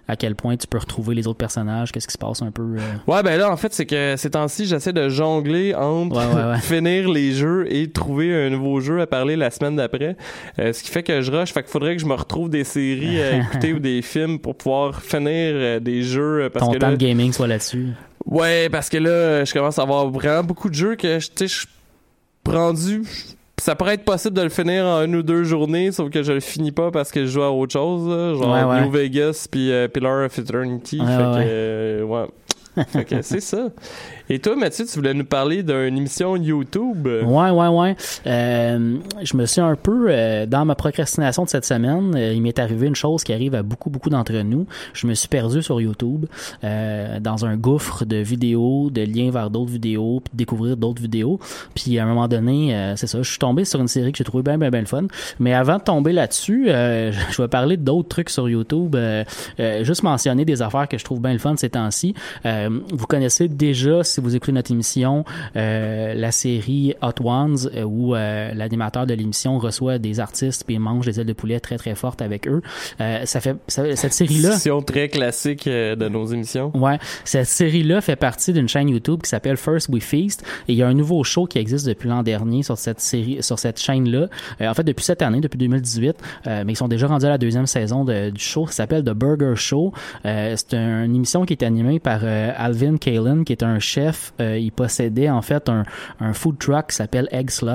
à 0.07 0.16
quel 0.16 0.35
point 0.35 0.55
tu 0.59 0.66
peux 0.66 0.76
retrouver 0.76 1.14
les 1.14 1.26
autres 1.26 1.39
personnages, 1.39 1.93
qu'est-ce 1.93 2.07
qui 2.07 2.12
se 2.12 2.18
passe 2.18 2.43
un 2.43 2.51
peu. 2.51 2.62
euh. 2.62 2.78
Ouais, 3.07 3.22
ben 3.22 3.39
là, 3.39 3.51
en 3.51 3.57
fait, 3.57 3.72
c'est 3.72 3.87
que 3.87 4.16
ces 4.18 4.28
temps-ci, 4.30 4.66
j'essaie 4.66 4.93
de 4.93 5.09
jongler 5.09 5.74
entre 5.74 6.16
Ouais, 6.18 6.35
ouais, 6.35 6.51
ouais. 6.53 6.59
finir 6.62 7.09
les 7.11 7.32
jeux 7.32 7.64
et 7.72 7.91
trouver 7.91 8.35
un 8.35 8.51
nouveau 8.51 8.80
jeu 8.80 9.01
à 9.01 9.07
parler 9.07 9.37
la 9.37 9.51
semaine 9.51 9.76
d'après. 9.76 10.16
Euh, 10.59 10.74
ce 10.74 10.82
qui 10.82 10.91
fait 10.91 11.03
que 11.03 11.22
je 11.22 11.32
rush. 11.32 11.55
Fait 11.55 11.62
qu'il 11.62 11.70
faudrait 11.72 11.97
que 11.97 12.03
je 12.03 12.07
me 12.07 12.12
retrouve 12.14 12.51
des 12.51 12.64
séries 12.64 13.18
à 13.22 13.37
écouter 13.39 13.72
ou 13.72 13.78
des 13.78 14.03
films 14.03 14.39
pour 14.41 14.57
pouvoir 14.57 15.01
finir 15.01 15.30
euh, 15.55 15.80
des 15.80 16.03
jeux. 16.03 16.43
euh, 16.43 16.51
Parce 16.51 16.66
Ton 16.66 16.72
que 16.72 16.78
temps 16.78 16.89
là, 16.91 16.97
de 16.97 16.99
gaming 16.99 17.32
soit 17.32 17.47
là-dessus. 17.47 17.89
Ouais, 18.26 18.68
parce 18.70 18.89
que 18.91 18.97
là, 18.99 19.45
je 19.45 19.53
commence 19.55 19.78
à 19.78 19.82
avoir 19.82 20.09
vraiment 20.11 20.43
beaucoup 20.45 20.68
de 20.68 20.74
jeux 20.74 20.97
que, 20.97 21.18
je- 21.18 21.64
rendu. 22.47 23.03
Ça 23.61 23.74
pourrait 23.76 23.95
être 23.95 24.05
possible 24.05 24.36
de 24.36 24.42
le 24.42 24.49
finir 24.49 24.84
en 24.84 25.05
une 25.05 25.16
ou 25.16 25.22
deux 25.22 25.45
journées, 25.45 25.92
sauf 25.92 26.11
que 26.11 26.22
je 26.22 26.32
le 26.32 26.40
finis 26.40 26.72
pas 26.72 26.90
parce 26.90 27.11
que 27.12 27.24
je 27.24 27.30
joue 27.30 27.42
à 27.42 27.53
autre 27.53 27.72
chose, 27.72 28.09
là, 28.09 28.34
genre 28.34 28.53
Ouais, 28.53 28.64
ouais. 28.64 28.82
New 28.82 28.90
Vegas 28.90 29.47
puis 29.51 29.70
euh, 29.72 29.86
Pillar 29.88 30.26
of 30.26 30.38
Eternity. 30.38 31.01
Ouais, 31.01 31.07
fait 31.07 31.12
que, 31.12 31.38
euh, 31.38 32.03
ouais. 32.03 32.26
fait 32.88 33.05
que 33.05 33.22
c'est 33.22 33.40
ça. 33.40 33.68
Et 34.31 34.39
toi, 34.39 34.57
Mathieu, 34.57 34.87
tu 34.87 34.95
voulais 34.95 35.12
nous 35.12 35.27
parler 35.27 35.62
d'une 35.62 35.99
émission 35.99 36.35
YouTube? 36.35 37.07
Ouais, 37.07 37.51
ouais, 37.51 37.68
ouais. 37.68 37.95
Euh, 38.27 38.97
je 39.22 39.37
me 39.37 39.45
suis 39.45 39.61
un 39.61 39.77
peu, 39.77 40.07
euh, 40.09 40.47
dans 40.47 40.64
ma 40.64 40.75
procrastination 40.75 41.45
de 41.45 41.51
cette 41.51 41.66
semaine, 41.66 42.14
euh, 42.16 42.33
il 42.33 42.41
m'est 42.41 42.59
arrivé 42.59 42.87
une 42.87 42.95
chose 42.95 43.22
qui 43.22 43.35
arrive 43.35 43.55
à 43.55 43.62
beaucoup, 43.62 43.91
beaucoup 43.91 44.09
d'entre 44.09 44.33
nous. 44.33 44.66
Je 44.95 45.07
me 45.07 45.12
suis 45.12 45.29
perdu 45.29 45.62
sur 45.62 45.79
YouTube 45.79 46.25
dans 46.62 47.45
un 47.45 47.57
gouffre 47.57 48.07
de 48.07 48.16
vidéos, 48.16 48.89
de 48.91 49.03
liens 49.03 49.31
vers 49.31 49.51
d'autres 49.51 49.70
vidéos, 49.70 50.20
puis 50.25 50.31
de 50.33 50.39
découvrir 50.39 50.77
d'autres 50.79 51.03
vidéos. 51.03 51.39
Puis 51.75 51.99
à 51.99 52.05
un 52.05 52.07
moment 52.07 52.27
donné, 52.27 52.95
c'est 52.97 53.07
ça, 53.07 53.18
je 53.20 53.29
suis 53.29 53.39
tombé 53.39 53.64
sur 53.64 53.81
une 53.81 53.89
série 53.89 54.12
que 54.12 54.18
j'ai 54.18 54.25
trouvé 54.25 54.43
bien, 54.43 54.57
bien, 54.57 54.70
bien 54.70 54.81
le 54.81 54.87
fun. 54.87 55.05
Mais 55.39 55.53
avant 55.53 55.77
de 55.77 55.83
tomber 55.83 56.12
là-dessus, 56.12 56.66
je 56.68 57.43
vais 57.43 57.49
parler 57.49 57.77
d'autres 57.77 58.09
trucs 58.09 58.31
sur 58.31 58.49
YouTube. 58.49 58.97
juste 59.83 60.03
mentionner 60.03 60.45
des 60.45 60.62
affaires 60.62 60.89
que 60.89 60.97
je 60.97 61.05
trouve 61.05 61.20
bien 61.20 61.33
le 61.33 61.39
fun 61.39 61.57
ces 61.57 61.70
temps-ci. 61.70 62.14
Vous 62.45 63.07
connaissez 63.07 63.49
déjà, 63.49 64.03
si 64.14 64.20
vous 64.20 64.36
écoutez 64.36 64.52
notre 64.52 64.70
émission, 64.70 65.24
euh, 65.56 66.14
la 66.14 66.30
série 66.30 66.94
Hot 67.02 67.22
Ones, 67.24 67.56
euh, 67.74 67.82
où 67.82 68.14
euh, 68.14 68.52
l'animateur 68.54 69.06
de 69.06 69.14
l'émission 69.14 69.58
reçoit 69.58 69.98
des 69.98 70.20
artistes 70.20 70.64
puis 70.66 70.78
mange 70.78 71.06
des 71.06 71.20
ailes 71.20 71.26
de 71.26 71.32
poulet 71.32 71.58
très 71.60 71.76
très 71.78 71.94
fortes 71.94 72.22
avec 72.22 72.46
eux. 72.48 72.62
Ça 72.98 73.40
fait 73.40 73.56
ça- 73.68 73.96
cette 73.96 74.12
série-là. 74.12 74.50
Émission 74.52 74.82
très 74.82 75.08
classique 75.08 75.64
de 75.68 76.08
nos 76.08 76.26
émissions. 76.26 76.70
Ouais, 76.76 76.98
cette 77.24 77.46
série-là 77.48 78.00
fait 78.00 78.16
partie 78.16 78.52
d'une 78.52 78.68
chaîne 78.68 78.88
YouTube 78.88 79.22
qui 79.22 79.28
s'appelle 79.28 79.56
First 79.56 79.88
We 79.88 80.02
Feast 80.02 80.42
et 80.68 80.72
il 80.72 80.76
y 80.76 80.82
a 80.82 80.86
un 80.88 80.94
nouveau 80.94 81.24
show 81.24 81.46
qui 81.46 81.58
existe 81.58 81.86
depuis 81.86 82.08
l'an 82.08 82.22
dernier 82.22 82.62
sur 82.62 82.78
cette 82.78 83.00
série, 83.00 83.42
sur 83.42 83.58
cette 83.58 83.80
chaîne-là. 83.80 84.28
Euh, 84.60 84.68
en 84.68 84.74
fait, 84.74 84.84
depuis 84.84 85.04
cette 85.04 85.22
année, 85.22 85.40
depuis 85.40 85.58
2018, 85.58 86.16
euh, 86.46 86.62
mais 86.64 86.72
ils 86.72 86.76
sont 86.76 86.88
déjà 86.88 87.06
rendus 87.08 87.26
à 87.26 87.30
la 87.30 87.38
deuxième 87.38 87.66
saison 87.66 88.04
de- 88.04 88.30
du 88.30 88.40
show. 88.40 88.66
Ça 88.68 88.72
s'appelle 88.84 89.02
The 89.02 89.10
Burger 89.10 89.54
Show. 89.56 89.92
C'est 90.24 90.74
un- 90.74 91.04
une 91.04 91.16
émission 91.16 91.44
qui 91.44 91.54
est 91.54 91.62
animée 91.64 91.98
par 91.98 92.20
Alvin 92.24 92.96
Kalen, 92.96 93.44
qui 93.44 93.52
est 93.52 93.62
un 93.62 93.78
chef. 93.78 94.03
Euh, 94.40 94.59
il 94.59 94.72
possédait 94.72 95.30
en 95.30 95.42
fait 95.42 95.68
un, 95.68 95.84
un 96.20 96.32
food 96.32 96.59
truck 96.59 96.88
qui 96.88 96.96
s'appelle 96.96 97.28
Egg 97.30 97.50
Slot, 97.50 97.72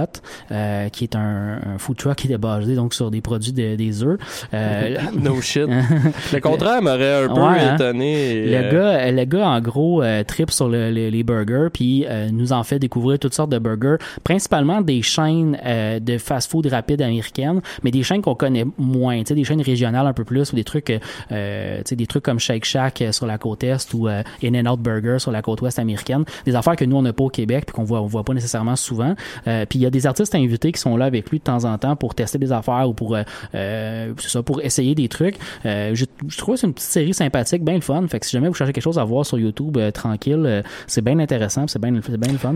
euh, 0.51 0.89
qui 0.89 1.03
est 1.05 1.15
un, 1.15 1.59
un 1.65 1.77
food 1.77 1.97
truck 1.97 2.15
qui 2.17 2.32
est 2.32 2.38
basé 2.38 2.75
donc 2.75 2.93
sur 2.93 3.11
des 3.11 3.21
produits 3.21 3.53
de- 3.53 3.75
des 3.75 4.03
œufs. 4.03 4.19
Euh, 4.53 4.97
no 5.19 5.39
shit. 5.41 5.67
Le 6.34 6.39
contraire 6.39 6.82
m'aurait 6.82 7.23
un 7.25 7.27
peu 7.27 7.39
Ouais, 7.41 7.59
hein. 7.59 7.75
étonné. 7.75 8.32
et, 8.32 8.45
Le 8.49 8.55
euh, 8.55 8.71
gars, 8.71 9.11
le 9.11 9.25
gars, 9.25 9.47
en 9.47 9.61
gros, 9.61 10.01
euh, 10.03 10.23
trip 10.23 10.51
sur 10.51 10.67
le- 10.69 10.91
le- 10.91 11.09
les 11.09 11.23
burgers, 11.23 11.67
puis 11.73 12.05
euh, 12.07 12.30
nous 12.32 12.53
en 12.53 12.63
fait 12.63 12.80
découvrir 12.80 13.19
toutes 13.19 13.34
sortes 13.34 13.51
de 13.51 13.59
burgers, 13.59 13.97
principalement 14.23 14.82
des 14.82 15.01
chaînes 15.01 15.57
euh, 15.65 15.99
de 15.99 16.17
fast-food 16.17 16.67
rapide 16.67 17.01
américaines, 17.01 17.61
mais 17.84 17.91
des 17.91 18.03
chaînes 18.03 18.21
qu'on 18.21 18.36
connaît 18.36 18.65
moins, 18.77 19.17
tu 19.19 19.25
sais, 19.27 19.36
des 19.36 19.43
chaînes 19.43 19.61
régionales 19.61 20.07
un 20.07 20.13
peu 20.13 20.23
plus, 20.23 20.51
ou 20.51 20.55
des 20.55 20.63
trucs, 20.63 20.91
euh, 21.32 21.77
tu 21.80 21.84
sais, 21.86 21.95
des 21.95 22.07
trucs 22.07 22.23
comme 22.23 22.39
Shake 22.39 22.65
Shack 22.65 23.01
euh, 23.01 23.11
sur 23.11 23.25
la 23.25 23.38
côte 23.38 23.63
est 23.63 23.93
ou 23.93 24.07
euh, 24.07 24.21
In-N-Out 24.43 24.80
Burger 24.80 25.17
sur 25.19 25.32
la 25.32 25.41
côte 25.41 25.61
ouest 25.61 25.80
américaine, 25.80 26.18
des 26.45 26.55
affaires 26.55 26.76
que 26.76 26.86
nous 26.86 26.95
on 26.95 27.01
n'a 27.01 27.13
pas 27.13 27.24
au 27.24 27.30
Québec, 27.30 27.65
puis 27.67 27.74
qu'on 27.76 27.84
voit, 27.84 28.01
on 28.01 28.05
voit 28.07 28.24
pas 28.24 28.34
nécessairement 28.34 28.76
souvent. 28.76 29.15
Euh, 29.47 29.65
puis 29.65 29.80
il 29.80 29.82
y 29.82 29.86
a 29.86 29.89
des 29.89 30.05
artistes 30.07 30.36
invités 30.36 30.72
qui 30.72 30.80
sont 30.80 30.97
là 30.97 31.05
avec 31.05 31.30
lui 31.30 31.39
de 31.39 31.43
temps 31.43 31.65
en 31.65 31.78
temps 31.78 31.95
pour 31.95 32.15
tester 32.15 32.38
des 32.38 32.51
affaires 32.51 32.88
ou 32.88 32.93
pour, 32.93 33.15
euh, 33.15 33.24
euh, 33.55 34.13
ça, 34.17 34.43
pour 34.43 34.61
essayer 34.61 34.95
des 34.95 35.07
trucs. 35.07 35.36
Euh, 35.65 35.91
je, 35.93 36.05
je 36.28 36.38
trouve 36.38 36.55
que 36.55 36.61
c'est 36.61 36.67
une 36.67 36.74
petite 36.74 36.89
série 36.89 37.13
sympathique, 37.13 37.63
bien 37.63 37.76
le 37.76 37.82
fun. 37.82 38.05
Fait 38.07 38.20
que 38.20 38.26
si 38.26 38.32
jamais 38.32 38.47
vous 38.47 38.53
cherchez 38.53 38.74
quelque 38.74 38.84
chose 38.84 38.99
à 38.99 39.03
voir 39.03 39.26
sur 39.26 39.38
YouTube 39.39 39.78
tranquille, 39.93 40.63
c'est 40.88 41.03
bien 41.03 41.20
intéressant, 41.20 41.67
c'est 41.67 41.80
bien, 41.82 41.93
c'est 42.05 42.17
bien 42.17 42.32
le 42.32 42.38
fun. 42.38 42.55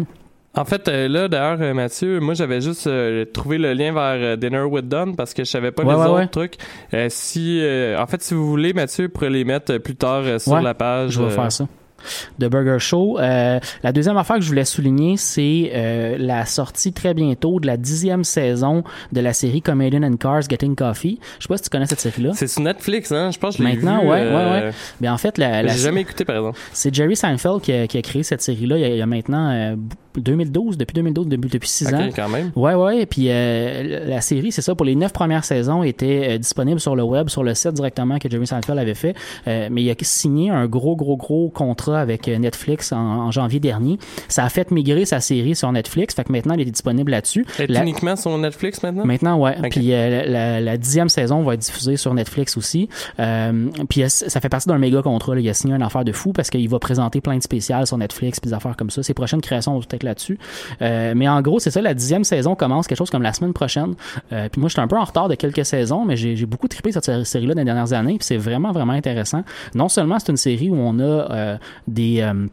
En 0.55 0.65
fait, 0.65 0.87
là, 0.87 1.27
d'ailleurs, 1.27 1.73
Mathieu, 1.73 2.19
moi, 2.19 2.35
j'avais 2.35 2.61
juste 2.61 2.85
euh, 2.85 3.25
trouvé 3.25 3.57
le 3.57 3.73
lien 3.73 3.91
vers 3.91 4.37
Dinner 4.37 4.61
with 4.61 4.87
Don 4.87 5.13
parce 5.13 5.33
que 5.33 5.43
je 5.43 5.49
savais 5.49 5.71
pas 5.71 5.81
Ouais, 5.83 5.93
les 5.93 5.99
ouais, 5.99 6.05
autres 6.05 6.15
ouais. 6.15 6.27
trucs. 6.27 6.57
Euh, 6.93 7.07
si, 7.09 7.59
euh, 7.63 7.99
en 7.99 8.05
fait, 8.05 8.21
si 8.21 8.35
vous 8.35 8.47
voulez, 8.47 8.71
Mathieu, 8.71 9.09
pourrait 9.09 9.31
les 9.31 9.45
mettre 9.45 9.77
plus 9.79 9.95
tard 9.95 10.39
sur 10.39 10.61
la 10.61 10.75
page. 10.75 11.11
Je 11.13 11.23
vais 11.23 11.31
faire 11.31 11.51
ça. 11.51 11.67
De 12.39 12.47
Burger 12.47 12.77
Show. 12.79 13.19
Euh, 13.19 13.59
la 13.83 13.91
deuxième 13.91 14.17
affaire 14.17 14.37
que 14.37 14.41
je 14.43 14.47
voulais 14.49 14.65
souligner, 14.65 15.17
c'est 15.17 15.71
euh, 15.73 16.15
la 16.19 16.45
sortie 16.45 16.93
très 16.93 17.13
bientôt 17.13 17.59
de 17.59 17.67
la 17.67 17.77
dixième 17.77 18.23
saison 18.23 18.83
de 19.11 19.21
la 19.21 19.33
série 19.33 19.61
Comedian 19.61 20.03
and 20.03 20.17
Cars 20.17 20.41
Getting 20.49 20.75
Coffee. 20.75 21.19
Je 21.39 21.43
sais 21.43 21.47
pas 21.47 21.57
si 21.57 21.63
tu 21.63 21.69
connais 21.69 21.85
cette 21.85 21.99
série-là. 21.99 22.31
C'est 22.35 22.47
sur 22.47 22.61
Netflix, 22.61 23.11
hein? 23.11 23.31
Je 23.31 23.39
pense 23.39 23.57
que 23.57 23.63
je 23.63 23.67
l'ai 23.67 23.75
Maintenant, 23.75 24.01
vu, 24.01 24.09
ouais, 24.09 24.19
euh, 24.21 24.59
ouais, 24.61 24.65
ouais. 24.67 24.71
Mais 25.01 25.09
en 25.09 25.17
fait, 25.17 25.37
la, 25.37 25.63
la 25.63 25.71
J'ai 25.73 25.79
jamais 25.79 26.01
écouté, 26.01 26.25
par 26.25 26.35
exemple. 26.35 26.59
c'est 26.73 26.93
Jerry 26.93 27.15
Seinfeld 27.15 27.61
qui 27.61 27.71
a, 27.73 27.87
qui 27.87 27.97
a 27.97 28.01
créé 28.01 28.23
cette 28.23 28.41
série-là 28.41 28.77
il, 28.77 28.81
y 28.81 28.85
a- 28.85 28.89
il 28.89 28.97
y 28.97 29.01
a 29.01 29.05
maintenant 29.05 29.49
euh, 29.51 29.75
2012, 30.15 30.77
depuis 30.77 30.93
2012, 30.93 31.27
depuis, 31.27 31.49
depuis 31.49 31.69
six 31.69 31.87
Ok, 31.87 31.93
ans. 31.93 32.09
quand 32.15 32.29
même. 32.29 32.51
Ouais, 32.55 32.75
ouais. 32.75 33.05
Puis 33.05 33.25
euh, 33.29 34.05
la 34.07 34.21
série, 34.21 34.51
c'est 34.51 34.61
ça, 34.61 34.75
pour 34.75 34.85
les 34.85 34.95
neuf 34.95 35.11
premières 35.11 35.43
saisons, 35.45 35.81
était 35.83 36.33
euh, 36.33 36.37
disponible 36.37 36.79
sur 36.79 36.95
le 36.95 37.03
web, 37.03 37.29
sur 37.29 37.43
le 37.43 37.53
site 37.55 37.73
directement 37.73 38.19
que 38.19 38.29
Jerry 38.29 38.45
Seinfeld 38.45 38.77
avait 38.77 38.93
fait. 38.93 39.15
Euh, 39.47 39.69
mais 39.71 39.81
il 39.83 39.89
a 39.89 39.95
signé 40.01 40.49
un 40.51 40.67
gros, 40.67 40.95
gros, 40.95 41.17
gros 41.17 41.49
contrat 41.49 41.92
avec 41.99 42.27
euh, 42.27 42.37
Netflix 42.37 42.91
en, 42.91 42.97
en 42.97 43.31
janvier 43.31 43.59
dernier. 43.59 43.97
Ça 44.27 44.43
a 44.45 44.49
fait 44.49 44.71
migrer 44.71 45.05
sa 45.05 45.19
série 45.19 45.55
sur 45.55 45.71
Netflix. 45.71 46.15
Fait 46.15 46.23
que 46.23 46.31
maintenant, 46.31 46.53
elle 46.53 46.61
est 46.61 46.65
disponible 46.65 47.11
là-dessus. 47.11 47.45
Elle 47.59 47.65
est 47.65 47.73
La- 47.73 47.81
uniquement 47.83 48.15
sur 48.15 48.37
Netflix 48.37 48.81
maintenant? 48.83 49.05
Maintenant, 49.05 49.37
ouais. 49.39 49.55
Puis 49.69 49.93
euh, 49.93 50.59
la, 50.61 50.77
dixième 50.77 51.09
saison 51.09 51.43
va 51.43 51.53
être 51.53 51.59
diffusée 51.61 51.97
sur 51.97 52.13
Netflix 52.13 52.57
aussi. 52.57 52.89
Euh, 53.19 53.67
puis 53.89 54.03
ça 54.09 54.39
fait 54.41 54.49
partie 54.49 54.67
d'un 54.67 54.77
méga 54.77 55.01
contrat. 55.01 55.35
là. 55.35 55.41
Il 55.41 55.49
a 55.49 55.53
signé 55.53 55.73
une 55.75 55.83
affaire 55.83 56.03
de 56.03 56.11
fou 56.11 56.33
parce 56.33 56.49
qu'il 56.49 56.67
va 56.69 56.79
présenter 56.79 57.21
plein 57.21 57.37
de 57.37 57.43
spéciales 57.43 57.87
sur 57.87 57.97
Netflix, 57.97 58.39
puis 58.39 58.49
des 58.49 58.53
affaires 58.55 58.75
comme 58.75 58.89
ça. 58.89 59.03
Ses 59.03 59.13
prochaines 59.13 59.41
créations 59.41 59.73
vont 59.73 59.81
peut-être 59.81 60.03
là-dessus. 60.03 60.37
Euh, 60.81 61.13
mais 61.15 61.27
en 61.27 61.41
gros, 61.41 61.59
c'est 61.59 61.71
ça. 61.71 61.81
La 61.81 61.93
dixième 61.93 62.23
saison 62.23 62.55
commence 62.55 62.87
quelque 62.87 62.97
chose 62.97 63.09
comme 63.09 63.23
la 63.23 63.33
semaine 63.33 63.53
prochaine. 63.53 63.93
Puis 64.29 64.59
moi, 64.59 64.69
j'étais 64.69 64.81
un 64.81 64.87
peu 64.87 64.97
en 64.97 65.03
retard 65.03 65.29
de 65.29 65.35
quelques 65.35 65.65
saisons, 65.65 66.05
mais 66.05 66.15
j'ai 66.17 66.45
beaucoup 66.45 66.67
trippé 66.67 66.91
cette 66.91 67.05
sé- 67.05 67.23
série-là 67.25 67.53
dans 67.53 67.61
les 67.61 67.65
dernières 67.65 67.93
années. 67.93 68.17
Puis 68.17 68.25
c'est 68.25 68.37
vraiment, 68.37 68.71
vraiment 68.71 68.93
intéressant. 68.93 69.43
Non 69.75 69.89
seulement 69.89 70.19
c'est 70.19 70.29
une 70.31 70.37
série 70.37 70.69
où 70.69 70.75
on 70.75 70.99
a 70.99 71.57
euh, 71.87 71.91
des 71.93 72.21
euh, 72.21 72.47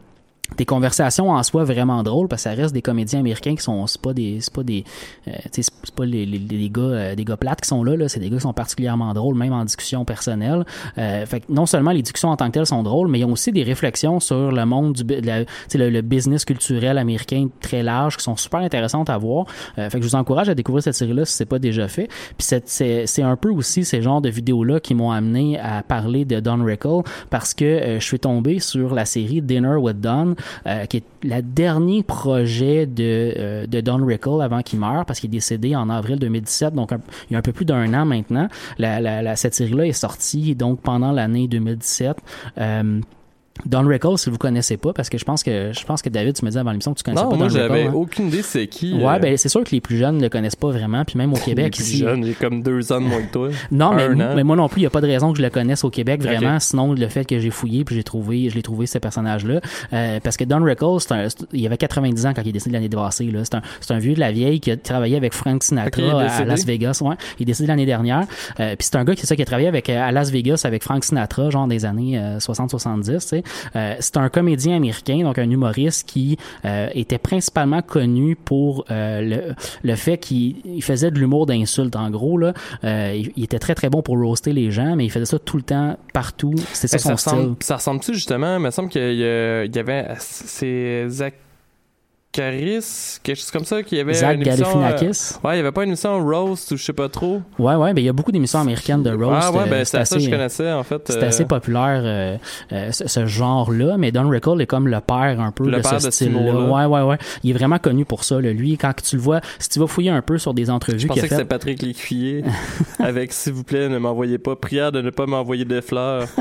des 0.57 0.65
conversations 0.65 1.29
en 1.31 1.41
soi 1.43 1.63
vraiment 1.63 2.03
drôles 2.03 2.27
parce 2.27 2.43
que 2.43 2.49
ça 2.49 2.55
reste 2.55 2.73
des 2.73 2.81
comédiens 2.81 3.19
américains 3.19 3.55
qui 3.55 3.63
sont 3.63 3.87
c'est 3.87 4.01
pas 4.01 4.13
des 4.13 4.39
c'est 4.41 4.53
pas 4.53 4.63
des 4.63 4.83
euh, 5.27 5.31
c'est 5.51 5.65
pas 5.95 6.05
les, 6.05 6.25
les, 6.25 6.39
les 6.39 6.69
gars 6.69 6.81
euh, 6.81 7.15
des 7.15 7.23
gars 7.23 7.37
plates 7.37 7.61
qui 7.61 7.67
sont 7.69 7.83
là 7.83 7.95
là. 7.95 8.09
C'est 8.09 8.19
des 8.19 8.29
gars 8.29 8.35
qui 8.37 8.41
sont 8.43 8.53
particulièrement 8.53 9.13
drôles 9.13 9.35
même 9.35 9.53
en 9.53 9.63
discussion 9.63 10.03
personnelle. 10.05 10.65
Euh, 10.97 11.25
fait 11.25 11.39
que 11.41 11.45
non 11.51 11.65
seulement 11.65 11.91
les 11.91 12.01
discussions 12.01 12.29
en 12.29 12.35
tant 12.35 12.47
que 12.47 12.51
telles 12.51 12.65
sont 12.65 12.83
drôles 12.83 13.07
mais 13.07 13.19
ils 13.19 13.25
ont 13.25 13.31
aussi 13.31 13.51
des 13.51 13.63
réflexions 13.63 14.19
sur 14.19 14.51
le 14.51 14.65
monde 14.65 14.93
du 14.93 15.03
de 15.03 15.25
la- 15.25 15.39
le, 15.73 15.89
le 15.89 16.01
business 16.01 16.43
culturel 16.45 16.97
américain 16.97 17.47
très 17.61 17.81
large 17.81 18.17
qui 18.17 18.23
sont 18.23 18.35
super 18.35 18.59
intéressantes 18.59 19.09
à 19.09 19.17
voir. 19.17 19.45
Euh, 19.77 19.89
fait 19.89 19.99
que 19.99 20.03
je 20.05 20.09
vous 20.09 20.15
encourage 20.15 20.49
à 20.49 20.55
découvrir 20.55 20.83
cette 20.83 20.95
série 20.95 21.13
là 21.13 21.23
si 21.25 21.33
c'est 21.33 21.45
pas 21.45 21.59
déjà 21.59 21.87
fait. 21.87 22.07
Puis 22.07 22.45
c'est 22.45 22.67
c'est 22.67 23.07
c'est 23.07 23.23
un 23.23 23.37
peu 23.37 23.49
aussi 23.49 23.85
ces 23.85 24.01
genres 24.01 24.21
de 24.21 24.29
vidéos 24.29 24.63
là 24.63 24.79
qui 24.79 24.93
m'ont 24.95 25.11
amené 25.11 25.57
à 25.59 25.81
parler 25.81 26.25
de 26.25 26.39
Don 26.39 26.63
Rickle 26.63 27.01
parce 27.29 27.53
que 27.53 27.63
euh, 27.65 27.99
je 27.99 28.05
suis 28.05 28.19
tombé 28.19 28.59
sur 28.59 28.93
la 28.93 29.05
série 29.05 29.41
Dinner 29.41 29.75
with 29.77 29.99
Don 30.01 30.35
euh, 30.67 30.85
qui 30.85 30.97
est 30.97 31.03
le 31.23 31.41
dernier 31.41 32.03
projet 32.03 32.85
de, 32.85 33.33
euh, 33.37 33.67
de 33.67 33.81
Don 33.81 34.03
Rickle 34.05 34.41
avant 34.41 34.61
qu'il 34.61 34.79
meure 34.79 35.05
parce 35.05 35.19
qu'il 35.19 35.29
est 35.29 35.37
décédé 35.37 35.75
en 35.75 35.89
avril 35.89 36.17
2017 36.19 36.73
donc 36.73 36.91
il 37.29 37.33
y 37.33 37.35
a 37.35 37.39
un 37.39 37.41
peu 37.41 37.51
plus 37.53 37.65
d'un 37.65 37.93
an 37.93 38.05
maintenant. 38.05 38.47
La, 38.77 38.99
la, 38.99 39.21
la- 39.21 39.35
cette 39.35 39.53
série 39.55 39.73
là 39.73 39.85
est 39.85 39.91
sortie 39.93 40.55
donc 40.55 40.81
pendant 40.81 41.11
l'année 41.11 41.47
2017 41.47 42.17
euh, 42.57 43.01
Don 43.65 43.85
Rickle, 43.87 44.17
si 44.17 44.29
vous 44.29 44.37
connaissez 44.37 44.77
pas, 44.77 44.93
parce 44.93 45.09
que 45.09 45.17
je 45.17 45.25
pense 45.25 45.43
que 45.43 45.71
je 45.73 45.85
pense 45.85 46.01
que 46.01 46.09
David, 46.09 46.35
tu 46.35 46.43
me 46.45 46.49
disais 46.49 46.59
avant 46.59 46.71
l'émission 46.71 46.93
que 46.93 46.97
tu 46.99 47.03
connaissais 47.03 47.23
Non, 47.23 47.31
pas 47.31 47.37
moi, 47.37 47.47
Don 47.47 47.53
j'avais 47.53 47.85
hein. 47.87 47.91
aucune 47.93 48.27
idée 48.27 48.41
c'est 48.41 48.67
qui. 48.67 48.93
Ouais, 48.93 49.15
euh, 49.15 49.19
ben 49.19 49.37
c'est 49.37 49.49
sûr 49.49 49.63
que 49.63 49.71
les 49.71 49.81
plus 49.81 49.97
jeunes 49.97 50.17
ne 50.17 50.21
le 50.23 50.29
connaissent 50.29 50.55
pas 50.55 50.69
vraiment, 50.69 51.03
puis 51.05 51.17
même 51.17 51.31
au 51.33 51.35
les 51.37 51.41
Québec 51.41 51.73
plus 51.75 51.83
ici. 51.83 51.97
jeunes, 51.99 52.23
j'ai 52.25 52.33
comme 52.33 52.61
deux 52.63 52.91
ans 52.91 52.99
de 53.01 53.05
moins 53.05 53.21
que 53.21 53.31
toi. 53.31 53.49
Non, 53.71 53.93
mais, 53.93 54.09
mais 54.09 54.43
moi 54.43 54.55
non 54.55 54.67
plus, 54.67 54.79
il 54.79 54.83
n'y 54.83 54.87
a 54.87 54.89
pas 54.89 55.01
de 55.01 55.07
raison 55.07 55.31
que 55.31 55.37
je 55.37 55.43
le 55.43 55.49
connaisse 55.49 55.83
au 55.83 55.89
Québec, 55.89 56.21
vraiment. 56.21 56.59
Sinon, 56.59 56.93
le 56.93 57.07
fait 57.07 57.25
que 57.25 57.39
j'ai 57.39 57.49
fouillé 57.49 57.83
puis 57.85 57.95
j'ai 57.95 58.03
trouvé, 58.03 58.49
je 58.49 58.55
l'ai 58.55 58.61
trouvé, 58.63 58.85
ce 58.85 58.97
personnage-là. 58.97 59.61
Euh, 59.93 60.19
parce 60.23 60.37
que 60.37 60.43
Don 60.43 60.63
Rickles, 60.63 60.99
c'est 60.99 61.11
un- 61.13 61.29
c'est- 61.29 61.45
il 61.53 61.65
avait 61.65 61.77
90 61.77 62.25
ans 62.25 62.33
quand 62.35 62.41
il 62.43 62.49
est 62.49 62.53
décédé 62.53 62.73
l'année 62.73 62.89
passée. 62.89 63.25
là. 63.31 63.39
C'est 63.43 63.55
un, 63.55 63.61
c'est 63.79 63.93
un 63.93 63.99
vieux 63.99 64.13
de 64.13 64.19
la 64.19 64.31
vieille 64.31 64.59
qui 64.59 64.71
a 64.71 64.77
travaillé 64.77 65.15
avec 65.17 65.33
Frank 65.33 65.63
Sinatra 65.63 66.19
à? 66.21 66.45
Las 66.45 66.65
Vegas. 66.65 66.99
Ouais, 67.03 67.15
il 67.39 67.43
est 67.43 67.45
décédé 67.45 67.67
l'année 67.67 67.85
dernière. 67.85 68.25
Euh, 68.59 68.75
puis 68.77 68.87
c'est 68.89 68.95
un 68.97 69.03
gars 69.03 69.13
qui, 69.15 69.21
c'est 69.21 69.27
ça, 69.27 69.35
qui 69.35 69.41
a 69.41 69.45
travaillé 69.45 69.67
avec, 69.67 69.89
euh, 69.89 70.01
à 70.01 70.11
Las 70.11 70.31
Vegas 70.31 70.61
avec 70.65 70.83
Frank 70.83 71.03
Sinatra, 71.03 71.49
genre 71.49 71.67
des 71.67 71.85
années 71.85 72.17
euh, 72.19 72.39
60-70. 72.39 73.03
tu 73.13 73.19
sais. 73.19 73.43
Euh, 73.75 73.95
c'est 73.99 74.17
un 74.17 74.29
comédien 74.29 74.75
américain, 74.75 75.19
donc 75.23 75.37
un 75.37 75.49
humoriste 75.49 76.07
qui 76.07 76.37
euh, 76.65 76.89
était 76.93 77.17
principalement 77.17 77.81
connu 77.81 78.35
pour 78.35 78.85
euh, 78.91 79.21
le, 79.21 79.55
le 79.83 79.95
fait 79.95 80.17
qu'il 80.17 80.55
il 80.65 80.83
faisait 80.83 81.11
de 81.11 81.19
l'humour 81.19 81.45
d'insulte. 81.45 81.95
En 81.95 82.09
gros, 82.09 82.37
là, 82.37 82.53
il, 82.83 83.31
il 83.35 83.43
était 83.43 83.59
très 83.59 83.75
très 83.75 83.89
bon 83.89 84.01
pour 84.01 84.17
roaster 84.17 84.53
les 84.53 84.71
gens, 84.71 84.95
mais 84.95 85.05
il 85.05 85.09
faisait 85.09 85.25
ça 85.25 85.39
tout 85.39 85.57
le 85.57 85.63
temps, 85.63 85.97
partout. 86.13 86.53
C'est 86.73 86.87
ça 86.87 86.97
Eh, 86.97 86.99
son 86.99 87.09
ça, 87.09 87.17
style. 87.17 87.31
ressemble, 87.33 87.55
ça 87.61 87.75
ressemble-tu 87.77 88.13
justement? 88.13 88.55
Il 88.57 88.61
me 88.61 88.71
semble 88.71 88.89
qu'il 88.89 89.13
y, 89.15 89.79
avait. 89.79 90.07
C'est 90.19 91.07
Zacharis, 92.33 93.19
quelque 93.23 93.37
chose 93.37 93.51
comme 93.51 93.65
ça, 93.65 93.83
qu'il 93.83 93.97
y 93.97 94.01
avait. 94.01 94.13
Zach 94.13 94.35
une 94.35 94.47
émission, 94.47 94.81
euh, 94.83 94.97
ouais, 95.43 95.55
il 95.55 95.57
y 95.57 95.59
avait 95.59 95.71
pas 95.71 95.83
une 95.83 95.89
émission 95.89 96.23
Roast 96.25 96.71
ou 96.71 96.77
je 96.77 96.83
sais 96.83 96.93
pas 96.93 97.09
trop. 97.09 97.41
Ouais, 97.59 97.75
ouais, 97.75 97.93
ben 97.93 98.01
il 98.01 98.05
y 98.05 98.09
a 98.09 98.13
beaucoup 98.13 98.31
d'émissions 98.31 98.59
américaines 98.59 99.03
de 99.03 99.11
roast. 99.11 99.41
Ah 99.41 99.51
ouais, 99.51 99.63
euh, 99.63 99.65
ben 99.65 99.85
c'est 99.85 100.05
ça 100.05 100.15
que 100.15 100.21
je 100.21 100.29
connaissais 100.29 100.71
en 100.71 100.83
fait. 100.83 101.01
C'est 101.07 101.23
euh, 101.23 101.27
assez 101.27 101.45
populaire 101.45 102.01
euh, 102.03 102.37
euh, 102.71 102.91
ce, 102.91 103.07
ce 103.07 103.25
genre-là, 103.25 103.97
mais 103.97 104.11
Don 104.11 104.29
Rickle 104.29 104.61
est 104.61 104.65
comme 104.65 104.87
le 104.87 104.99
père 105.01 105.41
un 105.41 105.51
peu 105.51 105.65
Le 105.65 105.77
de 105.77 105.81
père 105.81 105.99
ce 106.01 106.09
style-là. 106.09 106.53
Ouais, 106.53 106.85
ouais, 106.85 107.01
ouais. 107.01 107.17
Il 107.43 107.51
est 107.51 107.53
vraiment 107.53 107.79
connu 107.79 108.05
pour 108.05 108.23
ça. 108.23 108.39
Là. 108.39 108.53
Lui, 108.53 108.77
quand 108.77 108.93
tu 109.01 109.17
le 109.17 109.21
vois, 109.21 109.41
si 109.59 109.67
tu 109.69 109.79
vas 109.79 109.87
fouiller 109.87 110.11
un 110.11 110.21
peu 110.21 110.37
sur 110.37 110.53
des 110.53 110.69
entrevues 110.69 110.99
Je 110.99 111.07
qu'il 111.07 111.09
pensais 111.09 111.19
a 111.19 111.23
que 111.23 111.27
c'était 111.29 111.41
faites, 111.41 111.49
Patrick 111.49 111.81
Lécuyer 111.81 112.43
avec 112.99 113.33
s'il 113.33 113.53
vous 113.53 113.63
plaît 113.63 113.89
ne 113.89 113.97
m'envoyez 113.97 114.37
pas 114.37 114.55
prière 114.55 114.91
de 114.91 115.01
ne 115.01 115.09
pas 115.09 115.25
m'envoyer 115.25 115.65
des 115.65 115.81
fleurs. 115.81 116.27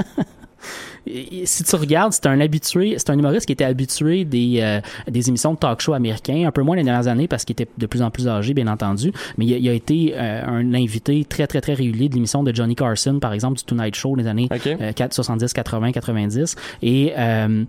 Si 1.45 1.65
tu 1.65 1.77
regardes, 1.77 2.13
c'est 2.13 2.27
un 2.27 2.41
habitué, 2.41 2.95
c'est 2.99 3.11
un 3.11 3.19
humoriste 3.19 3.47
qui 3.47 3.53
était 3.53 3.65
habitué 3.65 4.25
des, 4.25 4.59
euh, 4.61 4.81
des 5.09 5.29
émissions 5.29 5.55
de 5.55 5.59
talk 5.59 5.81
show 5.81 5.95
américains, 5.95 6.45
un 6.47 6.53
peu 6.53 6.63
moins 6.63 6.77
les 6.77 6.83
dernières 6.85 7.09
années 7.09 7.27
parce 7.29 7.45
qu'il 7.45 7.55
était 7.55 7.69
de 7.79 7.87
plus 7.87 8.03
en 8.03 8.11
plus 8.11 8.29
âgé, 8.29 8.55
bien 8.55 8.67
entendu, 8.67 9.13
mais 9.39 9.47
il 9.47 9.55
a, 9.55 9.57
il 9.57 9.69
a 9.69 9.73
été 9.73 10.13
euh, 10.15 10.45
un 10.47 10.75
invité 10.75 11.25
très, 11.25 11.47
très, 11.47 11.61
très 11.61 11.75
régulier 11.75 12.09
de 12.09 12.15
l'émission 12.15 12.43
de 12.43 12.55
Johnny 12.55 12.75
Carson, 12.77 13.19
par 13.19 13.33
exemple, 13.33 13.59
du 13.59 13.65
Tonight 13.65 13.95
Show 13.95 14.17
des 14.17 14.27
années 14.27 14.49
Ok. 14.51 14.67
euh, 14.67 14.93
4, 14.93 15.15
70, 15.15 15.53
80, 15.53 15.93
90. 15.93 16.57
Et 16.83 17.13
euh, 17.17 17.65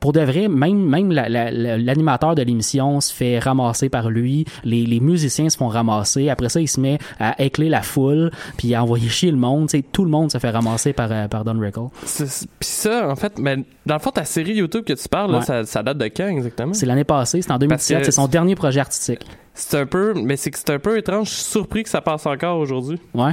pour 0.00 0.12
de 0.12 0.20
vrai, 0.20 0.48
même 0.48 0.78
même 0.84 1.10
la- 1.10 1.28
la- 1.28 1.50
la- 1.50 1.76
l'animateur 1.78 2.34
de 2.34 2.42
l'émission 2.42 3.00
se 3.00 3.12
fait 3.12 3.38
ramasser 3.38 3.88
par 3.88 4.10
lui, 4.10 4.44
les, 4.64 4.86
les 4.86 5.00
musiciens 5.00 5.48
se 5.48 5.56
font 5.56 5.68
ramasser. 5.68 6.28
Après 6.28 6.48
ça, 6.48 6.60
il 6.60 6.68
se 6.68 6.80
met 6.80 6.98
à 7.18 7.42
écler 7.42 7.68
la 7.68 7.82
foule, 7.82 8.30
puis 8.56 8.74
à 8.74 8.82
envoyer 8.82 9.08
chier 9.08 9.30
le 9.30 9.36
monde. 9.36 9.68
Tu 9.68 9.78
sais, 9.78 9.84
tout 9.92 10.04
le 10.04 10.10
monde 10.10 10.30
se 10.30 10.38
fait 10.38 10.50
ramasser 10.50 10.92
par 10.92 11.10
euh, 11.10 11.26
par 11.28 11.44
Don 11.44 11.58
Rickle. 11.58 11.88
Puis 12.04 12.28
ça, 12.68 13.08
en 13.10 13.16
fait, 13.16 13.38
mais 13.38 13.56
dans 13.86 13.94
le 13.94 14.00
fond, 14.00 14.10
ta 14.10 14.24
série 14.24 14.54
YouTube 14.54 14.84
que 14.84 14.92
tu 14.92 15.08
parles, 15.08 15.32
là, 15.32 15.42
ça, 15.42 15.64
ça 15.64 15.82
date 15.82 15.98
de 15.98 16.04
quand 16.06 16.28
exactement? 16.28 16.74
C'est 16.74 16.86
l'année 16.86 17.04
passée, 17.04 17.42
c'est 17.42 17.50
en 17.52 17.58
2017, 17.58 17.98
que- 17.98 18.04
c'est 18.04 18.10
son 18.12 18.28
dernier 18.28 18.54
projet 18.54 18.80
artistique. 18.80 19.26
C'est 19.54 19.76
un 19.78 19.86
peu, 19.86 20.14
mais 20.14 20.36
c'est 20.36 20.52
que 20.52 20.58
c'est 20.58 20.70
un 20.70 20.78
peu 20.78 20.96
étrange. 20.96 21.30
Je 21.30 21.34
suis 21.34 21.42
surpris 21.42 21.82
que 21.82 21.88
ça 21.88 22.00
passe 22.00 22.24
encore 22.26 22.58
aujourd'hui. 22.60 23.00
Ouais. 23.14 23.32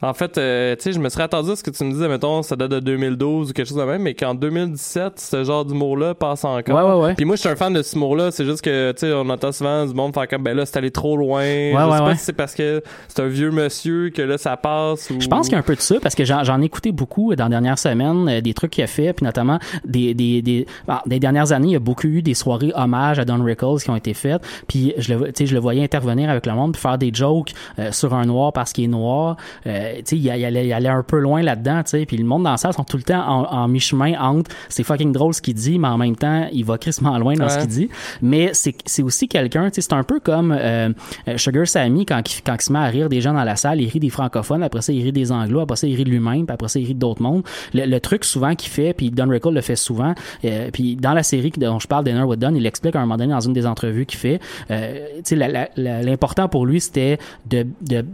En 0.00 0.14
fait, 0.14 0.38
euh, 0.38 0.76
tu 0.76 0.82
sais, 0.82 0.92
je 0.92 1.00
me 1.00 1.08
serais 1.08 1.24
attendu 1.24 1.50
à 1.50 1.56
ce 1.56 1.62
que 1.62 1.70
tu 1.70 1.82
me 1.84 1.92
disais, 1.92 2.08
mettons, 2.08 2.42
ça 2.42 2.54
date 2.54 2.70
de 2.70 2.80
2012 2.80 3.50
ou 3.50 3.52
quelque 3.52 3.66
chose 3.66 3.78
de 3.78 3.82
même, 3.82 4.02
mais 4.02 4.14
qu'en 4.14 4.34
2017, 4.34 5.18
ce 5.18 5.44
genre 5.44 5.64
d'humour-là 5.64 6.14
passe 6.14 6.44
encore. 6.44 6.76
Ouais, 6.76 6.82
ouais, 6.82 7.06
ouais. 7.06 7.14
Puis 7.14 7.24
moi, 7.24 7.36
je 7.36 7.40
suis 7.40 7.48
un 7.48 7.56
fan 7.56 7.72
de 7.72 7.82
cet 7.82 7.94
humour-là. 7.94 8.30
C'est 8.30 8.44
juste 8.44 8.62
que, 8.62 8.92
tu 8.92 9.00
sais, 9.00 9.12
on 9.12 9.28
entend 9.28 9.50
souvent 9.50 9.86
du 9.86 9.94
monde 9.94 10.14
faire 10.14 10.28
comme, 10.28 10.44
ben 10.44 10.56
là, 10.56 10.66
c'est 10.66 10.76
allé 10.76 10.90
trop 10.90 11.16
loin. 11.16 11.42
je 11.42 11.74
ouais, 11.74 11.82
sais 11.82 11.98
pas 11.98 12.04
ouais. 12.06 12.16
si 12.16 12.24
c'est 12.24 12.32
parce 12.32 12.54
que 12.54 12.82
c'est 13.08 13.22
un 13.22 13.26
vieux 13.26 13.50
monsieur 13.50 14.10
que 14.10 14.22
là, 14.22 14.38
ça 14.38 14.56
passe 14.56 15.10
ou... 15.10 15.20
Je 15.20 15.26
pense 15.26 15.46
qu'il 15.46 15.54
y 15.54 15.56
a 15.56 15.58
un 15.58 15.62
peu 15.62 15.74
de 15.74 15.80
ça 15.80 15.96
parce 16.00 16.14
que 16.14 16.24
j'en 16.24 16.60
ai 16.60 16.64
écouté 16.64 16.92
beaucoup 16.92 17.34
dans 17.34 17.44
les 17.44 17.50
dernières 17.50 17.78
semaines, 17.78 18.28
euh, 18.28 18.40
des 18.40 18.54
trucs 18.54 18.72
qu'il 18.72 18.84
a 18.84 18.86
fait, 18.86 19.12
puis 19.12 19.24
notamment 19.24 19.58
des 19.84 20.14
des 20.14 20.42
des 20.42 20.66
ah, 20.86 21.02
des 21.06 21.18
dernières 21.18 21.52
années, 21.52 21.68
il 21.68 21.72
y 21.72 21.76
a 21.76 21.80
beaucoup 21.80 22.06
eu 22.06 22.22
des 22.22 22.34
soirées 22.34 22.72
hommage 22.74 23.18
à 23.18 23.24
Don 23.24 23.42
Rickles 23.42 23.80
qui 23.82 23.90
ont 23.90 23.96
été 23.96 24.14
faites, 24.14 24.42
puis 24.66 24.94
je 24.96 25.14
le 25.14 25.26
tu 25.32 25.32
sais 25.38 25.46
je 25.46 25.54
le 25.54 25.60
voyais 25.60 25.82
intervenir 25.82 26.30
avec 26.30 26.46
le 26.46 26.52
monde 26.52 26.72
puis 26.72 26.80
faire 26.80 26.98
des 26.98 27.10
jokes 27.12 27.52
euh, 27.78 27.92
sur 27.92 28.14
un 28.14 28.24
noir 28.26 28.52
parce 28.52 28.72
qu'il 28.72 28.84
est 28.84 28.88
noir, 28.88 29.36
euh, 29.66 29.87
sais 30.04 30.16
il, 30.16 30.24
il 30.24 30.44
allait 30.44 30.72
allait 30.72 30.88
un 30.88 31.02
peu 31.02 31.18
loin 31.18 31.42
là-dedans, 31.42 31.82
tu 31.82 31.90
sais, 31.90 32.06
puis 32.06 32.16
le 32.16 32.24
monde 32.24 32.44
dans 32.44 32.52
la 32.52 32.56
salle 32.56 32.72
sont 32.72 32.84
tout 32.84 32.96
le 32.96 33.02
temps 33.02 33.26
en, 33.26 33.44
en 33.44 33.68
mi-chemin 33.68 34.18
entre 34.20 34.50
c'est 34.68 34.82
fucking 34.82 35.12
drôle 35.12 35.34
ce 35.34 35.42
qu'il 35.42 35.54
dit, 35.54 35.78
mais 35.78 35.88
en 35.88 35.98
même 35.98 36.16
temps, 36.16 36.48
il 36.52 36.64
va 36.64 36.78
crissement 36.78 37.18
loin 37.18 37.34
dans 37.34 37.48
ce 37.48 37.58
qu'il 37.58 37.68
dit, 37.68 37.88
mais 38.22 38.50
c'est 38.52 39.02
aussi 39.02 39.28
quelqu'un, 39.28 39.70
tu 39.70 39.76
sais, 39.76 39.88
c'est 39.88 39.94
un 39.94 40.02
peu 40.02 40.20
comme 40.20 40.52
euh, 40.52 40.90
euh, 41.28 41.36
Sugar 41.36 41.66
Sammy 41.66 42.06
quand 42.06 42.22
il, 42.30 42.42
quand 42.42 42.56
il 42.58 42.62
se 42.62 42.72
met 42.72 42.78
à 42.78 42.86
rire 42.86 43.08
des 43.08 43.20
gens 43.20 43.32
dans 43.32 43.44
la 43.44 43.56
salle, 43.56 43.80
il 43.80 43.88
rit 43.88 44.00
des 44.00 44.10
francophones, 44.10 44.62
après 44.62 44.82
ça 44.82 44.92
il 44.92 45.02
rit 45.02 45.12
des 45.12 45.32
anglo, 45.32 45.60
après 45.60 45.76
ça 45.76 45.86
il 45.86 45.94
rit 45.94 46.04
de 46.04 46.10
lui-même, 46.10 46.46
puis 46.46 46.54
après 46.54 46.68
ça 46.68 46.78
il 46.78 46.86
rit 46.86 46.94
d'autres 46.94 47.22
mondes. 47.22 47.42
Le, 47.74 47.86
le 47.86 48.00
truc 48.00 48.24
souvent 48.24 48.54
qu'il 48.54 48.70
fait, 48.70 48.92
puis 48.92 49.10
Don 49.10 49.28
Rickle 49.28 49.52
le 49.52 49.60
fait 49.60 49.76
souvent, 49.76 50.14
euh, 50.44 50.70
puis 50.72 50.96
dans 50.96 51.12
la 51.12 51.22
série 51.22 51.52
dont 51.56 51.78
je 51.78 51.86
parle, 51.86 52.04
Dinner 52.04 52.22
with 52.22 52.40
Don, 52.40 52.54
il 52.54 52.66
explique 52.66 52.96
à 52.96 52.98
un 52.98 53.02
moment 53.02 53.16
donné 53.16 53.32
dans 53.32 53.40
une 53.40 53.52
des 53.52 53.66
entrevues 53.66 54.06
qu'il 54.06 54.18
fait, 54.18 54.40
euh, 54.70 55.06
tu 55.24 55.36
sais, 55.36 55.68
l'important 55.76 56.48
pour 56.48 56.66
lui 56.66 56.80
c'était 56.80 57.18
de, 57.46 57.66
de 57.82 58.04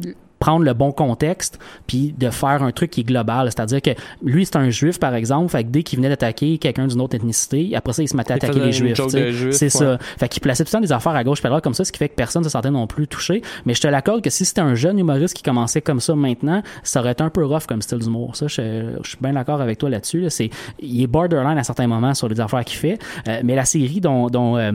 prendre 0.45 0.65
le 0.67 0.75
bon 0.75 0.93
contexte 0.93 1.59
puis 1.87 2.15
de 2.19 2.29
faire 2.29 2.63
un 2.63 2.71
truc 2.71 2.91
qui 2.91 3.01
est 3.01 3.05
global. 3.05 3.51
C'est-à-dire 3.51 3.81
que 3.81 3.91
lui 4.23 4.45
c'est 4.45 4.57
un 4.57 4.69
juif 4.69 5.01
par 5.01 5.15
exemple 5.15 5.49
fait 5.49 5.65
que 5.65 5.71
dès 5.71 5.83
qu'il 5.83 5.97
venait 5.99 6.11
d'attaquer 6.11 6.59
quelqu'un 6.59 6.87
d'une 6.87 7.01
autre 7.01 7.17
ethnicité 7.17 7.75
après 7.75 7.95
ça 7.95 8.03
il 8.03 8.09
se 8.09 8.17
mettait 8.17 8.33
à 8.33 8.37
attaquer 8.37 8.61
les 8.61 8.73
juifs 8.73 9.01
c'est 9.09 9.65
ouais. 9.65 9.71
ça 9.71 9.99
fait 10.19 10.29
qu'il 10.29 10.43
plaçait 10.43 10.63
tout 10.65 10.69
le 10.69 10.73
temps 10.73 10.81
des 10.83 10.93
affaires 10.93 11.15
à 11.15 11.25
gauche 11.25 11.41
par 11.41 11.51
là 11.51 11.63
comme 11.63 11.73
ça 11.73 11.83
ce 11.87 11.93
qui 11.93 11.99
fait 11.99 12.11
que 12.11 12.15
personne 12.15 12.43
ne 12.43 12.45
se 12.45 12.51
sentait 12.51 12.71
non 12.71 12.87
plus 12.87 13.09
touché. 13.09 13.41
Mais 13.65 13.73
je 13.73 13.81
te 13.81 13.89
l'accorde 13.89 14.21
que 14.21 14.29
si 14.29 14.45
c'était 14.45 14.61
un 14.61 14.75
jeune 14.75 14.99
humoriste 14.99 15.35
qui 15.35 15.43
commençait 15.43 15.81
comme 15.81 16.01
ça 16.01 16.15
maintenant 16.15 16.63
ça 16.83 17.01
aurait 17.01 17.13
été 17.13 17.23
un 17.23 17.31
peu 17.31 17.47
rough 17.47 17.65
comme 17.67 17.81
style 17.81 18.01
d'humour. 18.01 18.37
Ça 18.37 18.47
je, 18.47 18.99
je 19.03 19.09
suis 19.09 19.19
bien 19.23 19.33
d'accord 19.33 19.63
avec 19.63 19.79
toi 19.79 19.89
là-dessus 19.89 20.21
là. 20.21 20.29
c'est 20.29 20.51
il 20.79 21.03
est 21.03 21.07
borderline 21.07 21.57
à 21.57 21.65
certains 21.65 21.87
moments 21.87 22.13
sur 22.13 22.29
les 22.29 22.39
affaires 22.39 22.67
qu'il 22.67 22.79
fait. 22.79 22.99
Euh, 23.29 23.41
mais 23.43 23.55
la 23.55 23.65
série 23.65 24.03
dont, 24.03 24.29
dont 24.29 24.59
euh, 24.59 24.73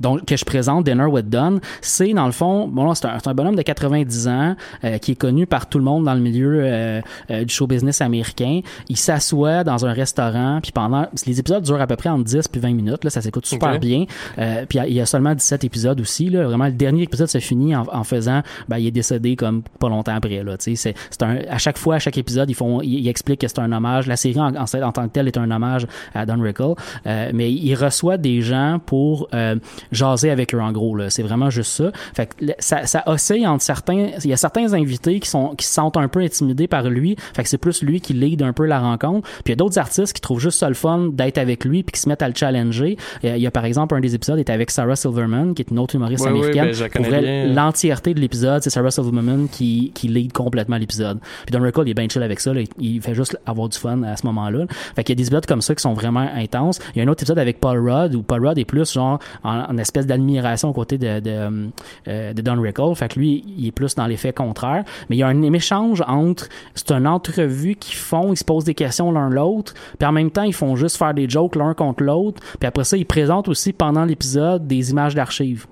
donc 0.00 0.24
que 0.24 0.36
je 0.36 0.44
présente 0.44 0.84
Dinner 0.84 1.04
with 1.04 1.28
Don, 1.28 1.60
c'est 1.80 2.12
dans 2.12 2.26
le 2.26 2.32
fond, 2.32 2.68
bon 2.68 2.94
c'est 2.94 3.06
un, 3.06 3.18
c'est 3.18 3.28
un 3.28 3.34
bonhomme 3.34 3.56
de 3.56 3.62
90 3.62 4.28
ans 4.28 4.56
euh, 4.84 4.98
qui 4.98 5.12
est 5.12 5.16
connu 5.16 5.46
par 5.46 5.68
tout 5.68 5.78
le 5.78 5.84
monde 5.84 6.04
dans 6.04 6.14
le 6.14 6.20
milieu 6.20 6.60
euh, 6.62 7.00
euh, 7.30 7.44
du 7.44 7.52
show 7.52 7.66
business 7.66 8.00
américain. 8.00 8.60
Il 8.88 8.96
s'assoit 8.96 9.64
dans 9.64 9.86
un 9.86 9.92
restaurant, 9.92 10.60
puis 10.62 10.72
pendant 10.72 11.06
les 11.26 11.40
épisodes 11.40 11.62
durent 11.62 11.80
à 11.80 11.86
peu 11.86 11.96
près 11.96 12.08
entre 12.08 12.24
10 12.24 12.48
puis 12.48 12.60
20 12.60 12.74
minutes, 12.74 13.04
là, 13.04 13.10
ça 13.10 13.20
s'écoute 13.20 13.46
super 13.46 13.78
bien. 13.78 14.04
Euh, 14.38 14.64
puis 14.68 14.78
il 14.86 14.94
y 14.94 15.00
a 15.00 15.06
seulement 15.06 15.34
17 15.34 15.64
épisodes 15.64 16.00
aussi, 16.00 16.28
là, 16.30 16.44
vraiment 16.44 16.66
le 16.66 16.72
dernier 16.72 17.02
épisode 17.02 17.28
se 17.28 17.38
finit 17.38 17.74
en, 17.74 17.84
en 17.92 18.04
faisant, 18.04 18.42
ben 18.68 18.78
il 18.78 18.86
est 18.86 18.90
décédé 18.92 19.36
comme 19.36 19.62
pas 19.78 19.88
longtemps 19.88 20.14
après 20.14 20.42
là. 20.42 20.56
Tu 20.56 20.76
sais, 20.76 20.92
c'est 20.92 20.94
c'est 21.10 21.22
un 21.22 21.38
à 21.48 21.58
chaque 21.58 21.78
fois 21.78 21.96
à 21.96 21.98
chaque 21.98 22.18
épisode 22.18 22.50
ils 22.50 22.54
font, 22.54 22.80
ils, 22.82 23.00
ils 23.00 23.08
expliquent 23.08 23.40
que 23.40 23.48
c'est 23.48 23.58
un 23.58 23.72
hommage. 23.72 24.06
La 24.06 24.16
série 24.16 24.40
en, 24.40 24.54
en, 24.54 24.64
en 24.64 24.92
tant 24.92 25.06
que 25.08 25.12
telle 25.12 25.28
est 25.28 25.38
un 25.38 25.50
hommage 25.50 25.86
à 26.14 26.26
Don 26.26 26.40
Rickle, 26.40 26.74
Euh, 27.06 27.30
mais 27.34 27.52
il 27.52 27.74
reçoit 27.74 28.16
des 28.16 28.42
gens 28.42 28.78
pour 28.84 29.28
euh, 29.34 29.56
jaser 29.92 30.30
avec 30.30 30.54
eux 30.54 30.60
en 30.60 30.72
gros 30.72 30.94
là. 30.96 31.10
C'est 31.10 31.22
vraiment 31.22 31.50
juste 31.50 31.72
ça. 31.72 31.90
Fait 32.14 32.26
que 32.26 32.44
ça, 32.58 32.86
ça 32.86 33.02
oscille 33.06 33.46
entre 33.46 33.62
certains. 33.62 34.08
Il 34.24 34.30
y 34.30 34.32
a 34.32 34.36
certains 34.36 34.72
invités 34.74 35.20
qui 35.20 35.28
sont 35.28 35.54
qui 35.56 35.66
se 35.66 35.72
sentent 35.72 35.96
un 35.96 36.08
peu 36.08 36.20
intimidés 36.20 36.68
par 36.68 36.84
lui. 36.88 37.16
Fait 37.34 37.42
que 37.42 37.48
c'est 37.48 37.58
plus 37.58 37.82
lui 37.82 38.00
qui 38.00 38.12
lead 38.14 38.42
un 38.42 38.52
peu 38.52 38.66
la 38.66 38.80
rencontre. 38.80 39.28
Puis 39.28 39.42
il 39.46 39.50
y 39.50 39.52
a 39.52 39.56
d'autres 39.56 39.78
artistes 39.78 40.12
qui 40.12 40.20
trouvent 40.20 40.40
juste 40.40 40.58
ça 40.58 40.68
le 40.68 40.74
fun 40.74 41.08
d'être 41.12 41.38
avec 41.38 41.64
lui 41.64 41.82
puis 41.82 41.92
qui 41.92 42.00
se 42.00 42.08
mettent 42.08 42.22
à 42.22 42.28
le 42.28 42.34
challenger. 42.34 42.96
Il 43.22 43.36
y 43.38 43.46
a 43.46 43.50
par 43.50 43.64
exemple 43.64 43.94
un 43.94 44.00
des 44.00 44.14
épisodes 44.14 44.38
est 44.38 44.50
avec 44.50 44.70
Sarah 44.70 44.96
Silverman 44.96 45.54
qui 45.54 45.62
est 45.62 45.70
une 45.70 45.78
autre 45.78 45.94
humoriste 45.94 46.24
Ouais, 46.24 46.30
américaine. 46.30 46.70
ben, 46.94 47.02
vrai, 47.02 47.20
bien. 47.20 47.46
l'entièreté 47.54 48.14
de 48.14 48.20
l'épisode, 48.20 48.62
c'est 48.62 48.70
Sarah 48.70 48.90
Silverman 48.90 49.48
qui, 49.50 49.92
qui 49.94 50.08
lead 50.08 50.32
complètement 50.32 50.76
l'épisode. 50.76 51.18
Puis 51.46 51.52
Don 51.56 51.64
il 51.84 51.90
est 51.90 51.94
bien 51.94 52.08
chill 52.08 52.22
avec 52.22 52.40
ça. 52.40 52.52
là. 52.52 52.60
Il, 52.60 52.68
il 52.94 53.00
fait 53.02 53.14
juste 53.14 53.38
avoir 53.46 53.68
du 53.68 53.78
fun 53.78 54.02
à 54.02 54.16
ce 54.16 54.26
moment-là. 54.26 54.66
Fait 54.96 55.04
qu'il 55.04 55.12
y 55.14 55.16
a 55.16 55.20
des 55.22 55.26
épisodes 55.26 55.46
comme 55.46 55.62
ça 55.62 55.74
qui 55.74 55.82
sont 55.82 55.92
vraiment 55.94 56.28
intenses. 56.34 56.78
Il 56.94 56.98
y 56.98 57.00
a 57.02 57.04
un 57.04 57.08
autre 57.08 57.22
épisode 57.22 57.38
avec 57.38 57.60
Paul 57.60 57.78
Rudd 57.78 58.14
où 58.14 58.22
Paul 58.22 58.46
Rudd 58.46 58.58
est 58.58 58.64
plus 58.64 58.92
genre 58.92 59.18
en, 59.44 59.67
en 59.68 59.78
espèce 59.78 60.06
d'admiration 60.06 60.70
aux 60.70 60.72
côtés 60.72 60.98
de, 60.98 61.20
de, 61.20 61.70
euh, 62.08 62.32
de 62.32 62.42
Don 62.42 62.60
Rickle. 62.60 62.94
Fait 62.94 63.08
que 63.08 63.18
lui, 63.18 63.44
il 63.56 63.66
est 63.66 63.72
plus 63.72 63.94
dans 63.94 64.06
l'effet 64.06 64.32
contraire. 64.32 64.84
Mais 65.08 65.16
il 65.16 65.18
y 65.20 65.22
a 65.22 65.28
un 65.28 65.42
échange 65.52 66.02
entre... 66.06 66.48
C'est 66.74 66.90
une 66.92 67.06
entrevue 67.06 67.76
qu'ils 67.76 67.96
font, 67.96 68.32
ils 68.32 68.36
se 68.36 68.44
posent 68.44 68.64
des 68.64 68.74
questions 68.74 69.12
l'un 69.12 69.28
l'autre, 69.28 69.74
puis 69.98 70.06
en 70.06 70.12
même 70.12 70.30
temps, 70.30 70.42
ils 70.42 70.54
font 70.54 70.76
juste 70.76 70.96
faire 70.96 71.14
des 71.14 71.28
jokes 71.28 71.56
l'un 71.56 71.74
contre 71.74 72.02
l'autre. 72.02 72.42
Puis 72.58 72.66
après 72.66 72.84
ça, 72.84 72.96
ils 72.96 73.06
présentent 73.06 73.48
aussi 73.48 73.72
pendant 73.72 74.04
l'épisode 74.04 74.66
des 74.66 74.90
images 74.90 75.14
d'archives 75.14 75.66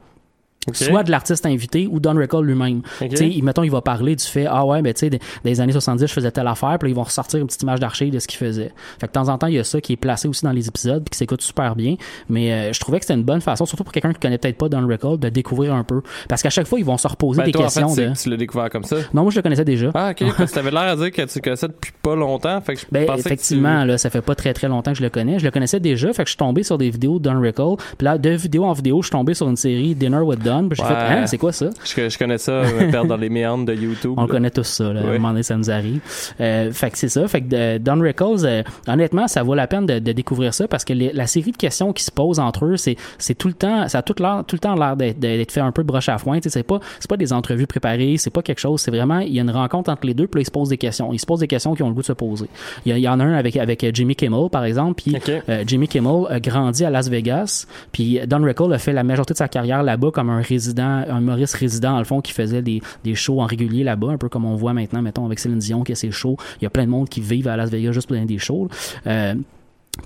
soit 0.73 1.03
de 1.03 1.11
l'artiste 1.11 1.47
invité 1.47 1.87
ou 1.91 2.01
Don 2.01 2.15
Rickle 2.17 2.43
lui-même. 2.43 2.83
Ok. 3.01 3.09
Tu 3.11 3.17
sais, 3.17 3.29
il- 3.29 3.43
mettons, 3.43 3.63
il 3.63 3.71
va 3.71 3.81
parler 3.83 4.17
du 4.17 4.25
fait, 4.25 4.47
ah 4.49 4.65
ouais, 4.67 4.83
ben 4.83 4.93
tu 4.93 5.01
sais, 5.01 5.11
des, 5.11 5.21
des 5.45 5.61
années 5.61 5.73
70, 5.73 6.07
je 6.07 6.13
faisais 6.13 6.31
telle 6.31 6.47
affaire, 6.47 6.77
puis 6.79 6.89
là, 6.89 6.93
ils 6.93 6.97
vont 6.97 7.03
ressortir 7.05 7.41
une 7.41 7.47
petite 7.47 7.63
image 7.63 7.81
d'archive 7.81 8.13
de 8.13 8.19
ce 8.19 8.27
qu'il 8.27 8.39
faisait. 8.39 8.73
Fait 9.01 9.07
que 9.07 9.13
de 9.13 9.13
temps 9.13 9.29
en 9.29 9.39
temps, 9.39 9.47
il 9.47 9.55
y 9.55 9.59
a 9.59 9.65
ça 9.65 9.81
qui 9.81 9.93
est 9.93 9.97
placé 9.97 10.29
aussi 10.29 10.45
dans 10.45 10.53
les 10.53 10.69
épisodes, 10.69 11.03
puis 11.05 11.11
qui 11.11 11.19
s'écoute 11.19 11.43
super 11.43 11.77
bien. 11.77 11.97
Mais 12.29 12.53
euh, 12.53 12.73
je 12.73 12.81
trouvais 12.81 12.99
que 12.99 13.05
c'était 13.05 13.19
une 13.19 13.25
bonne 13.25 13.41
façon, 13.41 13.67
surtout 13.67 13.85
pour 13.85 13.93
quelqu'un 13.93 14.13
qui 14.13 14.21
connaît 14.21 14.39
peut-être 14.39 14.59
pas 14.59 14.69
Don 14.69 14.87
Rickle, 14.87 15.19
de 15.19 15.29
découvrir 15.29 15.75
un 15.75 15.85
peu. 15.85 16.03
Parce 16.29 16.43
qu'à 16.43 16.51
chaque 16.51 16.67
fois, 16.67 16.79
ils 16.79 16.85
vont 16.85 16.97
se 16.97 17.07
reposer 17.09 17.39
Ben, 17.41 17.47
des 17.47 17.53
toi, 17.53 17.63
en 17.63 17.65
questions 17.65 17.89
fait, 17.91 18.09
de... 18.09 18.15
tu 18.15 18.31
l'as 18.31 18.37
découvert 18.37 18.71
comme 18.71 18.85
ça. 18.85 18.97
Non, 19.15 19.23
moi, 19.23 19.31
je 19.31 19.37
le 19.37 19.43
connaissais 19.43 19.65
déjà. 19.65 19.91
Ah, 19.95 20.11
ok. 20.11 20.25
Parce 20.37 20.51
que 20.51 20.55
t'avais 20.55 20.71
l'air 20.71 20.81
à 20.83 20.97
dire 20.97 21.11
que 21.13 21.23
tu 21.23 21.41
connaissais 21.41 21.69
depuis 21.69 21.93
pas 22.03 22.15
longtemps. 22.17 22.61
Fait 22.61 22.75
que 22.75 22.81
je 22.81 22.87
Ben, 22.91 23.07
que 23.07 23.19
effectivement, 23.19 23.85
là, 23.85 23.99
ça 23.99 24.11
fait 24.11 24.21
pas 24.23 24.35
très 24.35 24.53
très 24.53 24.69
longtemps 24.69 24.93
que 24.93 24.99
je 24.99 25.03
le 25.03 25.11
connais. 25.11 25.39
Je 25.39 25.45
le 25.45 25.51
connaissais 25.51 25.81
déjà, 25.81 26.13
fait 26.13 26.23
que 26.25 26.29
je 26.29 26.33
suis 26.33 26.37
tombé 26.39 26.63
sur 26.63 26.79
des 26.79 26.91
vidéos 26.91 27.19
de 27.19 27.25
Don 27.29 27.41
Rickle. 27.41 27.77
Puis 27.99 28.05
là, 28.05 28.19
de 28.19 28.31
vidéo 28.31 28.65
en 28.65 28.73
vidéo, 28.73 29.03
je 29.03 29.07
suis 29.07 29.13
tombé 29.13 29.35
sur 29.35 29.49
une 29.49 29.57
série 29.57 29.95
Dinner 29.95 30.19
with 30.21 30.43
Don. 30.43 30.56
J'ai 30.73 30.83
Ouais. 30.83 30.89
fait, 30.89 30.95
hein, 30.95 31.27
c'est 31.27 31.39
quoi 31.39 31.53
ça? 31.53 31.71
Je, 31.85 32.09
je 32.09 32.19
connais 32.19 32.39
ça, 32.39 32.63
me 32.63 32.91
perdre 32.91 33.09
dans 33.09 33.17
les 33.17 33.29
méandres 33.29 33.65
de 33.67 33.75
YouTube. 33.75 34.15
On 34.17 34.23
là. 34.23 34.29
connaît 34.29 34.51
tous 34.51 34.65
ça, 34.65 34.93
là. 34.93 35.01
À 35.01 35.05
un 35.05 35.13
moment 35.15 35.29
donné, 35.31 35.43
ça 35.43 35.57
nous 35.57 35.71
arrive. 35.71 36.01
Euh, 36.41 36.71
fait 36.73 36.91
que 36.91 36.99
c'est 36.99 37.09
ça. 37.09 37.27
Fait 37.29 37.41
que 37.43 37.55
euh, 37.55 37.79
Don 37.79 38.01
Rickles, 38.01 38.45
euh, 38.45 38.63
honnêtement, 38.89 39.29
ça 39.29 39.43
vaut 39.43 39.55
la 39.55 39.67
peine 39.67 39.87
de, 39.87 39.99
de 39.99 40.13
découvrir 40.13 40.55
ça 40.55 40.69
parce 40.69 40.85
que 40.85 40.93
les- 40.93 41.13
la 41.13 41.27
série 41.27 41.53
de 41.53 41.57
questions 41.57 41.93
qui 41.93 42.03
se 42.05 42.11
posent 42.11 42.39
entre 42.41 42.65
eux, 42.67 42.77
c'est, 42.77 42.97
c'est 43.19 43.35
tout 43.35 43.49
le 43.49 43.55
temps, 43.55 43.89
ça 43.89 43.99
a 43.99 44.03
tout, 44.03 44.15
l'air, 44.19 44.45
tout 44.47 44.57
le 44.57 44.61
temps 44.61 44.75
l'air 44.75 44.97
d'être, 44.97 45.19
d'être 45.19 45.53
fait 45.53 45.61
un 45.61 45.73
peu 45.73 45.83
de 45.83 45.87
broche 45.89 46.09
à 46.09 46.19
foin. 46.19 46.39
C'est 46.43 46.63
pas, 46.63 46.81
c'est 47.01 47.09
pas 47.11 47.17
des 47.17 47.33
entrevues 47.33 47.67
préparées, 47.67 48.17
c'est 48.19 48.31
pas 48.31 48.43
quelque 48.43 48.61
chose, 48.61 48.81
c'est 48.81 48.91
vraiment, 48.91 49.19
il 49.21 49.33
y 49.33 49.39
a 49.39 49.43
une 49.43 49.51
rencontre 49.51 49.91
entre 49.91 50.07
les 50.07 50.15
deux, 50.15 50.27
puis 50.27 50.39
là, 50.39 50.43
ils 50.43 50.47
se 50.47 50.51
posent 50.51 50.69
des 50.69 50.79
questions. 50.79 51.13
Ils 51.13 51.19
se 51.19 51.27
posent 51.27 51.41
des 51.41 51.47
questions 51.49 51.75
qui 51.75 51.83
ont 51.83 51.89
le 51.89 51.95
goût 51.95 52.01
de 52.03 52.07
se 52.07 52.13
poser. 52.13 52.47
Il 52.85 52.91
y, 52.91 52.93
a- 52.93 52.99
il 52.99 53.03
y 53.03 53.09
en 53.09 53.21
a 53.21 53.25
un 53.25 53.35
avec, 53.35 53.57
avec 53.57 53.87
Jimmy 53.95 54.15
Kimmel, 54.17 54.49
par 54.51 54.65
exemple, 54.65 55.03
puis 55.03 55.17
euh, 55.49 55.65
Jimmy 55.67 55.89
Kimmel 55.89 56.25
a 56.31 56.41
grandi 56.41 56.85
à 56.85 56.91
Las 56.91 57.09
Vegas, 57.09 57.67
puis 57.93 58.21
Don 58.27 58.43
Rickle 58.43 58.73
a 58.73 58.79
fait 58.79 58.93
la 58.93 59.03
majorité 59.05 59.35
de 59.35 59.39
sa 59.39 59.49
carrière 59.49 59.83
là-bas 59.83 60.11
comme 60.13 60.31
un 60.31 60.41
résident, 60.47 61.05
un 61.09 61.19
humoriste 61.19 61.55
résident, 61.55 61.97
dans 61.97 62.05
fond, 62.05 62.21
qui 62.21 62.33
faisait 62.33 62.63
des, 62.63 62.81
shows 63.15 63.41
en 63.41 63.47
régulier 63.47 63.85
là-bas, 63.85 64.09
un 64.09 64.19
peu 64.19 64.29
comme 64.29 64.45
on 64.45 64.57
voit 64.57 64.73
maintenant, 64.73 65.03
mettons, 65.03 65.27
avec 65.27 65.39
Céline 65.39 65.59
Dion, 65.59 65.83
qui 65.83 65.93
a 65.93 65.95
ses 65.95 66.11
shows. 66.11 66.37
Il 66.61 66.65
y 66.65 66.67
a 66.67 66.71
plein 66.71 66.85
de 66.85 66.91
monde 66.91 67.09
qui 67.09 67.21
vivent 67.21 67.49
à 67.49 67.57
Las 67.57 67.71
Vegas 67.71 67.93
juste 67.93 68.07
pour 68.07 68.17
donner 68.17 68.27
des 68.27 68.39
shows. 68.39 68.69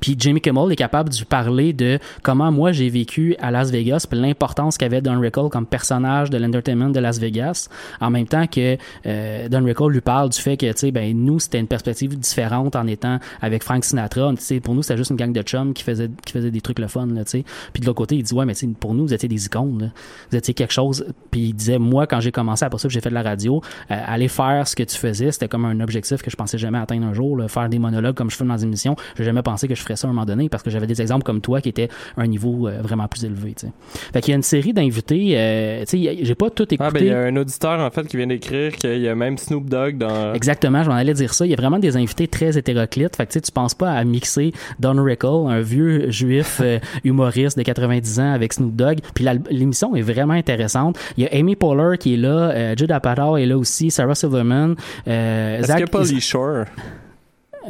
Puis 0.01 0.15
Jimmy 0.19 0.41
Kimmel 0.41 0.71
est 0.71 0.77
capable 0.77 1.11
de 1.11 1.25
parler 1.25 1.73
de 1.73 1.99
comment 2.23 2.53
moi 2.53 2.73
j'ai 2.73 2.89
vécu 2.89 3.37
à 3.41 3.51
Las 3.51 3.71
Vegas, 3.71 4.07
puis 4.09 4.19
l'importance 4.19 4.79
qu'avait 4.79 5.01
Don 5.01 5.19
Rickle 5.19 5.49
comme 5.51 5.67
personnage 5.67 6.31
de 6.31 6.39
l'entertainment 6.39 6.91
de 6.91 7.01
Las 7.01 7.19
Vegas, 7.19 7.69
en 8.01 8.11
même 8.11 8.27
temps 8.27 8.47
que 8.47 8.77
euh, 9.07 9.49
Don 9.49 9.65
Rickle 9.65 9.89
lui 9.89 10.01
parle 10.01 10.29
du 10.31 10.39
fait 10.39 10.57
que 10.57 10.67
tu 10.67 10.79
sais 10.79 10.91
ben 10.91 11.17
nous 11.17 11.41
c'était 11.41 11.59
une 11.59 11.67
perspective 11.67 12.19
différente 12.19 12.77
en 12.77 12.87
étant 12.87 13.19
avec 13.41 13.63
Frank 13.63 13.85
Sinatra, 13.85 14.33
tu 14.37 14.43
sais 14.43 14.61
pour 14.61 14.75
nous 14.75 14.83
c'était 14.83 14.97
juste 14.97 15.11
une 15.11 15.17
gang 15.17 15.33
de 15.33 15.43
chums 15.43 15.75
qui 15.75 15.83
faisait 15.83 16.11
qui 16.25 16.33
faisait 16.33 16.51
des 16.51 16.61
trucs 16.61 16.79
le 16.79 16.89
fun 16.89 17.07
là, 17.07 17.25
tu 17.25 17.31
sais. 17.31 17.45
Puis 17.73 17.81
de 17.81 17.87
l'autre 17.87 17.99
côté 17.99 18.17
il 18.17 18.23
dit 18.23 18.35
ouais 18.35 18.45
mais 18.45 18.55
pour 18.79 18.95
nous 18.95 19.07
vous 19.07 19.15
étiez 19.15 19.29
des 19.29 19.47
icônes, 19.47 19.83
là. 19.83 19.89
vous 20.31 20.37
étiez 20.37 20.55
quelque 20.55 20.73
chose. 20.73 21.05
Puis 21.31 21.41
il 21.41 21.53
disait 21.55 21.79
moi 21.79 22.07
quand 22.07 22.21
j'ai 22.21 22.33
commencé 22.33 22.65
après 22.65 22.79
ça 22.79 22.89
que 22.89 22.95
j'ai 22.95 23.01
fait 23.01 23.11
de 23.11 23.15
la 23.15 23.23
radio, 23.23 23.61
euh, 23.91 24.01
aller 24.07 24.29
faire 24.29 24.67
ce 24.69 24.77
que 24.77 24.83
tu 24.83 24.97
faisais 24.97 25.33
c'était 25.33 25.49
comme 25.49 25.65
un 25.65 25.81
objectif 25.81 26.23
que 26.23 26.31
je 26.31 26.37
pensais 26.37 26.59
jamais 26.59 26.79
atteindre 26.79 27.07
un 27.07 27.15
jour, 27.15 27.37
là. 27.37 27.49
faire 27.49 27.69
des 27.69 27.79
monologues 27.79 28.15
comme 28.15 28.31
je 28.31 28.37
fais 28.37 28.45
dans 28.45 28.55
des 28.55 28.65
émissions, 28.65 28.97
j'ai 29.17 29.25
jamais 29.25 29.43
pensé 29.43 29.69
que 29.69 29.75
je 29.75 29.80
je 29.81 29.85
ferais 29.85 29.97
ça 29.97 30.07
à 30.07 30.11
un 30.11 30.13
moment 30.13 30.27
donné 30.27 30.49
parce 30.49 30.63
que 30.63 30.71
j'avais 30.71 30.87
des 30.87 31.01
exemples 31.03 31.25
comme 31.25 31.41
toi 31.41 31.61
qui 31.61 31.69
étaient 31.71 31.89
à 32.17 32.23
un 32.23 32.27
niveau 32.27 32.69
euh, 32.69 32.79
vraiment 32.83 33.09
plus 33.09 33.25
élevé. 33.25 33.55
tu 33.55 33.67
sais. 33.67 33.73
Fait 34.13 34.21
qu'il 34.21 34.31
y 34.31 34.35
a 34.35 34.37
une 34.37 34.43
série 34.43 34.73
d'invités. 34.73 35.33
euh, 35.37 35.81
tu 35.89 36.03
sais, 36.05 36.19
j'ai 36.23 36.35
pas 36.35 36.51
tout 36.51 36.63
écouté. 36.73 36.79
Ah, 36.87 36.91
ben, 36.91 37.03
il 37.03 37.09
y 37.09 37.11
a 37.13 37.19
un 37.21 37.37
auditeur, 37.37 37.81
en 37.81 37.91
fait, 37.91 38.07
qui 38.07 38.17
vient 38.17 38.27
d'écrire 38.27 38.73
qu'il 38.77 38.99
y 39.01 39.09
a 39.09 39.15
même 39.15 39.39
Snoop 39.39 39.69
Dogg 39.69 39.99
dans. 39.99 40.33
Exactement, 40.35 40.83
je 40.85 40.89
m'en 40.91 40.95
allais 40.97 41.15
dire 41.15 41.35
ça. 41.35 41.47
Il 41.47 41.51
y 41.51 41.55
a 41.55 41.57
vraiment 41.57 41.79
des 41.79 41.97
invités 41.97 42.29
très 42.29 42.57
hétéroclites. 42.57 43.17
Fait 43.17 43.27
que 43.27 43.39
tu 43.39 43.53
penses 43.53 43.75
pas 43.75 43.91
à 43.93 44.05
mixer 44.05 44.53
Don 44.79 45.03
Rickle, 45.03 45.27
un 45.49 45.61
vieux 45.61 46.11
juif 46.11 46.61
euh, 46.63 46.79
humoriste 47.05 47.57
de 47.59 47.63
90 47.63 48.21
ans 48.21 48.33
avec 48.33 48.53
Snoop 48.53 48.77
Dogg. 48.77 48.99
Puis 49.15 49.25
l'émission 49.51 49.97
est 49.97 50.03
vraiment 50.03 50.35
intéressante. 50.35 50.99
Il 51.17 51.25
y 51.25 51.27
a 51.27 51.31
Amy 51.39 51.57
Poehler 51.57 51.97
qui 51.99 52.15
est 52.15 52.17
là, 52.19 52.51
euh, 52.51 52.75
Judd 52.77 52.91
Apatow 52.93 53.37
est 53.37 53.47
là 53.47 53.57
aussi, 53.57 53.91
Sarah 53.91 54.15
Silverman, 54.15 54.75
euh, 55.09 55.59
Est-ce 55.59 55.67
Zach- 55.69 55.77
qu'il 55.77 55.85
n'y 55.85 55.91
a 55.91 55.93
pas 55.99 56.05
Lee 56.05 56.21
Shore? 56.21 56.65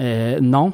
euh, 0.01 0.39
non. 0.41 0.73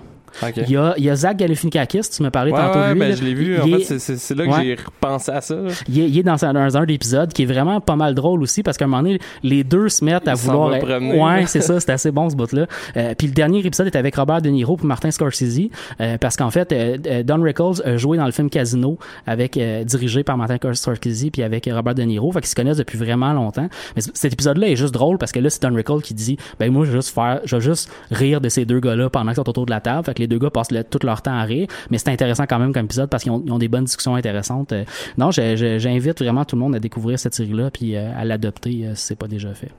Il 0.56 0.70
y 0.70 0.76
a, 0.76 0.94
il 0.96 1.04
y 1.04 1.10
a 1.10 1.16
Zach 1.16 1.36
Galifianakis, 1.36 2.00
tu 2.14 2.22
me 2.22 2.30
parlais 2.30 2.52
Ouais, 2.52 2.58
tantôt 2.58 2.78
ouais, 2.78 2.92
lui. 2.92 3.00
ben, 3.00 3.08
là. 3.10 3.14
je 3.16 3.24
l'ai 3.24 3.34
vu. 3.34 3.54
Il 3.64 3.74
En 3.74 3.78
est- 3.78 3.84
fait, 3.84 3.98
c'est- 3.98 4.34
là 4.34 4.44
que 4.46 4.50
Ouais. 4.50 4.64
j'ai 4.64 4.74
repensé 4.76 5.32
à 5.32 5.40
ça. 5.40 5.54
il 5.88 6.00
est, 6.00 6.08
il 6.08 6.18
est 6.18 6.22
dans, 6.22 6.44
un, 6.44 6.52
dans 6.52 6.76
un 6.76 6.86
épisode 6.86 7.32
qui 7.32 7.42
est 7.42 7.46
vraiment 7.46 7.80
pas 7.80 7.96
mal 7.96 8.14
drôle 8.14 8.42
aussi 8.42 8.62
parce 8.62 8.76
qu'à 8.76 8.84
un 8.84 8.88
moment 8.88 9.02
donné, 9.02 9.18
les 9.42 9.64
deux 9.64 9.88
se 9.88 10.04
mettent 10.04 10.28
à 10.28 10.32
Il 10.32 10.36
vouloir. 10.38 10.70
va 10.70 10.78
promener, 10.78 11.20
ouais, 11.20 11.46
c'est 11.46 11.60
ça, 11.60 11.80
c'est 11.80 11.90
assez 11.90 12.10
bon 12.10 12.28
ce 12.30 12.36
bout-là. 12.36 12.66
Euh, 12.96 13.14
puis 13.16 13.26
le 13.28 13.32
dernier 13.32 13.60
épisode 13.60 13.86
est 13.86 13.96
avec 13.96 14.16
Robert 14.16 14.42
De 14.42 14.48
Niro 14.50 14.76
pour 14.76 14.86
Martin 14.86 15.10
Scorsese 15.10 15.68
euh, 16.00 16.18
parce 16.18 16.36
qu'en 16.36 16.50
fait, 16.50 16.72
euh, 16.72 16.98
euh, 17.06 17.22
Don 17.22 17.40
Rickles 17.42 17.82
a 17.84 17.96
joué 17.96 18.16
dans 18.18 18.26
le 18.26 18.32
film 18.32 18.50
Casino 18.50 18.98
avec 19.26 19.56
euh, 19.56 19.84
dirigé 19.84 20.22
par 20.24 20.36
Martin 20.36 20.56
Scorsese 20.74 21.30
puis 21.32 21.42
avec 21.42 21.68
Robert 21.72 21.94
De 21.94 22.02
Niro, 22.02 22.30
fait 22.32 22.40
qu'ils 22.40 22.48
se 22.48 22.54
connaissent 22.54 22.76
depuis 22.78 22.98
vraiment 22.98 23.32
longtemps. 23.32 23.68
Mais 23.96 24.02
cet 24.14 24.32
épisode-là 24.32 24.68
est 24.68 24.76
juste 24.76 24.94
drôle 24.94 25.18
parce 25.18 25.32
que 25.32 25.40
là, 25.40 25.50
c'est 25.50 25.62
Don 25.62 25.74
Rickles 25.74 26.02
qui 26.02 26.14
dit, 26.14 26.36
ben 26.58 26.70
moi, 26.72 26.84
je 26.84 26.90
vais 26.92 26.98
juste 26.98 27.14
faire, 27.14 27.40
je 27.44 27.56
vais 27.56 27.62
juste 27.62 27.90
rire 28.10 28.40
de 28.40 28.48
ces 28.48 28.64
deux 28.64 28.80
gars-là 28.80 29.10
pendant 29.10 29.26
qu'ils 29.32 29.36
sont 29.36 29.48
autour 29.48 29.66
de 29.66 29.70
la 29.70 29.80
table. 29.80 30.04
Fait 30.04 30.14
que 30.14 30.20
les 30.20 30.25
deux 30.26 30.38
gars 30.38 30.50
passent 30.50 30.70
le- 30.72 30.84
tout 30.84 30.98
leur 31.04 31.22
temps 31.22 31.36
à 31.36 31.42
rire, 31.42 31.66
mais 31.90 31.98
c'est 31.98 32.08
intéressant 32.10 32.44
quand 32.46 32.58
même 32.58 32.72
comme 32.72 32.84
épisode 32.84 33.08
parce 33.10 33.22
qu'ils 33.22 33.32
ont, 33.32 33.58
des 33.58 33.68
bonnes 33.68 33.84
discussions 33.84 34.14
intéressantes. 34.14 34.72
Euh, 34.72 34.84
non, 35.18 35.30
j'invite 35.30 36.20
vraiment 36.22 36.44
tout 36.44 36.56
le 36.56 36.60
monde 36.60 36.74
à 36.74 36.78
découvrir 36.78 37.18
cette 37.18 37.34
série-là 37.34 37.70
puis 37.70 37.96
euh, 37.96 38.10
à 38.16 38.24
l'adopter 38.24 38.86
euh, 38.86 38.94
si 38.94 39.06
c'est 39.06 39.16
pas 39.16 39.28
déjà 39.28 39.52
fait. 39.54 39.70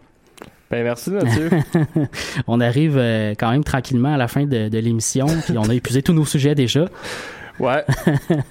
Ben, 0.69 0.83
merci, 0.83 1.11
Mathieu. 1.11 1.49
on 2.47 2.59
arrive 2.59 2.97
euh, 2.97 3.33
quand 3.39 3.51
même 3.51 3.63
tranquillement 3.63 4.13
à 4.13 4.17
la 4.17 4.27
fin 4.27 4.45
de, 4.45 4.67
de 4.67 4.77
l'émission 4.79 5.25
puis 5.45 5.57
on 5.57 5.63
a 5.69 5.73
épuisé 5.73 6.01
tous 6.01 6.13
nos 6.13 6.25
sujets 6.25 6.55
déjà. 6.55 6.85
ouais. 7.59 7.83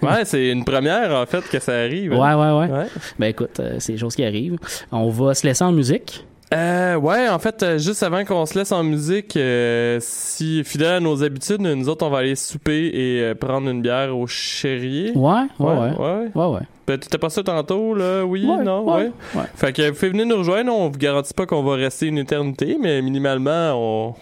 Ouais, 0.02 0.24
c'est 0.24 0.48
une 0.48 0.64
première, 0.64 1.12
en 1.14 1.26
fait, 1.26 1.42
que 1.48 1.58
ça 1.58 1.74
arrive. 1.78 2.12
Ouais, 2.12 2.18
hein. 2.20 2.58
ouais, 2.58 2.68
ouais. 2.72 2.86
Ben 3.18 3.26
écoute, 3.26 3.60
euh, 3.60 3.76
c'est 3.78 3.92
des 3.92 3.98
choses 3.98 4.14
qui 4.16 4.24
arrivent. 4.24 4.56
On 4.90 5.10
va 5.10 5.34
se 5.34 5.46
laisser 5.46 5.62
en 5.64 5.72
musique. 5.72 6.24
Euh, 6.54 6.94
ouais, 6.94 7.28
en 7.28 7.40
fait, 7.40 7.60
euh, 7.64 7.78
juste 7.78 8.04
avant 8.04 8.24
qu'on 8.24 8.46
se 8.46 8.56
laisse 8.56 8.70
en 8.70 8.84
musique, 8.84 9.36
euh, 9.36 9.98
si 10.00 10.62
fidèle 10.62 10.92
à 10.94 11.00
nos 11.00 11.24
habitudes, 11.24 11.60
nous 11.60 11.88
autres, 11.88 12.06
on 12.06 12.10
va 12.10 12.18
aller 12.18 12.36
souper 12.36 12.86
et 12.94 13.20
euh, 13.20 13.34
prendre 13.34 13.68
une 13.68 13.82
bière 13.82 14.16
au 14.16 14.28
Chérier. 14.28 15.10
Ouais, 15.16 15.40
ouais, 15.58 15.66
ouais. 15.74 15.90
ouais. 15.98 16.28
Ouais, 16.34 16.46
ouais. 16.54 16.60
Ben, 16.86 16.98
t'étais 16.98 17.18
pas 17.18 17.30
ça 17.30 17.42
tantôt, 17.42 17.94
là? 17.94 18.24
Oui, 18.24 18.46
Ouais, 18.46 18.62
non? 18.62 18.84
ouais, 18.84 18.94
Ouais. 19.06 19.10
ouais. 19.34 19.42
Fait 19.56 19.72
que 19.72 19.88
vous 19.88 19.94
pouvez 19.94 20.10
venir 20.10 20.24
nous 20.26 20.36
rejoindre. 20.36 20.72
On 20.72 20.88
vous 20.88 20.98
garantit 20.98 21.34
pas 21.34 21.46
qu'on 21.46 21.64
va 21.64 21.74
rester 21.74 22.06
une 22.06 22.18
éternité, 22.18 22.78
mais 22.80 23.02
minimalement, 23.02 23.72
on, 23.74 24.14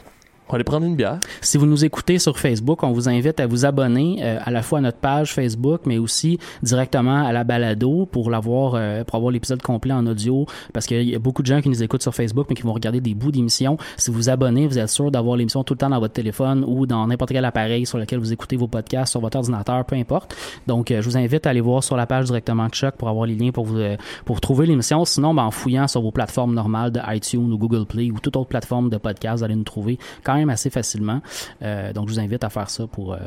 on 0.48 0.52
va 0.52 0.56
aller 0.56 0.64
prendre 0.64 0.84
une 0.84 0.94
bière. 0.94 1.20
Si 1.40 1.56
vous 1.56 1.64
nous 1.64 1.86
écoutez 1.86 2.18
sur 2.18 2.38
Facebook, 2.38 2.82
on 2.82 2.92
vous 2.92 3.08
invite 3.08 3.40
à 3.40 3.46
vous 3.46 3.64
abonner 3.64 4.18
euh, 4.20 4.38
à 4.44 4.50
la 4.50 4.62
fois 4.62 4.78
à 4.78 4.82
notre 4.82 4.98
page 4.98 5.32
Facebook, 5.32 5.82
mais 5.86 5.96
aussi 5.96 6.38
directement 6.62 7.24
à 7.24 7.32
la 7.32 7.44
balado 7.44 8.06
pour 8.06 8.30
l'avoir, 8.30 8.74
euh, 8.74 9.04
pour 9.04 9.16
avoir 9.16 9.32
l'épisode 9.32 9.62
complet 9.62 9.94
en 9.94 10.06
audio, 10.06 10.46
parce 10.74 10.86
qu'il 10.86 11.08
y 11.08 11.14
a 11.14 11.18
beaucoup 11.18 11.40
de 11.40 11.46
gens 11.46 11.62
qui 11.62 11.70
nous 11.70 11.82
écoutent 11.82 12.02
sur 12.02 12.14
Facebook, 12.14 12.46
mais 12.50 12.54
qui 12.54 12.62
vont 12.62 12.74
regarder 12.74 13.00
des 13.00 13.14
bouts 13.14 13.32
d'émissions. 13.32 13.78
Si 13.96 14.10
vous 14.10 14.18
vous 14.18 14.28
abonnez, 14.28 14.66
vous 14.66 14.78
êtes 14.78 14.90
sûr 14.90 15.10
d'avoir 15.10 15.36
l'émission 15.36 15.64
tout 15.64 15.74
le 15.74 15.78
temps 15.78 15.88
dans 15.88 15.98
votre 15.98 16.12
téléphone 16.12 16.62
ou 16.66 16.84
dans 16.86 17.06
n'importe 17.06 17.32
quel 17.32 17.44
appareil 17.44 17.86
sur 17.86 17.96
lequel 17.96 18.18
vous 18.18 18.32
écoutez 18.32 18.56
vos 18.56 18.68
podcasts, 18.68 19.12
sur 19.12 19.20
votre 19.20 19.38
ordinateur, 19.38 19.82
peu 19.86 19.96
importe. 19.96 20.36
Donc, 20.66 20.90
euh, 20.90 21.00
je 21.00 21.08
vous 21.08 21.16
invite 21.16 21.46
à 21.46 21.50
aller 21.50 21.62
voir 21.62 21.82
sur 21.82 21.96
la 21.96 22.06
page 22.06 22.26
directement 22.26 22.68
de 22.68 22.74
Choc 22.74 22.96
pour 22.96 23.08
avoir 23.08 23.24
les 23.26 23.34
liens 23.34 23.50
pour 23.50 23.64
vous 23.64 23.80
pour 24.26 24.40
trouver 24.42 24.66
l'émission. 24.66 25.04
Sinon, 25.06 25.32
ben, 25.32 25.44
en 25.44 25.50
fouillant 25.50 25.88
sur 25.88 26.02
vos 26.02 26.10
plateformes 26.10 26.54
normales 26.54 26.92
de 26.92 27.00
iTunes 27.08 27.50
ou 27.50 27.56
Google 27.56 27.86
Play 27.86 28.10
ou 28.10 28.18
toute 28.20 28.36
autre 28.36 28.48
plateforme 28.48 28.90
de 28.90 28.98
podcast, 28.98 29.38
vous 29.38 29.44
allez 29.44 29.56
nous 29.56 29.64
trouver 29.64 29.98
même 30.34 30.50
assez 30.50 30.70
facilement. 30.70 31.20
Euh, 31.62 31.92
donc, 31.92 32.08
je 32.08 32.14
vous 32.14 32.20
invite 32.20 32.44
à 32.44 32.50
faire 32.50 32.70
ça 32.70 32.86
pour 32.86 33.12
euh, 33.14 33.18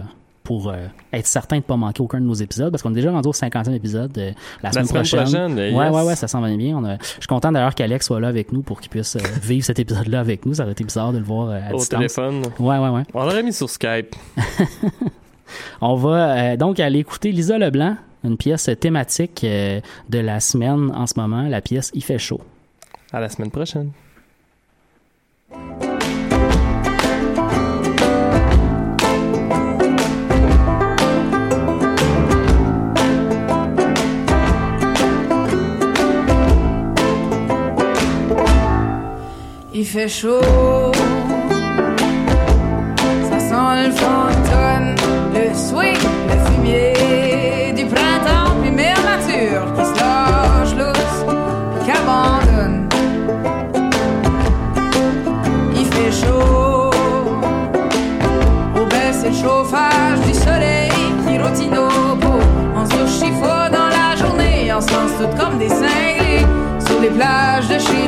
pour 0.44 0.70
euh, 0.70 0.86
être 1.12 1.28
certain 1.28 1.58
de 1.58 1.62
ne 1.62 1.66
pas 1.66 1.76
manquer 1.76 2.02
aucun 2.02 2.22
de 2.22 2.26
nos 2.26 2.34
épisodes 2.34 2.72
parce 2.72 2.82
qu'on 2.82 2.92
est 2.92 2.96
déjà 2.96 3.12
rendu 3.12 3.28
au 3.28 3.34
50e 3.34 3.74
épisode 3.74 4.18
euh, 4.18 4.32
la, 4.64 4.70
La 4.70 4.72
semaine, 4.72 4.86
semaine 4.86 5.02
prochaine. 5.04 5.24
prochaine, 5.24 5.56
ouais, 5.58 5.72
yes. 5.88 5.94
ouais, 5.94 6.02
ouais, 6.04 6.16
ça 6.16 6.30
s'en 6.30 6.40
va 6.40 6.56
bien. 6.56 6.78
On 6.78 6.86
a- 6.86 6.98
je 7.00 7.06
suis 7.20 7.28
content 7.28 7.52
d'ailleurs 7.52 7.76
qu'Alex 7.76 8.06
soit 8.06 8.22
là 8.22 8.30
avec 8.30 8.54
nous 8.54 8.62
pour 8.62 8.80
qu'il 8.80 8.90
puisse 8.90 9.18
euh, 9.18 9.20
vivre 9.44 9.66
cet 9.66 9.78
épisode-là 9.80 10.22
avec 10.22 10.46
nous. 10.46 10.54
Ça 10.54 10.64
aurait 10.64 10.72
été 10.72 10.86
bizarre 10.86 11.12
de 11.12 11.18
le 11.18 11.26
voir 11.26 11.50
à 11.50 11.74
Au 11.74 11.80
distance. 11.80 11.90
téléphone. 11.90 12.44
Ouais, 12.60 12.78
ouais, 12.78 12.88
ouais. 12.90 13.04
On 13.14 13.24
l'aurait 13.26 13.44
mis 13.44 13.52
sur 13.52 13.70
Skype. 13.70 14.16
On 15.82 15.96
va 15.96 16.56
donc 16.56 16.80
aller 16.80 17.00
écouter 17.00 17.34
Lisa 17.34 17.58
Leblanc, 17.58 17.98
une 18.24 18.38
pièce 18.38 18.70
thématique 18.80 19.42
de 19.46 20.20
la 20.20 20.40
semaine 20.40 20.92
en 20.96 21.08
ce 21.08 21.14
moment, 21.20 21.44
la 21.44 21.60
pièce 21.62 21.92
Il 21.94 22.04
fait 22.04 22.20
chaud. 22.20 22.40
À 23.12 23.20
la 23.20 23.28
semaine 23.28 23.52
prochaine. 23.52 23.92
Il 39.80 39.86
fait 39.86 40.08
chaud. 40.08 40.42
Ça 43.30 43.40
sent 43.40 43.86
le 43.86 43.92
fantôme, 43.92 44.96
le 45.36 45.54
swing, 45.54 46.02
le 46.30 46.38
fumier 46.50 47.74
du 47.76 47.86
printemps, 47.86 48.56
puis 48.60 48.72
mère 48.72 48.98
nature 49.06 49.72
qui 49.76 49.86
se 49.86 49.94
lâche 50.00 50.74
lousse, 50.76 51.26
puis 51.76 51.86
qui 51.86 51.92
abandonne. 51.92 52.90
Il 55.76 55.86
fait 55.86 56.26
chaud. 56.26 56.90
Au 58.76 58.86
baisser 58.88 59.30
le 59.30 59.36
chauffage 59.36 60.22
du 60.26 60.34
soleil 60.34 60.90
qui 61.28 61.38
rôtit 61.38 61.68
nos 61.70 62.16
peaux. 62.16 62.42
On 62.76 62.84
se 62.84 63.20
chiffre 63.20 63.70
dans 63.72 63.90
la 63.90 64.16
journée, 64.16 64.74
on 64.76 64.82
se 64.82 64.92
lance 64.92 65.12
toutes 65.20 65.40
comme 65.40 65.60
des 65.60 65.70
cinglés 65.70 66.48
sur 66.80 67.00
les 67.00 67.10
plages 67.10 67.68
de 67.68 67.78
chez 67.78 68.08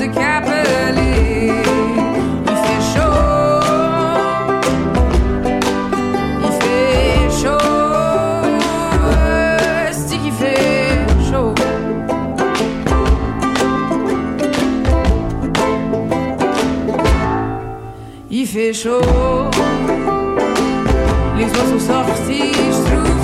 Il 0.00 0.06
fait 2.64 2.82
chaud. 2.92 3.60
Il 6.44 6.52
fait 6.60 7.28
chaud. 7.40 7.58
C'est 9.90 10.18
qu'il 10.18 10.32
fait 10.32 11.06
chaud? 11.30 11.54
Il 18.30 18.46
fait 18.46 18.72
chaud. 18.72 19.50
Les 21.36 21.44
oiseaux 21.44 21.78
sortis, 21.80 22.52
je 22.54 22.80
trouve 22.86 23.17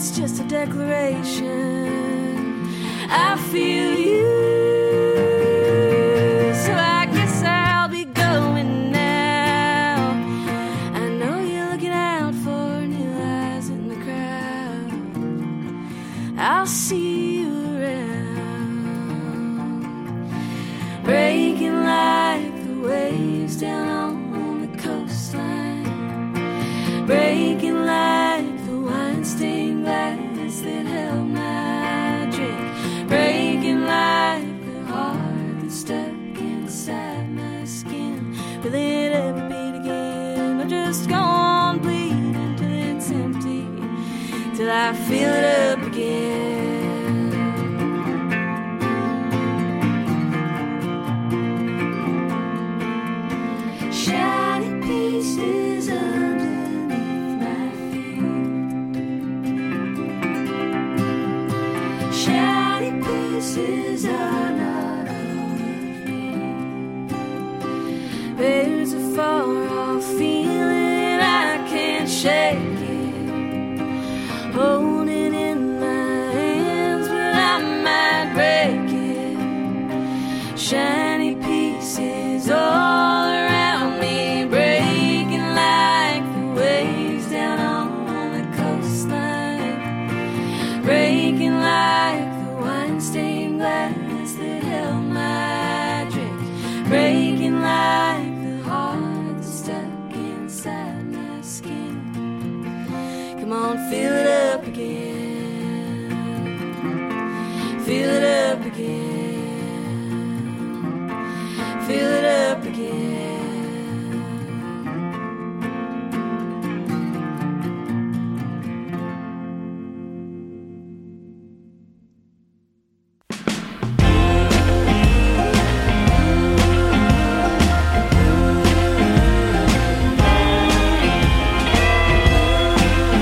words, 0.00 0.16
just 0.16 0.40
a 0.40 0.44
declaration. 0.44 1.88
I 3.10 3.36
feel 3.50 3.98
you. 3.98 4.19